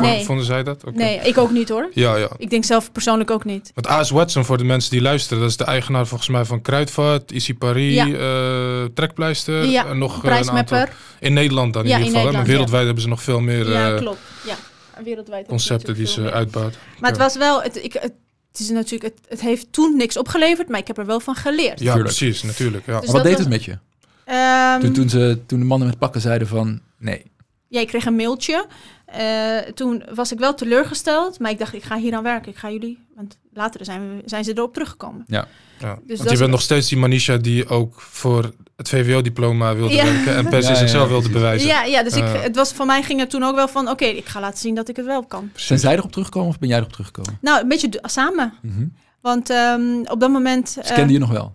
Nee. 0.00 0.24
Vonden 0.24 0.44
zij 0.44 0.62
dat? 0.62 0.94
Nee, 0.94 1.18
ik 1.18 1.38
ook 1.38 1.50
niet 1.50 1.68
hoor. 1.68 1.88
Ja, 1.92 2.16
ja. 2.16 2.28
Ik 2.38 2.50
denk 2.50 2.64
zelf 2.64 2.92
persoonlijk 2.92 3.30
ook 3.30 3.44
niet. 3.44 3.70
Want 3.74 3.88
A.S. 3.88 4.10
Watson, 4.10 4.44
voor 4.44 4.58
de 4.58 4.64
mensen 4.64 4.90
die 4.90 5.00
luisteren, 5.02 5.40
dat 5.40 5.50
is 5.50 5.56
de 5.56 5.64
eigenaar 5.64 6.06
volgens 6.06 6.28
mij 6.28 6.44
van 6.44 6.60
Kruidvat, 6.62 7.30
Easy 7.30 7.54
Paris, 7.54 7.94
Ja. 7.94 8.88
Trekpleister. 8.94 9.64
Ja, 9.64 9.86
en 9.86 9.98
nog 9.98 10.20
eh, 10.30 10.36
aantal. 10.36 10.54
Prijsmapper. 10.64 10.96
In 11.20 11.32
Nederland 11.32 11.72
dan 11.72 11.82
in 11.82 11.88
Ja, 11.88 11.96
ieder 11.98 12.12
in 12.12 12.16
geval. 12.18 12.32
maar 12.32 12.44
wereldwijd 12.46 12.84
hebben 12.84 13.02
ze 13.02 13.08
nog 13.08 13.22
veel 13.22 13.40
meer 13.40 13.70
Ja, 13.70 13.92
eh, 13.92 13.98
klopt. 13.98 14.18
Ja, 14.46 14.56
wereldwijd. 15.04 15.46
concepten 15.46 15.94
die 15.94 16.06
ze 16.06 16.32
uitbouwt. 16.32 16.78
Maar 17.00 17.10
het 17.10 17.18
was 17.18 17.36
wel, 17.36 17.62
het, 17.62 17.84
ik, 17.84 17.92
het, 17.92 18.12
het 18.52 18.60
is 18.60 18.70
natuurlijk, 18.70 19.14
het, 19.14 19.28
het 19.28 19.40
heeft 19.40 19.72
toen 19.72 19.96
niks 19.96 20.16
opgeleverd, 20.16 20.68
maar 20.68 20.78
ik 20.80 20.86
heb 20.86 20.98
er 20.98 21.06
wel 21.06 21.20
van 21.20 21.34
geleerd. 21.34 21.80
Ja, 21.80 21.92
Tuurlijk. 21.94 22.14
precies, 22.16 22.42
natuurlijk. 22.42 22.86
Ja. 22.86 22.96
Dus 23.00 23.06
Maar 23.06 23.14
wat 23.16 23.24
deed 23.24 23.32
was- 23.32 23.40
het 23.40 23.50
met 23.50 23.64
je? 23.64 23.78
Ehm, 24.24 24.80
Toen, 24.80 24.92
toen, 24.92 25.08
ze, 25.08 25.40
toen 25.46 25.58
de 25.58 25.64
mannen 25.64 25.88
met 25.88 25.98
pakken 25.98 26.20
zeiden 26.20 26.48
van, 26.48 26.80
nee. 26.98 27.22
Ja, 27.68 27.80
ik 27.80 27.86
kreeg 27.86 28.04
een 28.04 28.16
mailtje. 28.16 28.66
Eh, 29.12 29.58
toen 29.74 30.02
was 30.14 30.32
ik 30.32 30.38
wel 30.38 30.54
teleurgesteld, 30.54 31.38
maar 31.38 31.50
ik 31.50 31.58
dacht, 31.58 31.74
ik 31.74 31.82
ga 31.82 31.96
hier 31.96 32.14
aan 32.14 32.22
werken. 32.22 32.50
Ik 32.52 32.58
ga 32.58 32.70
jullie, 32.70 32.98
want 33.16 33.36
later 33.52 33.84
zijn, 33.84 34.00
we, 34.16 34.22
zijn 34.24 34.44
ze 34.44 34.52
erop 34.56 34.72
teruggekomen. 34.72 35.24
Ja. 35.26 35.48
Dus 35.78 35.88
Want 36.16 36.18
dat 36.18 36.30
je 36.30 36.38
bent 36.38 36.50
nog 36.50 36.60
steeds 36.60 36.88
die 36.88 36.98
Manisha 36.98 37.36
die 37.36 37.68
ook 37.68 38.00
voor 38.00 38.50
het 38.76 38.88
VWO-diploma 38.88 39.74
wilde 39.74 39.94
Ja. 39.94 40.04
werken 40.04 40.34
en 40.36 40.48
per 40.48 40.62
se 40.62 40.68
Ja, 40.68 40.74
ja, 40.74 40.78
zichzelf 40.80 41.04
ja, 41.04 41.10
wilde 41.10 41.28
bewijzen. 41.30 41.68
Ja, 41.68 41.84
ja, 41.84 42.02
dus 42.02 42.16
ik, 42.16 42.22
Eh. 42.24 42.42
het 42.42 42.56
was, 42.56 42.72
voor 42.72 42.86
mij 42.86 43.02
ging 43.02 43.20
het 43.20 43.30
toen 43.30 43.42
ook 43.42 43.54
wel 43.54 43.68
van, 43.68 43.88
oké, 43.88 44.04
ik 44.04 44.26
ga 44.26 44.40
laten 44.40 44.58
zien 44.58 44.74
dat 44.74 44.88
ik 44.88 44.96
het 44.96 45.06
wel 45.06 45.24
kan. 45.26 45.50
Zijn 45.54 45.78
zij 45.78 45.92
erop 45.96 46.10
teruggekomen 46.10 46.48
of 46.48 46.58
ben 46.58 46.68
jij 46.68 46.78
erop 46.78 46.90
teruggekomen? 46.92 47.38
Nou, 47.40 47.60
een 47.62 47.68
beetje 47.68 47.88
samen. 48.02 48.54
Mhm. 48.62 48.86
Want 49.20 49.50
ehm, 49.50 50.00
op 50.04 50.20
dat 50.20 50.30
moment... 50.30 50.68
Ze 50.68 50.80
eh, 50.80 50.94
kenden 50.94 51.12
je 51.12 51.18
nog 51.18 51.30
wel? 51.30 51.52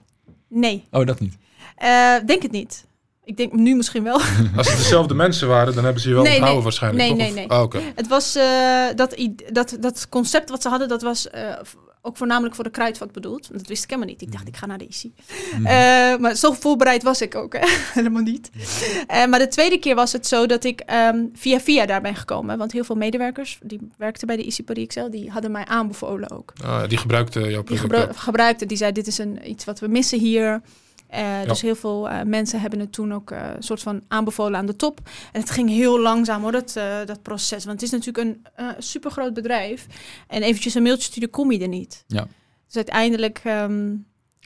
Nee, 0.49 0.83
Oh, 0.91 1.05
dat 1.05 1.19
niet. 1.19 1.37
Eh, 1.75 2.15
denk 2.25 2.41
het 2.41 2.51
niet. 2.51 2.85
Ik 3.25 3.37
denk 3.37 3.53
nu 3.53 3.75
misschien 3.75 4.03
wel. 4.03 4.13
Als 4.57 4.67
het 4.69 4.77
dezelfde 4.77 5.13
mensen 5.13 5.47
waren, 5.47 5.75
dan 5.75 5.83
hebben 5.83 6.01
ze 6.01 6.07
je 6.09 6.13
wel 6.13 6.23
Nee, 6.23 6.31
onthouden 6.39 6.63
nee. 6.63 6.63
waarschijnlijk. 6.63 7.03
Nee, 7.07 7.15
nee, 7.17 7.33
nee. 7.33 7.47
Ah. 7.49 7.73
Het 7.95 8.07
was 8.07 8.35
eh, 8.35 8.85
dat, 8.95 9.15
dat, 9.51 9.77
dat 9.79 10.09
concept 10.09 10.49
wat 10.49 10.61
ze 10.61 10.69
hadden, 10.69 10.87
dat 10.87 11.01
was 11.01 11.29
eh, 11.29 11.41
ook 12.01 12.17
voornamelijk 12.17 12.55
voor 12.55 12.63
de 12.63 12.69
kruidvat 12.69 13.11
bedoeld. 13.11 13.49
Dat 13.53 13.67
wist 13.67 13.83
ik 13.83 13.89
helemaal 13.89 14.09
niet. 14.11 14.21
Ik 14.21 14.31
dacht, 14.31 14.47
ik 14.47 14.55
ga 14.57 14.65
naar 14.65 14.77
de 14.77 14.87
IC. 14.87 15.03
Mhm. 15.53 15.65
Eh, 15.65 16.17
maar 16.17 16.35
zo 16.35 16.51
voorbereid 16.51 17.03
was 17.03 17.21
ik 17.21 17.35
ook, 17.35 17.53
hè? 17.53 17.67
helemaal 17.99 18.21
niet. 18.21 18.49
Eh, 19.07 19.25
maar 19.25 19.39
de 19.39 19.47
tweede 19.47 19.77
keer 19.79 19.95
was 19.95 20.11
het 20.11 20.27
zo 20.27 20.45
dat 20.45 20.63
ik 20.63 20.79
ehm, 20.79 21.17
via 21.33 21.59
via 21.59 21.85
daar 21.85 22.01
ben 22.01 22.15
gekomen. 22.15 22.57
Want 22.57 22.71
heel 22.71 22.83
veel 22.83 22.95
medewerkers 22.95 23.59
die 23.63 23.79
werkten 23.97 24.27
bij 24.27 24.35
de 24.35 24.43
IC 24.43 24.65
Paris 24.65 24.83
Excel, 24.83 25.09
die 25.11 25.29
hadden 25.31 25.51
mij 25.51 25.65
aanbevolen 25.65 26.31
ook. 26.31 26.53
Ah, 26.63 26.87
die 26.87 26.97
gebruikte 26.97 27.39
jouw 27.39 27.49
Die 27.49 27.77
product 27.77 27.81
gebru- 27.81 28.01
ook. 28.01 28.17
gebruikten, 28.17 28.67
die 28.67 28.77
zei, 28.77 28.91
dit 28.91 29.07
is 29.07 29.17
een, 29.17 29.49
iets 29.49 29.65
wat 29.65 29.79
we 29.79 29.87
missen 29.87 30.19
hier. 30.19 30.61
Eh, 31.13 31.47
Dus 31.47 31.61
heel 31.61 31.75
veel 31.75 32.09
eh, 32.09 32.21
mensen 32.21 32.59
hebben 32.59 32.79
het 32.79 32.91
toen 32.91 33.13
ook 33.13 33.31
eh, 33.31 33.49
een 33.55 33.63
soort 33.63 33.81
van 33.81 34.01
aanbevolen 34.07 34.59
aan 34.59 34.65
de 34.65 34.75
top. 34.75 34.99
En 35.31 35.39
het 35.41 35.49
ging 35.49 35.69
heel 35.69 35.99
langzaam 35.99 36.41
hoor, 36.41 36.51
dat, 36.51 36.75
eh, 36.75 37.05
dat 37.05 37.21
proces. 37.21 37.65
Want 37.65 37.81
het 37.81 37.91
is 37.91 37.99
natuurlijk 37.99 38.17
een 38.27 38.45
eh 38.55 38.67
super 38.77 39.11
groot 39.11 39.33
bedrijf. 39.33 39.85
En 40.27 40.43
eventjes 40.43 40.73
een 40.73 40.83
mailtje 40.83 41.03
sturen, 41.03 41.29
kom 41.29 41.51
je 41.51 41.59
er 41.59 41.67
niet. 41.67 42.03
Ja. 42.07 42.27
Dus 42.65 42.75
uiteindelijk 42.75 43.41
ehm, 43.43 43.91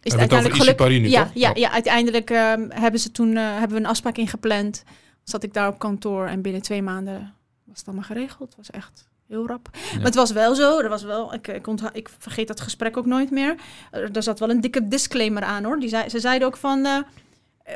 is 0.02 0.12
het 0.12 0.20
uiteindelijk 0.20 0.90
nu, 0.90 1.08
ja, 1.10 1.24
toch? 1.24 1.32
ja, 1.34 1.52
Ja. 1.56 1.72
uiteindelijk 1.72 2.30
ehm, 2.30 2.70
hebben 2.70 3.00
ze 3.00 3.12
toen 3.12 3.38
eh, 3.38 3.44
hebben 3.58 3.78
we 3.78 3.84
een 3.84 3.90
afspraak 3.90 4.18
ingepland. 4.18 4.84
Zat 5.24 5.44
ik 5.44 5.54
daar 5.54 5.68
op 5.68 5.80
kantoor 5.80 6.28
en 6.28 6.42
binnen 6.42 6.62
twee 6.62 6.82
maanden 6.82 7.34
was 7.66 7.78
het 7.78 7.88
allemaal 7.88 8.06
geregeld. 8.06 8.48
Het 8.48 8.58
was 8.58 8.70
echt 8.70 9.08
heel 9.28 9.48
rap. 9.48 9.70
Maar 9.96 10.04
het 10.06 10.16
was 10.16 10.32
wel 10.32 10.56
zo, 10.56 10.80
er 10.80 10.90
was 10.90 11.04
wel, 11.04 11.34
ik, 11.34 11.48
ik, 11.48 11.68
ik 11.94 12.10
vergeet 12.20 12.48
dat 12.48 12.62
gesprek 12.62 12.98
ook 12.98 13.06
nooit 13.06 13.32
meer. 13.32 13.56
Er, 13.92 14.10
er 14.12 14.24
zat 14.24 14.40
wel 14.40 14.50
een 14.50 14.62
dikke 14.62 14.88
disclaimer 14.88 15.44
aan 15.44 15.64
hoor. 15.64 15.80
Die 15.80 15.90
zei, 15.90 16.10
ze 16.10 16.20
zeiden 16.20 16.48
ook 16.48 16.58
van, 16.58 16.86
eh, 16.86 16.98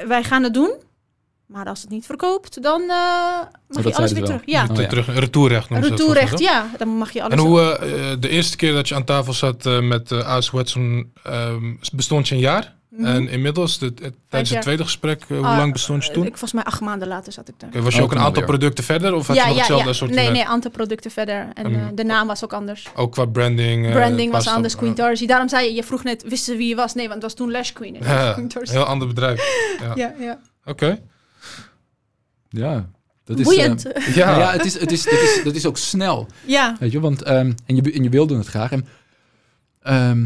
wij 0.07 0.23
gaan 0.23 0.43
het 0.43 0.53
doen. 0.53 0.73
Maar 1.51 1.65
als 1.65 1.81
het 1.81 1.89
niet 1.89 2.05
verkoopt, 2.05 2.63
dan 2.63 2.81
eh, 2.81 2.87
mag 2.87 3.47
dat 3.67 3.83
je 3.83 3.95
alles 3.95 4.11
weer 4.11 4.23
terug. 4.23 4.41
Ja, 4.45 4.67
Oh, 4.69 4.77
ja. 4.77 4.87
Terug, 4.87 5.13
retourrecht 5.15 5.69
noemen 5.69 5.89
dat 5.89 5.99
retourrecht, 5.99 6.39
ja. 6.39 6.69
Dan 6.77 6.87
mag 6.87 7.11
je 7.11 7.23
alles... 7.23 7.33
En 7.33 7.39
hoe, 7.39 7.61
eh, 7.61 8.11
de 8.19 8.29
eerste 8.29 8.57
keer 8.57 8.73
dat 8.73 8.87
je 8.87 8.95
aan 8.95 9.03
tafel 9.03 9.33
zat 9.33 9.65
eh, 9.65 9.79
met 9.79 10.11
uh, 10.11 10.29
A.S. 10.29 10.49
Watson, 10.49 11.11
ehm, 11.23 11.73
bestond 11.93 12.27
je 12.27 12.35
een 12.35 12.41
jaar? 12.41 12.75
Mhm. 12.97 13.05
En 13.05 13.27
inmiddels, 13.27 13.77
de, 13.79 13.85
het- 13.85 14.15
tijdens 14.29 14.51
het 14.51 14.61
tweede 14.61 14.83
gesprek, 14.83 15.21
eh, 15.21 15.27
hoe 15.37 15.45
Ah, 15.45 15.57
lang 15.57 15.71
bestond 15.71 16.03
je 16.03 16.09
eh, 16.09 16.15
toen? 16.15 16.23
Ik, 16.23 16.29
volgens 16.29 16.53
mij 16.53 16.63
acht 16.63 16.81
maanden 16.81 17.07
later 17.07 17.33
zat 17.33 17.47
ik 17.47 17.53
daar. 17.57 17.83
Was 17.83 17.93
je 17.93 17.99
Oh, 17.99 18.05
ook 18.05 18.11
een 18.11 18.19
aantal 18.19 18.43
producten 18.43 18.83
verder? 18.83 19.13
Of 19.13 19.27
had 19.27 19.35
je 19.35 19.45
nog 19.45 19.57
hetzelfde 19.57 19.89
assortiment? 19.89 20.25
Nee, 20.27 20.35
nee, 20.35 20.45
aantal 20.47 20.71
producten 20.71 21.11
verder. 21.11 21.47
En 21.53 21.75
eh, 21.75 21.81
de 21.95 22.03
naam 22.03 22.27
was 22.27 22.43
ook 22.43 22.53
anders. 22.53 22.87
Ook 22.95 23.11
qua 23.11 23.25
branding? 23.25 23.85
eh, 23.85 23.91
Branding 23.91 24.31
was 24.31 24.47
anders, 24.47 24.75
Queen 24.75 24.95
Darcy. 24.95 25.25
Daarom 25.25 25.49
zei 25.49 25.65
je, 25.67 25.73
je 25.73 25.83
vroeg 25.83 26.03
net, 26.03 26.23
wisten 26.23 26.51
ze 26.53 26.57
wie 26.59 26.67
je 26.67 26.75
was? 26.75 26.93
Nee, 26.93 27.07
want 27.07 27.21
het 27.21 27.31
was 27.31 27.33
toen 27.33 27.51
Lash 27.51 27.71
Queen. 27.71 27.95
en 27.95 28.07
Ja, 28.07 28.31
Queen 28.33 28.47
Darcy. 28.47 28.71
heel 28.71 28.83
ander 28.83 29.07
bedrijf. 29.07 29.41
Ja. 29.81 29.91
Ja, 29.95 30.13
ja. 30.19 30.39
Oké. 30.65 30.99
Ja. 32.49 32.89
Dat 33.23 33.39
is, 33.39 33.45
Boeiend. 33.45 33.91
eh, 33.91 34.15
Ja. 34.15 34.37
ja, 34.37 34.51
het 34.51 34.65
is, 34.65 34.79
het 34.79 34.91
is, 34.91 35.03
het 35.09 35.19
is, 35.19 35.41
dat 35.43 35.55
is 35.55 35.65
ook 35.65 35.77
snel. 35.77 36.27
ja. 36.45 36.75
Weet 36.79 36.91
je, 36.91 36.99
want 36.99 37.21
ehm, 37.21 37.51
en, 37.65 37.75
je, 37.75 37.91
en 37.93 38.03
je 38.03 38.09
wilde 38.09 38.37
het 38.37 38.47
graag. 38.47 38.71
En, 38.71 38.87
ehm, 39.81 40.25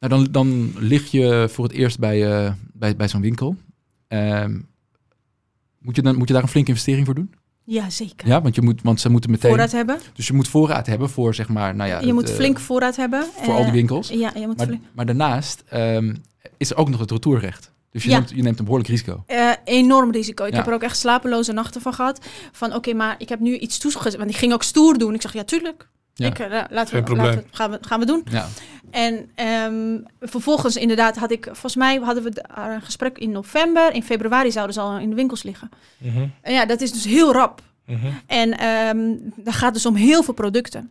nou 0.00 0.12
dan, 0.14 0.28
dan 0.32 0.72
lig 0.78 1.10
je 1.10 1.48
voor 1.50 1.64
het 1.64 1.72
eerst 1.72 1.98
bij, 1.98 2.44
eh, 2.46 2.52
bij, 2.72 2.96
bij 2.96 3.08
zo'n 3.08 3.20
winkel. 3.20 3.56
Ehm, 4.08 4.58
moet, 5.78 5.96
je 5.96 6.02
dan, 6.02 6.16
moet 6.16 6.28
je 6.28 6.34
daar 6.34 6.42
een 6.42 6.48
flinke 6.48 6.70
investering 6.70 7.06
voor 7.06 7.14
doen? 7.14 7.34
ja, 7.64 7.90
zeker. 7.90 8.28
Ja, 8.28 8.42
want, 8.42 8.54
je 8.54 8.62
moet, 8.62 8.82
want 8.82 9.00
ze 9.00 9.08
moeten 9.08 9.30
meteen. 9.30 9.50
Voorraad 9.50 9.72
hebben. 9.72 9.98
Dus 10.14 10.26
je 10.26 10.32
moet 10.32 10.48
voorraad 10.48 10.86
hebben 10.86 11.10
voor 11.10 11.34
zeg 11.34 11.48
maar. 11.48 11.74
Nou 11.74 11.90
ja, 11.90 11.98
je 12.00 12.04
het, 12.06 12.14
moet 12.14 12.28
eh, 12.28 12.34
flink 12.34 12.58
voorraad 12.60 12.96
hebben. 12.96 13.24
voor 13.34 13.52
al 13.52 13.58
die 13.58 13.66
Eh, 13.66 13.72
winkels. 13.72 14.08
Ja, 14.08 14.32
je 14.34 14.46
moet 14.46 14.56
Maar, 14.56 14.66
flink. 14.66 14.82
maar 14.92 15.06
daarnaast 15.06 15.62
ehm, 15.68 16.14
is 16.56 16.70
er 16.70 16.76
ook 16.76 16.88
nog 16.88 17.00
het 17.00 17.10
retourrecht. 17.10 17.72
Dus 17.90 18.04
je, 18.04 18.10
Ja. 18.10 18.16
neemt, 18.18 18.30
je 18.30 18.42
neemt 18.42 18.58
een 18.58 18.64
behoorlijk 18.64 18.90
risico. 18.90 19.22
Eh, 19.26 19.50
enorm 19.64 20.10
risico. 20.12 20.44
Ik 20.44 20.50
Ja. 20.50 20.56
heb 20.56 20.66
er 20.66 20.72
ook 20.74 20.82
echt 20.82 20.96
slapeloze 20.98 21.52
nachten 21.52 21.80
van 21.80 21.94
gehad. 21.94 22.26
Van 22.52 22.74
oké, 22.74 22.92
maar 22.94 23.14
ik 23.18 23.28
heb 23.28 23.40
nu 23.40 23.56
iets 23.58 23.78
toegezegd. 23.78 24.16
Want 24.16 24.30
ik 24.30 24.36
ging 24.36 24.52
ook 24.52 24.62
stoer 24.62 24.98
doen. 24.98 25.14
Ik 25.14 25.22
zeg 25.22 25.32
ja, 25.32 25.44
tuurlijk. 25.44 25.88
Ja. 26.18 26.26
Ik, 26.26 26.38
eh, 26.38 26.48
laten 26.50 26.70
we, 26.70 26.86
Geen 26.86 27.04
probleem. 27.04 27.26
laten 27.26 27.40
we- 27.50 27.56
gaan, 27.56 27.70
we, 27.70 27.78
gaan 27.80 28.00
we 28.00 28.06
doen. 28.06 28.24
Ja. 28.30 28.46
En 28.90 29.30
ehm, 29.34 29.98
vervolgens 30.20 30.76
inderdaad 30.76 31.16
had 31.16 31.30
ik, 31.30 31.44
volgens 31.44 31.76
mij 31.76 31.96
hadden 31.96 32.22
we 32.22 32.44
een 32.54 32.82
gesprek 32.82 33.18
in 33.18 33.30
november. 33.30 33.92
In 33.94 34.02
februari 34.02 34.50
zouden 34.52 34.74
ze 34.74 34.80
al 34.80 34.98
in 34.98 35.08
de 35.10 35.14
winkels 35.16 35.42
liggen. 35.42 35.70
Mhm, 35.98 36.26
En 36.42 36.52
ja, 36.52 36.66
dat 36.66 36.80
is 36.80 36.92
dus 36.92 37.04
heel 37.04 37.32
rap. 37.32 37.60
mhm. 37.86 38.06
En 38.26 38.58
ehm 38.58 39.14
dat 39.36 39.54
gaat 39.54 39.72
dus 39.74 39.86
om 39.86 39.94
heel 39.94 40.22
veel 40.22 40.34
producten. 40.34 40.90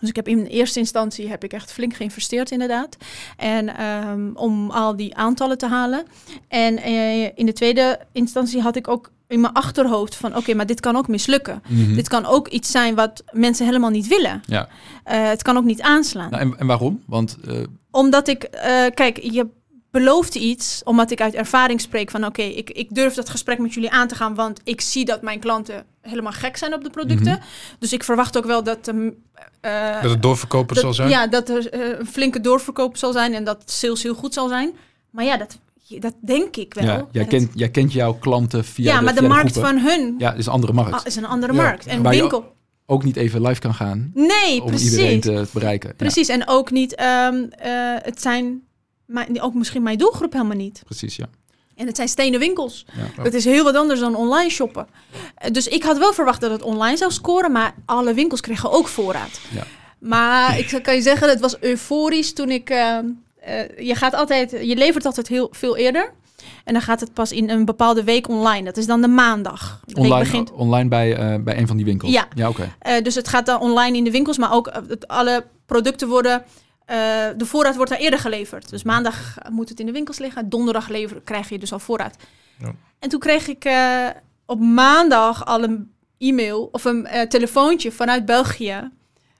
Dus 0.00 0.08
ik 0.08 0.16
heb 0.16 0.28
in 0.28 0.44
eerste 0.44 0.78
instantie 0.78 1.28
heb 1.28 1.44
ik 1.44 1.52
echt 1.52 1.72
flink 1.72 1.94
geïnvesteerd 1.94 2.50
inderdaad. 2.50 2.96
En 3.36 3.76
ehm, 3.76 4.30
om 4.34 4.70
al 4.70 4.96
die 4.96 5.16
aantallen 5.16 5.58
te 5.58 5.66
halen. 5.66 6.04
En 6.48 6.76
eh, 6.76 7.24
in 7.24 7.46
de 7.46 7.52
tweede 7.52 7.98
instantie 8.12 8.60
had 8.60 8.76
ik 8.76 8.88
ook 8.88 9.10
in 9.28 9.40
mijn 9.40 9.52
achterhoofd 9.52 10.14
van 10.14 10.36
oké, 10.36 10.54
maar 10.54 10.66
dit 10.66 10.80
kan 10.80 10.96
ook 10.96 11.08
mislukken. 11.08 11.62
Mhm. 11.68 11.94
Dit 11.94 12.08
kan 12.08 12.26
ook 12.26 12.48
iets 12.48 12.70
zijn 12.70 12.94
wat 12.94 13.24
mensen 13.32 13.66
helemaal 13.66 13.90
niet 13.90 14.08
willen. 14.08 14.42
Ja. 14.46 14.68
Eh, 15.04 15.28
het 15.28 15.42
kan 15.42 15.56
ook 15.56 15.64
niet 15.64 15.80
aanslaan. 15.82 16.30
Nou, 16.30 16.42
en, 16.42 16.58
en 16.58 16.66
waarom? 16.66 17.02
Want 17.06 17.36
eh, 17.46 17.62
Omdat 17.90 18.28
ik, 18.28 18.48
kijk, 18.94 19.18
je 19.22 19.46
belooft 19.90 20.34
iets, 20.34 20.82
omdat 20.84 21.10
ik 21.10 21.20
uit 21.20 21.34
ervaring 21.34 21.80
spreek 21.80 22.10
van 22.10 22.24
oké, 22.24 22.42
ik, 22.42 22.70
ik 22.70 22.94
durf 22.94 23.14
dat 23.14 23.28
gesprek 23.28 23.58
met 23.58 23.74
jullie 23.74 23.90
aan 23.90 24.08
te 24.08 24.14
gaan, 24.14 24.34
want 24.34 24.60
ik 24.64 24.80
zie 24.80 25.04
dat 25.04 25.22
mijn 25.22 25.40
klanten 25.40 25.84
helemaal 26.08 26.32
gek 26.32 26.56
zijn 26.56 26.74
op 26.74 26.82
de 26.84 26.90
producten. 26.90 27.32
Mhm. 27.32 27.42
Dus 27.78 27.92
ik 27.92 28.04
verwacht 28.04 28.36
ook 28.36 28.44
wel 28.46 28.62
dat, 28.62 28.88
eh, 29.60 30.02
Dat 30.02 30.10
het 30.10 30.22
doorverkoper 30.22 30.74
dat- 30.74 30.84
zal 30.84 30.94
zijn. 30.94 31.08
Ja, 31.08 31.26
dat 31.26 31.48
er 31.48 31.70
eh, 31.70 31.98
een 31.98 32.06
flinke 32.06 32.40
doorverkoop 32.40 32.96
zal 32.96 33.12
zijn 33.12 33.34
en 33.34 33.44
dat 33.44 33.62
sales 33.70 34.02
heel 34.02 34.14
goed 34.14 34.34
zal 34.34 34.48
zijn. 34.48 34.72
Maar 35.10 35.24
ja, 35.24 35.36
dat, 35.36 35.58
dat 35.98 36.14
denk 36.20 36.56
ik 36.56 36.74
wel. 36.74 36.84
ja, 36.84 37.06
jij, 37.10 37.24
kent, 37.24 37.50
jij 37.54 37.68
kent 37.70 37.92
jouw 37.92 38.12
klanten 38.14 38.64
via 38.64 38.92
ja, 38.92 38.98
de, 38.98 39.04
maar 39.04 39.14
de 39.14 39.22
markt 39.22 39.50
groepen. 39.50 39.70
van 39.80 39.90
hun 39.90 40.14
Ja, 40.18 40.32
is 40.32 40.46
een 40.46 40.52
andere 40.52 40.72
markt. 40.72 40.92
ah, 40.94 41.00
is 41.06 41.16
een 41.16 41.26
andere 41.26 41.52
Ja. 41.52 41.62
markt. 41.62 41.86
En 41.86 42.02
Waar 42.02 42.12
winkel. 42.14 42.54
Ook 42.88 43.04
niet 43.04 43.16
even 43.16 43.42
live 43.42 43.60
kan 43.60 43.74
gaan 43.74 44.10
Nee, 44.14 44.60
om 44.62 44.66
precies. 44.68 44.90
iedereen 44.90 45.20
te 45.20 45.46
bereiken. 45.52 45.88
Ja, 45.88 45.94
Precies. 45.96 46.28
En 46.28 46.48
ook 46.48 46.70
niet, 46.70 46.94
ehm, 46.94 47.34
eh, 47.50 47.70
het 48.02 48.20
zijn 48.22 48.62
mijn, 49.06 49.40
ook 49.42 49.54
misschien 49.54 49.82
mijn 49.82 49.98
doelgroep 49.98 50.32
helemaal 50.32 50.56
niet. 50.56 50.82
precies, 50.84 51.16
ja. 51.16 51.26
En 51.76 51.86
het 51.86 51.96
zijn 51.96 52.08
stenen 52.08 52.40
winkels. 52.40 52.86
Ja. 53.16 53.22
Het 53.22 53.34
is 53.34 53.44
heel 53.44 53.64
wat 53.64 53.74
anders 53.76 54.00
dan 54.00 54.14
online 54.16 54.50
shoppen. 54.50 54.86
Eh, 55.34 55.50
Dus 55.50 55.68
ik 55.68 55.82
had 55.82 55.98
wel 55.98 56.12
verwacht 56.12 56.40
dat 56.40 56.50
het 56.50 56.62
online 56.62 56.96
zou 56.96 57.12
scoren, 57.12 57.52
maar 57.52 57.74
alle 57.86 58.14
winkels 58.14 58.40
kregen 58.40 58.70
ook 58.70 58.88
voorraad. 58.88 59.40
Ja. 59.54 59.62
Maar 59.98 60.58
ik 60.58 60.80
kan 60.82 60.94
je 60.94 61.02
zeggen, 61.02 61.28
het 61.28 61.40
was 61.40 61.58
euforisch 61.60 62.32
toen 62.32 62.50
ik. 62.50 62.70
eh, 62.70 62.98
eh, 63.40 63.78
je 63.78 63.94
gaat 63.94 64.14
altijd, 64.14 64.50
je 64.50 64.76
levert 64.76 65.06
altijd 65.06 65.28
heel 65.28 65.48
veel 65.52 65.76
eerder. 65.76 66.12
En 66.64 66.72
dan 66.72 66.82
gaat 66.82 67.00
het 67.00 67.12
pas 67.12 67.32
in 67.32 67.50
een 67.50 67.64
bepaalde 67.64 68.04
week 68.04 68.28
online. 68.28 68.64
Dat 68.64 68.76
is 68.76 68.86
dan 68.86 69.00
de 69.00 69.08
maandag. 69.08 69.80
De 69.84 69.94
Online, 70.00 70.18
begint. 70.18 70.52
online 70.52 70.88
bij, 70.88 71.42
bij 71.42 71.58
een 71.58 71.66
van 71.66 71.76
die 71.76 71.84
winkels. 71.86 72.12
Ja. 72.12 72.28
ja 72.34 72.48
oké. 72.48 72.72
Dus 73.02 73.14
het 73.14 73.28
gaat 73.28 73.46
dan 73.46 73.60
online 73.60 73.96
in 73.96 74.04
de 74.04 74.10
winkels, 74.10 74.38
maar 74.38 74.52
ook 74.52 74.72
alle 75.06 75.44
producten 75.66 76.08
worden. 76.08 76.44
Eh, 76.86 76.96
de 77.36 77.46
voorraad 77.46 77.76
wordt 77.76 77.90
daar 77.90 78.00
eerder 78.00 78.18
geleverd. 78.18 78.68
Dus 78.70 78.82
maandag 78.82 79.34
moet 79.50 79.68
het 79.68 79.80
in 79.80 79.86
de 79.86 79.92
winkels 79.92 80.18
liggen. 80.18 80.48
Donderdag 80.48 80.88
lever, 80.88 81.20
krijg 81.24 81.48
je 81.48 81.58
dus 81.58 81.72
al 81.72 81.78
voorraad. 81.78 82.16
Ja. 82.58 82.74
En 82.98 83.08
toen 83.08 83.20
kreeg 83.20 83.48
ik 83.48 83.64
eh, 83.64 84.06
op 84.46 84.60
maandag 84.60 85.44
al 85.46 85.62
een 85.62 85.90
e-mail 86.18 86.68
of 86.72 86.84
een 86.84 87.06
eh, 87.06 87.26
telefoontje 87.28 87.92
vanuit 87.92 88.24
België. 88.24 88.66
Zijn 88.66 88.90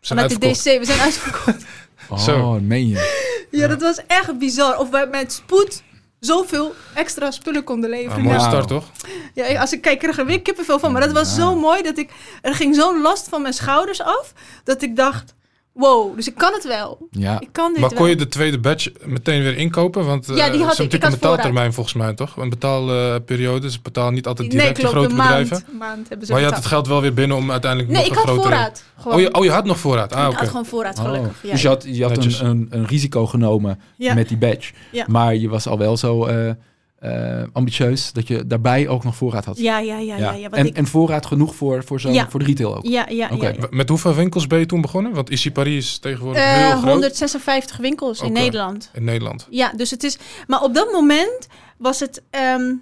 Vanuit 0.00 0.40
de. 0.40 0.48
DC. 0.50 0.78
We 0.78 0.84
zijn 0.84 1.00
uitverkocht. 1.00 1.64
Oh, 2.08 2.18
Zo. 2.18 2.60
meen 2.60 2.88
je. 2.88 3.46
ja, 3.50 3.66
dat 3.68 3.80
was 3.80 4.00
echt 4.06 4.38
bizar. 4.38 4.78
Of 4.78 4.90
wij 4.90 5.06
met 5.06 5.32
spoed 5.32 5.82
zoveel 6.20 6.74
extra 6.94 7.30
spullen 7.30 7.64
konden 7.64 7.90
Ah, 7.92 7.96
leveren. 7.96 8.22
mooie 8.22 8.34
Ja. 8.34 8.40
Wauw. 8.40 8.50
start, 8.52 8.68
toch? 8.68 8.90
Ja, 9.34 9.60
als 9.60 9.72
ik 9.72 9.80
kijk, 9.80 9.98
kreeg 9.98 10.12
ik 10.12 10.18
er 10.18 10.26
weer 10.26 10.42
kippenvel 10.42 10.78
van. 10.78 10.92
Maar 10.92 11.00
dat 11.00 11.12
was 11.12 11.28
Ja. 11.28 11.34
zo 11.34 11.54
mooi 11.56 11.82
dat 11.82 11.98
ik... 11.98 12.10
Er 12.42 12.54
ging 12.54 12.74
zo'n 12.74 13.00
last 13.00 13.28
van 13.28 13.42
mijn 13.42 13.54
schouders 13.54 14.00
af. 14.02 14.32
Dat 14.64 14.82
ik 14.82 14.96
dacht, 14.96 15.34
wow, 15.76 16.16
dus 16.16 16.26
ik 16.28 16.34
kan 16.34 16.52
het 16.52 16.64
wel. 16.66 17.08
Ja, 17.10 17.40
Ik 17.40 17.48
kan 17.52 17.70
dit 17.72 17.80
Maar 17.80 17.88
wel. 17.90 17.98
kon 17.98 18.08
je 18.08 18.16
de 18.16 18.28
tweede 18.28 18.58
batch 18.58 18.88
meteen 19.04 19.42
weer 19.42 19.56
inkopen? 19.56 20.04
Want 20.04 20.28
eh 20.28 20.36
Ja, 20.36 20.50
die 20.50 20.62
had 20.62 20.74
ze 20.74 20.82
hebben 20.82 20.84
ik. 20.84 20.92
Ik 20.92 20.92
natuurlijk 20.92 21.02
een 21.02 21.10
had 21.10 21.18
voorraad. 21.18 21.36
betaaltermijn 21.36 21.72
volgens 21.72 21.94
mij, 21.94 22.14
toch? 22.14 22.36
Een 22.36 22.48
betaalperiode. 22.48 23.70
Ze 23.70 23.78
betalen 23.82 24.14
niet 24.14 24.26
altijd 24.26 24.48
Nee, 24.48 24.56
direct 24.58 24.76
de 24.76 24.82
klopt, 24.82 24.96
grote 24.96 25.10
een 25.10 25.16
maand, 25.16 25.42
bedrijven. 25.48 25.76
maand 25.78 26.08
hebben 26.08 26.26
ze 26.26 26.32
Maar 26.32 26.40
je 26.42 26.46
had 26.48 26.56
het 26.56 26.66
geld 26.66 26.86
wel 26.88 27.00
weer 27.00 27.14
binnen 27.14 27.36
om 27.36 27.50
uiteindelijk 27.50 27.92
Nee, 27.92 27.98
nog 28.02 28.06
ik 28.06 28.12
een 28.12 28.18
had 28.18 28.28
grotere... 28.28 28.54
voorraad. 28.54 28.84
Gewoon. 29.00 29.16
Oh 29.16 29.20
je, 29.22 29.34
oh, 29.34 29.44
je 29.44 29.50
had 29.50 29.64
nog 29.64 29.78
voorraad. 29.78 30.12
Ah, 30.12 30.30
ik 30.32 30.38
had 30.38 30.48
gewoon 30.48 30.66
voorraad, 30.66 30.98
gelukkig. 31.00 31.30
Oh. 31.36 31.42
Ja, 31.44 31.50
dus 31.50 31.62
je 31.62 31.68
had, 31.68 31.84
je 31.86 32.02
had 32.02 32.16
een, 32.24 32.46
een, 32.46 32.66
een 32.70 32.86
risico 32.86 33.26
genomen 33.26 33.80
ja. 33.96 34.14
met 34.14 34.28
die 34.28 34.36
badge. 34.38 34.72
Ja. 34.92 35.04
Maar 35.08 35.34
je 35.36 35.48
was 35.48 35.66
al 35.66 35.78
wel 35.78 35.96
zo 35.96 36.24
eh, 36.26 36.50
eh, 36.98 37.42
ambitieus 37.52 38.12
dat 38.12 38.28
je 38.28 38.46
daarbij 38.46 38.88
ook 38.88 39.04
nog 39.04 39.16
voorraad 39.16 39.44
had. 39.44 39.58
ja, 39.58 39.78
ja, 39.78 39.98
ja, 39.98 40.16
ja. 40.16 40.50
en, 40.50 40.66
ik, 40.66 40.76
en 40.76 40.86
voorraad 40.86 41.26
genoeg 41.26 41.54
voor, 41.54 41.84
voor, 41.84 42.00
zo, 42.00 42.10
Ja. 42.10 42.30
voor 42.30 42.40
de 42.40 42.46
retail 42.46 42.76
ook. 42.76 42.84
ja, 42.86 43.06
ja, 43.08 43.28
Oké. 43.32 43.46
ja, 43.46 43.52
ja. 43.60 43.66
Met 43.70 43.88
hoeveel 43.88 44.14
winkels 44.14 44.46
ben 44.46 44.58
je 44.58 44.66
toen 44.66 44.80
begonnen? 44.80 45.14
Want 45.14 45.28
Ici 45.30 45.52
Paris 45.52 45.76
is 45.86 45.98
tegenwoordig 45.98 46.42
Eh, 46.42 46.54
heel 46.54 46.70
groot 46.78 46.90
156 46.92 47.76
winkels 47.76 48.20
in. 48.20 48.32
Nederland. 48.32 48.90
in 48.94 49.04
Nederland. 49.04 49.46
Ja, 49.50 49.72
dus 49.76 49.90
het 49.90 50.02
is... 50.04 50.18
Maar 50.46 50.62
op 50.62 50.74
dat 50.74 50.92
moment 50.92 51.46
was 51.78 52.00
het... 52.00 52.22
ehm, 52.30 52.72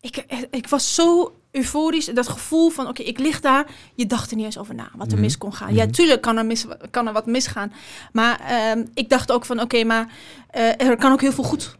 ik, 0.00 0.24
ik 0.50 0.68
was 0.68 0.94
zo 0.94 1.32
euforisch. 1.50 2.06
Dat 2.06 2.28
gevoel 2.28 2.70
van, 2.70 2.88
oké, 2.88 3.02
ik 3.02 3.18
lig 3.18 3.40
daar. 3.40 3.66
Je 3.94 4.06
dacht 4.06 4.30
er 4.30 4.36
niet 4.36 4.44
eens 4.44 4.58
over 4.58 4.74
na 4.74 4.88
wat 4.96 5.06
er 5.06 5.12
Mhm. 5.12 5.20
mis 5.20 5.38
kon 5.38 5.52
gaan. 5.54 5.74
Ja, 5.74 5.82
Mhm. 5.84 5.92
tuurlijk 5.92 6.20
kan 6.20 6.36
er, 6.36 6.46
mis, 6.46 6.66
kan 6.90 7.06
er 7.06 7.12
wat 7.12 7.26
misgaan. 7.26 7.72
Maar 8.12 8.40
ehm, 8.40 8.84
ik 8.94 9.08
dacht 9.08 9.32
ook 9.32 9.44
van, 9.44 9.60
oké, 9.60 9.84
maar 9.84 10.12
eh, 10.50 10.86
er 10.86 10.96
kan 10.96 11.12
ook 11.12 11.20
heel 11.20 11.32
veel 11.32 11.44
goed 11.44 11.76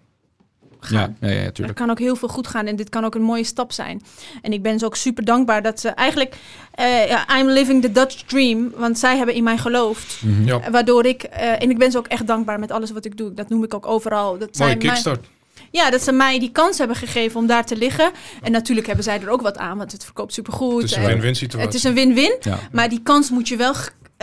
gaan. 0.87 1.16
Ja, 1.20 1.28
ja, 1.28 1.41
ja, 1.41 1.51
Er 1.66 1.74
kan 1.74 1.91
ook 1.91 1.99
heel 1.99 2.16
veel 2.16 2.28
goed 2.28 2.47
gaan 2.47 2.66
en 2.66 2.76
dit 2.76 2.89
kan 2.89 3.05
ook 3.05 3.14
een 3.14 3.22
mooie 3.22 3.45
stap 3.45 3.72
zijn. 3.72 4.03
En 4.43 4.53
ik 4.53 4.62
ben 4.62 4.78
ze 4.78 4.85
ook 4.85 4.97
super 4.97 5.24
dankbaar 5.24 5.62
dat 5.62 5.80
ze 5.80 5.89
eigenlijk... 5.89 6.35
eh, 6.72 7.20
I'm 7.39 7.49
living 7.49 7.82
the 7.82 7.93
Dutch 7.93 8.22
dream, 8.22 8.70
want 8.76 8.99
zij 8.99 9.16
hebben 9.16 9.35
in 9.35 9.45
mij 9.45 9.59
geloofd. 9.59 10.16
Mhm. 10.22 10.45
Ja, 10.47 10.70
Waardoor 10.70 11.07
ik, 11.07 11.22
eh, 11.22 11.62
en 11.62 11.70
ik 11.70 11.78
ben 11.78 11.91
ze 11.91 11.99
ook 11.99 12.07
echt 12.07 12.26
dankbaar 12.26 12.59
met 12.59 12.70
alles 12.70 12.91
wat 12.91 13.05
ik 13.05 13.16
doe. 13.16 13.35
Dat 13.35 13.49
noem 13.49 13.64
ik 13.64 13.74
ook 13.74 13.87
overal. 13.87 14.39
Dat 14.39 14.59
mooie 14.59 14.70
mij, 14.76 14.89
kickstart. 14.89 15.26
ja, 15.70 15.91
dat 15.91 16.03
ze 16.03 16.12
mij 16.12 16.39
die 16.39 16.51
kans 16.53 16.78
hebben 16.78 16.97
gegeven 16.97 17.41
om 17.41 17.47
daar 17.47 17.66
te 17.66 17.76
liggen. 17.76 18.11
En 18.43 18.53
natuurlijk 18.53 18.87
hebben 18.87 19.05
zij 19.05 19.20
er 19.20 19.28
ook 19.28 19.43
wat 19.43 19.59
aan, 19.59 19.78
want 19.78 19.93
het 19.93 20.05
verkoopt 20.05 20.32
supergoed. 20.32 20.82
Het 20.82 20.91
is 20.91 20.97
een 20.97 21.03
En 21.03 21.09
win-win 21.09 21.35
situatie. 21.35 21.66
het 21.66 21.76
is 21.76 21.85
een 21.85 21.95
win-win, 21.95 22.37
Ja. 22.41 22.59
maar 22.72 22.89
die 22.89 23.01
kans 23.03 23.30
moet 23.30 23.49
je 23.49 23.57
wel 23.57 23.74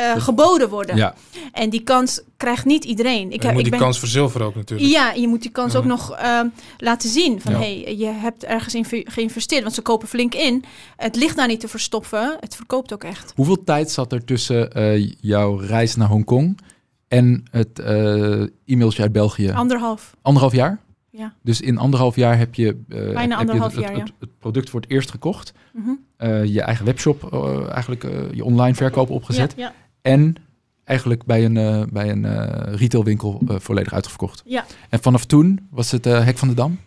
eh, 0.01 0.21
geboden 0.21 0.69
worden. 0.69 0.95
Ja, 0.95 1.13
En 1.51 1.69
die 1.69 1.81
kans 1.81 2.21
krijgt 2.37 2.65
niet 2.65 2.83
iedereen. 2.85 3.31
Ik 3.31 3.41
je 3.41 3.47
heb, 3.47 3.51
moet 3.55 3.57
ik 3.57 3.61
die 3.61 3.69
ben, 3.71 3.79
kans 3.79 3.99
verzilveren 3.99 4.47
ook 4.47 4.55
natuurlijk. 4.55 4.89
ja, 4.91 5.11
je 5.11 5.27
moet 5.27 5.41
die 5.41 5.51
kans 5.51 5.75
ook 5.75 5.85
nog 5.85 6.11
ehm, 6.15 6.47
laten 6.77 7.09
zien. 7.09 7.41
Van 7.41 7.51
Ja. 7.51 7.57
hey, 7.59 7.95
je 7.97 8.05
hebt 8.05 8.43
ergens 8.43 8.75
in 8.75 8.85
ge- 8.85 9.05
geïnvesteerd, 9.09 9.63
want 9.63 9.75
ze 9.75 9.81
kopen 9.81 10.07
flink 10.07 10.35
in. 10.35 10.63
Het 10.97 11.15
ligt 11.15 11.35
daar 11.35 11.47
niet 11.47 11.59
te 11.59 11.67
verstoppen. 11.67 12.37
Het 12.39 12.55
verkoopt 12.55 12.93
ook 12.93 13.03
echt. 13.03 13.33
Hoeveel 13.35 13.63
tijd 13.63 13.91
zat 13.91 14.11
er 14.11 14.25
tussen 14.25 14.71
eh, 14.71 15.11
jouw 15.21 15.55
reis 15.55 15.95
naar 15.95 16.07
Hongkong 16.07 16.59
en 17.07 17.43
het 17.51 17.79
eh, 17.79 18.41
e-mailtje 18.65 19.01
uit 19.01 19.11
België? 19.11 19.51
Anderhalf. 19.51 20.15
anderhalf 20.21 20.53
jaar? 20.53 20.79
Ja. 21.09 21.33
Dus 21.43 21.61
in 21.61 21.77
anderhalf 21.77 22.15
jaar 22.15 22.37
heb 22.37 22.55
je, 22.55 22.65
eh, 22.89 22.97
heb 22.99 23.29
je 23.29 23.35
anderhalf 23.35 23.73
het, 23.75 23.81
jaar, 23.81 23.93
het, 23.93 24.07
ja. 24.07 24.13
het 24.19 24.37
product 24.39 24.69
voor 24.69 24.81
het 24.81 24.89
eerst 24.89 25.11
gekocht. 25.11 25.53
Mhm. 25.73 25.89
eh, 26.17 26.45
je 26.45 26.61
eigen 26.61 26.85
webshop, 26.85 27.33
eh, 27.33 27.69
eigenlijk 27.71 28.03
eh, 28.03 28.11
je 28.31 28.43
online 28.45 28.75
verkoop 28.75 29.09
opgezet. 29.09 29.53
Ja, 29.57 29.63
ja. 29.65 29.73
En 30.01 30.35
eigenlijk 30.83 31.25
bij 31.25 31.45
een, 31.45 31.57
eh, 31.57 31.81
bij 31.91 32.09
een 32.09 32.25
eh, 32.25 32.73
retailwinkel 32.75 33.41
eh, 33.47 33.55
volledig 33.59 33.93
uitverkocht. 33.93 34.41
Ja. 34.45 34.65
En 34.89 35.01
vanaf 35.01 35.25
toen 35.25 35.67
was 35.71 35.91
het 35.91 36.05
Hek 36.05 36.37
van 36.37 36.47
de 36.47 36.53
Dam? 36.53 36.79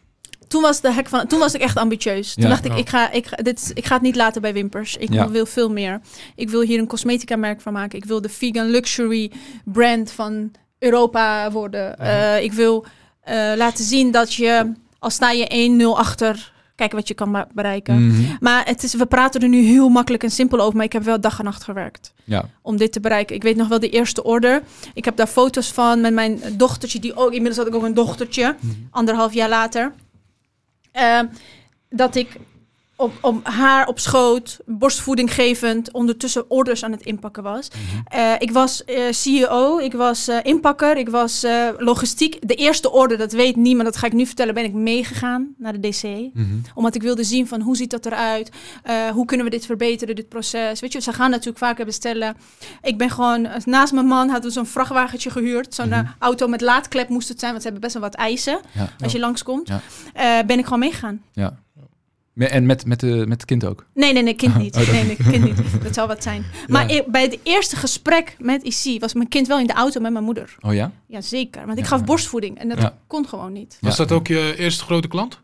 Toen 0.48 0.62
was, 0.62 0.80
de 0.80 0.92
hek 0.92 1.08
van, 1.08 1.26
toen 1.26 1.38
was 1.38 1.54
ik 1.54 1.60
echt 1.60 1.76
ambitieus. 1.76 2.34
Toen 2.34 2.42
Ja. 2.42 2.48
dacht 2.48 2.64
ik, 2.64 2.74
ik 2.76 2.88
ga, 2.88 3.10
ik, 3.10 3.26
ga, 3.26 3.36
dit, 3.36 3.70
ik 3.74 3.84
ga 3.84 3.94
het 3.94 4.02
niet 4.02 4.16
laten 4.16 4.42
bij 4.42 4.52
Wimpers. 4.52 4.96
Ik 4.96 5.12
Ja. 5.12 5.28
wil 5.30 5.46
veel 5.46 5.70
meer. 5.70 6.00
Ik 6.34 6.50
wil 6.50 6.60
hier 6.60 6.78
een 6.78 6.86
cosmetica 6.86 7.36
merk 7.36 7.60
van 7.60 7.72
maken. 7.72 7.98
Ik 7.98 8.04
wil 8.04 8.20
de 8.20 8.28
vegan 8.28 8.66
luxury 8.70 9.32
brand 9.64 10.10
van 10.10 10.50
Europa 10.78 11.50
worden. 11.50 11.98
Eh, 11.98 12.42
ik 12.42 12.52
wil 12.52 12.84
eh, 13.20 13.52
laten 13.56 13.84
zien 13.84 14.10
dat 14.10 14.34
je, 14.34 14.72
al 14.98 15.10
sta 15.10 15.30
je 15.30 15.46
1-0 15.48 15.98
achter, 15.98 16.52
kijk 16.74 16.92
wat 16.92 17.08
je 17.08 17.14
kan 17.14 17.46
bereiken. 17.54 18.06
Mhm. 18.06 18.22
Maar 18.40 18.66
het 18.66 18.82
is, 18.82 18.94
we 18.94 19.06
praten 19.06 19.40
er 19.40 19.48
nu 19.48 19.62
heel 19.64 19.88
makkelijk 19.88 20.22
en 20.22 20.30
simpel 20.30 20.60
over, 20.60 20.76
maar 20.76 20.84
ik 20.84 20.92
heb 20.92 21.02
wel 21.02 21.20
dag 21.20 21.38
en 21.38 21.44
nacht 21.44 21.64
gewerkt 21.64 22.13
Ja. 22.24 22.48
om 22.62 22.76
dit 22.76 22.92
te 22.92 23.00
bereiken. 23.00 23.36
Ik 23.36 23.42
weet 23.42 23.56
nog 23.56 23.68
wel 23.68 23.80
de 23.80 23.90
eerste 23.90 24.22
order. 24.24 24.62
Ik 24.94 25.04
heb 25.04 25.16
daar 25.16 25.26
foto's 25.26 25.72
van 25.72 26.00
met 26.00 26.12
mijn 26.12 26.40
dochtertje, 26.52 26.98
die 27.00 27.14
ook 27.16 27.26
inmiddels 27.32 27.56
had 27.56 27.66
ik 27.66 27.74
ook 27.74 27.82
een 27.82 27.94
dochtertje, 27.94 28.56
Mhm. 28.60 28.72
anderhalf 28.90 29.32
jaar 29.34 29.48
later. 29.48 29.92
Ehm, 30.92 31.26
dat 31.90 32.14
ik 32.14 32.36
op, 32.96 33.12
op 33.20 33.46
haar 33.46 33.86
op 33.86 33.98
schoot, 33.98 34.58
borstvoeding 34.66 35.34
gevend, 35.34 35.92
ondertussen 35.92 36.50
orders 36.50 36.84
aan 36.84 36.92
het 36.92 37.02
inpakken 37.02 37.42
was. 37.42 37.68
Eh, 38.08 38.32
ik 38.38 38.50
was 38.50 38.84
eh, 38.84 39.02
CEO, 39.10 39.78
ik 39.78 39.92
was 39.92 40.28
eh, 40.28 40.36
inpakker, 40.42 40.96
ik 40.96 41.08
was 41.08 41.46
logistiek. 41.78 42.48
De 42.48 42.54
eerste 42.54 42.90
order, 42.92 43.18
dat 43.18 43.32
weet 43.32 43.56
niemand, 43.56 43.84
dat 43.84 43.96
ga 43.96 44.06
ik 44.06 44.12
nu 44.12 44.26
vertellen, 44.26 44.54
ben 44.54 44.64
ik 44.64 44.72
meegegaan 44.72 45.54
naar 45.58 45.80
de 45.80 45.88
DC 45.88 46.02
Mhm. 46.04 46.44
omdat 46.74 46.94
ik 46.94 47.02
wilde 47.02 47.24
zien 47.24 47.46
van 47.48 47.60
hoe 47.60 47.76
ziet 47.76 47.90
dat 47.90 48.06
eruit? 48.06 48.50
Hoe 49.12 49.24
kunnen 49.24 49.46
we 49.46 49.52
dit 49.52 49.66
verbeteren, 49.66 50.16
dit 50.16 50.28
proces? 50.28 50.80
Weet 50.80 50.92
je, 50.92 51.00
ze 51.00 51.12
gaan 51.12 51.30
natuurlijk 51.30 51.58
vaker 51.58 51.84
bestellen. 51.84 52.36
Ik 52.82 52.98
ben 52.98 53.10
gewoon, 53.10 53.48
naast 53.64 53.92
mijn 53.92 54.06
man 54.06 54.28
hadden 54.28 54.48
we 54.48 54.56
zo'n 54.56 54.66
vrachtwagentje 54.66 55.30
gehuurd. 55.30 55.74
Zo'n 55.74 55.88
Mhm. 55.88 56.04
auto 56.18 56.46
met 56.48 56.60
laadklep 56.60 57.08
moest 57.08 57.28
het 57.28 57.38
zijn, 57.38 57.50
want 57.50 57.62
ze 57.62 57.68
hebben 57.70 57.88
best 57.88 58.00
wel 58.00 58.10
wat 58.10 58.18
eisen 58.20 58.60
Ja. 58.72 58.88
als 59.02 59.12
je 59.12 59.18
langskomt. 59.18 59.68
Ja. 59.68 60.44
Ben 60.44 60.58
ik 60.58 60.64
gewoon 60.64 60.78
meegegaan. 60.78 61.22
Ja. 61.32 61.62
Me- 62.34 62.46
En 62.46 62.66
met, 62.66 62.86
met, 62.86 63.00
de, 63.00 63.06
met 63.06 63.28
het 63.30 63.44
kind 63.44 63.64
ook. 63.64 63.86
Nee, 63.94 64.12
nee, 64.12 64.22
nee, 64.22 64.34
kind 64.34 64.56
niet. 64.56 64.74
Oh, 64.76 64.80
dat- 64.84 64.90
Nee, 64.94 65.04
nee, 65.04 65.16
kind 65.16 65.44
niet. 65.44 65.56
Dat 65.84 65.94
zou 65.94 66.08
wat 66.08 66.22
zijn. 66.22 66.44
Maar 66.66 66.92
Ja. 66.92 67.02
bij 67.06 67.22
het 67.22 67.38
eerste 67.42 67.76
gesprek 67.76 68.36
met 68.38 68.62
IC 68.62 69.00
was 69.00 69.14
mijn 69.14 69.28
kind 69.28 69.46
wel 69.46 69.58
in 69.58 69.66
de 69.66 69.72
auto 69.72 70.00
met 70.00 70.12
mijn 70.12 70.24
moeder. 70.24 70.54
Oh 70.60 70.74
ja? 70.74 70.92
Ja, 71.06 71.20
zeker. 71.20 71.66
Want 71.66 71.78
ik 71.78 71.84
Ja, 71.84 71.90
gaf 71.90 71.98
ja. 71.98 72.04
borstvoeding 72.04 72.58
en 72.58 72.68
dat 72.68 72.78
Ja. 72.78 72.96
kon 73.06 73.28
gewoon 73.28 73.52
niet. 73.52 73.78
Was 73.80 73.96
dat 73.96 74.12
ook 74.12 74.26
je 74.26 74.54
eerste 74.58 74.84
grote 74.84 75.08
klant? 75.08 75.40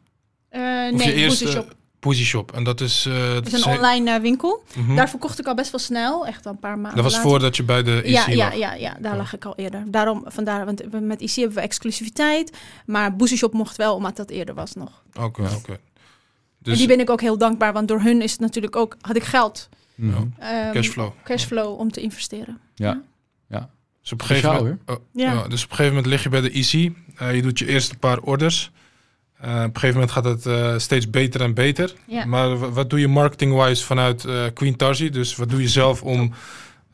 Eh, 0.48 0.60
nee, 0.60 0.92
je 1.06 1.12
eerste 1.14 1.46
Shop. 1.48 1.74
Poesie 1.98 2.24
Shop. 2.24 2.52
En 2.52 2.64
dat 2.64 2.80
is... 2.80 3.06
eh, 3.06 3.34
Dat 3.34 3.46
is 3.46 3.64
een 3.64 3.72
online 3.76 4.10
eh, 4.14 4.20
winkel. 4.20 4.62
Mhm. 4.76 4.94
Daar 4.96 5.08
verkocht 5.10 5.38
ik 5.38 5.46
al 5.46 5.54
best 5.54 5.70
wel 5.70 5.80
snel. 5.80 6.26
Echt 6.26 6.46
al 6.46 6.52
een 6.52 6.58
paar 6.58 6.78
maanden 6.78 6.94
Dat 6.94 7.04
was 7.04 7.12
later. 7.14 7.28
voordat 7.30 7.56
je 7.56 7.62
bij 7.62 7.82
de 7.82 8.02
IC 8.04 8.06
Ja, 8.10 8.24
ja, 8.28 8.36
lag. 8.36 8.56
ja, 8.56 8.74
ja, 8.74 8.96
daar 9.00 9.16
lag 9.16 9.34
ik 9.34 9.44
al 9.44 9.54
eerder. 9.56 9.84
Daarom, 9.90 10.22
vandaar, 10.26 10.64
want 10.64 10.82
we- 10.90 11.00
met 11.00 11.20
IC 11.20 11.30
hebben 11.34 11.54
we 11.56 11.60
exclusiviteit. 11.62 12.56
Maar 12.86 13.16
Boezie 13.16 13.36
Shop 13.36 13.52
mocht 13.52 13.76
wel, 13.76 13.94
omdat 13.94 14.16
dat 14.16 14.30
eerder 14.30 14.54
was 14.54 14.74
nog. 14.74 15.02
Oké, 15.20 15.42
oké. 15.56 15.78
Dus 16.62 16.78
die 16.78 16.86
ben 16.86 17.00
ik 17.00 17.10
ook 17.10 17.20
heel 17.20 17.38
dankbaar, 17.38 17.72
want 17.72 17.88
door 17.88 18.00
hun 18.00 18.22
is 18.22 18.30
het 18.32 18.40
natuurlijk 18.40 18.76
ook, 18.76 18.96
had 19.00 19.16
ik 19.16 19.24
geld, 19.24 19.68
Mhm. 19.94 20.22
ehm, 20.38 20.72
cashflow. 20.72 21.10
cashflow 21.24 21.78
om 21.78 21.90
te 21.92 22.00
investeren. 22.00 22.58
Ja. 22.74 23.02
Dus 24.02 24.12
op 24.12 24.20
een 24.20 24.26
gegeven 24.26 24.52
moment, 24.54 24.80
oh, 24.86 24.96
Ja. 25.12 25.32
ja, 25.32 25.48
dus 25.48 25.64
op 25.64 25.70
een 25.70 25.76
gegeven 25.76 25.86
moment 25.86 26.06
lig 26.06 26.22
je 26.22 26.28
bij 26.28 26.40
de 26.40 26.50
IC. 26.50 26.92
Eh, 27.16 27.34
je 27.34 27.42
doet 27.42 27.58
je 27.58 27.66
eerste 27.66 27.96
paar 27.98 28.18
orders. 28.18 28.70
Eh, 29.40 29.48
op 29.50 29.56
een 29.56 29.62
gegeven 29.80 29.92
moment 29.94 30.10
gaat 30.10 30.24
het 30.24 30.46
eh, 30.46 30.78
steeds 30.78 31.10
beter 31.10 31.40
en 31.40 31.54
beter. 31.54 31.94
Ja. 32.06 32.24
Maar 32.24 32.72
wat 32.72 32.90
doe 32.90 33.00
je 33.00 33.08
marketing-wise 33.08 33.84
vanuit 33.84 34.24
eh, 34.24 34.44
Queen 34.54 34.76
Tarsi? 34.76 35.10
Dus 35.10 35.36
wat 35.36 35.48
doe 35.50 35.60
je 35.60 35.68
zelf 35.68 36.02
om... 36.02 36.32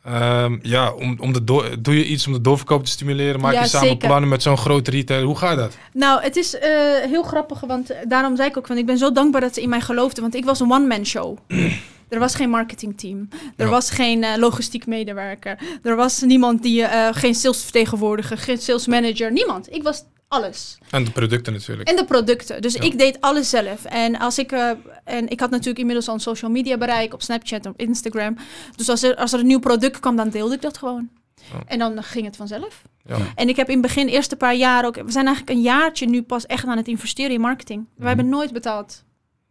ehm, 0.07 0.59
ja, 0.63 0.93
om, 0.93 1.17
om 1.21 1.33
de 1.33 1.45
doe 1.81 1.97
je 1.99 2.05
iets 2.07 2.27
om 2.27 2.33
de 2.33 2.41
doorverkoop 2.41 2.85
te 2.85 2.91
stimuleren? 2.91 3.41
Maak 3.41 3.53
Ja, 3.53 3.63
je 3.63 3.69
samen 3.69 3.89
zeker. 3.89 4.09
plannen 4.09 4.29
met 4.29 4.43
zo'n 4.43 4.57
grote 4.59 4.91
retailer? 4.91 5.25
Hoe 5.27 5.37
gaat 5.39 5.57
dat? 5.57 5.77
Nou, 5.93 6.23
het 6.23 6.37
is 6.37 6.59
eh, 6.59 6.71
heel 7.09 7.23
grappig, 7.23 7.61
want 7.61 7.95
daarom 8.09 8.37
zei 8.37 8.49
ik 8.49 8.57
ook 8.57 8.67
van, 8.67 8.77
ik 8.77 8.87
ben 8.87 8.99
zo 8.99 9.13
dankbaar 9.13 9.41
dat 9.41 9.55
ze 9.55 9.63
in 9.63 9.69
mij 9.69 9.81
geloofden, 9.81 10.23
want 10.23 10.35
ik 10.35 10.45
was 10.45 10.61
een 10.61 10.71
one-man 10.73 11.07
show. 11.07 11.37
Er 12.09 12.19
was 12.19 12.35
geen 12.35 12.51
marketingteam. 12.51 13.29
Er 13.57 13.65
Ja. 13.65 13.71
was 13.71 13.91
geen 13.91 14.23
eh, 14.25 14.37
logistiek 14.39 14.87
medewerker. 14.87 15.59
Er 15.83 15.97
was 15.97 16.21
niemand 16.21 16.63
die, 16.63 16.83
eh, 16.83 17.09
geen 17.13 17.35
salesvertegenwoordiger, 17.35 18.39
geen 18.39 18.59
sales 18.59 18.87
manager. 18.87 19.33
Niemand. 19.33 19.73
Ik 19.75 19.83
was 19.83 20.03
alles. 20.29 20.79
En 20.91 21.05
de 21.05 21.11
producten 21.11 21.53
natuurlijk. 21.53 21.89
En 21.89 21.97
de 21.97 22.05
producten. 22.05 22.63
Dus 22.63 22.75
Ja. 22.75 22.83
ik 22.83 22.99
deed 22.99 23.21
alles 23.21 23.51
zelf. 23.51 23.85
En 23.85 24.19
als 24.19 24.39
ik. 24.39 24.53
eh, 24.53 24.71
en 25.05 25.29
ik 25.29 25.41
had 25.41 25.51
natuurlijk 25.51 25.79
inmiddels 25.79 26.09
al 26.09 26.15
een 26.15 26.21
social 26.21 26.51
media 26.51 26.77
bereik 26.79 27.15
op 27.15 27.23
Snapchat 27.23 27.65
en 27.65 27.71
op 27.71 27.81
Instagram. 27.81 28.37
Dus 28.77 28.89
als 28.89 29.03
er, 29.03 29.17
als 29.17 29.33
er 29.33 29.41
een 29.41 29.47
nieuw 29.47 29.59
product 29.59 30.01
kwam, 30.01 30.17
dan 30.17 30.29
deelde 30.29 30.55
ik 30.55 30.63
dat 30.63 30.79
gewoon. 30.79 31.09
Ja. 31.53 31.63
En 31.67 31.79
dan 31.79 32.03
ging 32.03 32.25
het 32.27 32.37
vanzelf. 32.37 32.83
Ja. 33.05 33.17
En 33.35 33.49
ik 33.49 33.57
heb 33.57 33.67
in 33.67 33.73
het 33.73 33.83
begin, 33.83 34.07
eerste 34.09 34.37
paar 34.37 34.55
jaar 34.55 34.85
ook. 34.87 34.95
We 34.95 35.11
zijn 35.11 35.27
eigenlijk 35.27 35.57
een 35.57 35.63
jaartje 35.63 36.07
nu 36.07 36.23
pas 36.23 36.47
echt 36.47 36.67
aan 36.67 36.77
het 36.77 36.89
investeren 36.89 37.33
in 37.33 37.41
marketing. 37.41 37.81
Wij 37.85 37.95
Mhm. 37.97 38.07
hebben 38.07 38.29
nooit 38.29 38.53
betaald. 38.53 39.05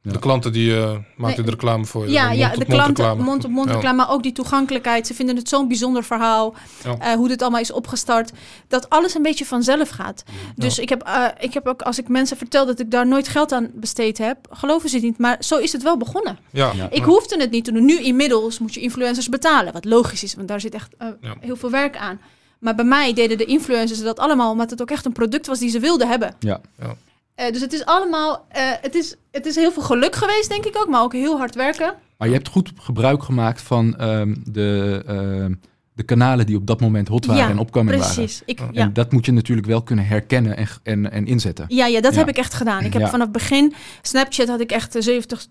Ja. 0.06 0.12
De 0.12 0.20
klanten 0.20 0.52
die 0.54 0.78
eh 0.78 0.90
maakten 0.90 1.06
Nee. 1.18 1.36
de 1.36 1.52
reclame 1.52 1.86
voor 1.86 2.06
je. 2.06 2.12
Ja, 2.12 2.32
ja 2.32 2.32
de 2.32 2.42
mond-op-mond 2.42 2.68
klanten, 2.70 3.04
reclame. 3.06 3.24
mond-op-mond 3.30 3.68
Ja. 3.68 3.74
reclame, 3.74 3.98
maar 3.98 4.10
ook 4.12 4.24
die 4.24 4.32
toegankelijkheid. 4.32 5.08
Ze 5.08 5.14
vinden 5.14 5.36
het 5.36 5.50
zo'n 5.50 5.68
bijzonder 5.68 6.04
verhaal, 6.04 6.56
Ja. 6.84 6.98
eh, 7.00 7.14
hoe 7.14 7.28
dit 7.28 7.42
allemaal 7.42 7.60
is 7.60 7.72
opgestart. 7.72 8.32
Dat 8.68 8.90
alles 8.90 9.16
een 9.16 9.22
beetje 9.22 9.46
vanzelf 9.46 9.90
gaat. 9.90 10.24
Dus 10.56 10.80
ik, 10.80 10.90
heb, 10.90 11.02
eh, 11.04 11.26
ik 11.40 11.54
heb 11.54 11.68
ook, 11.68 11.82
als 11.82 12.00
ik 12.00 12.08
mensen 12.08 12.38
vertel 12.38 12.66
dat 12.66 12.80
ik 12.80 12.92
daar 12.92 13.08
nooit 13.08 13.28
geld 13.28 13.52
aan 13.52 13.70
besteed 13.74 14.18
heb, 14.18 14.38
geloven 14.50 14.90
ze 14.90 14.96
het 14.96 15.06
niet. 15.06 15.18
Maar 15.18 15.38
zo 15.40 15.58
is 15.58 15.72
het 15.72 15.84
wel 15.84 15.98
begonnen. 15.98 16.38
Ja. 16.52 16.72
Ja. 16.76 16.88
Ik 16.90 17.04
hoefde 17.04 17.38
het 17.40 17.52
niet 17.52 17.66
te 17.66 17.72
doen. 17.72 17.86
Nu 17.86 18.00
inmiddels 18.00 18.60
moet 18.60 18.74
je 18.74 18.80
influencers 18.80 19.30
betalen, 19.30 19.74
wat 19.74 19.86
logisch 19.86 20.24
is, 20.24 20.36
want 20.36 20.48
daar 20.48 20.60
zit 20.62 20.74
echt 20.74 20.94
eh, 20.98 21.08
Ja. 21.22 21.36
heel 21.40 21.56
veel 21.56 21.70
werk 21.72 21.98
aan. 21.98 22.20
Maar 22.60 22.76
bij 22.76 22.86
mij 22.86 23.14
deden 23.14 23.38
de 23.38 23.46
influencers 23.46 24.02
dat 24.02 24.20
allemaal 24.20 24.52
omdat 24.52 24.70
het 24.70 24.82
ook 24.82 24.92
echt 24.92 25.06
een 25.06 25.12
product 25.12 25.48
was 25.48 25.60
die 25.60 25.70
ze 25.70 25.80
wilden 25.80 26.08
hebben. 26.08 26.36
Ja. 26.40 26.60
Eh, 27.36 27.52
dus 27.52 27.62
het 27.62 27.74
is 27.74 27.86
allemaal, 27.86 28.46
eh, 28.50 28.64
het, 28.82 28.96
is, 28.96 29.16
het 29.32 29.46
is 29.46 29.56
heel 29.56 29.72
veel 29.72 29.84
geluk 29.84 30.16
geweest, 30.16 30.50
denk 30.50 30.66
ik 30.66 30.78
ook, 30.78 30.88
maar 30.90 31.02
ook 31.02 31.14
heel 31.14 31.38
hard 31.38 31.56
werken. 31.56 31.94
Maar 32.18 32.28
je 32.28 32.34
hebt 32.34 32.48
goed 32.48 32.72
gebruik 32.80 33.24
gemaakt 33.24 33.62
van 33.62 33.96
ehm, 33.98 34.36
de, 34.44 35.04
ehm, 35.08 35.54
de 35.94 36.04
kanalen 36.04 36.46
die 36.46 36.56
op 36.56 36.68
dat 36.68 36.82
moment 36.82 37.08
hot 37.08 37.26
waren 37.26 37.44
Ja, 37.44 37.50
en 37.50 37.58
opkomend 37.60 38.00
waren. 38.00 38.14
Precies. 38.16 38.42
Ik, 38.46 38.60
Ja. 38.72 38.82
En 38.82 38.94
dat 38.94 39.12
moet 39.12 39.26
je 39.26 39.32
natuurlijk 39.32 39.68
wel 39.68 39.84
kunnen 39.84 40.06
herkennen 40.08 40.58
en, 40.58 40.68
en, 40.84 41.12
en 41.12 41.26
inzetten. 41.28 41.66
Ja, 41.68 41.86
ja, 41.86 42.02
dat 42.02 42.14
Ja. 42.14 42.20
heb 42.20 42.28
ik 42.30 42.38
echt 42.38 42.54
gedaan. 42.54 42.84
Ik 42.84 42.94
heb 42.94 43.02
vanaf 43.08 43.22
het 43.24 43.32
begin, 43.32 43.74
Snapchat 44.02 44.48
had 44.48 44.60
ik 44.60 44.72
echt 44.72 44.96
eh, 44.96 45.02
70, 45.02 45.46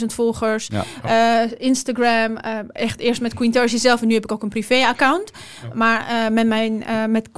80.000 0.00 0.06
volgers. 0.06 0.68
Eh, 1.02 1.40
Instagram, 1.58 2.36
eh, 2.36 2.58
echt 2.72 3.00
eerst 3.00 3.20
met 3.20 3.34
Queen 3.34 3.50
Tarsi 3.50 3.78
zelf 3.78 4.00
en 4.02 4.06
nu 4.08 4.14
heb 4.14 4.24
ik 4.24 4.32
ook 4.32 4.42
een 4.42 4.48
privé-account. 4.48 5.30
Maar 5.74 6.06
eh, 6.08 6.30
met 6.34 6.46
mijn 6.46 6.84
eh, 6.84 7.04
met 7.06 7.30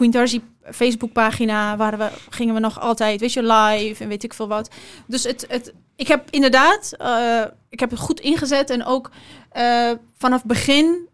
Facebook-pagina 0.73 1.77
waren 1.77 1.99
we, 1.99 2.09
gingen 2.29 2.55
we 2.55 2.61
nog 2.61 2.81
altijd, 2.81 3.21
weet 3.21 3.33
je, 3.33 3.43
live 3.43 4.03
en 4.03 4.09
weet 4.09 4.23
ik 4.23 4.35
veel 4.35 4.49
wat. 4.49 4.71
Dus 5.07 5.25
het, 5.25 5.45
het, 5.49 5.73
ik 5.97 6.09
heb 6.09 6.31
inderdaad, 6.31 6.95
eh, 6.99 7.45
ik 7.69 7.81
heb 7.81 7.91
het 7.91 7.99
goed 7.99 8.21
ingezet 8.21 8.71
en 8.71 8.85
ook 8.85 9.11
eh, 9.51 9.91
vanaf 10.17 10.45
begin 10.45 11.09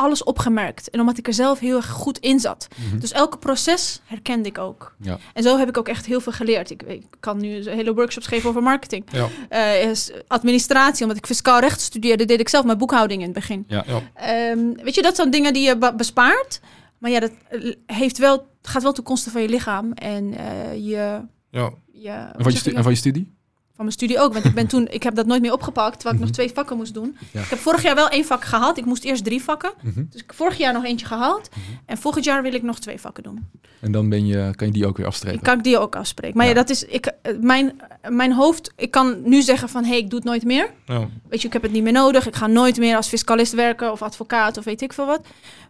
alles 0.00 0.24
opgemerkt. 0.24 0.90
En 0.90 1.00
omdat 1.00 1.18
ik 1.18 1.26
er 1.26 1.34
zelf 1.34 1.58
heel 1.58 1.76
erg 1.76 1.88
goed 1.88 2.18
in 2.18 2.40
zat. 2.40 2.68
Mhm. 2.88 2.98
Dus 2.98 3.12
elke 3.12 3.38
proces 3.38 4.00
herkende 4.04 4.48
ik 4.48 4.58
ook. 4.58 4.94
Ja. 5.00 5.18
En 5.34 5.42
zo 5.42 5.58
heb 5.58 5.68
ik 5.68 5.78
ook 5.78 5.88
echt 5.88 6.06
heel 6.06 6.20
veel 6.20 6.32
geleerd. 6.32 6.70
Ik, 6.70 6.82
ik 6.82 7.04
kan 7.20 7.40
nu 7.40 7.70
hele 7.70 7.94
workshops 7.94 8.26
geven 8.26 8.48
over 8.48 8.62
marketing. 8.62 9.04
Ja. 9.10 9.28
Eh, 9.48 9.90
is 9.90 10.10
administratie, 10.26 11.02
omdat 11.02 11.18
ik 11.18 11.26
fiscaal 11.26 11.60
recht 11.60 11.80
studeerde, 11.80 12.24
deed 12.24 12.40
ik 12.40 12.48
zelf 12.48 12.64
mijn 12.64 12.78
boekhouding 12.78 13.20
in 13.20 13.28
het 13.28 13.36
begin. 13.36 13.64
Ja. 13.68 13.84
Ja. 13.86 14.00
Ehm, 14.14 14.72
weet 14.82 14.94
je, 14.94 15.02
dat 15.02 15.16
zijn 15.16 15.30
dingen 15.30 15.52
die 15.52 15.66
je 15.66 15.92
bespaart. 15.96 16.60
Maar 17.00 17.10
ja, 17.10 17.20
dat 17.20 17.32
eh, 17.48 17.72
heeft 17.86 18.18
wel, 18.18 18.46
gaat 18.62 18.82
wel 18.82 18.92
ten 18.92 19.04
koste 19.04 19.30
van 19.30 19.42
je 19.42 19.48
lichaam 19.48 19.92
en 19.92 20.34
eh, 20.34 20.74
je, 20.74 21.22
Ja. 21.50 21.72
je, 21.92 22.10
En 22.10 22.50
je 22.52 22.82
van 22.82 22.92
je 22.92 22.98
studie? 22.98 23.38
Van 23.80 23.88
mijn 23.88 23.98
studie 24.00 24.20
ook. 24.20 24.32
Want 24.32 24.44
ik 24.44 24.54
ben 24.54 24.66
toen, 24.74 24.88
ik 24.90 25.02
heb 25.02 25.14
dat 25.14 25.26
nooit 25.26 25.40
meer 25.40 25.52
opgepakt, 25.52 25.92
terwijl 25.94 26.14
ik 26.14 26.20
nog 26.20 26.28
Mhm. 26.30 26.38
twee 26.38 26.50
vakken 26.54 26.76
moest 26.76 26.94
doen. 26.94 27.16
Ja. 27.32 27.40
Ik 27.40 27.48
heb 27.48 27.58
vorig 27.58 27.82
jaar 27.82 27.94
wel 27.94 28.08
één 28.08 28.24
vak 28.24 28.44
gehad. 28.44 28.78
Ik 28.78 28.84
moest 28.84 29.04
eerst 29.04 29.24
drie 29.24 29.42
vakken. 29.42 29.72
Mhm. 29.82 29.94
Dus 30.10 30.20
ik 30.20 30.26
heb 30.26 30.36
vorig 30.36 30.58
jaar 30.58 30.72
nog 30.72 30.84
eentje 30.84 31.06
gehaald. 31.06 31.48
Mhm. 31.50 31.60
En 31.86 31.98
volgend 31.98 32.24
jaar 32.24 32.42
wil 32.42 32.54
ik 32.54 32.62
nog 32.62 32.78
twee 32.78 33.00
vakken 33.00 33.22
doen. 33.22 33.46
En 33.80 33.92
dan 33.92 34.08
ben 34.08 34.26
je, 34.26 34.52
kan 34.56 34.66
je 34.66 34.72
die 34.72 34.86
ook 34.86 34.96
weer 34.96 35.06
afstrepen. 35.06 35.40
Kan 35.42 35.58
ik 35.58 35.64
die 35.64 35.78
ook 35.78 35.96
afspreken. 35.96 36.36
Maar 36.36 36.46
ja, 36.46 36.52
Ja. 36.52 36.58
dat 36.58 36.70
is, 36.70 36.84
ik, 36.84 37.06
eh, 37.22 37.32
mijn, 37.40 37.80
mijn 38.08 38.32
hoofd, 38.32 38.72
ik 38.76 38.90
kan 38.90 39.16
nu 39.24 39.42
zeggen 39.42 39.68
van, 39.68 39.82
hé, 39.82 39.88
hey, 39.88 39.98
ik 39.98 40.10
doe 40.10 40.18
het 40.18 40.28
nooit 40.28 40.44
meer. 40.44 40.70
Ja. 40.86 41.08
Weet 41.28 41.40
je, 41.40 41.46
ik 41.46 41.52
heb 41.52 41.62
het 41.62 41.72
niet 41.72 41.82
meer 41.82 41.92
nodig. 41.92 42.26
Ik 42.26 42.34
ga 42.36 42.46
nooit 42.46 42.76
meer 42.78 42.96
als 42.96 43.08
fiscalist 43.08 43.52
werken 43.54 43.92
of 43.92 44.02
advocaat 44.02 44.56
of 44.58 44.64
weet 44.64 44.82
ik 44.82 44.92
veel 44.92 45.06
wat. 45.06 45.20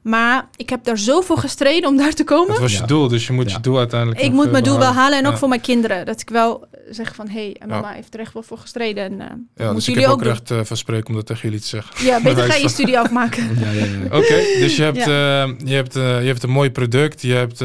Maar 0.03 0.49
ik 0.57 0.71
heb 0.71 0.85
daar 0.85 0.99
zoveel 0.99 1.37
gestreden 1.37 1.89
om 1.89 1.97
daar 1.97 2.13
te 2.13 2.25
komen. 2.25 2.49
Dat 2.49 2.59
was 2.61 2.73
je 2.73 2.79
Ja. 2.79 2.87
doel, 2.87 3.09
dus 3.09 3.27
je 3.27 3.33
moet 3.33 3.51
Ja. 3.51 3.57
je 3.57 3.63
doel 3.63 3.79
uiteindelijk 3.79 4.21
Ik 4.21 4.33
moet 4.33 4.45
eh, 4.47 4.51
mijn 4.53 4.65
doel 4.65 4.79
wel 4.79 4.93
halen 4.93 5.19
en 5.19 5.27
ook 5.27 5.37
voor 5.39 5.49
mijn 5.49 5.61
kinderen. 5.61 6.07
Dat 6.07 6.21
ik 6.21 6.29
wel 6.31 6.67
zeg 6.91 7.15
van, 7.15 7.29
hé, 7.29 7.53
hey, 7.59 7.69
mama 7.69 7.93
heeft 7.93 8.15
er 8.15 8.21
echt 8.21 8.33
wel 8.33 8.43
voor 8.43 8.59
gestreden. 8.59 9.05
En 9.05 9.13
uh, 9.13 9.67
Ja, 9.67 9.73
dus 9.73 9.89
ik 9.89 9.95
jullie 9.95 10.09
heb 10.09 10.19
ook 10.19 10.23
recht 10.23 10.51
eh, 10.51 10.61
van 10.63 10.77
spreken 10.77 11.09
om 11.09 11.15
dat 11.15 11.27
tegen 11.27 11.43
jullie 11.43 11.61
te 11.61 11.67
zeggen. 11.67 12.07
Ja, 12.07 12.21
beter 12.23 12.45
ga 12.45 12.55
je 12.55 12.69
studie 12.69 12.99
afmaken. 12.99 13.49
Ja, 13.61 13.71
ja, 13.71 13.85
ja. 13.85 14.05
Oké, 14.05 14.35
dus 14.59 14.77
je 14.77 14.83
hebt, 14.83 14.99
eh, 14.99 15.69
je, 15.69 15.75
hebt, 15.75 15.95
je 15.95 16.01
hebt 16.01 16.43
een 16.43 16.51
mooi 16.51 16.71
product, 16.71 17.23
je 17.23 17.33
hebt 17.33 17.59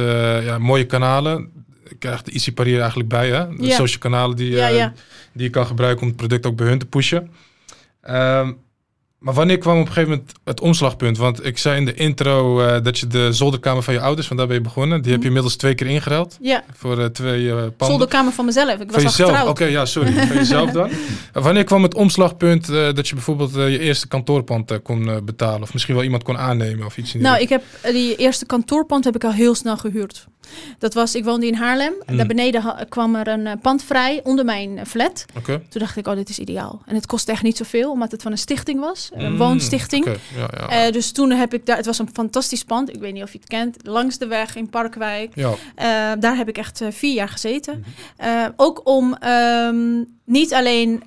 ja, 0.45 0.57
mooie 0.57 0.85
kanalen. 0.85 1.51
Je 1.89 1.95
krijgt 1.95 2.25
de 2.25 2.31
Easy 2.31 2.53
Parier 2.53 2.79
eigenlijk 2.79 3.09
bij, 3.09 3.29
hè? 3.29 3.55
De 3.55 3.71
social 3.71 3.99
kanalen 3.99 4.35
die, 4.35 4.49
die 5.33 5.43
je 5.43 5.49
kan 5.49 5.65
gebruiken 5.65 6.01
om 6.01 6.07
het 6.07 6.17
product 6.17 6.45
ook 6.45 6.55
bij 6.55 6.67
hun 6.67 6.79
te 6.79 6.85
pushen. 6.85 7.31
Ehm, 8.01 8.51
maar 9.25 9.33
wanneer 9.33 9.57
kwam 9.57 9.73
op 9.79 9.87
een 9.87 9.93
gegeven 9.93 10.09
moment 10.09 10.31
het 10.43 10.59
omslagpunt? 10.61 11.17
Want 11.17 11.45
ik 11.45 11.57
zei 11.57 11.77
in 11.77 11.85
de 11.85 11.93
intro 11.93 12.61
eh, 12.61 12.83
dat 12.83 12.99
je 12.99 13.07
de 13.07 13.33
zolderkamer 13.33 13.83
van 13.83 13.93
je 13.93 13.99
ouders, 13.99 14.27
van 14.27 14.37
daar 14.37 14.47
ben 14.47 14.55
je 14.55 14.61
begonnen, 14.61 15.01
die 15.01 15.11
heb 15.11 15.11
je 15.11 15.17
Mhm. 15.17 15.25
inmiddels 15.27 15.55
twee 15.55 15.75
keer 15.75 15.87
ingeruild 15.87 16.37
Ja, 16.41 16.63
voor 16.73 16.99
eh, 16.99 17.05
twee 17.05 17.49
eh 17.49 17.55
panden. 17.55 17.73
zolderkamer 17.87 18.33
van 18.33 18.45
mezelf. 18.45 18.79
Ik 18.79 18.91
was 18.91 19.03
Van 19.03 19.03
jezelf? 19.03 19.49
Oké, 19.49 19.65
ja, 19.65 19.85
sorry. 19.85 20.11
Van 20.27 20.35
jezelf 20.35 20.71
dan. 20.71 20.89
Wanneer 21.33 21.63
kwam 21.63 21.83
het 21.83 21.93
omslagpunt 21.95 22.65
dat 22.67 23.07
je 23.07 23.13
bijvoorbeeld 23.15 23.53
je 23.53 23.79
eerste 23.79 24.07
kantoorpand 24.07 24.81
kon 24.81 25.19
betalen? 25.25 25.61
Of 25.61 25.73
misschien 25.73 25.95
wel 25.95 26.03
iemand 26.03 26.23
kon 26.23 26.37
aannemen 26.37 26.85
of 26.85 26.97
iets 26.97 27.13
in 27.13 27.19
die 27.19 27.29
Nou, 27.29 27.41
ik 27.41 27.49
heb 27.49 27.63
die 27.81 28.15
eerste 28.15 28.45
kantoorpand 28.45 29.03
heb 29.03 29.15
ik 29.15 29.23
al 29.23 29.31
heel 29.33 29.55
snel 29.55 29.77
gehuurd. 29.77 30.25
Dat 30.79 30.93
was, 30.93 31.15
ik 31.15 31.23
woonde 31.23 31.47
in 31.47 31.53
Haarlem. 31.53 31.93
Daar 32.05 32.25
beneden 32.27 32.61
ha- 32.61 32.85
kwam 32.89 33.15
er 33.15 33.27
een 33.27 33.47
eh, 33.47 33.53
pand 33.61 33.83
vrij 33.83 34.19
onder 34.23 34.45
mijn 34.45 34.77
eh, 34.77 34.85
flat. 34.85 35.25
Toen 35.45 35.61
dacht 35.69 35.97
ik, 35.97 36.07
oh, 36.07 36.15
dit 36.15 36.29
is 36.29 36.39
ideaal. 36.39 36.81
En 36.85 36.95
het 36.95 37.05
kostte 37.05 37.31
echt 37.31 37.43
niet 37.43 37.57
zoveel, 37.57 37.91
omdat 37.91 38.11
het 38.11 38.21
van 38.21 38.31
een 38.31 38.37
stichting 38.37 38.79
was. 38.79 39.09
Een 39.13 39.31
Mm, 39.31 39.37
woonstichting. 39.37 40.05
Ja, 40.05 40.49
ja. 40.57 40.67
Eh, 40.85 40.91
dus 40.91 41.11
toen 41.11 41.31
heb 41.31 41.53
ik 41.53 41.65
daar, 41.65 41.77
het 41.77 41.85
was 41.85 41.99
een 41.99 42.09
fantastisch 42.13 42.63
pand. 42.63 42.89
Ik 42.93 42.99
weet 42.99 43.13
niet 43.13 43.23
of 43.23 43.31
je 43.31 43.37
het 43.37 43.47
kent. 43.47 43.77
Langs 43.83 44.17
de 44.17 44.27
weg 44.27 44.55
in 44.55 44.69
Parkwijk. 44.69 45.31
ja. 45.35 45.53
Daar 46.15 46.35
heb 46.37 46.47
ik 46.49 46.57
echt 46.57 46.81
vier 46.89 47.13
jaar 47.13 47.29
gezeten. 47.29 47.85
Mhm. 48.17 48.49
Ook 48.55 48.81
om 48.83 49.13
ehm, 49.13 50.03
niet 50.25 50.53
alleen, 50.53 51.03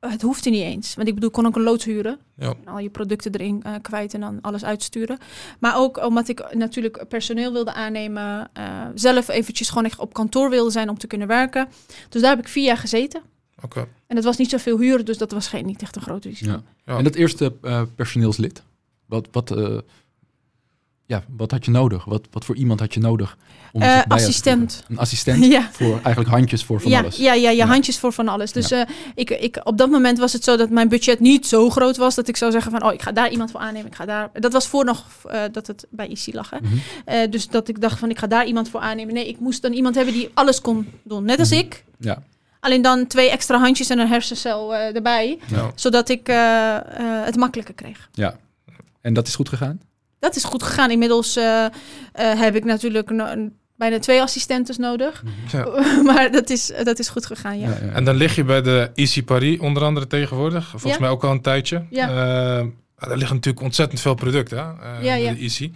het 0.00 0.22
hoefde 0.22 0.50
niet 0.50 0.62
eens. 0.62 0.94
Want 0.94 1.08
ik 1.08 1.14
bedoel, 1.14 1.28
ik 1.28 1.34
kon 1.34 1.46
ook 1.46 1.56
een 1.56 1.62
loods 1.62 1.84
huren. 1.84 2.18
Ja. 2.36 2.54
En 2.64 2.72
al 2.72 2.78
je 2.78 2.90
producten 2.90 3.32
erin 3.32 3.62
eh, 3.62 3.74
kwijt 3.82 4.14
en 4.14 4.20
dan 4.20 4.38
alles 4.40 4.64
uitsturen. 4.64 5.18
Maar 5.58 5.76
ook 5.76 6.04
omdat 6.04 6.28
ik 6.28 6.54
natuurlijk 6.54 7.04
personeel 7.08 7.52
wilde 7.52 7.72
aannemen. 7.72 8.50
eh, 8.52 8.86
zelf 8.94 9.28
eventjes 9.28 9.68
gewoon 9.68 9.84
echt 9.84 9.98
op 9.98 10.12
kantoor 10.12 10.50
wilde 10.50 10.70
zijn 10.70 10.88
om 10.88 10.98
te 10.98 11.06
kunnen 11.06 11.28
werken. 11.28 11.68
Dus 12.08 12.20
daar 12.22 12.30
heb 12.30 12.38
ik 12.44 12.48
vier 12.48 12.64
jaar 12.64 12.76
gezeten. 12.76 13.22
Oké. 13.62 13.86
En 14.06 14.16
het 14.16 14.24
was 14.24 14.36
niet 14.36 14.50
zoveel 14.50 14.78
huren, 14.78 15.04
dus 15.04 15.18
dat 15.18 15.30
was 15.32 15.48
geen, 15.48 15.66
niet 15.66 15.82
echt 15.82 15.96
een 15.96 16.02
groot 16.02 16.24
risico. 16.24 16.50
Ja. 16.50 16.62
Ja. 16.84 16.96
En 16.98 17.04
dat 17.04 17.14
eerste 17.14 17.54
eh, 17.62 17.82
personeelslid, 17.94 18.62
wat, 19.06 19.28
wat, 19.32 19.50
eh, 19.50 19.78
ja, 21.10 21.22
wat 21.36 21.50
had 21.50 21.64
je 21.64 21.70
nodig? 21.70 22.04
Wat, 22.04 22.28
wat 22.30 22.44
voor 22.44 22.56
iemand 22.56 22.80
had 22.80 22.94
je 22.94 23.00
nodig? 23.00 23.36
Om 23.72 23.82
Eh, 23.82 24.00
assistent. 24.08 24.84
Een 24.88 24.98
assistent 24.98 25.44
Ja. 25.56 25.68
voor 25.72 25.92
eigenlijk 26.02 26.28
handjes 26.28 26.64
voor 26.64 26.80
van 26.80 26.90
ja, 26.90 27.00
alles. 27.00 27.16
Ja, 27.16 27.32
ja, 27.34 27.50
ja, 27.50 27.66
handjes 27.66 27.98
voor 27.98 28.12
van 28.12 28.28
alles. 28.28 28.52
Dus 28.52 28.70
eh, 28.70 28.80
ik, 29.14 29.30
ik, 29.30 29.60
op 29.64 29.78
dat 29.78 29.90
moment 29.90 30.18
was 30.18 30.32
het 30.32 30.44
zo 30.44 30.56
dat 30.56 30.70
mijn 30.70 30.88
budget 30.88 31.20
niet 31.20 31.46
zo 31.46 31.70
groot 31.70 31.96
was 31.96 32.14
dat 32.14 32.28
ik 32.28 32.36
zou 32.36 32.50
zeggen 32.52 32.70
van, 32.70 32.84
oh, 32.84 32.92
ik 32.92 33.02
ga 33.02 33.12
daar 33.12 33.30
iemand 33.30 33.50
voor 33.50 33.60
aannemen. 33.60 33.86
Ik 33.86 33.94
ga 33.94 34.04
daar. 34.04 34.30
Dat 34.32 34.52
was 34.52 34.66
voor 34.66 34.84
nog 34.84 35.06
eh, 35.28 35.42
dat 35.52 35.66
het 35.66 35.86
bij 35.90 36.06
IC 36.08 36.34
lag. 36.34 36.50
Hè? 36.50 36.56
Mhm. 36.60 37.30
Dus 37.30 37.48
dat 37.48 37.68
ik 37.68 37.80
dacht 37.80 37.98
van, 37.98 38.10
ik 38.10 38.18
ga 38.18 38.26
daar 38.26 38.46
iemand 38.46 38.68
voor 38.68 38.80
aannemen. 38.80 39.14
Nee, 39.14 39.28
ik 39.28 39.40
moest 39.40 39.62
dan 39.62 39.72
iemand 39.72 39.94
hebben 39.94 40.14
die 40.14 40.30
alles 40.34 40.60
kon 40.60 40.88
doen, 41.04 41.24
net 41.24 41.38
als 41.38 41.50
Mhm. 41.50 41.58
ik. 41.58 41.84
Ja. 41.98 42.22
Alleen 42.60 42.82
dan 42.82 43.06
twee 43.06 43.30
extra 43.30 43.58
handjes 43.58 43.90
en 43.90 43.98
een 43.98 44.08
hersencel 44.08 44.74
erbij, 44.74 45.38
zodat 45.74 46.08
ik 46.08 46.26
het 47.24 47.36
makkelijker 47.36 47.74
kreeg. 47.74 48.08
ja. 48.12 48.36
En 49.00 49.14
dat 49.14 49.26
is 49.26 49.34
goed 49.34 49.48
gegaan? 49.48 49.80
Dat 50.20 50.36
is 50.36 50.44
goed 50.44 50.62
gegaan. 50.62 50.90
Inmiddels 50.90 51.36
eh, 51.36 51.64
eh, 51.64 51.70
heb 52.14 52.54
ik 52.54 52.64
natuurlijk 52.64 53.10
no- 53.10 53.48
bijna 53.76 53.98
twee 53.98 54.20
assistentes 54.22 54.76
nodig. 54.76 55.22
Ja. 55.52 55.66
maar 56.12 56.32
dat 56.32 56.50
is, 56.50 56.72
dat 56.82 56.98
is 56.98 57.08
goed 57.08 57.26
gegaan, 57.26 57.58
ja. 57.58 57.68
ja. 57.68 57.76
En 57.92 58.04
dan 58.04 58.14
lig 58.16 58.34
je 58.36 58.44
bij 58.44 58.62
de 58.62 58.90
Easy 58.94 59.22
Paris 59.22 59.58
onder 59.58 59.82
andere 59.84 60.06
tegenwoordig. 60.06 60.68
Volgens 60.68 60.92
Ja. 60.92 61.00
mij 61.00 61.08
ook 61.08 61.24
al 61.24 61.30
een 61.30 61.40
tijdje. 61.42 61.84
Ja. 61.90 62.08
Eh, 62.08 62.56
er 62.98 63.16
liggen 63.16 63.34
natuurlijk 63.36 63.64
ontzettend 63.64 64.00
veel 64.00 64.14
producten 64.14 64.58
hè? 64.58 64.62
eh, 64.64 65.02
Ja, 65.04 65.10
bij 65.10 65.22
ja. 65.22 65.32
de 65.32 65.38
Easy. 65.38 65.72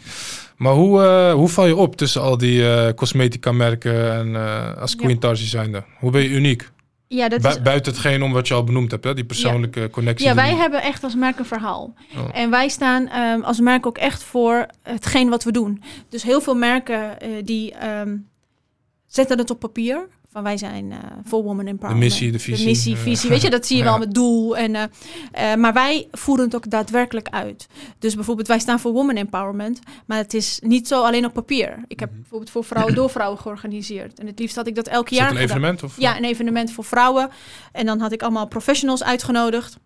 Maar 0.57 0.73
hoe, 0.73 1.03
eh, 1.03 1.33
hoe 1.33 1.49
val 1.49 1.67
je 1.67 1.77
op 1.77 1.97
tussen 1.97 2.21
al 2.23 2.39
die 2.39 2.69
eh, 2.75 2.95
cosmetica 2.95 3.53
merken 3.53 4.13
en 4.13 4.37
eh, 4.37 4.77
als 4.81 4.97
Tarsi 5.19 5.47
zijnde? 5.47 5.85
Hoe 5.99 6.11
ben 6.11 6.23
je 6.23 6.29
uniek? 6.29 6.71
Ja, 7.07 7.29
dat 7.29 7.43
Bu- 7.43 7.49
is, 7.49 7.63
buiten 7.63 7.93
hetgeen 7.93 8.23
om 8.23 8.33
wat 8.33 8.49
je 8.49 8.55
al 8.55 8.65
benoemd 8.65 8.91
hebt, 8.91 9.05
hè? 9.05 9.15
die 9.15 9.25
persoonlijke 9.25 9.91
connectie. 9.91 10.27
ja, 10.27 10.33
die- 10.33 10.43
wij 10.43 10.55
hebben 10.55 10.83
echt 10.83 11.05
als 11.05 11.15
merk 11.15 11.39
een 11.39 11.45
verhaal. 11.45 11.95
Oh. 12.17 12.29
En 12.33 12.51
wij 12.51 12.69
staan 12.69 13.09
ehm, 13.09 13.41
als 13.41 13.61
merk 13.61 13.87
ook 13.87 13.99
echt 13.99 14.23
voor 14.23 14.67
hetgeen 14.83 15.29
wat 15.29 15.45
we 15.45 15.53
doen. 15.53 15.83
Dus 16.09 16.23
heel 16.23 16.41
veel 16.41 16.55
merken 16.55 17.21
eh, 17.21 17.29
die 17.45 17.73
ehm, 17.75 18.17
zetten 19.07 19.39
het 19.39 19.51
op 19.51 19.61
papier. 19.61 20.09
Van 20.35 20.43
wij 20.43 20.57
zijn 20.57 20.93
voor 21.25 21.43
Woman 21.43 21.67
Empowerment. 21.67 22.05
missie, 22.05 22.33
de 22.33 22.39
visie. 22.39 22.65
De 22.65 22.71
missie, 22.71 22.97
visie. 22.97 23.31
Weet 23.31 23.43
je, 23.43 23.51
dat 23.51 23.67
zie 23.67 23.77
je 23.77 23.83
wel 23.83 23.99
met 23.99 24.15
doel. 24.15 24.57
En, 24.57 24.75
eh, 24.75 24.83
eh, 25.53 25.59
maar 25.59 25.73
wij 25.73 26.09
voeren 26.13 26.45
het 26.45 26.55
ook 26.55 26.71
daadwerkelijk 26.71 27.29
uit. 27.29 27.67
Dus 27.99 28.15
bijvoorbeeld, 28.15 28.49
wij 28.49 28.59
staan 28.59 28.81
voor 28.81 28.93
Woman 28.93 29.17
Empowerment. 29.17 29.81
Maar 30.07 30.19
het 30.19 30.35
is 30.35 30.59
niet 30.63 30.89
zo 30.89 31.03
alleen 31.05 31.25
op 31.25 31.33
papier. 31.33 31.85
Ik 31.87 32.01
heb 32.01 32.11
Mhm. 32.11 32.19
bijvoorbeeld 32.21 32.51
voor 32.51 32.65
Vrouwen 32.65 32.95
door 32.95 33.11
Vrouwen 33.11 33.39
georganiseerd. 33.39 34.19
En 34.19 34.27
het 34.27 34.39
liefst 34.39 34.57
had 34.57 34.67
ik 34.67 34.75
dat 34.75 34.87
elk 34.89 35.11
Is 35.11 35.17
jaar 35.17 35.27
een 35.31 35.33
gedaan. 35.37 35.49
evenement? 35.49 35.83
Of? 35.83 35.95
Ja, 36.01 36.17
een 36.17 36.25
evenement 36.25 36.73
voor 36.73 36.85
vrouwen. 36.85 37.29
En 37.73 37.87
dan 37.87 38.01
had 38.01 38.13
ik 38.13 38.23
allemaal 38.23 38.47
professionals 38.49 39.05
uitgenodigd. 39.05 39.79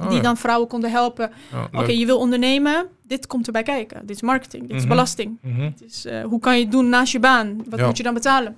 Oh, 0.00 0.06
die 0.08 0.16
ja. 0.16 0.22
dan 0.22 0.36
vrouwen 0.36 0.68
konden 0.68 0.90
helpen. 0.90 1.30
Ja, 1.52 1.68
Oké, 1.80 1.90
je 1.92 2.06
wil 2.06 2.18
ondernemen. 2.18 2.86
Dit 3.06 3.26
komt 3.26 3.46
erbij 3.46 3.62
kijken. 3.62 4.06
Dit 4.06 4.16
is 4.16 4.22
marketing. 4.22 4.62
Dit 4.62 4.70
is 4.76 4.80
Mhm. 4.80 4.88
belasting. 4.88 5.38
Mhm. 5.42 5.60
Dit 5.76 5.82
is, 5.90 6.04
eh, 6.04 6.24
hoe 6.24 6.40
kan 6.40 6.56
je 6.56 6.62
het 6.62 6.72
doen 6.72 6.88
naast 6.88 7.12
je 7.12 7.18
baan? 7.20 7.62
Wat 7.68 7.78
Ja. 7.78 7.86
moet 7.86 7.96
je 7.96 8.02
dan 8.02 8.14
betalen? 8.14 8.56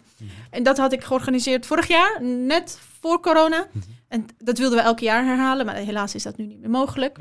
En 0.51 0.63
dat 0.63 0.79
had 0.79 0.93
ik 0.93 1.05
georganiseerd 1.05 1.67
vorig 1.67 1.87
jaar, 1.89 2.23
net 2.23 2.79
voor 3.01 3.21
corona. 3.21 3.67
En 4.09 4.27
dat 4.39 4.59
wilden 4.59 4.79
we 4.79 4.85
elk 4.85 4.99
jaar 4.99 5.25
herhalen, 5.25 5.67
maar 5.67 5.75
helaas 5.75 6.15
is 6.15 6.23
dat 6.23 6.37
nu 6.37 6.47
niet 6.47 6.61
meer 6.61 6.71
mogelijk. 6.71 7.19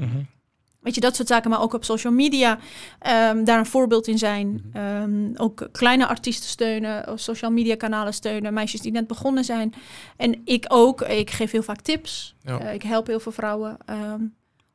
Mhm. 0.82 0.90
Weet 0.90 0.96
je, 0.96 1.02
dat 1.02 1.16
soort 1.16 1.28
zaken, 1.28 1.50
maar 1.50 1.62
ook 1.62 1.74
op 1.74 1.84
social 1.84 2.14
media 2.14 2.60
ehm, 3.00 3.44
daar 3.44 3.60
een 3.60 3.66
voorbeeld 3.66 4.08
in 4.08 4.18
zijn. 4.18 4.70
Ehm, 4.74 5.32
ook 5.36 5.70
kleine 5.72 6.08
artiesten 6.08 6.50
steunen, 6.50 7.12
of 7.12 7.20
social 7.20 7.52
media 7.52 7.76
kanalen 7.76 8.14
steunen, 8.14 8.54
meisjes 8.54 8.82
die 8.82 8.92
net 8.92 9.08
begonnen 9.08 9.44
zijn. 9.44 9.74
En 10.18 10.42
ik 10.46 10.66
ook, 10.68 11.02
ik 11.02 11.30
geef 11.30 11.52
heel 11.52 11.64
vaak 11.64 11.82
tips. 11.82 12.36
Ja. 12.44 12.60
Eh, 12.60 12.74
ik 12.74 12.84
help 12.84 13.08
heel 13.08 13.20
veel 13.20 13.32
vrouwen 13.32 13.78
ehm, 13.86 14.22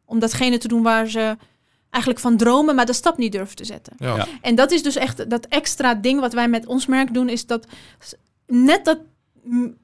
om 0.05 0.19
datgene 0.19 0.59
te 0.59 0.69
doen 0.69 0.83
waar 0.83 1.07
ze 1.07 1.37
eigenlijk 1.91 2.25
van 2.25 2.37
dromen, 2.37 2.75
maar 2.75 2.87
de 2.87 2.93
stap 2.93 3.19
niet 3.19 3.33
durven 3.33 3.57
te 3.57 3.65
zetten. 3.65 3.93
Ja. 3.99 4.17
Ja. 4.17 4.27
En 4.41 4.55
dat 4.55 4.71
is 4.71 4.83
dus 4.83 4.97
echt 4.97 5.31
dat 5.31 5.47
extra 5.47 5.95
ding 5.95 6.21
wat 6.21 6.33
wij 6.33 6.49
met 6.49 6.67
ons 6.67 6.87
merk 6.87 7.15
doen, 7.15 7.29
is 7.29 7.47
dat 7.47 7.67
net 8.47 8.85
dat 8.85 8.99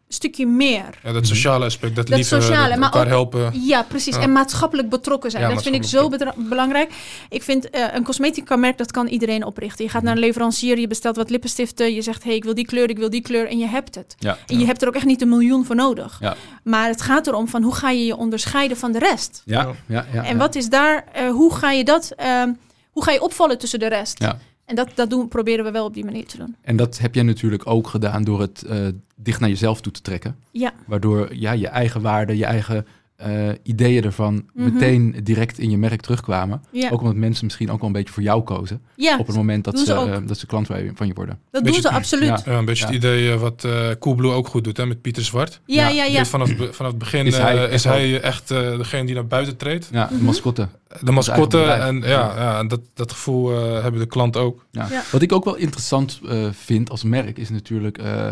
stukje 0.08 0.46
meer. 0.46 0.98
Ja, 1.02 1.12
dat 1.12 1.26
sociale 1.26 1.64
aspect, 1.64 1.96
dat, 1.96 2.06
Dat 2.06 2.16
lieve, 2.16 2.40
sociale, 2.40 2.68
dat 2.68 2.78
maar 2.78 2.92
elkaar 2.92 3.02
ook- 3.02 3.08
helpen. 3.08 3.64
Ja, 3.66 3.82
precies. 3.82 4.14
Ja. 4.14 4.20
En 4.20 4.32
maatschappelijk 4.32 4.88
betrokken 4.88 5.30
zijn. 5.30 5.42
Ja, 5.42 5.54
dat 5.54 5.62
vind 5.62 5.74
ik 5.74 5.84
zo 5.84 6.10
belangrijk. 6.36 6.92
Ik 7.28 7.42
vind 7.42 7.70
eh, 7.70 7.84
een 7.92 8.04
cosmetica 8.04 8.56
merk, 8.56 8.78
dat 8.78 8.90
kan 8.90 9.06
iedereen 9.06 9.44
oprichten. 9.44 9.84
Je 9.84 9.90
gaat 9.90 10.02
naar 10.02 10.12
een 10.12 10.18
leverancier, 10.18 10.78
je 10.78 10.86
bestelt 10.86 11.16
wat 11.16 11.30
lippenstiften. 11.30 11.94
Je 11.94 12.02
zegt, 12.02 12.24
hey, 12.24 12.34
ik 12.34 12.44
wil 12.44 12.54
die 12.54 12.66
kleur, 12.66 12.90
ik 12.90 12.98
wil 12.98 13.10
die 13.10 13.22
kleur. 13.22 13.48
En 13.48 13.58
je 13.58 13.66
hebt 13.66 13.94
het. 13.94 14.14
Ja. 14.18 14.38
En 14.46 14.58
je 14.58 14.66
hebt 14.66 14.82
er 14.82 14.88
ook 14.88 14.94
echt 14.94 15.04
niet 15.06 15.22
een 15.22 15.28
miljoen 15.28 15.64
voor 15.64 15.76
nodig. 15.76 16.16
Ja. 16.20 16.34
Maar 16.64 16.88
het 16.88 17.02
gaat 17.02 17.26
erom 17.26 17.48
van, 17.48 17.62
hoe 17.62 17.74
ga 17.74 17.90
je 17.90 18.04
je 18.04 18.16
onderscheiden 18.16 18.76
van 18.76 18.92
de 18.92 18.98
rest? 18.98 19.42
Ja, 19.44 19.70
ja, 19.86 20.06
ja. 20.12 20.24
en 20.24 20.32
ja. 20.32 20.36
wat 20.36 20.54
is 20.54 20.68
daar, 20.68 21.04
eh, 21.12 21.30
hoe 21.30 21.54
ga 21.54 21.70
je 21.70 21.84
dat, 21.84 22.12
ehm, 22.16 22.52
hoe 22.90 23.04
ga 23.04 23.12
je 23.12 23.20
opvallen 23.22 23.58
tussen 23.58 23.78
de 23.78 23.88
rest? 23.88 24.18
Ja. 24.18 24.38
En 24.64 24.74
dat, 24.74 24.90
dat 24.94 25.10
doen, 25.10 25.28
proberen 25.28 25.64
we 25.64 25.70
wel 25.70 25.84
op 25.84 25.94
die 25.94 26.04
manier 26.04 26.26
te 26.26 26.36
doen. 26.36 26.56
En 26.60 26.76
dat 26.76 26.98
heb 26.98 27.14
jij 27.14 27.24
natuurlijk 27.24 27.66
ook 27.66 27.86
gedaan 27.86 28.24
door 28.24 28.40
het 28.40 28.62
eh, 28.62 28.86
dicht 29.16 29.40
naar 29.40 29.48
jezelf 29.48 29.80
toe 29.80 29.92
te 29.92 30.00
trekken. 30.02 30.36
Ja. 30.50 30.72
Waardoor 30.86 31.34
ja, 31.34 31.52
je 31.52 31.68
eigen 31.68 32.02
waarden, 32.02 32.36
je 32.36 32.44
eigen 32.44 32.86
eh, 33.22 33.48
ideeën 33.62 34.04
ervan 34.04 34.44
Mhm. 34.54 34.72
meteen 34.72 35.16
direct 35.22 35.58
in 35.58 35.70
je 35.70 35.78
merk 35.78 36.00
terugkwamen. 36.00 36.62
Ja, 36.70 36.90
Ook 36.90 37.00
omdat 37.00 37.14
mensen 37.16 37.44
misschien 37.44 37.70
ook 37.70 37.78
wel 37.78 37.86
een 37.86 37.94
beetje 37.94 38.12
voor 38.12 38.22
jou 38.22 38.42
kozen. 38.42 38.80
ja 38.94 39.18
op 39.18 39.26
het 39.26 39.36
moment 39.36 39.64
dat 39.64 39.78
ze, 39.78 39.92
eh, 39.94 40.16
dat 40.26 40.38
ze 40.38 40.46
klant 40.46 40.66
van 40.66 41.06
je- 41.06 41.14
worden. 41.14 41.38
dat 41.50 41.62
Beetje- 41.62 41.80
doen 41.82 41.90
ze 41.90 41.96
absoluut. 41.96 42.28
Ja. 42.28 42.40
Ja, 42.44 42.52
Ja, 42.52 42.58
een 42.58 42.64
beetje 42.64 42.82
Ja. 42.86 42.92
het 42.92 42.96
idee 42.96 43.32
eh, 43.32 43.40
wat 43.40 43.64
eh 43.64 43.88
Coolblue 43.98 44.32
ook 44.32 44.48
goed 44.48 44.64
doet 44.64 44.76
hè, 44.76 44.86
met 44.86 45.00
Pieter 45.02 45.24
Zwart. 45.24 45.60
ja, 45.66 45.88
ja. 45.88 46.04
Heeft 46.04 46.30
Vanaf, 46.30 46.48
vanaf 46.70 46.90
het 46.90 46.98
begin 46.98 47.26
Is 47.26 47.32
is 47.34 47.38
hij 47.40 47.68
is 47.68 47.84
hij 47.84 48.20
echt 48.20 48.50
eh, 48.50 48.76
degene 48.76 49.04
die 49.06 49.14
naar 49.14 49.26
buiten 49.26 49.56
treedt. 49.56 49.88
Ja, 49.92 50.06
de 50.06 50.14
Mhm. 50.14 50.24
mascotte. 50.24 50.68
De 51.00 51.12
mascotte 51.12 51.62
en 51.62 52.00
ja, 52.00 52.06
ja. 52.36 52.64
dat, 52.64 52.80
dat 52.94 53.12
gevoel 53.12 53.52
eh, 53.52 53.82
hebben 53.82 54.00
de 54.00 54.06
klant 54.06 54.36
ook. 54.36 54.66
Ja. 54.70 54.86
Ja. 54.90 55.02
Wat 55.12 55.22
ik 55.22 55.32
ook 55.32 55.44
wel 55.44 55.56
interessant 55.56 56.20
eh, 56.28 56.46
vind 56.52 56.90
als 56.90 57.02
merk 57.02 57.38
is 57.38 57.50
natuurlijk 57.50 57.98
eh, 57.98 58.28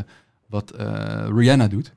wat 0.46 0.70
eh, 0.70 0.86
Rihanna 1.34 1.68
doet 1.68 1.92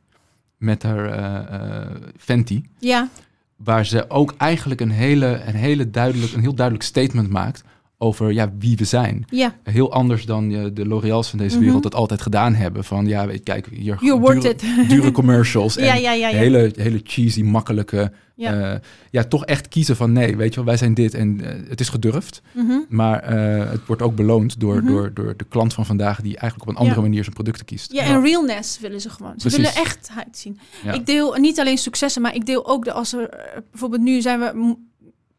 met 0.64 0.84
haar 0.84 1.06
eh, 1.06 1.82
eh, 1.82 1.92
Fenty. 2.18 2.64
Ja, 2.80 3.10
Waar 3.56 3.86
ze 3.86 4.10
ook 4.10 4.34
eigenlijk 4.38 4.82
een, 4.82 4.92
hele, 4.92 5.42
een, 5.46 5.56
hele 5.56 5.90
duidelijk, 5.90 6.34
een 6.34 6.42
heel 6.42 6.56
duidelijk 6.56 6.86
statement 6.86 7.30
maakt 7.30 7.64
over 8.04 8.32
ja, 8.34 8.52
wie 8.60 8.78
we 8.78 8.84
zijn. 8.86 9.26
ja. 9.30 9.56
Heel 9.64 9.92
anders 9.92 10.26
dan 10.26 10.52
eh, 10.54 10.66
de 10.74 10.86
L'Oreal's 10.86 11.30
van 11.30 11.40
deze 11.40 11.56
Mhm. 11.56 11.64
wereld 11.66 11.84
dat 11.84 11.96
altijd 11.96 12.22
gedaan 12.22 12.54
hebben. 12.54 12.84
Van 12.84 13.06
ja, 13.08 13.28
weet, 13.28 13.44
kijk, 13.44 13.68
hier 13.72 13.98
dure, 14.00 14.56
dure 14.88 15.12
commercials. 15.12 15.78
En 15.78 15.86
ja, 16.02 16.12
ja. 16.12 16.28
Hele, 16.28 16.72
hele 16.76 17.00
cheesy, 17.04 17.42
makkelijke. 17.42 18.12
Ja. 18.36 18.82
Ja. 19.12 19.24
toch 19.24 19.46
echt 19.46 19.68
kiezen 19.68 19.96
van 19.96 20.12
nee, 20.12 20.36
weet 20.38 20.50
je 20.50 20.56
wel, 20.56 20.66
wij 20.66 20.78
zijn 20.78 20.94
dit 20.94 21.14
en 21.14 21.42
eh, 21.42 21.70
het 21.70 21.80
is 21.80 21.90
gedurfd. 21.90 22.42
Mhm. 22.52 22.74
Maar 22.90 23.20
eh, 23.20 23.70
het 23.72 23.86
wordt 23.88 24.02
ook 24.02 24.16
beloond 24.16 24.60
door, 24.60 24.76
Mhm. 24.76 24.88
door, 24.88 25.12
door 25.14 25.34
de 25.38 25.44
klant 25.44 25.74
van 25.74 25.86
vandaag 25.86 26.22
die 26.22 26.38
eigenlijk 26.38 26.70
op 26.70 26.76
een 26.76 26.82
andere 26.82 27.02
manier 27.02 27.22
zijn 27.24 27.34
producten 27.36 27.66
kiest. 27.66 27.92
Ja, 27.92 28.04
en 28.04 28.22
realness 28.24 28.80
willen 28.80 29.02
ze 29.02 29.10
gewoon. 29.10 29.34
Ze 29.38 29.48
Precies. 29.48 29.58
willen 29.58 29.76
echtheid 29.76 30.38
zien. 30.38 30.60
Ik 30.94 31.06
deel 31.06 31.34
niet 31.34 31.60
alleen 31.60 31.78
successen, 31.78 32.22
maar 32.22 32.36
ik 32.36 32.46
deel 32.46 32.68
ook 32.68 32.84
de 32.86 32.92
als 32.92 33.14
er 33.14 33.30
eh, 33.30 33.58
bijvoorbeeld 33.72 34.02
nu 34.02 34.22
zijn 34.22 34.40
we 34.40 34.76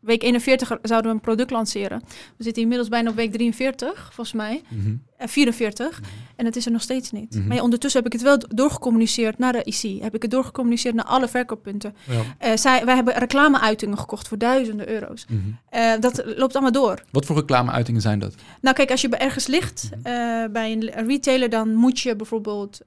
week 0.05 0.23
41 0.23 0.69
zouden 0.83 1.11
we 1.11 1.17
een 1.17 1.23
product 1.23 1.51
lanceren. 1.51 2.03
We 2.37 2.45
zitten 2.45 2.63
inmiddels 2.63 2.89
bijna 2.89 3.11
op 3.11 3.17
week 3.17 3.33
43, 3.33 4.05
volgens 4.13 4.33
mij. 4.37 4.63
Mhm. 4.69 4.95
Eh, 5.17 5.29
44. 5.29 6.01
En 6.37 6.45
het 6.45 6.57
is 6.57 6.67
er 6.67 6.73
nog 6.73 6.81
steeds 6.83 7.11
niet. 7.11 7.35
Mhm. 7.35 7.47
Maar 7.47 7.57
ja, 7.57 7.63
ondertussen 7.63 8.03
heb 8.03 8.13
ik 8.13 8.19
het 8.19 8.29
wel 8.29 8.39
do- 8.39 8.47
doorgecommuniceerd 8.51 9.39
naar 9.39 9.53
de 9.53 9.65
IC. 9.65 10.03
Heb 10.03 10.15
ik 10.15 10.23
het 10.23 10.31
doorgecommuniceerd 10.31 10.95
naar 10.95 11.05
alle 11.05 11.29
verkooppunten. 11.29 11.95
Ja. 12.09 12.21
Eh, 12.39 12.57
zij, 12.57 12.85
wij 12.85 12.95
hebben 12.95 13.15
reclameuitingen 13.15 13.99
gekocht 13.99 14.29
voor 14.29 14.39
duizenden 14.39 14.89
euro's. 14.89 15.27
Mhm. 15.29 15.41
Eh, 15.71 15.93
dat 16.01 16.23
loopt 16.37 16.53
allemaal 16.55 16.73
door. 16.73 17.03
Wat 17.11 17.25
voor 17.25 17.37
reclameuitingen 17.37 18.01
zijn 18.01 18.19
dat? 18.19 18.35
Nou 18.61 18.77
kijk, 18.77 18.91
als 18.91 19.01
je 19.01 19.09
ergens 19.09 19.47
ligt 19.47 19.89
bij 20.53 20.73
een, 20.73 21.07
retailer, 21.07 21.49
dan 21.51 21.75
moet 21.75 22.01
je 22.01 22.17
bijvoorbeeld 22.17 22.81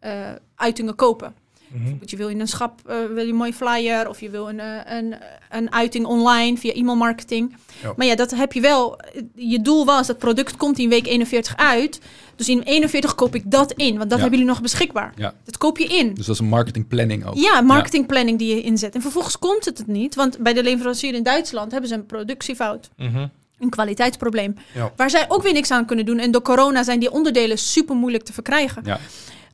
uitingen 0.56 0.96
kopen. 0.96 1.34
Mhm. 1.68 1.94
Je 2.06 2.18
wil 2.18 2.28
in 2.28 2.40
een 2.40 2.48
schap 2.48 2.80
eh, 2.86 2.96
wil 3.14 3.24
je 3.24 3.30
een 3.32 3.36
mooi 3.38 3.54
flyer 3.54 4.10
of 4.10 4.20
je 4.20 4.30
wil 4.30 4.50
een, 4.50 4.60
eh, 4.60 4.98
een, 4.98 5.16
een 5.50 5.72
uiting 5.74 6.06
online 6.06 6.58
via 6.58 6.74
e-mailmarketing. 6.74 7.56
Ja. 7.82 7.94
Maar 7.96 8.06
ja, 8.06 8.16
dat 8.16 8.32
heb 8.32 8.54
je 8.54 8.62
wel. 8.62 9.00
Je 9.36 9.62
doel 9.62 9.86
was 9.86 10.08
dat 10.08 10.18
product 10.18 10.58
komt 10.58 10.80
in 10.80 10.90
week 10.90 11.08
41 11.08 11.56
uit. 11.58 12.02
Dus 12.36 12.50
in 12.50 12.62
41 12.62 13.16
koop 13.16 13.36
ik 13.36 13.52
dat 13.52 13.72
in, 13.72 13.98
want 13.98 14.10
dat 14.10 14.12
Ja. 14.12 14.18
hebben 14.20 14.32
jullie 14.40 14.54
nog 14.54 14.62
beschikbaar. 14.62 15.14
Ja. 15.16 15.34
Dat 15.44 15.58
koop 15.58 15.78
je 15.78 15.86
in. 15.86 16.14
Dus 16.14 16.26
dat 16.26 16.36
is 16.36 16.42
een 16.42 16.48
marketingplanning 16.48 17.26
ook. 17.26 17.36
Ja, 17.36 17.62
marketingplanning 17.62 18.38
die 18.40 18.56
je 18.56 18.62
inzet. 18.62 18.96
En 18.96 19.02
vervolgens 19.02 19.40
komt 19.40 19.66
het 19.66 19.78
het 19.78 19.88
niet, 19.88 20.16
want 20.16 20.38
bij 20.38 20.54
de 20.54 20.64
leverancier 20.64 21.14
in 21.14 21.24
Duitsland 21.24 21.72
hebben 21.72 21.90
ze 21.90 21.96
een 21.96 22.06
productiefout. 22.06 22.90
Mhm. 22.98 23.28
Een 23.60 23.70
kwaliteitsprobleem. 23.70 24.56
Ja. 24.74 24.92
Waar 24.96 25.10
zij 25.10 25.26
ook 25.28 25.44
weer 25.44 25.54
niks 25.54 25.72
aan 25.72 25.86
kunnen 25.86 26.06
doen. 26.06 26.20
En 26.20 26.32
door 26.32 26.42
corona 26.42 26.84
zijn 26.84 27.00
die 27.00 27.12
onderdelen 27.12 27.58
super 27.58 27.96
moeilijk 27.96 28.24
te 28.24 28.34
verkrijgen. 28.34 28.82
Ja. 28.86 29.00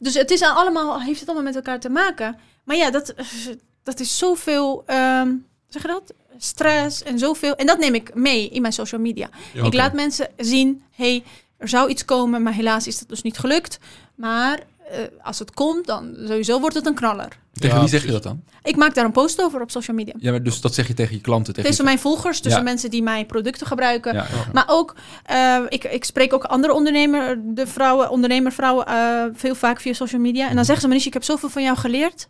Dus 0.04 0.14
het 0.14 0.32
is 0.32 0.42
allemaal, 0.42 1.02
heeft 1.02 1.20
het 1.20 1.30
allemaal 1.30 1.46
met 1.46 1.56
elkaar 1.56 1.80
te 1.80 1.90
maken. 1.90 2.40
Maar 2.64 2.76
ja, 2.76 2.92
dat, 2.92 3.14
dat 3.84 4.00
is 4.00 4.18
zoveel, 4.18 4.84
ehm 4.86 5.30
zeg 5.70 5.82
je 5.82 5.88
dat? 5.88 6.14
Stress 6.38 7.04
en 7.04 7.20
zoveel. 7.20 7.56
En 7.56 7.66
dat 7.66 7.78
neem 7.80 7.96
ik 7.96 8.16
mee 8.16 8.50
in 8.50 8.62
mijn 8.62 8.74
social 8.74 9.02
media. 9.02 9.30
Ja, 9.54 9.64
Ik 9.64 9.74
laat 9.74 9.94
mensen 9.94 10.28
zien, 10.38 10.84
hey, 10.92 11.24
er 11.58 11.68
zou 11.68 11.90
iets 11.90 12.06
komen, 12.06 12.42
maar 12.44 12.54
helaas 12.54 12.88
is 12.88 13.00
dat 13.00 13.10
dus 13.10 13.22
niet 13.22 13.38
gelukt. 13.38 13.80
Maar 14.16 14.60
eh, 14.94 15.00
als 15.24 15.40
het 15.40 15.54
komt, 15.54 15.88
dan 15.88 16.16
sowieso 16.28 16.60
wordt 16.60 16.76
het 16.76 16.86
een 16.86 16.94
knaller. 16.96 17.28
Tegen 17.54 17.76
Ja, 17.76 17.82
wie 17.82 17.90
zeg 17.92 18.06
je 18.06 18.12
dat 18.12 18.24
dan? 18.24 18.44
Ik 18.64 18.76
maak 18.76 18.94
daar 18.96 19.06
een 19.06 19.12
post 19.12 19.42
over 19.42 19.62
op 19.62 19.72
social 19.72 19.96
media. 19.96 20.14
Ja, 20.18 20.32
maar 20.32 20.44
dus 20.44 20.62
dat 20.62 20.74
zeg 20.74 20.88
je 20.88 20.94
tegen 20.94 21.16
je 21.16 21.22
klanten. 21.22 21.54
Tegen 21.54 21.66
Tussen 21.70 21.84
je... 21.86 21.90
mijn 21.92 22.02
volgers, 22.04 22.40
tussen 22.40 22.62
Ja. 22.62 22.68
mensen 22.70 22.90
die 22.90 23.04
mijn 23.04 23.26
producten 23.26 23.68
gebruiken. 23.68 24.14
Ja. 24.14 24.26
Maar 24.54 24.66
ook, 24.68 24.96
eh, 25.26 25.60
ik, 25.70 25.84
ik 25.84 26.04
spreek 26.04 26.34
ook 26.34 26.44
andere 26.44 26.74
ondernemer, 26.74 27.40
de 27.44 27.68
vrouwen, 27.68 28.10
ondernemervrouwen 28.10 28.86
eh, 28.86 29.24
veel 29.34 29.56
vaak 29.56 29.82
via 29.82 29.94
social 29.94 30.22
media. 30.22 30.50
En 30.50 30.56
dan 30.56 30.66
zeggen 30.66 30.82
ze, 30.84 30.88
Manish, 30.90 31.06
ik 31.06 31.14
heb 31.14 31.24
zoveel 31.24 31.50
van 31.50 31.64
jou 31.64 31.78
geleerd. 31.78 32.28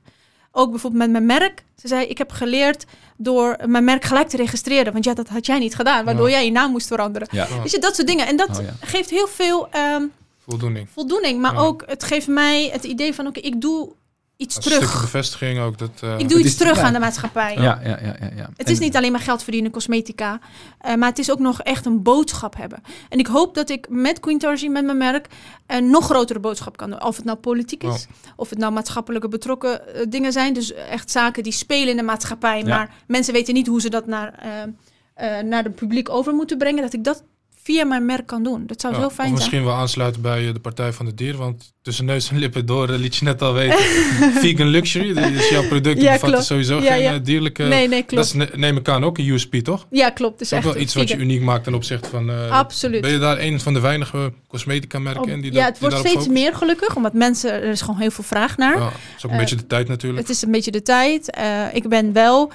Ook 0.52 0.70
bijvoorbeeld 0.72 1.02
met 1.04 1.12
mijn 1.12 1.40
merk. 1.40 1.64
Ze 1.82 1.88
zei, 1.88 2.06
ik 2.06 2.18
heb 2.18 2.32
geleerd 2.32 2.86
door 3.18 3.58
mijn 3.66 3.84
merk 3.84 4.04
gelijk 4.04 4.28
te 4.28 4.38
registreren. 4.38 4.94
Want 4.94 5.06
ja, 5.06 5.14
dat 5.14 5.28
had 5.30 5.46
jij 5.46 5.60
niet 5.60 5.76
gedaan, 5.76 6.06
waardoor 6.06 6.30
jij 6.30 6.46
je 6.46 6.52
naam 6.52 6.72
moest 6.72 6.88
veranderen. 6.88 7.28
Dus 7.64 7.72
je, 7.72 7.80
dat 7.80 7.96
soort 7.96 8.08
dingen. 8.08 8.28
En 8.28 8.36
dat 8.38 8.50
Oh, 8.50 8.66
ja. 8.66 8.74
geeft 8.82 9.10
heel 9.10 9.28
veel 9.28 9.68
ehm, 9.70 10.04
Voldoening. 10.48 10.88
voldoening. 10.90 11.42
Maar 11.42 11.54
Ja. 11.54 11.60
ook, 11.60 11.84
het 11.86 12.04
geeft 12.04 12.28
mij 12.28 12.70
het 12.72 12.84
idee 12.84 13.14
van, 13.14 13.28
oké, 13.28 13.40
ik 13.40 13.62
doe 13.62 13.94
iets 14.38 14.56
Een 14.56 14.62
stukje 14.62 14.80
terug. 14.80 15.02
bevestiging 15.02 15.60
ook. 15.60 15.78
Dat, 15.78 15.90
eh, 16.02 16.20
Ik 16.20 16.30
doe 16.30 16.40
iets 16.40 16.56
terug 16.56 16.78
aan 16.78 16.94
de 16.94 17.00
maatschappij. 17.00 17.54
Ja, 17.54 17.80
ja, 17.84 17.90
ja, 18.02 18.16
ja, 18.20 18.30
ja. 18.36 18.50
Het 18.58 18.70
is 18.70 18.80
niet 18.80 18.96
alleen 18.96 19.12
maar 19.12 19.22
geld 19.22 19.44
verdienen, 19.44 19.72
cosmetica. 19.72 20.40
eh, 20.80 20.96
maar 20.96 21.10
het 21.10 21.20
is 21.20 21.32
ook 21.32 21.40
nog 21.40 21.62
echt 21.62 21.86
een 21.86 22.04
boodschap 22.04 22.56
hebben. 22.58 22.82
En 23.10 23.20
ik 23.20 23.28
hoop 23.28 23.56
dat 23.56 23.70
ik 23.70 23.88
met 23.90 24.20
Queen 24.20 24.38
Tarsi, 24.40 24.70
met 24.70 24.86
mijn 24.86 24.98
merk, 24.98 25.28
een 25.68 25.90
nog 25.90 26.06
grotere 26.06 26.40
boodschap 26.40 26.78
kan 26.78 26.90
doen. 26.90 27.04
Of 27.04 27.16
het 27.16 27.26
nou 27.26 27.38
politiek 27.38 27.84
is, 27.84 28.08
of 28.36 28.50
het 28.50 28.60
nou 28.60 28.74
maatschappelijke 28.74 29.28
betrokken 29.28 29.96
eh, 29.96 30.06
dingen 30.10 30.32
zijn. 30.32 30.54
Dus 30.54 30.74
echt 30.74 31.12
zaken 31.12 31.44
die 31.44 31.54
spelen 31.54 31.90
in 31.90 31.98
de 31.98 32.04
maatschappij. 32.04 32.60
Ja. 32.60 32.66
Maar 32.68 32.94
mensen 33.08 33.34
weten 33.34 33.54
niet 33.54 33.68
hoe 33.68 33.82
ze 33.82 33.90
dat 33.90 34.06
naar, 34.06 34.34
eh, 34.40 35.38
eh, 35.40 35.46
naar 35.46 35.64
het 35.64 35.76
publiek 35.76 36.10
over 36.10 36.34
moeten 36.34 36.58
brengen. 36.58 36.82
Dat 36.82 36.94
ik 36.94 37.04
dat 37.04 37.24
via 37.64 37.86
mijn 37.86 38.06
merk 38.06 38.26
kan 38.28 38.44
doen. 38.44 38.64
Dat 38.68 38.82
zou 38.82 38.94
ja, 38.94 39.00
zo 39.02 39.10
fijn 39.10 39.28
zijn. 39.28 39.34
misschien 39.34 39.64
wel 39.64 39.74
aansluiten 39.74 40.22
bij 40.22 40.48
eh, 40.48 40.54
de 40.54 40.60
Partij 40.60 40.94
van 40.94 41.06
de 41.06 41.14
Dier. 41.14 41.38
Want 41.38 41.74
tussen 41.82 42.06
neus 42.06 42.30
en 42.30 42.38
lippen 42.38 42.66
door 42.66 42.90
eh, 42.90 42.98
liet 43.00 43.16
je 43.16 43.26
net 43.26 43.42
al 43.42 43.54
weten. 43.54 43.78
vegan 44.44 44.68
luxury. 44.68 45.14
Dus 45.14 45.50
jouw 45.50 45.68
producten 45.68 46.04
Ja, 46.04 46.18
klopt. 46.18 46.44
sowieso 46.46 46.80
Ja, 46.82 46.94
geen 46.94 47.02
ja. 47.02 47.14
eh, 47.14 47.20
dierlijke... 47.24 47.64
nee, 47.64 47.88
nee, 47.88 48.00
Dat 48.00 48.06
klopt. 48.08 48.26
is, 48.26 48.34
ne- 48.34 48.50
neem 48.54 48.78
ik 48.78 48.88
aan 48.90 49.04
ook 49.04 49.18
een 49.18 49.28
USP, 49.28 49.56
toch? 49.56 49.88
Ja, 49.90 50.10
klopt. 50.10 50.40
Dat 50.40 50.40
Dus 50.40 50.52
is 50.52 50.58
ook 50.58 50.64
echt 50.64 50.74
wel 50.74 50.84
iets 50.84 50.94
wat 50.96 51.10
je 51.10 51.18
uniek 51.18 51.42
maakt 51.42 51.64
ten 51.64 51.74
opzichte 51.74 52.10
van... 52.10 52.50
Absoluut. 52.52 53.02
Ben 53.02 53.12
je 53.12 53.20
daar 53.20 53.40
een 53.40 53.60
van 53.60 53.74
de 53.74 53.80
weinige 53.80 54.34
cosmetica 54.48 55.00
merken 55.00 55.28
in 55.32 55.42
die 55.42 55.52
ja, 55.54 55.58
dat- 55.58 55.66
het 55.68 55.80
die 55.80 55.90
wordt 55.90 56.08
steeds 56.10 56.28
meer 56.28 56.56
gelukkig, 56.56 56.96
omdat 56.96 57.14
mensen, 57.14 57.52
er 57.52 57.64
is 57.64 57.82
gewoon 57.82 58.00
heel 58.00 58.12
veel 58.12 58.24
vraag 58.24 58.58
naar. 58.58 58.78
Ja, 58.78 58.84
dat 58.84 58.94
is 59.18 59.26
ook 59.26 59.32
een 59.32 59.38
beetje 59.38 59.56
de 59.56 59.68
tijd 59.68 59.88
natuurlijk. 59.88 60.22
Het 60.28 60.36
is 60.36 60.42
een 60.42 60.52
beetje 60.52 60.72
de 60.72 60.82
tijd. 60.82 61.38
Ik 61.74 61.88
ben 61.90 62.14
wel 62.14 62.52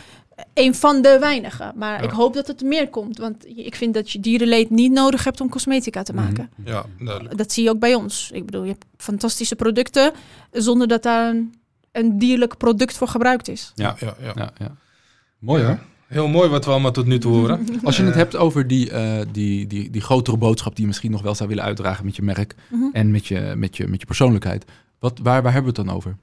een 0.54 0.74
van 0.74 1.02
de 1.02 1.16
weinigen. 1.20 1.72
Maar 1.76 1.98
Ja. 2.02 2.04
ik 2.08 2.10
hoop 2.10 2.34
dat 2.34 2.46
het 2.46 2.62
meer 2.62 2.88
komt. 2.88 3.18
Want 3.18 3.46
ik 3.56 3.74
vind 3.74 3.94
dat 3.94 4.10
je 4.10 4.20
dierenleed 4.20 4.70
niet 4.70 4.92
nodig 4.92 5.24
hebt 5.24 5.40
om 5.40 5.48
cosmetica 5.48 6.02
te 6.02 6.12
Mhm. 6.12 6.24
maken. 6.24 6.50
Ja, 6.64 6.84
duidelijk. 6.98 7.38
Dat 7.38 7.52
zie 7.52 7.64
je 7.64 7.70
ook 7.70 7.78
bij 7.78 7.94
ons. 7.94 8.30
Ik 8.32 8.44
bedoel, 8.44 8.62
je 8.62 8.70
hebt 8.70 8.84
fantastische 8.96 9.56
producten 9.56 10.12
zonder 10.52 10.88
dat 10.88 11.02
daar 11.02 11.28
een, 11.30 11.54
een 11.92 12.18
dierlijk 12.18 12.56
product 12.56 12.96
voor 12.96 13.08
gebruikt 13.08 13.48
is. 13.48 13.72
Ja. 13.74 13.96
Ja, 14.00 14.14
ja. 14.20 14.32
Ja, 14.36 14.50
ja. 14.58 14.76
Mooi 15.38 15.64
hoor. 15.64 15.78
Heel 16.06 16.28
mooi 16.28 16.48
wat 16.48 16.64
we 16.64 16.70
allemaal 16.70 16.90
tot 16.92 17.06
nu 17.06 17.18
toe 17.18 17.32
horen. 17.34 17.66
Als 17.84 17.96
je 17.96 18.02
het 18.02 18.14
hebt 18.14 18.36
over 18.36 18.66
die, 18.66 18.90
eh, 18.90 19.20
die, 19.32 19.66
die, 19.66 19.90
die 19.90 20.00
grotere 20.00 20.36
boodschap 20.36 20.72
die 20.72 20.80
je 20.80 20.86
misschien 20.86 21.10
nog 21.10 21.22
wel 21.22 21.34
zou 21.34 21.48
willen 21.48 21.64
uitdragen 21.64 22.04
met 22.04 22.16
je 22.16 22.22
merk 22.22 22.54
Mhm. 22.70 22.84
en 22.92 23.10
met 23.10 23.26
je, 23.26 23.52
met 23.56 23.76
je, 23.76 23.86
met 23.86 24.00
je 24.00 24.06
persoonlijkheid. 24.06 24.64
Wat, 24.98 25.18
waar, 25.22 25.42
waar 25.42 25.52
hebben 25.52 25.72
we 25.74 25.78
het 25.80 25.86
dan 25.88 25.96
over? 25.96 26.16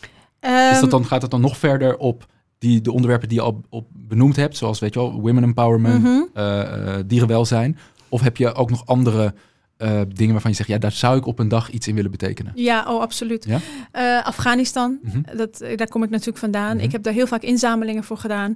Is 0.00 0.08
Ehm, 0.40 0.80
dat 0.80 0.90
dan, 0.90 1.04
gaat 1.06 1.22
het 1.22 1.30
dan 1.30 1.40
nog 1.40 1.56
verder 1.56 1.96
op 1.96 2.26
die, 2.58 2.80
de 2.80 2.92
onderwerpen 2.92 3.28
die 3.28 3.38
je 3.38 3.44
al 3.44 3.60
op 3.68 3.86
benoemd 3.92 4.36
hebt, 4.36 4.56
zoals 4.56 4.78
weet 4.78 4.94
je 4.94 5.00
wel, 5.00 5.20
women 5.20 5.42
empowerment, 5.42 6.02
mhm. 6.02 6.22
eh, 6.34 6.60
eh, 6.60 7.04
dierenwelzijn? 7.06 7.78
Of 8.08 8.20
heb 8.20 8.36
je 8.36 8.54
ook 8.54 8.70
nog 8.70 8.86
andere 8.86 9.34
eh, 9.78 10.00
dingen 10.14 10.32
waarvan 10.32 10.50
je 10.50 10.56
zegt, 10.56 10.68
ja, 10.68 10.78
daar 10.78 10.92
zou 10.92 11.16
ik 11.16 11.26
op 11.26 11.38
een 11.38 11.48
dag 11.48 11.70
iets 11.70 11.88
in 11.88 11.94
willen 11.94 12.10
betekenen? 12.10 12.52
Ja, 12.54 12.84
oh, 12.88 13.00
absoluut. 13.00 13.44
Ja? 13.44 13.58
Eh, 13.92 14.26
Afghanistan, 14.26 14.98
Mhm. 15.02 15.36
dat, 15.36 15.60
eh, 15.60 15.76
daar 15.76 15.88
kom 15.88 16.02
ik 16.02 16.10
natuurlijk 16.10 16.38
vandaan. 16.38 16.76
Mhm. 16.76 16.84
Ik 16.84 16.92
heb 16.92 17.02
daar 17.02 17.12
heel 17.12 17.26
vaak 17.26 17.42
inzamelingen 17.42 18.04
voor 18.04 18.16
gedaan. 18.18 18.54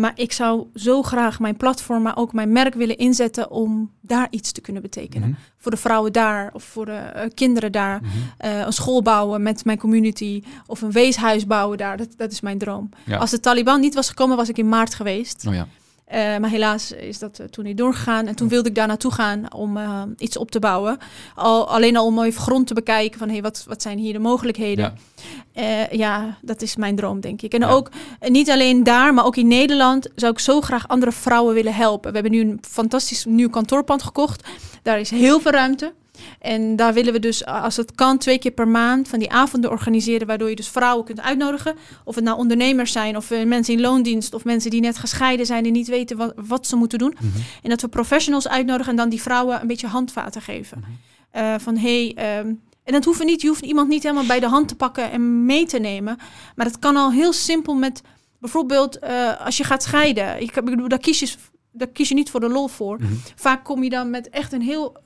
Maar 0.00 0.12
ik 0.14 0.32
zou 0.32 0.66
zo 0.74 1.02
graag 1.02 1.40
mijn 1.40 1.56
platform, 1.56 2.02
maar 2.02 2.16
ook 2.16 2.32
mijn 2.32 2.52
merk 2.52 2.74
willen 2.74 2.96
inzetten 2.96 3.50
om 3.50 3.90
daar 4.00 4.26
iets 4.30 4.52
te 4.52 4.60
kunnen 4.60 4.82
betekenen. 4.82 5.28
Mhm. 5.28 5.38
Voor 5.58 5.70
de 5.70 5.76
vrouwen 5.76 6.12
daar 6.12 6.50
of 6.52 6.62
voor 6.64 6.84
de 6.86 7.30
kinderen 7.34 7.72
daar. 7.72 8.00
Een 8.38 8.72
school 8.72 9.02
bouwen 9.02 9.42
met 9.42 9.64
mijn 9.64 9.78
community 9.78 10.42
of 10.66 10.82
een 10.82 10.92
weeshuis 10.92 11.46
bouwen 11.46 11.78
daar. 11.78 11.96
Dat, 11.96 12.08
dat 12.16 12.32
is 12.32 12.40
mijn 12.40 12.58
droom. 12.58 12.88
Ja. 13.06 13.16
Als 13.16 13.30
de 13.30 13.40
Taliban 13.40 13.80
niet 13.80 13.94
was 13.94 14.08
gekomen, 14.08 14.36
was 14.36 14.48
ik 14.48 14.58
in 14.58 14.68
maart 14.68 14.94
geweest. 14.94 15.46
Oh 15.48 15.54
ja. 15.54 15.66
Eh, 16.10 16.36
maar 16.36 16.50
helaas 16.50 16.92
is 16.92 17.18
dat 17.18 17.38
eh, 17.38 17.46
toen 17.46 17.64
niet 17.64 17.76
doorgegaan. 17.76 18.26
En 18.26 18.34
toen 18.34 18.48
wilde 18.48 18.68
ik 18.68 18.74
daar 18.74 18.86
naartoe 18.86 19.12
gaan 19.12 19.52
om 19.52 19.76
eh, 19.76 20.02
iets 20.18 20.36
op 20.36 20.50
te 20.50 20.58
bouwen. 20.58 20.98
Al, 21.34 21.68
alleen 21.68 21.96
al 21.96 22.06
om 22.06 22.22
even 22.22 22.40
grond 22.42 22.66
te 22.66 22.74
bekijken 22.74 23.18
van 23.18 23.28
hey, 23.28 23.42
wat, 23.42 23.64
wat 23.68 23.82
zijn 23.82 23.98
hier 23.98 24.12
de 24.12 24.18
mogelijkheden. 24.18 24.84
Ja. 24.84 25.88
Ja, 25.90 26.38
dat 26.42 26.62
is 26.62 26.76
mijn 26.76 26.96
droom, 26.96 27.20
denk 27.20 27.42
ik. 27.42 27.52
En 27.54 27.60
Ja. 27.60 27.68
ook 27.68 27.90
niet 28.20 28.50
alleen 28.50 28.84
daar, 28.84 29.14
maar 29.14 29.24
ook 29.24 29.36
in 29.36 29.48
Nederland 29.48 30.08
zou 30.14 30.32
ik 30.32 30.38
zo 30.38 30.60
graag 30.60 30.88
andere 30.88 31.12
vrouwen 31.12 31.54
willen 31.54 31.74
helpen. 31.74 32.08
We 32.12 32.18
hebben 32.18 32.32
nu 32.32 32.40
een 32.40 32.58
fantastisch 32.68 33.24
nieuw 33.24 33.48
kantoorpand 33.50 34.02
gekocht. 34.02 34.48
Daar 34.82 35.00
is 35.00 35.10
heel 35.10 35.40
veel 35.40 35.52
ruimte. 35.52 35.92
En 36.38 36.76
daar 36.76 36.94
willen 36.94 37.12
we 37.12 37.18
dus, 37.18 37.44
als 37.44 37.76
het 37.76 37.94
kan, 37.94 38.18
twee 38.18 38.38
keer 38.38 38.50
per 38.50 38.68
maand 38.68 39.08
van 39.08 39.18
die 39.18 39.30
avonden 39.30 39.70
organiseren. 39.70 40.26
Waardoor 40.26 40.48
je 40.48 40.56
dus 40.56 40.68
vrouwen 40.68 41.04
kunt 41.04 41.20
uitnodigen. 41.20 41.74
Of 42.04 42.14
het 42.14 42.24
nou 42.24 42.38
ondernemers 42.38 42.92
zijn, 42.92 43.16
of 43.16 43.30
eh, 43.30 43.44
mensen 43.44 43.74
in 43.74 43.80
loondienst, 43.80 44.34
of 44.34 44.44
mensen 44.44 44.70
die 44.70 44.80
net 44.80 44.98
gescheiden 44.98 45.46
zijn 45.46 45.64
en 45.64 45.72
niet 45.72 45.88
weten 45.88 46.16
wat, 46.16 46.32
wat 46.36 46.66
ze 46.66 46.76
moeten 46.76 46.98
doen. 46.98 47.14
Mhm. 47.20 47.38
En 47.62 47.70
dat 47.70 47.80
we 47.80 47.88
professionals 47.88 48.48
uitnodigen 48.48 48.90
en 48.90 48.96
dan 48.96 49.08
die 49.08 49.22
vrouwen 49.22 49.60
een 49.60 49.66
beetje 49.66 49.86
handvaten 49.86 50.42
geven. 50.42 50.78
Mhm. 50.78 50.90
Eh, 51.30 51.54
van 51.58 51.76
hey, 51.76 52.12
ehm, 52.14 52.52
en 52.84 52.92
dat 52.92 53.04
hoeft 53.04 53.24
niet, 53.24 53.40
je 53.40 53.48
hoeft 53.48 53.64
iemand 53.64 53.88
niet 53.88 54.02
helemaal 54.02 54.26
bij 54.26 54.40
de 54.40 54.46
hand 54.46 54.68
te 54.68 54.76
pakken 54.76 55.10
en 55.10 55.44
mee 55.44 55.66
te 55.66 55.78
nemen. 55.78 56.18
Maar 56.56 56.66
dat 56.66 56.78
kan 56.78 56.96
al 56.96 57.12
heel 57.12 57.32
simpel 57.32 57.74
met 57.74 58.02
bijvoorbeeld 58.38 58.98
eh, 58.98 59.40
als 59.40 59.56
je 59.56 59.64
gaat 59.64 59.82
scheiden. 59.82 60.40
Ik, 60.40 60.64
bedoel, 60.64 60.88
daar 60.88 60.98
kies, 60.98 61.20
je, 61.20 61.28
daar 61.72 61.88
kies 61.88 62.08
je 62.08 62.14
niet 62.14 62.30
voor 62.30 62.40
de 62.40 62.48
lol 62.48 62.68
voor. 62.68 62.96
Mhm. 63.00 63.12
Vaak 63.34 63.64
kom 63.64 63.82
je 63.82 63.90
dan 63.90 64.10
met 64.10 64.28
echt 64.28 64.52
een 64.52 64.62
heel 64.62 64.96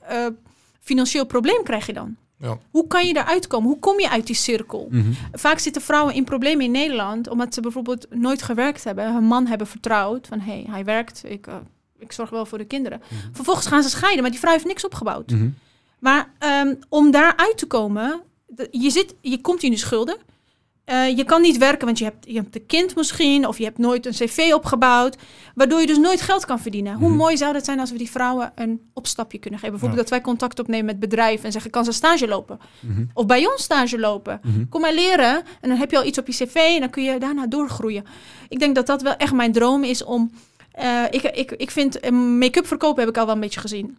financieel 0.85 1.25
probleem 1.25 1.63
krijg 1.63 1.85
je 1.85 1.93
dan. 1.93 2.15
Ja. 2.39 2.57
Hoe 2.71 2.87
kan 2.87 3.07
je 3.07 3.17
eruit 3.17 3.47
komen? 3.47 3.69
Hoe 3.69 3.79
kom 3.79 3.99
je 3.99 4.09
uit 4.09 4.27
die 4.27 4.35
cirkel? 4.35 4.87
Mhm. 4.91 5.11
Vaak 5.31 5.59
zitten 5.59 5.81
vrouwen 5.81 6.13
in 6.13 6.23
problemen 6.23 6.65
in 6.65 6.71
Nederland 6.71 7.27
omdat 7.29 7.53
ze 7.53 7.61
bijvoorbeeld 7.61 8.07
nooit 8.09 8.41
gewerkt 8.41 8.83
hebben. 8.83 9.13
Hun 9.13 9.23
man 9.23 9.47
hebben 9.47 9.67
vertrouwd 9.67 10.27
van 10.27 10.39
hé, 10.39 10.51
hey, 10.51 10.65
hij 10.69 10.85
werkt, 10.85 11.23
ik, 11.25 11.47
eh, 11.47 11.55
ik 11.99 12.11
zorg 12.11 12.29
wel 12.29 12.45
voor 12.45 12.57
de 12.57 12.65
kinderen. 12.65 13.01
Mhm. 13.03 13.33
Vervolgens 13.33 13.67
gaan 13.67 13.83
ze 13.83 13.89
scheiden, 13.89 14.21
maar 14.21 14.31
die 14.31 14.39
vrouw 14.39 14.51
heeft 14.51 14.65
niks 14.65 14.85
opgebouwd. 14.85 15.31
Mhm. 15.31 15.49
Maar 15.99 16.29
ehm, 16.39 16.73
om 16.89 17.11
daar 17.11 17.33
uit 17.35 17.57
te 17.57 17.65
komen, 17.65 18.21
je, 18.71 18.89
zit, 18.89 19.15
je 19.21 19.41
komt 19.41 19.63
in 19.63 19.71
de 19.71 19.77
schulden. 19.77 20.17
Eh, 20.85 21.17
je 21.17 21.23
kan 21.23 21.41
niet 21.41 21.57
werken, 21.57 21.85
want 21.85 21.97
je 21.97 22.03
hebt, 22.03 22.25
je 22.27 22.33
hebt 22.35 22.55
een 22.55 22.65
kind 22.65 22.95
misschien, 22.95 23.47
of 23.47 23.57
je 23.57 23.63
hebt 23.63 23.77
nooit 23.77 24.05
een 24.05 24.11
cv 24.11 24.51
opgebouwd, 24.53 25.17
waardoor 25.55 25.79
je 25.79 25.87
dus 25.87 25.97
nooit 25.97 26.21
geld 26.21 26.45
kan 26.45 26.59
verdienen. 26.59 26.93
Hoe 26.97 27.07
Mhm. 27.07 27.17
mooi 27.17 27.37
zou 27.37 27.53
dat 27.53 27.65
zijn 27.65 27.79
als 27.79 27.91
we 27.91 27.97
die 27.97 28.09
vrouwen 28.11 28.51
een 28.55 28.81
opstapje 28.93 29.37
kunnen 29.37 29.59
geven? 29.59 29.73
Bijvoorbeeld 29.79 30.07
Ja. 30.09 30.15
dat 30.15 30.23
wij 30.23 30.31
contact 30.33 30.59
opnemen 30.59 30.85
met 30.85 30.99
bedrijven 30.99 31.45
en 31.45 31.51
zeggen, 31.51 31.71
kan 31.71 31.85
ze 31.85 31.91
stage 31.91 32.27
lopen? 32.27 32.59
Mhm. 32.79 33.03
Of 33.13 33.25
bij 33.25 33.47
ons 33.47 33.63
stage 33.63 33.99
lopen? 33.99 34.39
Mhm. 34.43 34.65
Kom 34.69 34.81
maar 34.81 34.93
leren 34.93 35.35
en 35.61 35.69
dan 35.69 35.77
heb 35.77 35.91
je 35.91 35.97
al 35.97 36.05
iets 36.05 36.17
op 36.17 36.27
je 36.27 36.33
cv 36.45 36.55
en 36.55 36.79
dan 36.79 36.89
kun 36.89 37.03
je 37.03 37.19
daarna 37.19 37.47
doorgroeien. 37.47 38.03
Ik 38.49 38.59
denk 38.59 38.75
dat 38.75 38.85
dat 38.87 39.01
wel 39.01 39.15
echt 39.15 39.33
mijn 39.33 39.51
droom 39.51 39.83
is 39.83 40.03
om... 40.03 40.31
eh, 40.71 41.03
ik, 41.09 41.21
ik, 41.23 41.51
ik 41.51 41.71
vind 41.71 41.99
eh, 41.99 42.11
make-up 42.11 42.67
verkopen 42.67 42.99
heb 42.99 43.09
ik 43.09 43.17
al 43.17 43.25
wel 43.25 43.35
een 43.35 43.41
beetje 43.41 43.59
gezien. 43.59 43.97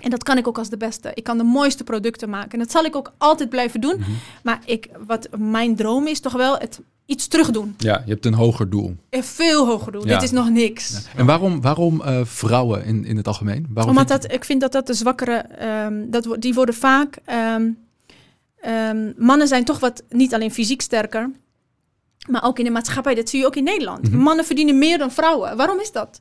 En 0.00 0.10
dat 0.10 0.22
kan 0.22 0.38
ik 0.38 0.48
ook 0.48 0.58
als 0.58 0.68
de 0.68 0.76
beste. 0.76 1.10
Ik 1.14 1.24
kan 1.24 1.38
de 1.38 1.44
mooiste 1.44 1.84
producten 1.84 2.30
maken. 2.30 2.50
En 2.50 2.58
dat 2.58 2.70
zal 2.70 2.84
ik 2.84 2.96
ook 2.96 3.12
altijd 3.18 3.48
blijven 3.48 3.80
doen. 3.80 3.96
Mhm. 3.98 4.10
Maar 4.42 4.60
ik, 4.64 4.88
wat 5.06 5.28
mijn 5.38 5.76
droom 5.76 6.06
is 6.06 6.20
toch 6.20 6.32
wel 6.32 6.58
het 6.58 6.80
iets 7.10 7.26
terugdoen. 7.26 7.74
Ja, 7.78 8.02
je 8.04 8.12
hebt 8.12 8.26
een 8.26 8.34
hoger 8.34 8.70
doel. 8.70 8.96
En 9.08 9.24
veel 9.24 9.66
hoger 9.66 9.92
doen. 9.92 10.04
Ja. 10.04 10.14
Dit 10.14 10.22
is 10.22 10.30
nog 10.30 10.50
niks. 10.50 10.90
Ja. 10.90 11.18
En 11.18 11.26
waarom, 11.26 11.60
waarom 11.60 12.02
eh, 12.02 12.20
vrouwen 12.24 12.84
in, 12.84 13.04
in 13.04 13.16
het 13.16 13.26
algemeen? 13.26 13.66
Waarom 13.70 13.96
Omdat 13.96 14.08
dat, 14.08 14.32
ik 14.32 14.44
vind 14.44 14.60
dat 14.60 14.72
dat 14.72 14.86
de 14.86 14.94
zwakkere, 14.94 15.34
ehm, 15.36 16.10
dat, 16.10 16.36
die 16.38 16.54
worden 16.54 16.74
vaak, 16.74 17.18
ehm, 17.24 17.70
ehm, 18.60 19.12
mannen 19.16 19.48
zijn 19.48 19.64
toch 19.64 19.78
wat, 19.78 20.02
niet 20.08 20.34
alleen 20.34 20.52
fysiek 20.52 20.80
sterker, 20.80 21.30
maar 22.28 22.44
ook 22.44 22.58
in 22.58 22.64
de 22.64 22.70
maatschappij. 22.70 23.14
Dat 23.14 23.28
zie 23.28 23.40
je 23.40 23.46
ook 23.46 23.56
in 23.56 23.64
Nederland. 23.64 24.10
Mhm. 24.10 24.18
Mannen 24.18 24.44
verdienen 24.44 24.78
meer 24.78 24.98
dan 24.98 25.10
vrouwen. 25.10 25.56
Waarom 25.56 25.80
is 25.80 25.92
dat? 25.92 26.20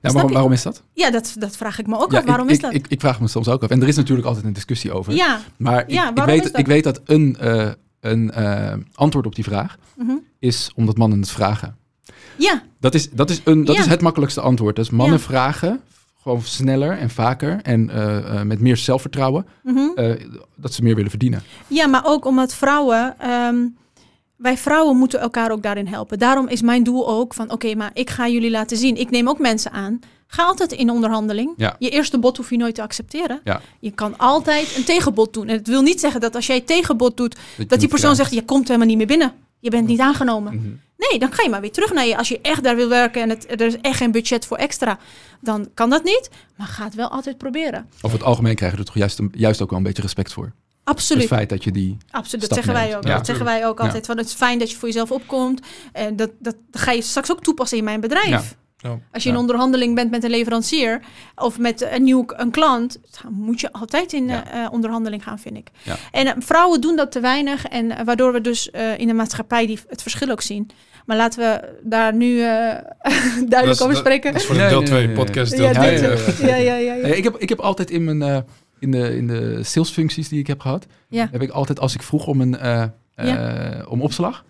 Ja, 0.00 0.10
waarom, 0.12 0.32
waarom 0.32 0.52
is 0.52 0.62
dat? 0.62 0.82
Ja, 0.92 1.10
dat, 1.10 1.34
dat 1.38 1.56
vraag 1.56 1.78
ik 1.78 1.86
me 1.86 1.98
ook 1.98 2.12
Ja, 2.12 2.18
af. 2.18 2.24
Waarom 2.24 2.46
ik, 2.46 2.52
is 2.52 2.60
dat? 2.60 2.74
Ik, 2.74 2.86
ik 2.88 3.00
vraag 3.00 3.20
me 3.20 3.28
soms 3.28 3.48
ook 3.48 3.62
af. 3.62 3.68
En 3.70 3.82
er 3.82 3.88
is 3.88 3.96
natuurlijk 3.96 4.26
altijd 4.26 4.46
een 4.46 4.52
discussie 4.52 4.92
over. 4.92 5.12
ja. 5.14 5.40
Maar 5.56 5.80
ik- 5.80 5.90
Ja, 5.90 6.08
ik, 6.08 6.16
waarom 6.16 6.34
weet, 6.34 6.58
ik 6.58 6.66
weet 6.66 6.84
dat 6.84 7.00
een, 7.04 7.36
eh, 7.40 7.68
een 8.00 8.30
eh, 8.30 8.72
antwoord 8.94 9.26
op 9.26 9.34
die 9.34 9.44
vraag 9.44 9.76
Mhm. 9.96 10.12
is 10.38 10.70
omdat 10.74 10.96
mannen 10.96 11.20
het 11.20 11.30
vragen. 11.30 11.76
ja, 12.36 12.62
Dat 12.80 12.94
is, 12.94 13.10
dat 13.10 13.30
is, 13.30 13.40
een, 13.44 13.64
dat 13.64 13.78
is 13.78 13.86
het 13.86 14.00
makkelijkste 14.00 14.40
antwoord. 14.40 14.76
Dus 14.76 14.90
mannen 14.90 15.20
vragen 15.20 15.80
gewoon 16.22 16.42
sneller 16.42 16.98
en 16.98 17.10
vaker 17.10 17.60
en 17.62 17.90
eh, 17.90 18.42
met 18.42 18.60
meer 18.60 18.76
zelfvertrouwen 18.76 19.46
mhm. 19.62 20.16
dat 20.56 20.72
ze 20.72 20.82
meer 20.82 20.94
willen 20.94 21.10
verdienen. 21.10 21.42
Ja, 21.66 21.86
maar 21.86 22.02
ook 22.04 22.24
omdat 22.24 22.54
vrouwen. 22.54 23.14
ehm, 23.18 23.56
wij 24.40 24.56
vrouwen 24.56 24.96
moeten 24.96 25.20
elkaar 25.20 25.50
ook 25.50 25.62
daarin 25.62 25.86
helpen. 25.86 26.18
Daarom 26.18 26.48
is 26.48 26.62
mijn 26.62 26.82
doel 26.82 27.08
ook 27.08 27.34
van, 27.34 27.50
oké, 27.50 27.74
maar 27.74 27.90
ik 27.94 28.10
ga 28.10 28.28
jullie 28.28 28.50
laten 28.50 28.76
zien. 28.76 28.96
Ik 28.96 29.10
neem 29.10 29.28
ook 29.28 29.38
mensen 29.38 29.72
aan. 29.72 30.00
Ga 30.26 30.42
altijd 30.42 30.72
in 30.72 30.90
onderhandeling. 30.90 31.52
Ja. 31.56 31.76
Je 31.78 31.88
eerste 31.88 32.18
bod 32.18 32.36
hoef 32.36 32.50
je 32.50 32.56
nooit 32.56 32.74
te 32.74 32.82
accepteren. 32.82 33.40
Ja. 33.44 33.60
Je 33.80 33.90
kan 33.90 34.18
altijd 34.18 34.76
een 34.76 34.84
tegenbod 34.84 35.32
doen. 35.32 35.48
En 35.48 35.56
het 35.56 35.66
wil 35.66 35.82
niet 35.82 36.00
zeggen 36.00 36.20
dat 36.20 36.34
als 36.34 36.46
jij 36.46 36.60
tegenbod 36.60 37.16
doet, 37.16 37.36
dat 37.66 37.80
die 37.80 37.88
persoon 37.88 38.14
zegt, 38.14 38.32
je 38.32 38.44
komt 38.44 38.66
helemaal 38.66 38.88
niet 38.88 38.96
meer 38.96 39.06
binnen. 39.06 39.32
Je 39.58 39.70
bent 39.70 39.86
niet 39.86 40.00
aangenomen. 40.00 40.54
Mhm. 40.54 40.68
Nee, 40.96 41.18
dan 41.18 41.32
ga 41.32 41.42
je 41.42 41.48
maar 41.48 41.60
weer 41.60 41.72
terug 41.72 41.92
naar 41.92 42.06
je. 42.06 42.16
Als 42.16 42.28
je 42.28 42.40
echt 42.40 42.62
daar 42.62 42.76
wil 42.76 42.88
werken 42.88 43.22
en 43.22 43.28
het, 43.28 43.50
er 43.50 43.66
is 43.66 43.76
echt 43.80 43.96
geen 43.96 44.10
budget 44.10 44.46
voor 44.46 44.56
extra, 44.56 44.98
dan 45.40 45.68
kan 45.74 45.90
dat 45.90 46.04
niet. 46.04 46.30
Maar 46.56 46.66
ga 46.66 46.84
het 46.84 46.94
wel 46.94 47.08
altijd 47.08 47.38
proberen. 47.38 47.88
Over 48.00 48.18
het 48.18 48.26
algemeen 48.26 48.54
krijgen 48.54 48.78
we 48.78 48.84
er 48.84 48.90
toch 48.90 49.00
juist, 49.00 49.18
een, 49.18 49.32
juist 49.36 49.62
ook 49.62 49.70
wel 49.70 49.78
een 49.78 49.84
beetje 49.84 50.02
respect 50.02 50.32
voor. 50.32 50.52
Absoluut. 50.84 51.22
Het 51.22 51.32
feit 51.32 51.48
dat 51.48 51.64
je 51.64 51.70
die... 51.72 51.96
Absoluut, 52.10 52.48
dat 52.48 52.54
zeggen 52.54 52.72
wij 52.74 52.96
ook. 52.96 53.04
Ja. 53.04 53.16
dat 53.16 53.26
zeggen 53.26 53.44
wij 53.44 53.66
ook 53.66 53.78
Ja. 53.78 53.84
altijd. 53.84 54.06
Van, 54.06 54.16
het 54.16 54.26
is 54.26 54.32
fijn 54.34 54.58
dat 54.58 54.70
je 54.70 54.76
voor 54.76 54.88
jezelf 54.88 55.10
opkomt. 55.10 55.60
En 55.92 56.16
dat, 56.16 56.30
dat 56.38 56.56
ga 56.70 56.90
je 56.92 57.02
straks 57.02 57.30
ook 57.30 57.42
toepassen 57.42 57.78
in 57.78 57.84
mijn 57.84 58.00
bedrijf. 58.00 58.58
Als 59.12 59.22
je 59.22 59.28
Ja. 59.28 59.34
in 59.34 59.40
onderhandeling 59.40 59.94
bent 59.94 60.10
met 60.10 60.24
een 60.24 60.30
leverancier 60.30 61.00
of 61.36 61.58
met 61.58 61.86
een 61.90 62.02
nieuw 62.02 62.24
een 62.26 62.50
klant, 62.50 62.98
dan 63.22 63.32
moet 63.32 63.60
je 63.60 63.72
altijd 63.72 64.12
in 64.12 64.26
Ja. 64.28 64.50
eh, 64.50 64.64
eh, 64.64 64.72
onderhandeling 64.72 65.22
gaan, 65.24 65.38
vind 65.38 65.56
ik. 65.56 65.68
Ja. 65.82 65.96
En 66.10 66.26
eh, 66.26 66.32
vrouwen 66.38 66.80
doen 66.80 66.96
dat 66.96 67.12
te 67.12 67.20
weinig 67.20 67.64
en 67.66 68.04
waardoor 68.04 68.32
we 68.32 68.40
dus 68.40 68.70
eh, 68.70 68.98
in 68.98 69.06
de 69.06 69.12
maatschappij 69.14 69.66
die, 69.66 69.78
het 69.88 70.02
verschil 70.02 70.30
ook 70.30 70.40
zien. 70.42 70.70
Maar 71.06 71.16
laten 71.16 71.38
we 71.40 71.78
daar 71.82 72.14
nu 72.14 72.40
eh, 72.42 72.48
Dat 73.40 73.50
duidelijk 73.50 73.70
is- 73.70 73.82
over 73.82 73.96
spreken. 73.96 74.32
Dat 74.32 74.40
is 74.40 74.46
voor 74.46 74.56
de 74.56 74.66
deel 74.68 74.78
nee, 74.80 74.86
2 74.88 74.98
nee, 74.98 75.06
nee. 75.06 75.16
podcast. 75.24 75.52
ja, 75.56 75.72
Deel 75.72 75.82
ja, 75.82 75.88
ja, 75.90 75.98
ja, 76.46 76.56
ja, 76.56 76.74
ja, 76.76 76.94
ja. 76.94 77.02
Nee, 77.06 77.16
ik, 77.16 77.24
heb, 77.24 77.36
ik 77.36 77.48
heb 77.48 77.60
altijd 77.60 77.90
in 77.90 78.04
mijn... 78.04 78.44
in 78.80 78.90
de, 78.90 79.16
in 79.16 79.26
de 79.26 79.62
salesfuncties 79.62 80.28
die 80.28 80.38
ik 80.38 80.46
heb 80.46 80.60
gehad, 80.60 80.86
Ja. 81.08 81.28
heb 81.30 81.42
ik 81.42 81.50
altijd 81.50 81.80
als 81.80 81.94
ik 81.94 82.02
vroeg 82.02 82.26
om 82.26 82.40
een 82.40 82.58
eh, 82.58 82.82
eh, 83.14 83.90
om 83.90 84.02
opslag 84.02 84.44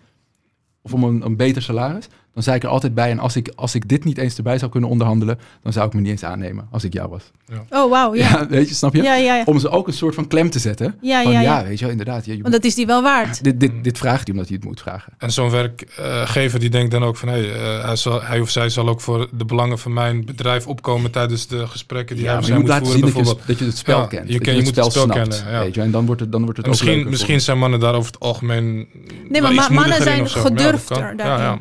of 0.81 0.93
om 0.93 1.03
een, 1.03 1.25
een 1.25 1.35
beter 1.35 1.61
salaris, 1.61 2.07
dan 2.33 2.43
zei 2.43 2.55
ik 2.55 2.63
er 2.63 2.69
altijd 2.69 2.93
bij. 2.93 3.09
En 3.11 3.19
als 3.19 3.35
ik, 3.35 3.51
als 3.55 3.75
ik 3.75 3.89
dit 3.89 4.03
niet 4.03 4.17
eens 4.17 4.37
erbij 4.37 4.57
zou 4.57 4.71
kunnen 4.71 4.89
onderhandelen, 4.89 5.39
dan 5.63 5.73
zou 5.73 5.87
ik 5.87 5.93
me 5.93 6.01
niet 6.01 6.09
eens 6.11 6.23
aannemen 6.23 6.67
als 6.71 6.83
ik 6.83 6.93
jou 6.93 7.09
was. 7.09 7.31
Oh, 7.69 7.89
wauw, 7.89 8.15
ja. 8.15 8.29
Ja, 8.41 8.47
weet 8.47 8.69
je, 8.69 8.75
snap 8.75 8.95
je? 8.95 9.01
Ja, 9.03 9.15
ja, 9.15 9.35
ja. 9.35 9.43
Om 9.45 9.59
ze 9.59 9.69
ook 9.69 9.87
een 9.87 9.93
soort 9.93 10.15
van 10.15 10.27
klem 10.27 10.49
te 10.49 10.59
zetten. 10.59 10.95
Ja, 11.01 11.23
Van, 11.23 11.31
ja, 11.31 11.41
ja, 11.41 11.59
ja. 11.59 11.63
weet 11.67 11.73
je 11.77 11.81
wel, 11.83 11.91
inderdaad. 11.91 12.25
Je, 12.25 12.41
Want 12.41 12.53
dat 12.53 12.63
is 12.63 12.75
die 12.75 12.85
wel 12.85 13.01
waard. 13.01 13.43
dit, 13.43 13.59
dit, 13.59 13.71
dit 13.83 13.97
vraagt 13.97 14.21
hij 14.27 14.31
omdat 14.31 14.47
hij 14.47 14.55
het 14.55 14.65
moet 14.65 14.81
vragen. 14.81 15.13
En 15.17 15.31
zo'n 15.31 15.49
werkgever 15.49 16.59
die 16.59 16.69
denkt 16.69 16.91
dan 16.91 17.03
ook 17.03 17.17
van 17.17 17.29
hey, 17.29 17.53
eh, 17.53 17.85
hij, 17.85 17.95
zal, 17.95 18.21
hij 18.23 18.39
of 18.39 18.49
zij 18.49 18.69
zal 18.69 18.89
ook 18.89 19.01
voor 19.01 19.29
de 19.31 19.45
belangen 19.45 19.79
van 19.79 19.93
mijn 19.93 20.25
bedrijf 20.25 20.67
opkomen 20.67 21.11
tijdens 21.11 21.47
de 21.47 21.67
gesprekken 21.67 22.15
die 22.15 22.25
Ja, 22.25 22.31
hij 22.31 22.39
of 22.39 22.45
zij 22.45 22.53
moet 22.53 22.63
moet 22.63 22.71
laten 22.73 22.85
zien 22.91 22.99
voeren. 23.09 23.23
dat 23.25 23.37
je, 23.39 23.47
dat 23.47 23.59
je 23.59 23.65
het 23.65 23.77
spel 23.77 23.99
Ja, 23.99 24.05
kent. 24.05 24.31
je 24.31 24.39
ken- 24.39 24.55
je 24.55 24.63
moet 24.63 24.75
het 24.75 24.91
spel 24.91 25.07
kennen, 25.07 25.37
ja. 25.51 25.59
Weet 25.59 25.75
je, 25.75 25.81
en 25.81 25.91
dan 25.91 26.05
wordt 26.05 26.21
het, 26.21 26.31
dan 26.31 26.41
wordt 26.41 26.57
het 26.57 26.65
En 26.65 26.71
misschien, 26.71 26.93
leuker 26.93 27.11
misschien 27.11 27.41
zijn 27.41 27.57
mannen 27.59 27.79
daar 27.79 27.93
over 27.93 28.11
het 28.11 28.19
algemeen. 28.21 28.87
Nee, 29.29 29.41
maar 29.41 29.53
ma- 29.53 29.67
mannen 29.71 30.01
zijn 30.01 30.29
gedurfder 30.29 30.97
Ja, 30.97 31.13
daarin. 31.15 31.59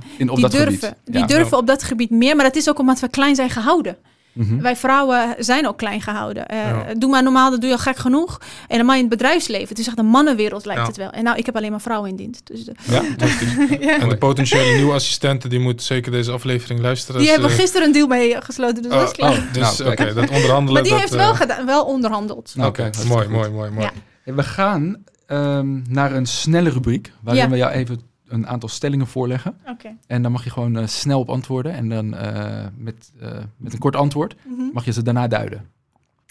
Durven, 0.65 0.89
gebied. 0.89 1.03
die 1.05 1.21
Ja. 1.21 1.27
durven 1.27 1.57
op 1.59 1.67
dat 1.67 1.83
gebied 1.83 2.11
meer. 2.11 2.37
Maar 2.37 2.45
dat 2.45 2.57
is 2.57 2.69
ook 2.69 2.79
omdat 2.79 3.01
we 3.01 3.09
klein 3.09 3.35
zijn 3.35 3.51
gehouden. 3.51 3.97
Mhm. 4.33 4.61
Wij 4.61 4.77
vrouwen 4.77 5.35
zijn 5.39 5.67
ook 5.69 5.79
klein 5.79 6.01
gehouden. 6.01 6.47
Eh, 6.49 6.59
Ja. 6.59 6.95
Doe 6.99 7.11
maar 7.11 7.23
normaal, 7.23 7.51
dat 7.51 7.61
doe 7.61 7.69
je 7.71 7.77
al 7.77 7.83
gek 7.83 7.97
genoeg. 7.97 8.39
En 8.41 8.47
helemaal 8.69 8.95
in 8.95 9.01
het 9.01 9.11
bedrijfsleven. 9.11 9.69
Het 9.69 9.79
is 9.79 9.87
echt 9.87 9.99
een 9.99 10.07
mannenwereld, 10.07 10.65
lijkt 10.65 10.81
Ja. 10.81 10.87
het 10.87 10.97
wel. 10.97 11.11
En 11.11 11.25
nou, 11.25 11.37
ik 11.39 11.47
heb 11.47 11.57
alleen 11.57 11.71
maar 11.71 11.81
vrouwen 11.81 12.11
in 12.11 12.17
dienst. 12.17 12.41
Dus 12.47 12.65
de- 12.65 12.75
Ja, 12.91 13.03
ja. 13.81 13.99
En 13.99 14.09
de 14.09 14.17
potentiële 14.19 14.75
nieuwe 14.77 14.93
assistenten 14.93 15.51
die 15.51 15.59
moeten 15.61 15.87
zeker 15.87 16.13
deze 16.13 16.31
aflevering 16.31 16.81
luisteren. 16.81 17.21
Die 17.21 17.27
Dus, 17.31 17.37
hebben 17.39 17.55
eh, 17.57 17.63
gisteren 17.63 17.87
een 17.87 17.93
deal 17.93 18.07
mee 18.07 18.37
gesloten, 18.41 18.83
dus 18.83 18.93
oh, 18.93 18.99
dat 18.99 19.09
is 19.11 19.17
klaar. 19.17 19.33
oh, 19.33 19.53
dus 19.53 19.79
Nou, 19.79 19.91
oké, 19.91 20.15
dat 20.15 20.31
onderhandelen. 20.31 20.73
maar 20.73 20.83
die 20.83 20.91
dat, 20.93 21.01
heeft 21.01 21.13
eh, 21.13 21.19
wel, 21.19 21.35
gedaan, 21.35 21.67
wel 21.67 21.85
onderhandeld. 21.85 22.53
Nou, 22.57 22.69
Oké, 22.69 22.91
mooi, 23.07 23.29
mooi, 23.29 23.51
mooi, 23.51 23.71
mooi. 23.71 23.89
We 24.25 24.43
gaan 24.43 24.97
ehm, 25.27 25.81
naar 25.89 26.13
een 26.13 26.27
snelle 26.27 26.71
rubriek, 26.71 27.13
waarin 27.23 27.43
Ja. 27.43 27.49
we 27.51 27.57
jou 27.57 27.73
even 27.73 28.01
een 28.31 28.47
aantal 28.47 28.69
stellingen 28.69 29.07
voorleggen. 29.07 29.59
Oké. 29.67 29.97
En 30.07 30.23
dan 30.23 30.33
mag 30.33 30.45
je 30.45 30.51
gewoon 30.51 30.77
eh, 30.77 30.87
snel 30.87 31.21
op 31.21 31.29
antwoorden. 31.31 31.73
En 31.73 31.89
dan 31.89 32.15
eh, 32.15 32.67
met, 32.77 33.13
eh, 33.21 33.39
met 33.57 33.73
een 33.73 33.79
kort 33.79 33.97
antwoord 33.97 34.35
Mhm. 34.47 34.63
mag 34.73 34.85
je 34.85 34.93
ze 34.93 35.03
daarna 35.03 35.29
duiden. 35.29 35.69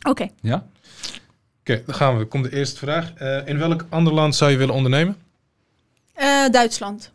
Oké. 0.08 0.28
Ja? 0.42 0.66
Oké, 1.60 1.84
dan 1.86 1.96
gaan 1.96 2.18
we. 2.18 2.26
Komt 2.26 2.44
de 2.44 2.56
eerste 2.56 2.78
vraag. 2.80 3.14
Eh, 3.14 3.48
in 3.48 3.58
welk 3.58 3.86
ander 3.90 4.14
land 4.14 4.36
zou 4.36 4.52
je 4.52 4.58
willen 4.58 4.76
ondernemen? 4.76 5.16
Eh, 6.14 6.50
Duitsland. 6.50 7.12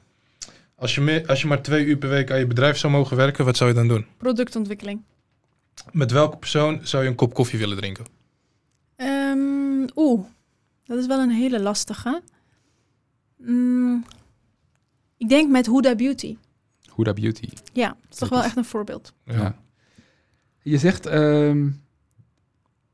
Als 0.76 0.94
je, 0.94 1.00
meer, 1.00 1.26
als 1.26 1.40
je 1.40 1.46
maar 1.46 1.62
twee 1.62 1.84
uur 1.84 1.96
per 1.96 2.08
week 2.08 2.30
aan 2.30 2.38
je 2.38 2.46
bedrijf 2.46 2.76
zou 2.76 2.92
mogen 2.92 3.16
werken, 3.16 3.44
wat 3.44 3.56
zou 3.56 3.70
je 3.70 3.76
dan 3.76 3.88
doen? 3.88 4.06
Productontwikkeling. 4.16 5.00
Met 5.92 6.10
welke 6.10 6.36
persoon 6.36 6.80
zou 6.82 7.02
je 7.02 7.08
een 7.08 7.14
kop 7.14 7.34
koffie 7.34 7.58
willen 7.58 7.76
drinken? 7.76 8.04
Ehm, 8.96 9.86
Oeh, 9.96 10.24
dat 10.84 10.98
is 10.98 11.06
wel 11.06 11.18
een 11.20 11.30
hele 11.30 11.60
lastige. 11.60 12.22
Mm, 13.36 14.04
ik 15.24 15.30
denk 15.30 15.50
met 15.50 15.66
Huda 15.66 15.94
Beauty. 15.94 16.36
Huda 16.96 17.12
Beauty. 17.12 17.48
Ja, 17.72 17.88
dat 17.88 18.10
is 18.10 18.16
toch 18.16 18.28
wel 18.28 18.42
echt 18.42 18.56
een 18.56 18.64
voorbeeld. 18.64 19.12
Ja. 19.24 19.34
Ja. 19.34 19.56
Je 20.62 20.78
zegt, 20.78 21.06
ehm, 21.06 21.68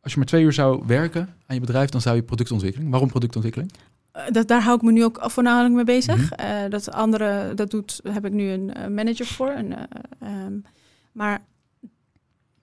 als 0.00 0.12
je 0.12 0.18
maar 0.18 0.26
twee 0.26 0.42
uur 0.42 0.52
zou 0.52 0.82
werken 0.86 1.28
aan 1.46 1.54
je 1.54 1.60
bedrijf, 1.60 1.90
dan 1.90 2.00
zou 2.00 2.16
je 2.16 2.22
productontwikkeling. 2.22 2.90
Waarom 2.90 3.08
productontwikkeling? 3.08 3.72
Eh, 4.12 4.22
dat, 4.30 4.48
daar 4.48 4.62
hou 4.62 4.76
ik 4.76 4.82
me 4.82 4.92
nu 4.92 5.04
ook 5.04 5.18
voornamelijk 5.22 5.74
mee 5.74 5.84
bezig. 5.84 6.30
Mhm. 6.30 6.32
Eh, 6.32 6.70
dat 6.70 6.92
andere, 6.92 7.54
dat 7.54 7.70
doet, 7.70 8.00
daar 8.02 8.12
heb 8.12 8.24
ik 8.24 8.32
nu 8.32 8.48
een 8.48 8.74
eh, 8.74 8.88
manager 8.88 9.26
voor. 9.26 9.50
Een, 9.50 9.74
eh, 9.76 9.82
ehm, 10.18 10.58
maar 11.12 11.44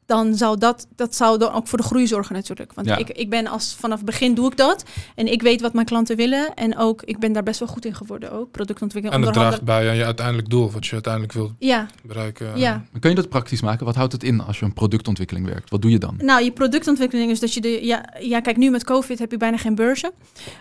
dan 0.08 0.36
zou 0.36 0.58
dat, 0.58 0.88
dat 0.96 1.16
zou 1.16 1.38
dan 1.38 1.52
ook 1.54 1.68
voor 1.68 1.78
de 1.78 1.84
groei 1.84 2.08
zorgen 2.08 2.36
natuurlijk. 2.36 2.74
Want 2.74 2.88
Ja. 2.88 2.98
ik, 2.98 3.10
ik 3.10 3.30
ben 3.30 3.48
als 3.48 3.76
vanaf 3.80 3.98
het 3.98 4.06
begin 4.06 4.34
doe 4.34 4.52
ik 4.52 4.58
dat. 4.58 4.84
En 5.16 5.32
ik 5.32 5.42
weet 5.42 5.62
wat 5.62 5.74
mijn 5.74 5.86
klanten 5.86 6.16
willen. 6.16 6.54
En 6.54 6.78
ook, 6.78 7.02
ik 7.04 7.20
ben 7.20 7.32
daar 7.34 7.44
best 7.44 7.60
wel 7.60 7.68
goed 7.68 7.86
in 7.86 7.96
geworden 7.96 8.32
ook. 8.32 8.52
Productontwikkeling, 8.52 9.20
En 9.20 9.34
dat 9.34 9.42
draagt 9.42 9.62
bij 9.62 9.90
aan 9.90 9.96
je 9.96 10.06
uiteindelijk 10.06 10.50
doel, 10.50 10.72
wat 10.72 10.86
je 10.86 10.94
uiteindelijk 10.94 11.34
wilt 11.34 11.52
Ja, 11.60 11.88
bereiken. 12.04 12.58
ja. 12.58 12.72
Maar 12.92 13.00
Kun 13.02 13.10
je 13.10 13.16
dat 13.16 13.30
praktisch 13.30 13.62
maken? 13.62 13.86
Wat 13.86 13.96
houdt 13.96 14.12
het 14.14 14.24
in 14.24 14.42
als 14.42 14.60
je 14.60 14.66
een 14.66 14.74
productontwikkeling 14.74 15.46
werkt? 15.46 15.70
Wat 15.70 15.82
doe 15.82 15.92
je 15.92 15.98
dan? 15.98 16.16
Nou, 16.18 16.44
je 16.44 16.52
productontwikkeling 16.52 17.32
is 17.32 17.40
dat 17.40 17.54
je 17.54 17.62
de. 17.62 17.86
Ja, 17.86 18.14
ja, 18.20 18.40
kijk, 18.40 18.58
nu 18.58 18.70
met 18.70 18.84
COVID 18.84 19.20
heb 19.20 19.32
je 19.32 19.38
bijna 19.38 19.58
geen 19.58 19.76
beurzen. 19.76 20.12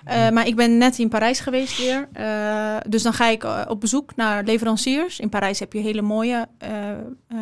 Eh, 0.05 0.30
maar 0.30 0.47
ik 0.47 0.57
ben 0.57 0.78
net 0.78 0.99
in 0.99 1.09
Parijs 1.09 1.40
geweest 1.40 1.78
weer. 1.78 2.09
Eh, 2.12 2.76
dus 2.88 3.03
dan 3.03 3.12
ga 3.12 3.28
ik 3.28 3.44
eh, 3.44 3.61
op 3.68 3.80
bezoek 3.80 4.16
naar 4.16 4.44
leveranciers. 4.44 5.20
In 5.20 5.28
Parijs 5.28 5.59
heb 5.59 5.72
je 5.72 5.78
hele 5.80 6.03
mooie 6.03 6.49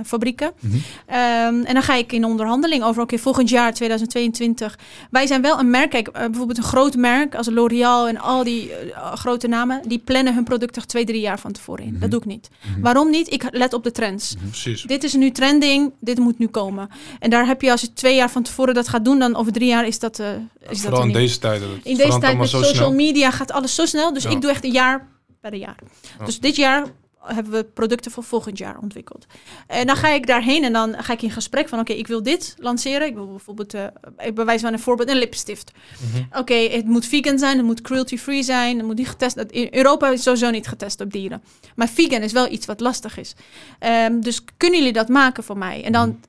fabrieken. 0.05 0.53
Mhm. 0.61 0.77
Ehm, 1.07 1.63
en 1.65 1.75
dan 1.75 1.83
ga 1.83 1.94
ik 1.99 2.13
in 2.13 2.25
onderhandeling 2.25 2.83
over, 2.85 3.03
oké, 3.03 3.19
volgend 3.19 3.49
jaar 3.49 3.75
2022. 3.75 4.79
Wij 5.11 5.27
zijn 5.27 5.43
wel 5.43 5.59
een 5.59 5.71
merk, 5.71 5.91
kijk, 5.91 6.09
eh, 6.09 6.25
bijvoorbeeld 6.25 6.59
een 6.59 6.65
groot 6.65 6.97
merk 6.97 7.35
als 7.35 7.49
L'Oréal 7.51 8.09
en 8.09 8.19
al 8.21 8.45
die 8.45 8.73
eh, 8.73 9.13
grote 9.13 9.49
namen, 9.49 9.81
die 9.87 9.99
plannen 9.99 10.35
hun 10.35 10.45
product 10.45 10.75
toch 10.75 10.85
twee, 10.85 11.05
drie 11.05 11.21
jaar 11.21 11.39
van 11.39 11.53
tevoren 11.53 11.85
in. 11.85 11.91
Mhm. 11.93 12.01
Dat 12.01 12.11
doe 12.11 12.21
ik 12.21 12.27
niet. 12.27 12.49
Mhm. 12.71 12.81
Waarom 12.81 13.11
niet? 13.11 13.33
Ik 13.33 13.45
let 13.51 13.73
op 13.73 13.85
de 13.85 13.91
trends. 13.91 14.35
Precies. 14.49 14.83
Dit 14.83 15.05
is 15.05 15.13
nu 15.15 15.31
trending, 15.31 15.93
dit 16.01 16.19
moet 16.19 16.39
nu 16.39 16.47
komen. 16.47 16.89
En 17.21 17.31
daar 17.31 17.47
heb 17.47 17.63
je, 17.63 17.71
als 17.71 17.81
je 17.81 17.93
twee 17.93 18.15
jaar 18.15 18.31
van 18.31 18.43
tevoren 18.43 18.75
dat 18.75 18.89
gaat 18.89 19.05
doen, 19.05 19.19
dan 19.19 19.37
over 19.37 19.53
drie 19.53 19.69
jaar 19.69 19.87
is 19.87 19.99
dat. 19.99 20.19
eh 20.19 20.27
is 20.29 20.69
dat 20.69 20.79
Vooral 20.81 21.01
er 21.01 21.07
in 21.07 21.13
deze 21.13 21.39
tijden. 21.39 21.69
dat 21.69 21.79
in 21.83 21.97
deze 21.97 22.19
tijd 22.19 22.39
met 22.39 22.49
social 22.49 22.75
snel. 22.75 22.93
media 22.93 23.31
gaat 23.31 23.53
alles 23.53 23.75
zo 23.75 23.87
snel. 23.87 24.13
Dus 24.13 24.23
Ja. 24.23 24.31
ik 24.31 24.41
doe 24.41 24.51
echt 24.51 24.65
een 24.65 24.73
jaar 24.73 25.09
per 25.41 25.55
jaar. 25.55 25.77
Ja. 26.19 26.25
Dus 26.25 26.41
dit 26.41 26.57
jaar 26.57 26.85
hebben 27.27 27.53
we 27.53 27.65
producten 27.65 28.11
voor 28.11 28.25
volgend 28.25 28.59
jaar 28.59 28.79
ontwikkeld. 28.79 29.27
En 29.67 29.87
dan 29.87 29.97
ga 29.97 30.09
ik 30.09 30.27
daarheen 30.27 30.65
en 30.65 30.73
dan 30.73 30.95
ga 31.03 31.13
ik 31.13 31.23
in 31.23 31.31
gesprek 31.31 31.69
van... 31.69 31.79
oké, 31.79 31.93
ik 31.93 32.07
wil 32.07 32.23
dit 32.23 32.55
lanceren. 32.59 33.07
Ik 33.07 33.15
wil 33.15 33.27
bijvoorbeeld, 33.27 33.75
eh 33.75 33.85
ik 34.19 34.35
bewijs 34.35 34.61
van 34.61 34.73
een 34.73 34.79
voorbeeld, 34.79 35.09
een 35.09 35.17
lipstift. 35.17 35.73
Mhm. 36.13 36.41
Oké, 36.41 36.55
het 36.55 36.85
moet 36.85 37.07
vegan 37.07 37.39
zijn, 37.39 37.57
het 37.57 37.67
moet 37.67 37.81
cruelty-free 37.81 38.43
zijn. 38.43 38.77
Het 38.77 38.87
moet 38.87 38.97
niet 38.97 39.09
getest... 39.09 39.37
In 39.37 39.69
Europa 39.71 40.09
is 40.09 40.23
sowieso 40.23 40.51
niet 40.51 40.69
getest 40.69 41.01
op 41.01 41.13
dieren. 41.13 41.43
Maar 41.77 41.89
vegan 41.89 42.23
is 42.23 42.33
wel 42.33 42.53
iets 42.53 42.67
wat 42.67 42.81
lastig 42.81 43.19
is. 43.19 43.35
Ehm, 43.79 44.21
dus 44.21 44.41
kunnen 44.57 44.79
jullie 44.79 44.93
dat 44.93 45.09
maken 45.09 45.45
voor 45.45 45.59
mij? 45.59 45.85
En 45.85 45.93
dan 45.93 46.21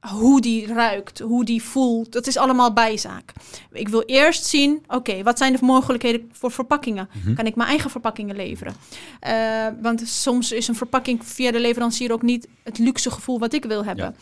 hoe 0.00 0.40
die 0.40 0.66
ruikt, 0.66 1.18
hoe 1.18 1.44
die 1.44 1.62
voelt, 1.62 2.12
dat 2.12 2.26
is 2.26 2.36
allemaal 2.36 2.72
bijzaak. 2.72 3.32
Ik 3.72 3.88
wil 3.88 4.02
eerst 4.02 4.44
zien, 4.44 4.84
oké, 4.88 5.22
wat 5.22 5.38
zijn 5.38 5.52
de 5.52 5.58
mogelijkheden 5.60 6.30
voor 6.32 6.50
verpakkingen? 6.50 7.08
Mhm. 7.12 7.34
Kan 7.34 7.46
ik 7.46 7.56
mijn 7.56 7.68
eigen 7.68 7.90
verpakkingen 7.90 8.36
leveren? 8.36 8.74
Eh, 9.20 9.66
want 9.82 10.02
soms 10.08 10.52
is 10.52 10.68
een 10.68 10.74
verpakking 10.74 11.26
via 11.26 11.50
de 11.50 11.60
leverancier 11.60 12.12
ook 12.12 12.22
niet 12.22 12.48
het 12.62 12.78
luxe 12.78 13.10
gevoel 13.10 13.38
wat 13.38 13.52
ik 13.52 13.64
wil 13.64 13.84
hebben. 13.84 14.16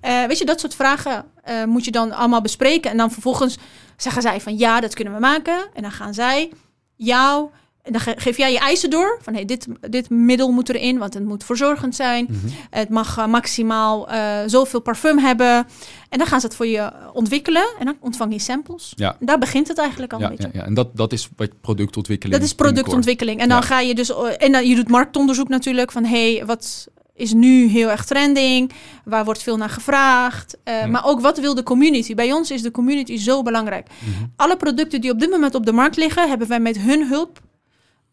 Eh, 0.00 0.24
weet 0.24 0.38
je, 0.38 0.44
dat 0.44 0.60
soort 0.60 0.74
vragen 0.74 1.24
eh, 1.42 1.64
moet 1.64 1.84
je 1.84 1.90
dan 1.90 2.12
allemaal 2.12 2.40
bespreken. 2.40 2.90
En 2.90 2.96
dan 2.96 3.10
vervolgens 3.10 3.58
zeggen 3.96 4.22
zij 4.22 4.40
van 4.40 4.58
ja, 4.58 4.80
dat 4.80 4.94
kunnen 4.94 5.14
we 5.14 5.20
maken. 5.20 5.68
En 5.74 5.82
dan 5.82 5.92
gaan 5.92 6.14
zij 6.14 6.52
jou, 6.96 7.50
en 7.86 7.92
dan 7.92 8.00
ge- 8.00 8.14
geef 8.16 8.36
jij 8.36 8.52
je 8.52 8.58
eisen 8.58 8.90
door. 8.90 9.18
Van 9.22 9.34
hey, 9.34 9.44
dit, 9.44 9.66
dit 9.80 10.10
middel 10.10 10.50
moet 10.52 10.68
erin, 10.68 10.98
want 10.98 11.14
het 11.14 11.24
moet 11.24 11.44
verzorgend 11.44 11.94
zijn. 11.94 12.26
Mhm. 12.28 12.38
Het 12.70 12.88
mag 12.88 13.18
eh, 13.18 13.26
maximaal 13.26 14.08
eh, 14.08 14.38
zoveel 14.46 14.80
parfum 14.80 15.18
hebben. 15.18 15.66
En 16.08 16.18
dan 16.18 16.26
gaan 16.26 16.40
ze 16.40 16.46
het 16.46 16.54
voor 16.56 16.66
je 16.66 16.92
ontwikkelen. 17.12 17.66
En 17.78 17.84
dan 17.84 17.96
ontvang 18.00 18.32
je 18.32 18.38
samples. 18.38 18.92
Ja. 18.96 19.16
En 19.20 19.26
daar 19.26 19.38
begint 19.38 19.68
het 19.68 19.78
eigenlijk 19.78 20.12
al 20.12 20.18
Ja, 20.20 20.24
een 20.24 20.36
beetje. 20.36 20.50
ja, 20.52 20.58
ja, 20.60 20.66
en 20.66 20.74
dat, 20.74 20.96
dat 20.96 21.12
is 21.12 21.28
wat 21.36 21.50
productontwikkeling 21.60 22.38
Dat 22.38 22.48
is 22.48 22.54
productontwikkeling. 22.54 23.40
En 23.40 23.48
dan 23.48 23.62
ga 23.62 23.80
je 23.80 23.94
dus. 23.94 24.12
En 24.38 24.52
dan, 24.52 24.68
je 24.68 24.74
doet 24.74 24.88
marktonderzoek 24.88 25.48
natuurlijk. 25.48 25.92
Van 25.92 26.04
hey, 26.04 26.42
wat 26.46 26.86
is 27.14 27.32
nu 27.32 27.66
heel 27.68 27.90
erg 27.90 28.04
trending? 28.04 28.72
Waar 29.04 29.24
wordt 29.24 29.42
veel 29.42 29.56
naar 29.56 29.70
gevraagd? 29.70 30.56
Eh. 30.64 30.86
Maar 30.86 31.04
ook 31.04 31.20
wat 31.20 31.38
wil 31.38 31.54
de 31.54 31.62
community? 31.62 32.14
Bij 32.14 32.32
ons 32.32 32.50
is 32.50 32.62
de 32.62 32.70
community 32.70 33.16
zo 33.16 33.42
belangrijk. 33.42 33.86
Mhm. 33.98 34.24
Alle 34.36 34.56
producten 34.56 35.00
die 35.00 35.10
op 35.10 35.20
dit 35.20 35.30
moment 35.30 35.54
op 35.54 35.66
de 35.66 35.72
markt 35.72 35.96
liggen, 35.96 36.28
hebben 36.28 36.48
wij 36.48 36.60
met 36.60 36.78
hun 36.78 37.06
hulp 37.08 37.40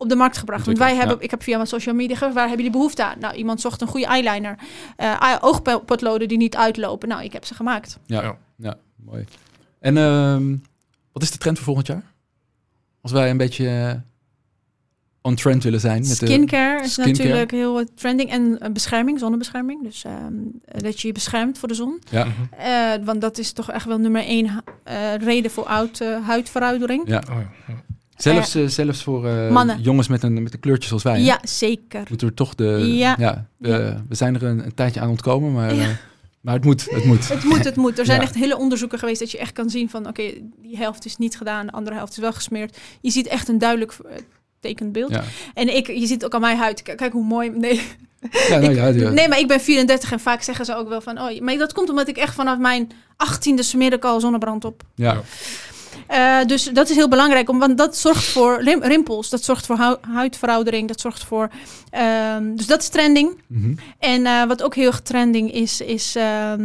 op 0.04 0.10
de 0.10 0.16
markt 0.16 0.38
gebracht. 0.38 0.66
Want 0.66 0.78
wij 0.78 0.96
hebben, 0.96 1.16
ja. 1.18 1.22
ik 1.24 1.32
heb 1.32 1.44
via 1.44 1.56
mijn 1.56 1.68
social 1.68 1.96
media 1.96 2.14
gevraagd, 2.16 2.34
waar 2.36 2.48
hebben 2.48 2.66
jullie 2.66 2.78
behoefte 2.80 3.04
aan? 3.04 3.20
Nou, 3.20 3.36
iemand 3.36 3.62
zocht 3.62 3.82
een 3.82 3.88
goede 3.88 4.06
eyeliner. 4.06 4.56
eh 4.96 5.38
oogpotloden 5.42 6.28
die 6.28 6.38
niet 6.38 6.56
uitlopen. 6.56 7.08
Nou, 7.10 7.24
ik 7.24 7.34
heb 7.34 7.46
ze 7.46 7.54
gemaakt. 7.56 7.98
Ja, 8.06 8.22
Ja. 8.22 8.38
ja. 8.58 8.76
mooi. 8.96 9.26
En 9.80 9.98
ehm, 9.98 10.56
wat 11.12 11.24
is 11.24 11.32
de 11.32 11.38
trend 11.38 11.56
voor 11.58 11.66
volgend 11.66 11.88
jaar? 11.88 12.04
Als 13.02 13.12
wij 13.12 13.30
een 13.30 13.38
beetje 13.38 13.68
eh, 13.68 13.94
on 15.22 15.36
trend 15.36 15.64
willen 15.64 15.80
zijn. 15.80 16.00
Met 16.08 16.20
de, 16.20 16.26
Skincare 16.26 16.84
is 16.84 16.92
skincare. 16.94 17.18
natuurlijk 17.18 17.52
heel 17.52 17.84
trending. 17.96 18.30
En 18.30 18.60
eh, 18.60 18.72
bescherming, 18.72 19.20
zonnebescherming. 19.20 19.84
Dus 19.84 20.04
ehm, 20.04 20.34
dat 20.66 21.02
je 21.02 21.08
je 21.08 21.14
beschermt 21.14 21.58
voor 21.58 21.68
de 21.68 21.74
zon. 21.74 22.02
Ja. 22.10 22.26
Mhm. 22.26 22.32
Eh, 22.62 23.06
want 23.06 23.22
dat 23.22 23.38
is 23.38 23.52
toch 23.52 23.72
echt 23.72 23.86
wel 23.86 23.98
nummer 23.98 24.24
één 24.24 24.64
eh, 24.84 25.16
reden 25.16 25.52
voor 25.52 25.66
oud, 25.66 26.00
eh, 26.00 26.26
huidveroudering. 26.28 27.08
ja. 27.08 27.24
Oh, 27.32 27.38
ja. 27.68 27.74
Zelfs, 28.24 28.56
eh, 28.56 28.68
zelfs 28.68 29.04
voor 29.04 29.28
eh, 29.28 29.50
Mannen. 29.52 29.82
jongens 29.82 30.08
met 30.08 30.24
een, 30.24 30.44
met 30.44 30.54
een 30.54 30.60
kleurtje 30.60 30.88
zoals 30.88 31.04
wij. 31.04 31.20
hè? 31.20 31.26
Ja, 31.26 31.40
zeker. 31.44 32.04
Moeten 32.10 32.28
we 32.28 32.34
toch 32.34 32.56
de... 32.56 32.64
Ja. 32.96 33.16
Ja. 33.20 33.48
we, 33.58 33.68
Ja. 33.70 34.04
we 34.10 34.16
zijn 34.16 34.36
er 34.36 34.44
een, 34.44 34.66
een 34.66 34.74
tijdje 34.74 35.00
aan 35.00 35.10
ontkomen, 35.10 35.52
maar, 35.52 35.76
Ja. 35.76 35.82
eh, 35.82 35.88
maar 36.42 36.54
het 36.54 36.64
moet. 36.66 36.88
Het 36.90 37.06
moet. 37.06 37.28
Het 37.28 37.44
moet, 37.44 37.64
het 37.64 37.76
moet. 37.76 38.00
Er 38.00 38.06
zijn 38.06 38.18
Ja. 38.22 38.24
echt 38.26 38.36
hele 38.36 38.58
onderzoeken 38.58 39.00
geweest 39.00 39.20
dat 39.20 39.32
je 39.32 39.38
echt 39.38 39.52
kan 39.52 39.70
zien 39.70 39.90
van... 39.90 40.08
oké, 40.08 40.24
die 40.62 40.78
helft 40.78 41.06
is 41.06 41.18
niet 41.18 41.38
gedaan, 41.38 41.66
de 41.66 41.72
andere 41.72 41.96
helft 41.96 42.12
is 42.12 42.18
wel 42.18 42.34
gesmeerd. 42.34 42.78
Je 43.02 43.10
ziet 43.12 43.28
echt 43.28 43.48
een 43.48 43.58
duidelijk 43.58 43.94
eh, 44.06 44.16
tekend 44.60 44.92
beeld. 44.92 45.12
Ja. 45.12 45.24
En 45.54 45.76
ik, 45.76 45.88
je 45.88 46.08
ziet 46.08 46.26
ook 46.26 46.34
aan 46.34 46.42
mijn 46.42 46.58
huid. 46.58 46.82
Kijk, 46.82 47.12
hoe 47.12 47.24
mooi... 47.26 47.50
Nee. 47.50 47.82
Ja, 48.50 48.58
nou, 48.60 48.74
ja, 48.76 48.88
ja. 48.88 49.10
nee, 49.10 49.28
maar 49.28 49.40
ik 49.40 49.48
ben 49.48 49.60
34 49.62 50.12
en 50.12 50.20
vaak 50.20 50.42
zeggen 50.42 50.66
ze 50.66 50.76
ook 50.76 50.90
wel 50.90 51.02
van... 51.02 51.20
Oh, 51.22 51.40
maar 51.40 51.58
dat 51.58 51.74
komt 51.74 51.90
omdat 51.90 52.08
ik 52.08 52.18
echt 52.18 52.34
vanaf 52.36 52.58
mijn 52.58 52.92
18e 53.26 53.54
smeerde 53.60 53.96
ik 53.96 54.04
al 54.06 54.20
zonnebrand 54.20 54.66
op. 54.66 54.84
Ja. 54.96 55.22
Eh, 56.14 56.46
dus 56.46 56.64
dat 56.74 56.90
is 56.90 56.96
heel 56.96 57.08
belangrijk, 57.10 57.50
om, 57.50 57.60
want 57.60 57.78
dat 57.78 57.98
zorgt 57.98 58.24
voor 58.26 58.62
rim- 58.64 58.84
rimpels, 58.84 59.30
dat 59.30 59.44
zorgt 59.44 59.66
voor 59.66 59.78
hu- 59.78 60.12
huidveroudering, 60.14 60.88
dat 60.88 61.00
zorgt 61.02 61.24
voor. 61.24 61.50
ehm, 61.90 62.56
dus 62.56 62.66
dat 62.66 62.82
is 62.82 62.88
trending. 62.90 63.42
Mhm. 63.48 63.74
En 64.00 64.26
eh, 64.26 64.44
wat 64.48 64.64
ook 64.64 64.76
heel 64.76 64.88
erg 64.88 65.02
trending 65.02 65.52
is, 65.54 65.82
is. 65.82 66.16
ehm, 66.16 66.62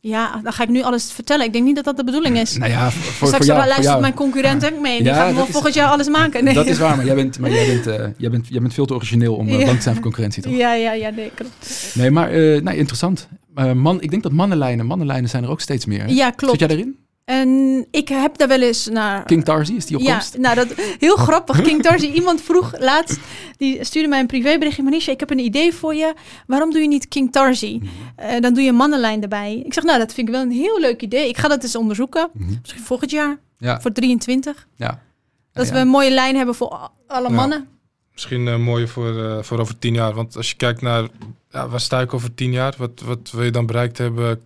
ja, 0.00 0.40
dan 0.42 0.52
ga 0.52 0.62
ik 0.62 0.68
nu 0.68 0.82
alles 0.82 1.12
vertellen. 1.12 1.46
Ik 1.46 1.52
denk 1.52 1.64
niet 1.64 1.74
dat 1.76 1.84
dat 1.84 1.96
de 1.96 2.04
bedoeling 2.04 2.38
is. 2.38 2.56
Nou 2.56 2.70
ja, 2.70 2.90
voor, 2.90 3.02
voor, 3.12 3.26
Straks 3.26 3.36
voor 3.36 3.44
jou. 3.44 3.58
voor 3.58 3.66
luistert 3.68 3.86
jou. 3.88 4.00
mijn 4.00 4.14
concurrent 4.14 4.64
ook 4.72 4.80
mee. 4.80 4.96
Die 4.96 5.06
Ja, 5.06 5.34
wel 5.34 5.44
is- 5.44 5.50
volgend 5.50 5.74
jaar 5.74 5.88
alles 5.90 6.08
maken. 6.08 6.44
Nee. 6.44 6.54
Dat 6.54 6.66
is 6.66 6.78
waar, 6.78 6.96
maar 6.96 7.04
jij 7.04 7.14
bent, 7.14 7.38
maar 7.38 7.50
jij 7.50 7.66
bent, 7.66 7.86
eh, 7.98 8.06
jij 8.16 8.30
bent, 8.30 8.48
jij 8.48 8.60
bent 8.60 8.74
veel 8.74 8.86
te 8.86 8.94
origineel 8.94 9.34
om 9.34 9.48
Ja. 9.48 9.64
bang 9.64 9.76
te 9.76 9.82
zijn 9.82 9.94
voor 9.94 10.02
concurrentie, 10.04 10.42
toch? 10.42 10.52
Ja, 10.56 10.72
ja, 10.74 10.92
ja, 10.92 11.10
nee, 11.10 11.30
klopt. 11.34 11.92
Nee, 11.94 12.10
maar 12.10 12.30
nou, 12.62 12.76
interessant. 12.76 13.28
Man, 13.74 14.00
ik 14.00 14.10
denk 14.10 14.22
dat 14.22 14.32
mannenlijnen, 14.32 14.86
mannenlijnen 14.86 15.30
zijn 15.30 15.42
er 15.44 15.50
ook 15.50 15.60
steeds 15.60 15.84
meer. 15.86 16.00
hè? 16.04 16.06
Ja, 16.12 16.26
Zit 16.26 16.34
klopt. 16.36 16.58
jij 16.58 16.68
daarin? 16.68 16.96
En 17.24 17.86
ik 17.90 18.08
heb 18.08 18.38
daar 18.38 18.48
wel 18.48 18.60
eens 18.60 18.86
naar. 18.86 19.24
King 19.24 19.44
Tarzi, 19.44 19.76
is 19.76 19.86
die 19.86 19.96
op 19.96 20.02
Ja, 20.02 20.22
nou 20.38 20.54
dat 20.54 20.74
heel 20.98 21.16
grappig. 21.26 21.62
King 21.62 21.82
Tarzi, 21.82 22.12
iemand 22.12 22.40
vroeg 22.42 22.78
laatst, 22.78 23.18
die 23.56 23.84
stuurde 23.84 24.08
mij 24.08 24.20
een 24.20 24.26
privéberichtje. 24.26 24.82
Manisha, 24.82 25.12
ik 25.12 25.20
heb 25.20 25.30
een 25.30 25.38
idee 25.38 25.74
voor 25.74 25.94
je. 25.94 26.14
Waarom 26.46 26.70
doe 26.72 26.80
je 26.80 26.88
niet 26.88 27.08
King 27.08 27.32
Tarzi? 27.32 27.78
Mhm. 27.82 27.86
Eh, 28.16 28.40
dan 28.40 28.54
doe 28.54 28.62
je 28.62 28.68
een 28.68 28.74
mannenlijn 28.74 29.22
erbij. 29.22 29.62
Ik 29.64 29.72
zeg, 29.74 29.84
nou, 29.84 29.98
dat 29.98 30.12
vind 30.14 30.28
ik 30.28 30.34
wel 30.34 30.42
een 30.42 30.50
heel 30.50 30.80
leuk 30.80 31.02
idee. 31.02 31.28
Ik 31.28 31.36
ga 31.38 31.48
dat 31.48 31.62
eens 31.62 31.76
onderzoeken. 31.76 32.30
Mhm. 32.32 32.54
Misschien 32.60 32.82
volgend 32.82 33.10
jaar, 33.10 33.38
Ja, 33.58 33.80
voor 33.80 33.92
23. 33.92 34.66
ja. 34.74 35.02
Dat 35.52 35.66
Ja, 35.66 35.72
we 35.72 35.78
een 35.78 35.88
mooie 35.88 36.10
lijn 36.10 36.36
hebben 36.36 36.54
voor 36.54 36.90
alle 37.06 37.28
Ja. 37.28 37.34
mannen. 37.34 37.68
Misschien 38.12 38.48
eh 38.48 38.56
mooi 38.56 38.86
voor, 38.86 39.24
eh, 39.24 39.42
voor 39.42 39.58
over 39.58 39.78
tien 39.78 39.94
jaar. 39.94 40.14
Want 40.14 40.36
als 40.36 40.50
je 40.50 40.56
kijkt 40.56 40.82
naar 40.82 41.08
ja, 41.50 41.68
waar 41.68 41.80
sta 41.80 42.00
ik 42.00 42.14
over 42.14 42.34
tien 42.34 42.52
jaar? 42.52 42.74
Wat, 42.78 43.00
wat 43.04 43.30
wil 43.32 43.42
je 43.44 43.50
dan 43.50 43.66
bereikt 43.66 43.98
hebben 43.98 44.42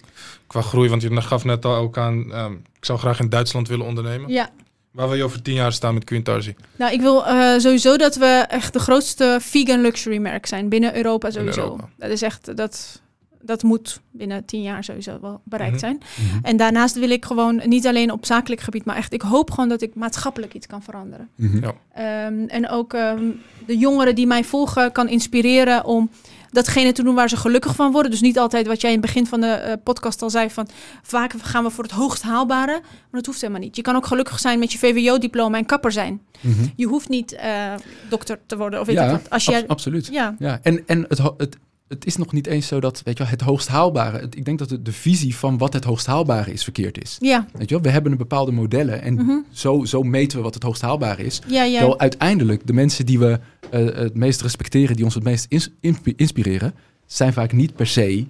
qua 0.55 0.63
groei? 0.63 0.89
Want 0.89 1.03
je 1.03 1.21
gaf 1.21 1.45
net 1.45 1.65
al 1.65 1.75
ook 1.77 1.99
aan, 1.99 2.33
ehm, 2.33 2.53
ik 2.53 2.85
zou 2.85 2.99
graag 2.99 3.21
in 3.21 3.29
Duitsland 3.29 3.69
willen 3.69 3.87
ondernemen. 3.87 4.31
Ja. 4.31 4.51
Waar 4.91 5.09
wil 5.09 5.17
je 5.17 5.25
over 5.25 5.43
tien 5.43 5.55
jaar 5.55 5.73
staan 5.73 5.95
met 5.95 6.05
Queen 6.05 6.23
Tarzi? 6.23 6.55
Nou, 6.77 6.93
ik 6.93 7.01
wil 7.01 7.27
eh, 7.27 7.59
sowieso 7.59 7.97
dat 7.97 8.17
we 8.17 8.45
echt 8.49 8.73
de 8.73 8.79
grootste 8.79 9.39
vegan 9.41 9.81
luxury 9.81 10.19
merk 10.19 10.47
zijn 10.47 10.69
binnen 10.69 10.97
Europa 10.97 11.31
sowieso. 11.31 11.61
Europa. 11.61 11.89
Dat 11.97 12.11
is 12.11 12.23
echt, 12.23 12.57
dat, 12.57 13.01
dat 13.41 13.63
moet 13.63 14.01
binnen 14.11 14.45
tien 14.45 14.63
jaar 14.63 14.85
sowieso 14.85 15.19
wel 15.21 15.41
bereikt 15.45 15.73
Mhm. 15.73 15.81
zijn. 15.85 15.99
Mhm. 16.29 16.45
En 16.45 16.57
daarnaast 16.57 16.99
wil 16.99 17.11
ik 17.11 17.25
gewoon, 17.25 17.63
niet 17.65 17.87
alleen 17.87 18.11
op 18.13 18.27
zakelijk 18.27 18.61
gebied, 18.61 18.85
maar 18.85 18.97
echt, 18.97 19.13
ik 19.13 19.23
hoop 19.23 19.51
gewoon 19.51 19.69
dat 19.69 19.83
ik 19.83 19.95
maatschappelijk 19.95 20.55
iets 20.55 20.67
kan 20.67 20.83
veranderen. 20.83 21.29
Mhm. 21.35 21.65
Ja. 21.65 21.75
Ehm, 21.93 22.45
en 22.49 22.69
ook 22.69 22.93
ehm, 22.93 23.25
de 23.67 23.77
jongeren 23.79 24.15
die 24.15 24.27
mij 24.27 24.45
volgen 24.45 24.93
kan 24.93 25.09
inspireren 25.09 25.85
om 25.85 26.11
datgene 26.55 26.93
te 26.93 27.03
doen 27.03 27.15
waar 27.15 27.29
ze 27.29 27.37
gelukkig 27.37 27.75
van 27.75 27.93
worden. 27.93 28.11
Dus 28.11 28.21
niet 28.21 28.39
altijd 28.39 28.67
wat 28.67 28.81
jij 28.81 28.93
in 28.93 28.97
het 28.99 29.07
begin 29.07 29.27
van 29.27 29.41
de 29.41 29.47
eh, 29.47 29.73
podcast 29.85 30.23
al 30.23 30.31
zei 30.31 30.51
van 30.51 30.69
vaak 31.03 31.33
gaan 31.43 31.65
we 31.65 31.71
voor 31.71 31.85
het 31.85 31.93
hoogst 31.93 32.23
haalbare, 32.23 32.73
maar 32.83 33.11
dat 33.11 33.27
hoeft 33.27 33.41
helemaal 33.41 33.63
niet. 33.63 33.77
Je 33.77 33.83
kan 33.83 33.97
ook 33.97 34.07
gelukkig 34.07 34.39
zijn 34.39 34.59
met 34.59 34.73
je 34.73 34.79
VWO-diploma 34.79 35.59
en 35.59 35.67
kapper 35.67 35.93
zijn. 35.93 36.21
Mhm. 36.41 36.65
Je 36.77 36.87
hoeft 36.87 37.09
niet 37.09 37.33
eh, 37.33 37.73
dokter 38.09 38.39
te 38.47 38.57
worden 38.57 38.81
of 38.81 38.91
Ja, 38.91 39.11
wat. 39.11 39.31
Als 39.31 39.45
jij, 39.45 39.67
absoluut. 39.67 40.07
ja, 40.07 40.35
Ja, 40.39 40.59
en, 40.63 40.83
en 40.87 41.05
het, 41.09 41.19
het, 41.37 41.57
het 41.89 42.07
is 42.07 42.17
nog 42.17 42.33
niet 42.33 42.47
eens 42.47 42.67
zo 42.67 42.81
dat, 42.81 43.03
weet 43.05 43.17
je 43.17 43.23
wel, 43.23 43.33
het 43.33 43.41
hoogst 43.41 43.69
haalbare. 43.69 44.19
het- 44.19 44.37
ik 44.37 44.45
denk 44.45 44.59
dat 44.59 44.69
de, 44.69 44.83
de 44.83 44.93
visie 44.93 45.37
van 45.37 45.59
wat 45.59 45.73
het 45.73 45.85
hoogst 45.85 46.07
haalbare 46.07 46.53
is 46.53 46.63
verkeerd 46.63 47.03
is. 47.03 47.17
ja, 47.21 47.47
Weet 47.53 47.69
je 47.69 47.75
wel, 47.75 47.85
we 47.85 47.91
hebben 47.91 48.13
een 48.13 48.19
bepaalde 48.19 48.53
modellen 48.53 49.03
en 49.03 49.15
mhm. 49.15 49.37
zo, 49.51 49.85
zo 49.85 50.03
meten 50.03 50.39
we 50.39 50.45
wat 50.45 50.55
het 50.55 50.63
hoogst 50.63 50.83
haalbare 50.83 51.25
is. 51.25 51.41
ja, 51.47 51.63
ja. 51.65 51.77
Terwijl 51.79 52.01
uiteindelijk 52.01 52.67
de 52.67 52.73
mensen 52.73 53.07
die 53.07 53.19
we 53.19 53.41
eh, 53.71 53.85
het 53.85 54.15
meest 54.15 54.41
respecteren, 54.43 54.97
die 54.97 55.05
ons 55.05 55.15
het 55.15 55.25
meest 55.25 55.47
ins- 55.49 55.71
insp- 55.81 56.07
inspireren, 56.17 56.75
zijn 57.07 57.33
vaak 57.33 57.53
niet 57.53 57.75
per 57.75 57.87
se 57.87 58.27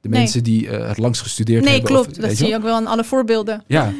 de 0.00 0.08
Nee. 0.08 0.20
mensen 0.20 0.42
die 0.44 0.68
eh, 0.68 0.88
het 0.88 0.98
langst 0.98 1.22
gestudeerd 1.22 1.64
Nee, 1.64 1.72
hebben. 1.72 1.90
klopt. 1.90 2.08
of- 2.10 2.14
dat 2.24 2.36
zie 2.36 2.48
je 2.48 2.56
ook 2.56 2.62
wel 2.62 2.74
aan 2.74 2.86
alle 2.86 3.04
voorbeelden. 3.04 3.64
Ja. 3.66 3.92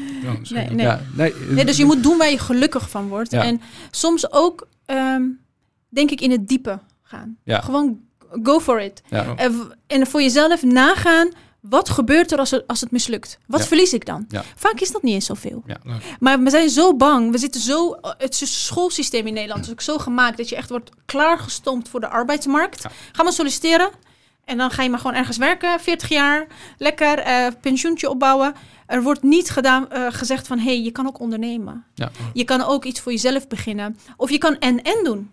Nee, 0.50 0.66
nee. 0.70 0.86
ja 0.86 1.02
nee, 1.16 1.32
eh, 1.32 1.38
Nee, 1.54 1.64
dus 1.64 1.76
je 1.76 1.84
moet 1.84 2.02
doen 2.02 2.18
waar 2.18 2.30
je 2.30 2.38
gelukkig 2.38 2.90
van 2.90 3.08
wordt. 3.08 3.30
Ja. 3.30 3.44
En 3.44 3.60
soms 3.90 4.32
ook, 4.32 4.68
ehm, 4.86 5.22
denk 5.88 6.10
ik, 6.10 6.20
in 6.20 6.30
het 6.30 6.48
diepe 6.48 6.78
gaan. 7.02 7.36
Ja. 7.44 7.60
Gewoon 7.60 7.98
go 8.42 8.60
for 8.60 8.80
it. 8.80 9.02
ja, 9.08 9.32
En 9.36 9.52
v- 9.54 9.60
En 9.86 10.06
voor 10.06 10.22
jezelf 10.22 10.62
nagaan, 10.62 11.28
wat 11.60 11.88
gebeurt 11.90 12.32
er 12.32 12.38
als 12.38 12.50
het, 12.50 12.66
als 12.66 12.80
het 12.80 12.90
mislukt? 12.90 13.38
Wat 13.46 13.60
Ja. 13.60 13.66
verlies 13.66 13.92
ik 13.92 14.06
dan? 14.06 14.24
Ja. 14.28 14.42
Vaak 14.56 14.80
is 14.80 14.90
dat 14.92 15.02
niet 15.02 15.14
eens 15.14 15.26
zoveel. 15.26 15.62
Ja. 15.66 15.76
Maar 16.20 16.42
we 16.42 16.50
zijn 16.50 16.68
zo 16.70 16.96
bang. 16.96 17.30
We 17.30 17.38
zitten 17.38 17.60
zo... 17.60 17.96
Het 18.18 18.34
schoolsysteem 18.44 19.26
in 19.26 19.34
Nederland 19.34 19.64
is 19.64 19.70
ook 19.70 19.80
zo 19.80 19.98
gemaakt... 19.98 20.36
dat 20.36 20.48
je 20.48 20.56
echt 20.56 20.68
wordt 20.68 20.90
klaargestompt 21.06 21.88
voor 21.88 22.00
de 22.00 22.08
arbeidsmarkt. 22.08 22.82
Ja. 22.82 22.90
Ga 23.12 23.22
maar 23.22 23.32
solliciteren. 23.32 23.90
En 24.44 24.56
dan 24.58 24.70
ga 24.70 24.82
je 24.82 24.90
maar 24.90 24.98
gewoon 24.98 25.16
ergens 25.16 25.36
werken. 25.36 25.80
40 25.80 26.08
jaar. 26.08 26.46
Lekker. 26.78 27.18
eh, 27.18 27.46
pensioentje 27.60 28.10
opbouwen. 28.10 28.54
Er 28.86 29.02
wordt 29.02 29.22
niet 29.22 29.50
gedaan, 29.50 29.90
eh, 29.90 30.06
gezegd 30.10 30.46
van... 30.46 30.58
hé, 30.58 30.64
hey, 30.64 30.80
je 30.82 30.90
kan 30.90 31.06
ook 31.06 31.20
ondernemen. 31.20 31.84
Ja. 31.94 32.10
Je 32.32 32.44
kan 32.44 32.62
ook 32.62 32.84
iets 32.84 33.00
voor 33.00 33.12
jezelf 33.12 33.48
beginnen. 33.48 33.98
Of 34.16 34.30
je 34.30 34.38
kan 34.38 34.58
en-en 34.58 35.04
doen. 35.04 35.30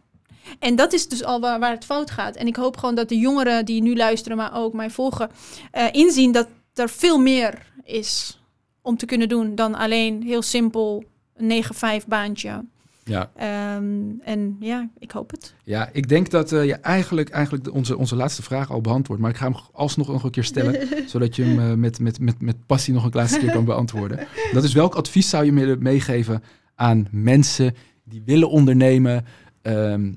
En 0.60 0.76
dat 0.76 0.93
is 0.93 1.08
dus 1.08 1.24
al 1.24 1.39
waar, 1.39 1.60
waar 1.60 1.72
het 1.72 1.86
fout 1.86 2.12
gaat. 2.12 2.36
En 2.36 2.47
ik 2.47 2.56
hoop 2.56 2.78
gewoon 2.78 2.95
dat 2.95 3.10
de 3.10 3.18
jongeren 3.18 3.66
die 3.66 3.82
nu 3.82 3.95
luisteren, 3.95 4.38
maar 4.38 4.56
ook 4.56 4.74
mij 4.74 4.89
volgen, 4.89 5.30
eh, 5.72 5.86
inzien 5.91 6.32
dat 6.32 6.47
er 6.74 6.89
veel 6.89 7.18
meer 7.20 7.72
is 7.84 8.39
om 8.82 8.97
te 8.97 9.06
kunnen 9.06 9.30
doen 9.30 9.56
dan 9.56 9.76
alleen 9.76 10.24
heel 10.24 10.41
simpel 10.41 11.04
een 11.36 11.47
9-5 11.47 12.08
baantje. 12.08 12.66
ja. 13.04 13.32
Ehm, 13.36 14.10
en 14.24 14.56
ja, 14.60 14.89
ik 15.00 15.12
hoop 15.12 15.32
het. 15.32 15.54
ja, 15.64 15.89
ik 15.93 16.10
denk 16.10 16.30
dat 16.30 16.52
eh, 16.52 16.66
je 16.66 16.74
eigenlijk, 16.76 17.30
eigenlijk 17.30 17.74
onze, 17.74 17.97
onze 17.97 18.16
laatste 18.16 18.41
vraag 18.43 18.72
al 18.72 18.82
beantwoord. 18.82 19.20
Maar 19.20 19.30
ik 19.30 19.36
ga 19.38 19.45
hem 19.45 19.56
alsnog 19.72 20.08
nog 20.08 20.24
een 20.24 20.32
keer 20.32 20.43
stellen, 20.43 20.88
zodat 21.10 21.36
je 21.36 21.43
hem 21.43 21.60
eh, 21.60 21.74
met, 21.78 22.00
met, 22.00 22.20
met, 22.20 22.41
met 22.41 22.66
passie 22.66 22.93
nog 22.93 23.04
een 23.04 23.10
laatste 23.14 23.39
keer 23.39 23.52
kan 23.52 23.66
beantwoorden. 23.66 24.28
Dat 24.54 24.64
is 24.64 24.74
welk 24.74 24.95
advies 24.95 25.30
zou 25.30 25.45
je 25.45 25.52
me- 25.52 25.76
meegeven 25.80 26.43
aan 26.76 27.08
mensen 27.12 27.76
die 28.04 28.22
willen 28.26 28.50
ondernemen, 28.50 29.26
ehm, 29.62 30.14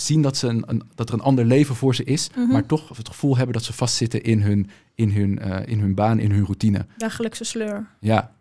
zien 0.00 0.22
dat, 0.22 0.36
ze 0.36 0.46
een, 0.48 0.62
een, 0.66 0.82
dat 0.94 1.08
er 1.08 1.14
een 1.14 1.20
ander 1.20 1.44
leven 1.44 1.74
voor 1.74 1.94
ze 1.94 2.04
is, 2.04 2.30
Mhm. 2.36 2.52
maar 2.52 2.66
toch 2.66 2.96
het 2.96 3.08
gevoel 3.08 3.36
hebben 3.36 3.54
dat 3.54 3.64
ze 3.64 3.72
vastzitten 3.72 4.22
in 4.22 4.42
hun, 4.42 4.70
in 4.94 5.10
hun, 5.10 5.38
eh, 5.38 5.72
in 5.72 5.80
hun 5.80 5.94
baan, 5.94 6.18
in 6.18 6.30
hun 6.30 6.44
routine. 6.44 6.86
Dagelijkse 6.96 7.44
sleur. 7.44 7.86
Ja, 8.00 8.36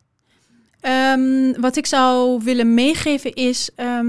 Ehm, 0.80 1.54
wat 1.62 1.76
ik 1.76 1.86
zou 1.86 2.44
willen 2.44 2.74
meegeven 2.74 3.34
is, 3.34 3.70
ehm, 3.76 4.08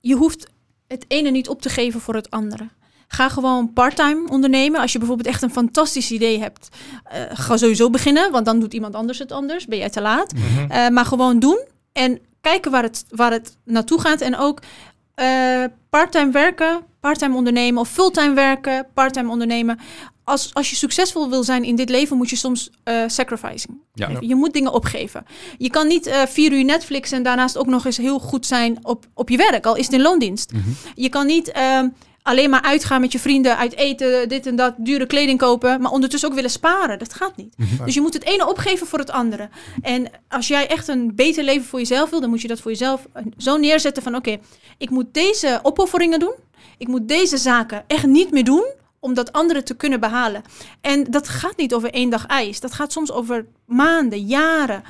je 0.00 0.14
hoeft 0.14 0.50
het 0.88 1.04
ene 1.08 1.30
niet 1.30 1.48
op 1.48 1.62
te 1.62 1.68
geven 1.68 2.00
voor 2.00 2.14
het 2.14 2.30
andere. 2.30 2.68
Ga 3.08 3.28
gewoon 3.28 3.72
parttime 3.72 4.28
ondernemen. 4.28 4.80
Als 4.80 4.92
je 4.92 4.98
bijvoorbeeld 4.98 5.28
echt 5.28 5.42
een 5.42 5.50
fantastisch 5.50 6.10
idee 6.10 6.38
hebt, 6.40 6.68
eh, 7.04 7.20
ga 7.32 7.56
sowieso 7.56 7.90
beginnen, 7.90 8.30
want 8.32 8.44
dan 8.46 8.60
doet 8.60 8.74
iemand 8.74 8.94
anders 8.94 9.18
het 9.18 9.32
anders. 9.32 9.66
Ben 9.66 9.78
jij 9.78 9.90
te 9.90 10.00
laat? 10.00 10.32
Mhm. 10.34 10.70
Eh, 10.70 10.88
maar 10.88 11.04
gewoon 11.04 11.38
doen 11.38 11.64
en 11.92 12.18
kijken 12.40 12.70
waar 12.70 12.82
het, 12.82 13.04
waar 13.08 13.30
het 13.32 13.56
naartoe 13.64 14.00
gaat. 14.00 14.20
En 14.20 14.36
ook 14.36 14.62
eh 15.14 15.64
parttime 15.90 16.30
werken, 16.30 16.82
parttime 17.00 17.36
ondernemen 17.36 17.80
of 17.80 17.88
fulltime 17.88 18.34
werken, 18.34 18.86
parttime 18.94 19.30
ondernemen. 19.30 19.78
Als, 20.24 20.54
als 20.54 20.70
je 20.70 20.76
succesvol 20.76 21.30
wil 21.30 21.44
zijn 21.44 21.64
in 21.64 21.76
dit 21.76 21.88
leven, 21.88 22.16
moet 22.16 22.30
je 22.30 22.36
soms 22.36 22.70
eh 22.84 23.02
sacrificing. 23.06 23.80
Ja. 23.94 24.08
Je 24.20 24.34
moet 24.34 24.52
dingen 24.52 24.72
opgeven. 24.72 25.26
Je 25.58 25.70
kan 25.70 25.86
niet 25.86 26.06
eh, 26.06 26.22
vier 26.26 26.52
uur 26.52 26.64
Netflix 26.64 27.12
en 27.12 27.22
daarnaast 27.22 27.58
ook 27.58 27.66
nog 27.66 27.84
eens 27.84 27.96
heel 27.96 28.18
goed 28.18 28.46
zijn 28.46 28.78
op, 28.82 29.06
op 29.14 29.28
je 29.28 29.36
werk, 29.36 29.66
al 29.66 29.76
is 29.76 29.84
het 29.84 29.94
in 29.94 30.02
loondienst. 30.02 30.52
Mhm. 30.52 30.70
Je 30.94 31.08
kan 31.08 31.26
niet 31.26 31.52
ehm, 31.52 31.88
alleen 32.22 32.50
maar 32.50 32.62
uitgaan 32.62 33.00
met 33.00 33.12
je 33.12 33.18
vrienden, 33.18 33.56
uit 33.56 33.76
eten, 33.76 34.28
dit 34.28 34.46
en 34.46 34.56
dat, 34.56 34.74
dure 34.78 35.06
kleding 35.06 35.38
kopen, 35.38 35.80
maar 35.80 35.90
ondertussen 35.90 36.28
ook 36.28 36.34
willen 36.34 36.50
sparen. 36.50 36.98
Dat 36.98 37.14
gaat 37.14 37.36
niet. 37.36 37.54
Mhm. 37.56 37.84
Dus 37.84 37.94
je 37.94 38.00
moet 38.00 38.14
het 38.14 38.24
ene 38.24 38.48
opgeven 38.48 38.86
voor 38.86 38.98
het 38.98 39.10
andere. 39.10 39.48
En 39.82 40.10
als 40.28 40.48
jij 40.48 40.68
echt 40.68 40.88
een 40.88 41.14
beter 41.14 41.44
leven 41.44 41.64
voor 41.64 41.78
jezelf 41.78 42.10
wil, 42.10 42.20
dan 42.20 42.30
moet 42.30 42.42
je 42.42 42.48
dat 42.48 42.60
voor 42.60 42.70
jezelf 42.70 43.06
eh, 43.12 43.22
zo 43.36 43.56
neerzetten 43.56 44.02
van 44.02 44.14
oké, 44.14 44.38
ik 44.78 44.90
moet 44.90 45.14
deze 45.14 45.60
opofferingen 45.62 46.20
doen. 46.20 46.34
Ik 46.78 46.88
moet 46.88 47.08
deze 47.08 47.36
zaken 47.36 47.84
echt 47.86 48.06
niet 48.06 48.30
meer 48.30 48.44
doen 48.44 48.64
om 49.00 49.14
dat 49.14 49.32
andere 49.32 49.62
te 49.62 49.74
kunnen 49.74 50.00
behalen. 50.00 50.42
En 50.80 51.04
dat 51.10 51.28
gaat 51.28 51.56
niet 51.56 51.74
over 51.74 51.90
één 51.90 52.10
dag 52.10 52.26
ijs. 52.26 52.60
Dat 52.60 52.72
gaat 52.72 52.92
soms 52.92 53.12
over 53.12 53.46
maanden, 53.66 54.26
jaren, 54.26 54.82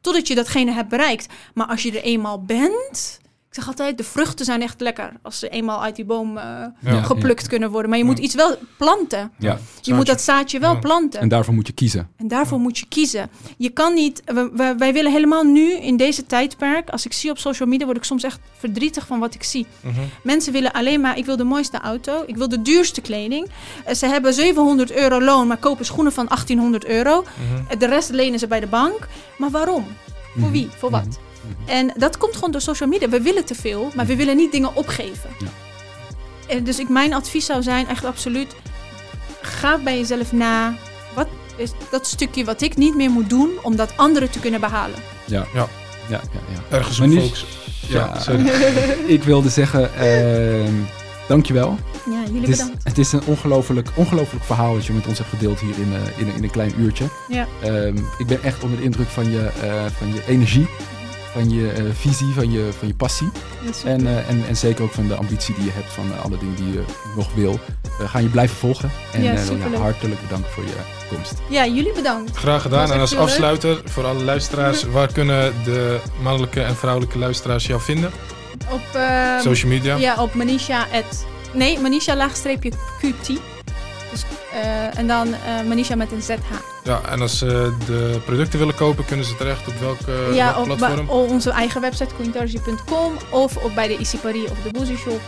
totdat 0.00 0.28
je 0.28 0.34
datgene 0.34 0.72
hebt 0.72 0.88
bereikt. 0.88 1.26
Maar 1.54 1.66
als 1.66 1.82
je 1.82 1.90
er 1.90 2.02
eenmaal 2.02 2.44
bent, 2.44 3.20
ik 3.50 3.56
zeg 3.56 3.66
altijd, 3.66 3.96
de 3.98 4.04
vruchten 4.04 4.44
zijn 4.44 4.62
echt 4.62 4.80
lekker 4.80 5.12
als 5.22 5.38
ze 5.38 5.48
eenmaal 5.48 5.82
uit 5.82 5.96
die 5.96 6.04
boom 6.04 6.36
eh, 6.36 6.44
Ja. 6.80 7.02
geplukt 7.02 7.46
kunnen 7.48 7.70
worden. 7.70 7.90
Maar 7.90 7.98
je 7.98 8.04
moet 8.04 8.16
Ja. 8.18 8.22
iets 8.24 8.34
wel 8.34 8.56
planten. 8.78 9.32
Ja. 9.38 9.58
Je 9.80 9.94
moet 9.94 10.06
dat 10.06 10.20
zaadje 10.20 10.58
wel 10.58 10.72
Ja. 10.72 10.78
planten. 10.78 11.20
En 11.20 11.28
daarvoor 11.28 11.54
moet 11.54 11.66
je 11.66 11.72
kiezen. 11.72 12.08
En 12.16 12.28
daarvoor 12.28 12.58
moet 12.60 12.78
je 12.78 12.86
kiezen. 12.88 13.30
Je 13.56 13.68
kan 13.70 13.94
niet. 13.94 14.22
we- 14.24 14.50
we- 14.54 14.74
wij 14.78 14.92
willen 14.92 15.12
helemaal 15.12 15.42
nu 15.44 15.72
in 15.72 15.96
deze 15.96 16.26
tijdperk. 16.26 16.90
Als 16.90 17.04
ik 17.06 17.12
zie 17.12 17.30
op 17.30 17.38
social 17.38 17.68
media, 17.68 17.84
word 17.86 17.98
ik 17.98 18.04
soms 18.04 18.22
echt 18.22 18.38
verdrietig 18.58 19.06
van 19.06 19.18
wat 19.18 19.34
ik 19.34 19.42
zie. 19.42 19.66
Mhm. 19.80 20.00
Mensen 20.22 20.52
willen 20.52 20.72
alleen 20.72 21.00
maar. 21.00 21.18
Ik 21.18 21.24
wil 21.24 21.36
de 21.36 21.44
mooiste 21.44 21.78
auto. 21.80 22.22
Ik 22.26 22.36
wil 22.36 22.48
de 22.48 22.62
duurste 22.62 23.00
kleding. 23.00 23.48
Eh, 23.84 23.94
ze 23.94 24.06
hebben 24.06 24.34
700 24.34 24.92
euro 24.92 25.20
loon, 25.22 25.46
maar 25.46 25.56
kopen 25.58 25.84
schoenen 25.84 26.12
van 26.12 26.26
1800 26.28 26.84
euro. 26.84 27.22
Mhm. 27.22 27.62
Eh, 27.68 27.78
De 27.78 27.86
rest 27.86 28.10
lenen 28.10 28.38
ze 28.38 28.46
bij 28.46 28.60
de 28.60 28.66
bank. 28.66 29.08
Maar 29.38 29.50
waarom? 29.50 29.84
Voor 30.32 30.40
Mhm. 30.42 30.50
wie? 30.50 30.68
Voor 30.78 30.90
wat? 30.90 31.18
Mhm. 31.42 31.68
En 31.70 31.92
dat 31.96 32.16
komt 32.18 32.34
gewoon 32.34 32.50
door 32.50 32.60
social 32.60 32.88
media. 32.88 33.08
We 33.08 33.20
willen 33.20 33.44
te 33.44 33.54
veel, 33.54 33.90
maar 33.94 34.06
we 34.06 34.16
willen 34.16 34.36
niet 34.36 34.52
dingen 34.52 34.74
opgeven. 34.76 35.30
Ja. 35.38 35.46
En 36.56 36.64
dus 36.64 36.78
ik, 36.78 36.88
mijn 36.88 37.14
advies 37.14 37.46
zou 37.46 37.62
zijn, 37.62 37.88
echt 37.88 38.04
absoluut, 38.04 38.54
ga 39.42 39.78
bij 39.78 39.98
jezelf 39.98 40.32
na. 40.32 40.74
Wat 41.14 41.26
is 41.56 41.70
dat 41.90 42.06
stukje 42.06 42.44
wat 42.44 42.60
ik 42.62 42.76
niet 42.76 42.94
meer 42.96 43.10
moet 43.10 43.30
doen 43.30 43.50
om 43.62 43.76
dat 43.76 43.96
anderen 43.96 44.30
te 44.30 44.38
kunnen 44.40 44.60
behalen? 44.60 44.98
Ja. 45.24 45.46
Ja. 45.54 45.68
Ja, 46.08 46.20
ja, 46.32 46.40
ja. 46.54 46.76
Ergens 46.76 46.98
Maar 46.98 47.08
op 47.08 47.14
nu- 47.14 47.20
focus. 47.20 47.44
Ja. 47.88 47.98
Ja, 48.14 48.20
sorry. 48.20 48.46
Ik 49.16 49.22
wilde 49.22 49.48
zeggen, 49.48 49.94
ehm 49.94 50.72
dankjewel. 51.28 51.78
Ja, 52.10 52.22
jullie 52.26 52.40
Het 52.40 52.48
is, 52.48 52.56
bedankt. 52.58 52.84
het 52.84 52.98
is 52.98 53.12
een 53.12 53.22
ongelooflijk, 53.24 53.88
ongelooflijk 53.94 54.44
verhaal 54.44 54.74
dat 54.74 54.86
je 54.86 54.92
met 54.92 55.06
ons 55.06 55.18
hebt 55.18 55.30
gedeeld 55.30 55.60
hier 55.60 55.74
in, 55.78 55.92
eh, 55.94 56.18
in, 56.20 56.28
een- 56.28 56.34
in 56.34 56.42
een 56.42 56.50
klein 56.50 56.72
uurtje. 56.80 57.04
Ja. 57.28 57.46
Ehm, 57.62 57.96
ik 58.18 58.26
ben 58.26 58.42
echt 58.42 58.62
onder 58.62 58.78
de 58.78 58.84
indruk 58.84 59.08
van 59.08 59.30
je, 59.30 59.50
eh, 59.62 59.84
van 59.98 60.08
je 60.14 60.22
energie, 60.26 60.68
van 61.32 61.50
je 61.50 61.70
eh, 61.70 61.84
visie, 61.92 62.26
van 62.34 62.50
je, 62.50 62.68
van 62.78 62.88
je 62.88 62.94
passie. 62.94 63.28
En, 63.84 64.06
eh, 64.06 64.28
en, 64.28 64.44
en 64.48 64.56
zeker 64.56 64.84
ook 64.84 64.92
van 64.92 65.08
de 65.08 65.14
ambitie 65.14 65.54
die 65.54 65.64
je 65.64 65.70
hebt 65.70 65.92
van 65.92 66.12
eh, 66.12 66.24
alle 66.24 66.38
dingen 66.38 66.54
die 66.56 66.72
je 66.72 66.82
nog 67.16 67.34
wil. 67.34 67.58
We 67.98 68.08
gaan 68.08 68.22
je 68.22 68.28
blijven 68.28 68.56
volgen. 68.56 68.90
En 69.12 69.22
Ja, 69.22 69.32
eh, 69.34 69.80
hartelijk 69.80 70.20
bedankt 70.22 70.48
voor 70.50 70.64
je 70.64 70.72
komst. 71.08 71.34
ja, 71.48 71.66
jullie 71.66 71.92
bedankt. 71.92 72.36
Graag 72.36 72.62
gedaan. 72.62 72.92
En 72.92 73.00
als 73.00 73.10
leuk. 73.10 73.20
afsluiter 73.20 73.80
voor 73.84 74.04
alle 74.06 74.24
luisteraars, 74.24 74.82
waar 74.84 75.12
kunnen 75.12 75.52
de 75.64 76.00
mannelijke 76.22 76.60
en 76.62 76.76
vrouwelijke 76.76 77.18
luisteraars 77.18 77.66
jou 77.66 77.80
vinden? 77.80 78.10
Op, 78.70 78.80
ehm, 78.94 79.40
Social 79.40 79.70
media? 79.70 79.96
ja, 79.96 80.22
op 80.22 80.34
Manisha. 80.34 80.86
at- 80.92 81.24
nee, 81.52 81.78
Manisha 81.78 82.16
laagstreepje 82.16 82.70
QT. 83.00 83.30
Dus, 84.10 84.22
eh, 84.52 84.98
en 84.98 85.06
dan 85.06 85.34
eh, 85.34 85.66
Manisha 85.68 85.94
met 85.94 86.12
een 86.12 86.22
ZH. 86.22 86.34
Ja, 86.84 87.00
en 87.08 87.20
als 87.20 87.38
ze 87.38 87.72
de 87.86 88.20
producten 88.24 88.58
willen 88.58 88.74
kopen, 88.74 89.04
kunnen 89.04 89.26
ze 89.26 89.36
terecht 89.36 89.68
op 89.68 89.74
welke, 89.80 90.34
ja, 90.34 90.54
welk 90.54 90.68
op, 90.70 90.76
platform? 90.76 91.06
ba- 91.06 91.12
op 91.12 91.30
onze 91.30 91.50
eigen 91.50 91.80
website 91.80 92.14
queentarzi.com 92.14 93.12
of 93.30 93.56
op 93.56 93.74
bij 93.74 93.88
de 93.88 93.96
Isipari 93.98 94.42
of 94.44 94.58
de 94.62 94.70
Boozy 94.70 94.96
Shop. 94.96 95.20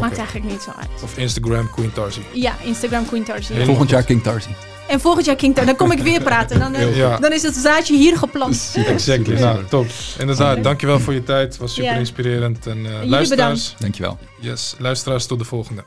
Maakt 0.00 0.16
eigenlijk 0.16 0.50
niet 0.50 0.62
zo 0.62 0.70
uit. 0.78 1.02
Of 1.02 1.16
Instagram 1.18 1.70
Queen 1.70 1.92
Tarzi. 1.92 2.20
Ja, 2.32 2.54
Instagram 2.62 3.06
Queen 3.06 3.24
Tarzi. 3.24 3.46
Helemaal 3.46 3.66
Volgend 3.66 3.90
jaar. 3.90 4.02
King 4.02 4.22
Tarzi. 4.22 4.48
En 4.88 5.00
volgend 5.00 5.26
jaar 5.26 5.36
King 5.36 5.54
Tarzi. 5.54 5.68
Dan 5.70 5.78
kom 5.88 5.92
ik 5.98 6.02
weer 6.02 6.22
praten. 6.22 6.58
Dan, 6.58 6.74
eh, 6.74 6.96
Ja. 6.96 7.16
dan 7.18 7.32
is 7.32 7.42
het 7.42 7.54
zaadje 7.54 7.96
hier 7.96 8.16
geplant. 8.18 8.72
Exactly. 8.86 9.38
Nou, 9.40 9.64
top. 9.68 9.86
Inderdaad, 10.18 10.62
dankjewel 10.62 11.00
voor 11.00 11.12
je 11.14 11.22
tijd. 11.22 11.48
Het 11.48 11.56
was 11.58 11.74
super 11.74 11.90
Ja. 11.92 11.98
inspirerend. 11.98 12.66
En 12.66 12.86
eh, 12.86 12.92
Jullie 12.92 13.08
luisteraars, 13.08 13.74
Dankjewel. 13.78 14.18
yes, 14.38 14.74
luisteraars, 14.78 15.26
tot 15.26 15.38
de 15.38 15.44
volgende. 15.44 15.84